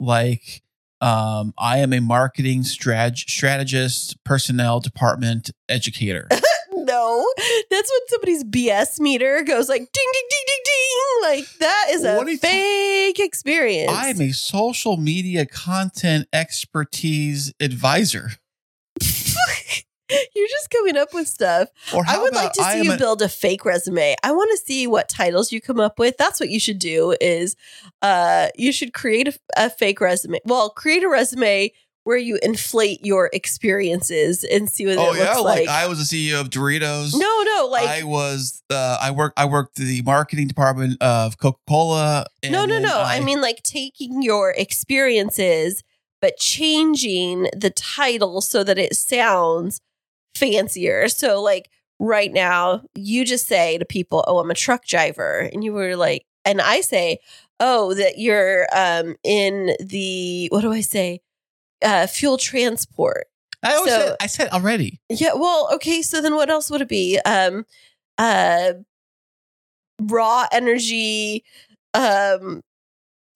like 0.00 0.62
um, 1.04 1.52
"I 1.58 1.78
am 1.78 1.92
a 1.92 2.00
marketing 2.00 2.62
strat- 2.62 3.18
strategist, 3.18 4.22
personnel 4.24 4.80
department 4.80 5.50
educator." 5.68 6.28
no, 6.72 7.26
that's 7.70 7.90
when 7.90 8.08
somebody's 8.08 8.44
BS 8.44 9.00
meter 9.00 9.42
goes 9.42 9.68
like 9.68 9.80
ding, 9.80 9.88
ding, 9.92 10.28
ding, 10.30 10.44
ding, 10.46 10.62
ding. 10.64 11.30
Like 11.30 11.58
that 11.60 11.86
is 11.90 12.04
a 12.04 12.16
What 12.16 12.26
are 12.26 12.30
you 12.30 12.38
ta- 12.38 12.48
fake 12.48 13.20
experience. 13.20 13.92
I 13.92 14.08
am 14.08 14.20
a 14.20 14.32
social 14.32 14.96
media 14.96 15.46
content 15.46 16.28
expertise 16.32 17.52
advisor. 17.60 18.32
You're 20.34 20.48
just 20.48 20.70
coming 20.70 20.96
up 20.96 21.14
with 21.14 21.28
stuff. 21.28 21.68
Or 21.94 22.04
I 22.06 22.18
would 22.18 22.34
like 22.34 22.52
to 22.52 22.64
see 22.64 22.82
you 22.82 22.92
a- 22.92 22.98
build 22.98 23.22
a 23.22 23.28
fake 23.28 23.64
resume. 23.64 24.14
I 24.22 24.32
want 24.32 24.50
to 24.52 24.58
see 24.58 24.86
what 24.86 25.08
titles 25.08 25.50
you 25.52 25.60
come 25.60 25.80
up 25.80 25.98
with. 25.98 26.16
That's 26.18 26.40
what 26.40 26.50
you 26.50 26.60
should 26.60 26.78
do 26.78 27.16
is 27.20 27.56
uh 28.02 28.48
you 28.56 28.72
should 28.72 28.92
create 28.92 29.28
a, 29.28 29.38
a 29.56 29.70
fake 29.70 30.00
resume. 30.00 30.38
Well, 30.44 30.70
create 30.70 31.04
a 31.04 31.08
resume 31.08 31.72
where 32.04 32.18
you 32.18 32.38
inflate 32.42 33.02
your 33.04 33.30
experiences 33.32 34.44
and 34.44 34.68
see 34.68 34.84
what 34.84 34.98
Oh 34.98 35.14
it 35.14 35.18
yeah, 35.18 35.24
looks 35.30 35.40
like, 35.40 35.60
like. 35.60 35.68
I 35.68 35.86
was 35.86 36.06
the 36.06 36.32
CEO 36.32 36.38
of 36.40 36.50
Doritos. 36.50 37.14
no, 37.14 37.42
no, 37.42 37.68
like 37.70 37.88
I 37.88 38.02
was 38.04 38.62
uh, 38.70 38.98
I 39.00 39.10
worked 39.10 39.38
I 39.38 39.46
worked 39.46 39.76
the 39.76 40.02
marketing 40.02 40.46
department 40.46 41.00
of 41.00 41.38
Coca 41.38 41.58
Cola. 41.66 42.26
no, 42.44 42.66
no, 42.66 42.78
no. 42.78 43.00
I, 43.00 43.20
mean 43.20 43.40
like 43.40 43.62
taking 43.62 44.22
your 44.22 44.50
experiences 44.50 45.82
but 46.20 46.36
changing 46.38 47.48
the 47.54 47.70
title 47.70 48.40
so 48.40 48.64
that 48.64 48.78
it 48.78 48.94
sounds 48.96 49.80
fancier. 50.36 51.08
So 51.08 51.40
like 51.42 51.70
right 52.00 52.32
now, 52.32 52.82
you 52.94 53.24
just 53.24 53.46
say 53.46 53.78
to 53.78 53.84
people, 53.84 54.24
"Oh, 54.26 54.38
I'm 54.38 54.50
a 54.50 54.54
truck 54.54 54.84
driver," 54.86 55.48
and 55.52 55.62
you 55.64 55.72
were 55.72 55.96
like, 55.96 56.24
and 56.44 56.60
I 56.60 56.80
say, 56.80 57.18
"Oh, 57.60 57.94
that 57.94 58.18
you're 58.18 58.66
um 58.74 59.16
in 59.24 59.74
the 59.80 60.48
what 60.50 60.62
do 60.62 60.72
I 60.72 60.80
say? 60.80 61.20
Uh, 61.82 62.06
fuel 62.06 62.36
transport." 62.38 63.26
I 63.62 63.74
always 63.74 63.92
so- 63.92 63.98
said 63.98 64.16
I 64.20 64.26
said 64.26 64.48
already. 64.50 65.00
Yeah. 65.08 65.34
Well, 65.34 65.68
okay. 65.74 66.02
So 66.02 66.20
then, 66.20 66.34
what 66.34 66.50
else 66.50 66.70
would 66.70 66.82
it 66.82 66.88
be? 66.88 67.18
Um, 67.24 67.64
uh, 68.18 68.74
raw 70.00 70.46
energy. 70.52 71.44
Um, 71.94 72.62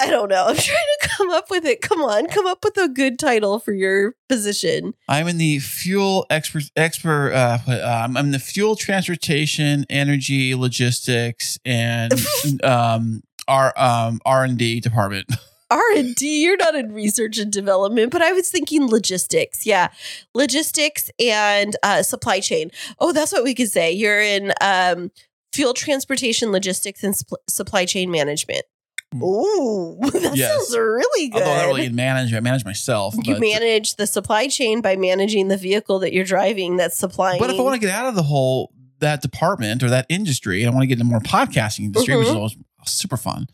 I 0.00 0.10
don't 0.10 0.28
know. 0.28 0.44
I'm 0.48 0.56
trying 0.56 0.76
to 0.97 0.97
come 1.18 1.30
up 1.30 1.50
with 1.50 1.64
it. 1.64 1.80
Come 1.80 2.00
on, 2.00 2.26
come 2.28 2.46
up 2.46 2.64
with 2.64 2.76
a 2.76 2.88
good 2.88 3.18
title 3.18 3.58
for 3.58 3.72
your 3.72 4.14
position. 4.28 4.94
I'm 5.08 5.26
in 5.26 5.38
the 5.38 5.58
fuel 5.58 6.26
expert 6.30 6.64
expert. 6.76 7.32
Uh, 7.32 7.58
um, 7.66 8.16
I'm 8.16 8.26
in 8.26 8.30
the 8.30 8.38
fuel 8.38 8.76
transportation, 8.76 9.84
energy, 9.90 10.54
logistics, 10.54 11.58
and 11.64 12.12
um, 12.62 13.22
R 13.48 13.74
um 13.76 14.20
R 14.24 14.44
and 14.44 14.56
D 14.56 14.80
department. 14.80 15.26
R 15.70 15.82
and 15.96 16.14
D. 16.14 16.44
You're 16.44 16.56
not 16.56 16.74
in 16.74 16.94
research 16.94 17.36
and 17.36 17.52
development, 17.52 18.10
but 18.10 18.22
I 18.22 18.32
was 18.32 18.50
thinking 18.50 18.88
logistics. 18.88 19.66
Yeah, 19.66 19.88
logistics 20.34 21.10
and 21.18 21.76
uh, 21.82 22.02
supply 22.02 22.40
chain. 22.40 22.70
Oh, 23.00 23.12
that's 23.12 23.32
what 23.32 23.44
we 23.44 23.54
could 23.54 23.70
say. 23.70 23.92
You're 23.92 24.22
in 24.22 24.52
um, 24.62 25.10
fuel 25.52 25.74
transportation, 25.74 26.52
logistics, 26.52 27.02
and 27.02 27.14
sp- 27.18 27.44
supply 27.48 27.84
chain 27.84 28.10
management. 28.10 28.64
Mm. 29.14 29.22
Ooh, 29.22 29.98
that 30.10 30.36
Yes. 30.36 30.50
sounds 30.50 30.76
really 30.76 31.28
good. 31.28 31.42
Although 31.42 31.54
I 31.54 31.62
don't 31.66 31.76
really 31.76 31.88
manage, 31.88 32.34
I 32.34 32.40
manage 32.40 32.64
myself. 32.64 33.14
you 33.24 33.34
but- 33.34 33.40
manage 33.40 33.96
the 33.96 34.06
supply 34.06 34.48
chain 34.48 34.80
by 34.82 34.96
managing 34.96 35.48
the 35.48 35.56
vehicle 35.56 35.98
that 36.00 36.12
you're 36.12 36.24
driving 36.26 36.76
that's 36.76 36.98
supplying. 36.98 37.38
But 37.40 37.50
if 37.50 37.58
I 37.58 37.62
want 37.62 37.74
to 37.74 37.80
get 37.86 37.94
out 37.94 38.06
of 38.06 38.14
the 38.14 38.22
whole 38.22 38.72
that 39.00 39.22
department 39.22 39.82
or 39.82 39.88
that 39.90 40.06
industry, 40.08 40.62
and 40.62 40.70
I 40.70 40.74
want 40.74 40.82
to 40.82 40.86
get 40.88 40.98
into 40.98 41.04
more 41.10 41.20
podcasting 41.20 41.84
industry, 41.86 42.16
which 42.16 42.26
is 42.26 42.32
Mhm. 42.32 42.36
always 42.36 42.56
super 42.86 43.16
fun. 43.16 43.46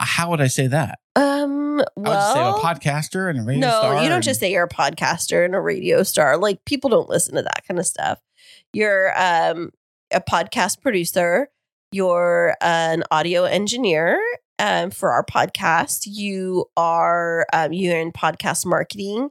uh, 0.00 0.04
How 0.04 0.30
would 0.30 0.40
I 0.40 0.46
say 0.48 0.66
that? 0.66 0.98
um, 1.16 1.80
I 1.80 1.84
would 1.96 2.06
just 2.06 2.32
say 2.34 2.40
I'm 2.40 2.52
well, 2.52 2.56
a 2.56 2.60
podcaster 2.60 3.30
and 3.30 3.38
a 3.38 3.42
radio 3.42 3.60
no, 3.68 3.78
star. 3.78 3.94
you 4.02 4.08
don't 4.08 4.16
and- 4.16 4.24
just 4.24 4.40
say 4.40 4.50
you're 4.52 4.64
a 4.64 4.68
podcaster 4.68 5.44
and 5.44 5.54
a 5.54 5.60
radio 5.60 6.02
star. 6.02 6.36
Like 6.36 6.64
people 6.64 6.90
don't 6.90 7.08
listen 7.08 7.34
to 7.36 7.42
that 7.42 7.62
kind 7.66 7.78
of 7.80 7.86
stuff. 7.86 8.18
You're 8.72 9.12
um 9.18 9.70
a 10.12 10.20
podcast 10.20 10.80
producer. 10.82 11.48
You're 11.92 12.56
an 12.60 13.04
audio 13.10 13.44
engineer 13.44 14.18
um, 14.58 14.90
for 14.90 15.10
our 15.12 15.24
podcast. 15.24 16.02
You 16.06 16.66
are 16.76 17.46
um, 17.52 17.72
you're 17.72 17.98
in 17.98 18.12
podcast 18.12 18.66
marketing, 18.66 19.30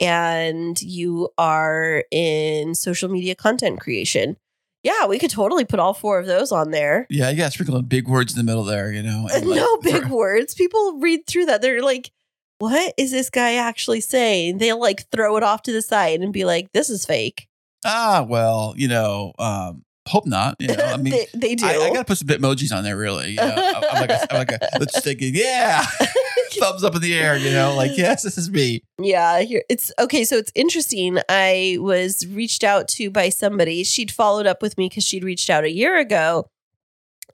and 0.00 0.80
you 0.80 1.28
are 1.38 2.04
in 2.10 2.74
social 2.74 3.08
media 3.08 3.34
content 3.34 3.80
creation. 3.80 4.36
Yeah, 4.82 5.06
we 5.06 5.18
could 5.18 5.30
totally 5.30 5.64
put 5.64 5.80
all 5.80 5.94
four 5.94 6.18
of 6.20 6.26
those 6.26 6.52
on 6.52 6.70
there. 6.70 7.06
Yeah, 7.10 7.28
you 7.30 7.36
got 7.36 7.52
sprinkling 7.52 7.86
big 7.86 8.06
words 8.06 8.32
in 8.32 8.38
the 8.38 8.48
middle 8.48 8.62
there, 8.62 8.92
you 8.92 9.02
know. 9.02 9.28
and, 9.34 9.46
like, 9.48 9.56
no 9.56 9.76
big 9.78 10.04
for- 10.08 10.16
words. 10.16 10.54
People 10.54 10.98
read 11.00 11.26
through 11.26 11.46
that. 11.46 11.60
They're 11.60 11.82
like, 11.82 12.12
what 12.58 12.94
is 12.96 13.10
this 13.10 13.28
guy 13.28 13.54
actually 13.54 14.00
saying? 14.00 14.58
They'll 14.58 14.80
like 14.80 15.08
throw 15.10 15.36
it 15.36 15.42
off 15.42 15.62
to 15.62 15.72
the 15.72 15.82
side 15.82 16.20
and 16.20 16.32
be 16.32 16.44
like, 16.44 16.70
this 16.72 16.88
is 16.88 17.04
fake. 17.04 17.48
Ah, 17.84 18.24
well, 18.28 18.74
you 18.76 18.86
know, 18.88 19.32
um, 19.38 19.82
hope 20.06 20.26
not. 20.26 20.56
You 20.60 20.68
know, 20.68 20.84
I 20.84 20.96
mean, 20.98 21.12
they, 21.12 21.26
they 21.34 21.54
do. 21.54 21.66
I, 21.66 21.72
I 21.72 21.88
got 21.90 21.98
to 21.98 22.04
put 22.04 22.18
some 22.18 22.28
bitmojis 22.28 22.76
on 22.76 22.84
there, 22.84 22.96
really. 22.96 23.30
You 23.30 23.36
know, 23.36 23.54
I'm 23.56 24.00
like, 24.00 24.10
a, 24.10 24.32
I'm 24.32 24.38
like 24.38 24.52
a, 24.52 24.68
let's 24.78 25.00
think, 25.00 25.20
yeah, 25.22 25.84
thumbs 26.52 26.84
up 26.84 26.94
in 26.94 27.02
the 27.02 27.14
air. 27.14 27.36
You 27.36 27.50
know, 27.50 27.74
like 27.74 27.96
yes, 27.96 28.22
this 28.22 28.38
is 28.38 28.50
me. 28.50 28.82
yeah, 29.00 29.40
here 29.40 29.62
it's 29.68 29.92
okay. 29.98 30.24
So 30.24 30.36
it's 30.36 30.52
interesting. 30.54 31.18
I 31.28 31.78
was 31.80 32.26
reached 32.26 32.64
out 32.64 32.88
to 32.88 33.10
by 33.10 33.28
somebody. 33.28 33.84
She'd 33.84 34.10
followed 34.10 34.46
up 34.46 34.62
with 34.62 34.76
me 34.78 34.88
because 34.88 35.04
she'd 35.04 35.24
reached 35.24 35.50
out 35.50 35.64
a 35.64 35.70
year 35.70 35.98
ago 35.98 36.50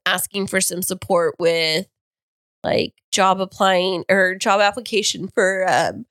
asking 0.06 0.48
for 0.48 0.60
some 0.60 0.82
support 0.82 1.36
with 1.38 1.86
like 2.64 2.94
job 3.10 3.40
applying 3.40 4.04
or 4.08 4.34
job 4.34 4.60
application 4.60 5.28
for 5.28 5.66
um, 5.68 6.06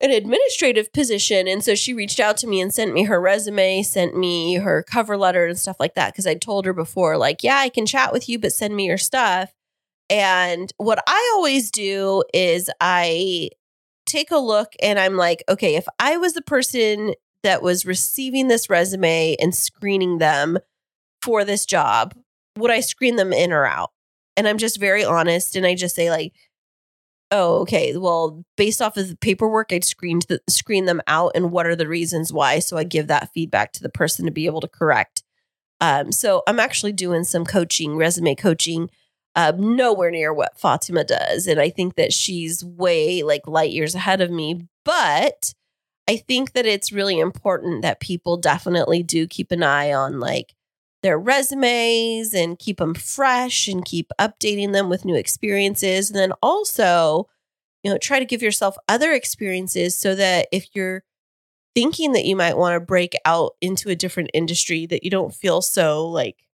an 0.00 0.10
administrative 0.10 0.92
position. 0.92 1.46
And 1.46 1.62
so 1.62 1.74
she 1.74 1.92
reached 1.92 2.20
out 2.20 2.36
to 2.38 2.46
me 2.46 2.60
and 2.60 2.72
sent 2.72 2.94
me 2.94 3.04
her 3.04 3.20
resume, 3.20 3.82
sent 3.82 4.16
me 4.16 4.54
her 4.54 4.82
cover 4.82 5.16
letter 5.16 5.46
and 5.46 5.58
stuff 5.58 5.76
like 5.78 5.94
that. 5.94 6.14
Cause 6.14 6.26
I 6.26 6.34
told 6.34 6.64
her 6.64 6.72
before, 6.72 7.18
like, 7.18 7.42
yeah, 7.42 7.58
I 7.58 7.68
can 7.68 7.86
chat 7.86 8.12
with 8.12 8.28
you, 8.28 8.38
but 8.38 8.52
send 8.52 8.74
me 8.74 8.86
your 8.86 8.98
stuff. 8.98 9.52
And 10.08 10.72
what 10.78 11.02
I 11.06 11.32
always 11.36 11.70
do 11.70 12.24
is 12.32 12.70
I 12.80 13.50
take 14.06 14.30
a 14.30 14.38
look 14.38 14.72
and 14.82 14.98
I'm 14.98 15.16
like, 15.16 15.44
okay, 15.48 15.76
if 15.76 15.86
I 15.98 16.16
was 16.16 16.32
the 16.32 16.42
person 16.42 17.14
that 17.42 17.62
was 17.62 17.86
receiving 17.86 18.48
this 18.48 18.68
resume 18.68 19.36
and 19.40 19.54
screening 19.54 20.18
them 20.18 20.58
for 21.22 21.44
this 21.44 21.64
job, 21.64 22.14
would 22.56 22.70
I 22.70 22.80
screen 22.80 23.16
them 23.16 23.32
in 23.32 23.52
or 23.52 23.66
out? 23.66 23.90
And 24.36 24.48
I'm 24.48 24.58
just 24.58 24.80
very 24.80 25.04
honest 25.04 25.54
and 25.54 25.66
I 25.66 25.74
just 25.74 25.94
say 25.94 26.10
like, 26.10 26.32
oh, 27.30 27.60
okay, 27.60 27.96
well, 27.96 28.44
based 28.56 28.82
off 28.82 28.96
of 28.96 29.08
the 29.08 29.16
paperwork, 29.16 29.72
I'd 29.72 29.84
screened 29.84 30.26
the, 30.28 30.40
screen 30.48 30.86
them 30.86 31.00
out 31.06 31.32
and 31.34 31.50
what 31.52 31.66
are 31.66 31.76
the 31.76 31.88
reasons 31.88 32.32
why? 32.32 32.58
So 32.58 32.76
I 32.76 32.84
give 32.84 33.06
that 33.06 33.30
feedback 33.32 33.72
to 33.74 33.82
the 33.82 33.88
person 33.88 34.26
to 34.26 34.32
be 34.32 34.46
able 34.46 34.60
to 34.60 34.68
correct. 34.68 35.22
Um, 35.80 36.12
so 36.12 36.42
I'm 36.46 36.60
actually 36.60 36.92
doing 36.92 37.24
some 37.24 37.44
coaching, 37.44 37.96
resume 37.96 38.34
coaching, 38.34 38.90
um, 39.36 39.76
nowhere 39.76 40.10
near 40.10 40.32
what 40.34 40.58
Fatemah 40.58 41.06
does. 41.06 41.46
And 41.46 41.60
I 41.60 41.70
think 41.70 41.94
that 41.94 42.12
she's 42.12 42.64
way 42.64 43.22
like 43.22 43.46
light 43.46 43.70
years 43.70 43.94
ahead 43.94 44.20
of 44.20 44.30
me. 44.30 44.66
But 44.84 45.54
I 46.08 46.16
think 46.16 46.52
that 46.52 46.66
it's 46.66 46.92
really 46.92 47.18
important 47.18 47.82
that 47.82 48.00
people 48.00 48.36
definitely 48.36 49.02
do 49.02 49.26
keep 49.26 49.52
an 49.52 49.62
eye 49.62 49.92
on 49.92 50.18
like 50.18 50.54
their 51.02 51.18
resumes 51.18 52.34
and 52.34 52.58
keep 52.58 52.78
them 52.78 52.94
fresh 52.94 53.68
and 53.68 53.84
keep 53.84 54.10
updating 54.20 54.72
them 54.72 54.88
with 54.88 55.04
new 55.04 55.14
experiences. 55.14 56.10
And 56.10 56.18
then 56.18 56.32
also, 56.42 57.28
you 57.82 57.90
know, 57.90 57.98
try 57.98 58.18
to 58.18 58.24
give 58.24 58.42
yourself 58.42 58.76
other 58.88 59.12
experiences 59.12 59.98
so 59.98 60.14
that 60.14 60.48
if 60.52 60.68
you're 60.74 61.02
thinking 61.74 62.12
that 62.12 62.24
you 62.24 62.36
might 62.36 62.56
want 62.56 62.74
to 62.74 62.80
break 62.80 63.14
out 63.24 63.52
into 63.60 63.88
a 63.88 63.96
different 63.96 64.30
industry, 64.34 64.86
that 64.86 65.04
you 65.04 65.10
don't 65.10 65.34
feel 65.34 65.62
so 65.62 66.06
like 66.06 66.46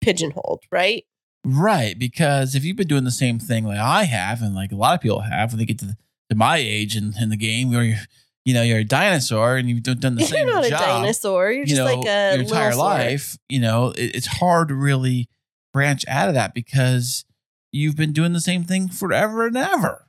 pigeonholed, 0.00 0.64
right? 0.70 1.04
Right, 1.44 1.96
because 1.96 2.54
if 2.56 2.64
you've 2.64 2.76
been 2.76 2.88
doing 2.88 3.04
the 3.04 3.10
same 3.10 3.38
thing 3.38 3.64
like 3.64 3.78
I 3.78 4.02
have, 4.04 4.42
and 4.42 4.54
like 4.54 4.72
a 4.72 4.76
lot 4.76 4.94
of 4.94 5.00
people 5.00 5.20
have, 5.20 5.52
when 5.52 5.58
they 5.58 5.64
get 5.64 5.78
to, 5.78 5.96
to 6.28 6.34
my 6.34 6.56
age 6.56 6.96
in, 6.96 7.14
in 7.20 7.28
the 7.28 7.36
game, 7.36 7.70
where 7.70 7.84
you're, 7.84 7.98
you 8.46 8.54
know, 8.54 8.62
you're 8.62 8.78
a 8.78 8.84
dinosaur 8.84 9.56
and 9.56 9.68
you've 9.68 9.82
done 9.82 9.98
the 10.00 10.10
You're 10.20 10.28
same 10.28 10.46
not 10.46 10.64
a 10.64 10.70
dinosaur. 10.70 11.50
You're 11.50 11.62
you 11.62 11.66
just 11.66 11.78
know, 11.80 11.84
like 11.84 12.06
a 12.06 12.34
your 12.34 12.42
entire 12.44 12.72
sword. 12.72 12.84
life. 12.84 13.36
You 13.48 13.58
know, 13.58 13.88
it, 13.88 14.14
it's 14.14 14.26
hard 14.28 14.68
to 14.68 14.74
really 14.76 15.28
branch 15.72 16.04
out 16.06 16.28
of 16.28 16.34
that 16.34 16.54
because 16.54 17.24
you've 17.72 17.96
been 17.96 18.12
doing 18.12 18.32
the 18.32 18.40
same 18.40 18.62
thing 18.62 18.88
forever 18.88 19.48
and 19.48 19.56
ever. 19.56 20.05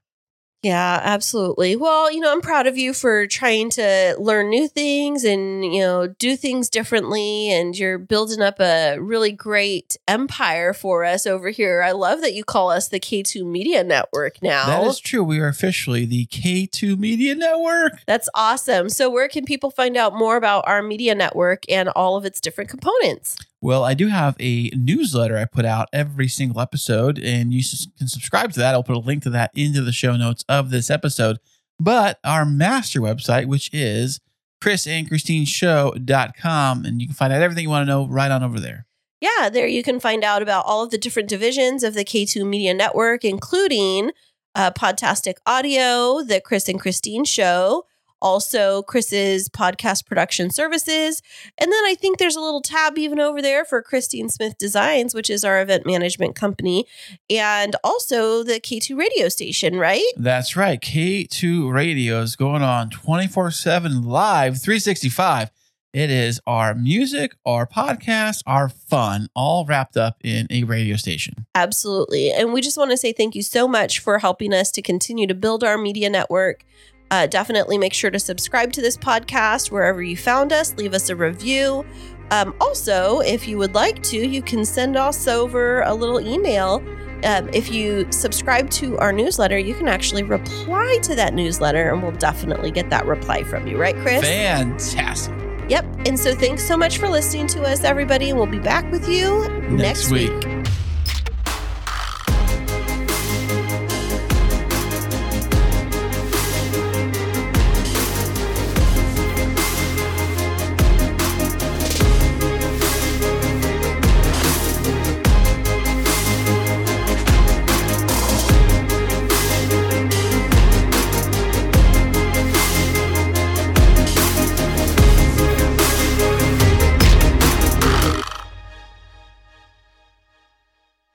Yeah, 0.64 1.00
absolutely. 1.04 1.76
Well, 1.76 2.12
you 2.12 2.20
know, 2.20 2.32
I'm 2.32 2.42
proud 2.42 2.66
of 2.66 2.78
you 2.78 2.94
for 2.94 3.28
trying 3.28 3.70
to 3.72 4.16
learn 4.18 4.50
new 4.50 4.68
things 4.68 5.24
and, 5.24 5.64
you 5.64 5.82
know, 5.82 6.08
do 6.08 6.36
things 6.36 6.70
differently. 6.70 7.52
And 7.52 7.78
you're 7.78 8.00
building 8.00 8.42
up 8.42 8.60
a 8.60 8.98
really 8.98 9.32
great 9.32 9.98
empire 10.08 10.74
for 10.74 11.06
us 11.06 11.28
over 11.28 11.50
here. 11.50 11.84
I 11.84 11.92
love 11.92 12.22
that 12.22 12.34
you 12.34 12.44
call 12.44 12.72
us 12.72 12.88
the 12.90 13.00
K2 13.00 13.46
Media 13.46 13.84
Network 13.84 14.42
now. 14.42 14.66
That 14.66 14.88
is 14.88 15.00
true. 15.00 15.24
We 15.24 15.40
are 15.40 15.48
officially 15.48 16.06
the 16.06 16.26
K2 16.26 16.98
Media 16.98 17.36
Network. 17.36 18.02
That's 18.08 18.28
awesome. 18.34 18.90
So, 18.90 19.10
where 19.10 19.28
can 19.28 19.46
people 19.46 19.70
find 19.70 19.96
out 19.96 20.16
more 20.16 20.38
about 20.38 20.68
our 20.68 20.82
media 20.82 21.14
network 21.14 21.64
and 21.70 21.88
all 21.90 22.18
of 22.18 22.26
its 22.26 22.42
different 22.42 22.70
components? 22.70 23.38
Well, 23.62 23.84
I 23.84 23.94
do 23.96 24.08
have 24.08 24.36
a 24.40 24.70
newsletter 24.76 25.38
I 25.38 25.46
put 25.46 25.66
out 25.66 25.90
every 25.92 26.28
single 26.28 26.62
episode, 26.62 27.18
and 27.18 27.52
you 27.52 27.64
can 27.98 28.08
subscribe 28.08 28.52
to 28.54 28.60
that. 28.60 28.76
I'll 28.76 28.84
put 28.84 28.96
a 28.96 29.00
link 29.00 29.24
to 29.24 29.32
that 29.32 29.50
into 29.56 29.82
the 29.82 29.92
show 29.92 30.16
notes 30.16 30.46
of 30.48 30.70
this 30.70 30.92
episode. 30.92 31.40
But 31.80 32.20
our 32.24 32.46
master 32.46 33.02
website, 33.02 33.48
which 33.48 33.72
is 33.74 34.20
krisandkristineshow.com, 34.62 36.86
and 36.86 37.02
you 37.02 37.08
can 37.08 37.16
find 37.16 37.34
out 37.34 37.42
everything 37.42 37.64
you 37.64 37.70
want 37.70 37.88
to 37.88 37.92
know 37.92 38.08
right 38.08 38.32
on 38.32 38.44
over 38.44 38.60
there. 38.60 38.86
Yeah, 39.22 39.50
there 39.50 39.68
you 39.68 39.82
can 39.82 40.00
find 40.00 40.24
out 40.24 40.44
about 40.44 40.66
all 40.66 40.84
of 40.84 40.92
the 40.92 40.98
different 40.98 41.30
divisions 41.30 41.84
of 41.84 41.96
the 41.96 42.06
K2 42.06 42.48
Media 42.48 42.74
Network, 42.74 43.26
including 43.26 44.12
uh, 44.54 44.72
Podtastic 44.72 45.38
Audio, 45.46 46.22
the 46.22 46.42
Kris 46.42 46.70
and 46.70 46.80
Kristine 46.80 47.26
Show, 47.26 47.86
also 48.22 48.84
Kris's 48.84 49.50
podcast 49.50 50.06
production 50.06 50.50
services. 50.50 51.22
And 51.58 51.72
then 51.72 51.86
I 51.86 51.96
think 51.96 52.18
there's 52.18 52.36
a 52.36 52.42
little 52.42 52.62
tab 52.62 52.98
even 52.98 53.20
over 53.20 53.42
there 53.42 53.66
for 53.66 53.82
Kristine 53.84 54.30
Smith 54.30 54.58
Designs, 54.58 55.14
which 55.14 55.30
is 55.30 55.44
our 55.44 55.62
event 55.62 55.86
management 55.86 56.36
company, 56.36 56.86
and 57.30 57.76
also 57.84 58.44
the 58.44 58.60
K2 58.60 58.98
radio 58.98 59.30
station, 59.30 59.78
right? 59.78 60.04
That's 60.16 60.56
right. 60.56 60.80
K2 60.80 61.72
Radio 61.72 62.22
is 62.22 62.36
going 62.36 62.62
on 62.62 62.90
24 62.90 63.52
7 63.52 64.04
live, 64.04 64.62
365. 64.62 65.52
It 65.94 66.12
is 66.12 66.40
our 66.46 66.76
music, 66.76 67.36
our 67.46 67.66
podcast, 67.66 68.44
our 68.46 68.70
fun, 68.70 69.30
all 69.36 69.66
wrapped 69.66 69.98
up 69.98 70.18
in 70.24 70.46
a 70.52 70.64
radio 70.64 70.96
station. 70.96 71.48
Absolutely. 71.56 72.32
And 72.32 72.54
we 72.54 72.62
just 72.62 72.78
want 72.78 72.92
to 72.92 72.98
say 72.98 73.14
thank 73.14 73.34
you 73.34 73.42
so 73.42 73.68
much 73.68 74.00
for 74.00 74.20
helping 74.20 74.54
us 74.54 74.70
to 74.72 74.82
continue 74.82 75.26
to 75.26 75.34
build 75.34 75.64
our 75.64 75.78
media 75.78 76.10
network. 76.10 76.64
Uh, 77.10 77.26
definitely 77.28 77.78
make 77.78 77.94
sure 77.94 78.12
to 78.12 78.20
subscribe 78.20 78.74
to 78.74 78.82
this 78.82 78.98
podcast 78.98 79.72
wherever 79.72 80.04
you 80.04 80.18
found 80.18 80.52
us, 80.52 80.76
leave 80.76 80.94
us 80.94 81.10
a 81.10 81.16
review. 81.16 81.86
Um, 82.32 82.54
also, 82.60 83.20
if 83.22 83.48
you 83.48 83.58
would 83.58 83.74
like 83.74 84.04
to, 84.04 84.18
you 84.18 84.42
can 84.42 84.66
send 84.66 84.98
us 84.98 85.28
over 85.28 85.82
a 85.84 85.94
little 85.94 86.20
email. 86.20 86.84
Um, 87.24 87.50
if 87.54 87.72
you 87.72 88.06
subscribe 88.12 88.70
to 88.72 88.98
our 89.00 89.12
newsletter, 89.14 89.58
you 89.58 89.74
can 89.74 89.88
actually 89.88 90.24
reply 90.24 91.00
to 91.04 91.16
that 91.16 91.34
newsletter, 91.34 91.92
and 91.92 92.04
we'll 92.04 92.12
definitely 92.12 92.70
get 92.70 92.90
that 92.90 93.06
reply 93.06 93.44
from 93.44 93.66
you, 93.68 93.78
right, 93.78 93.96
Kris? 93.96 94.22
Fantastic. 94.22 95.34
Yep. 95.70 95.86
And 96.06 96.20
so 96.20 96.36
thanks 96.36 96.64
so 96.64 96.78
much 96.78 96.98
for 96.98 97.10
listening 97.10 97.48
to 97.48 97.64
us, 97.64 97.84
everybody. 97.84 98.30
And 98.30 98.38
we'll 98.38 98.48
be 98.48 98.60
back 98.60 98.90
with 98.92 99.08
you 99.10 99.48
next, 99.70 100.10
Next 100.10 100.12
week. 100.12 100.46
week. 100.46 100.68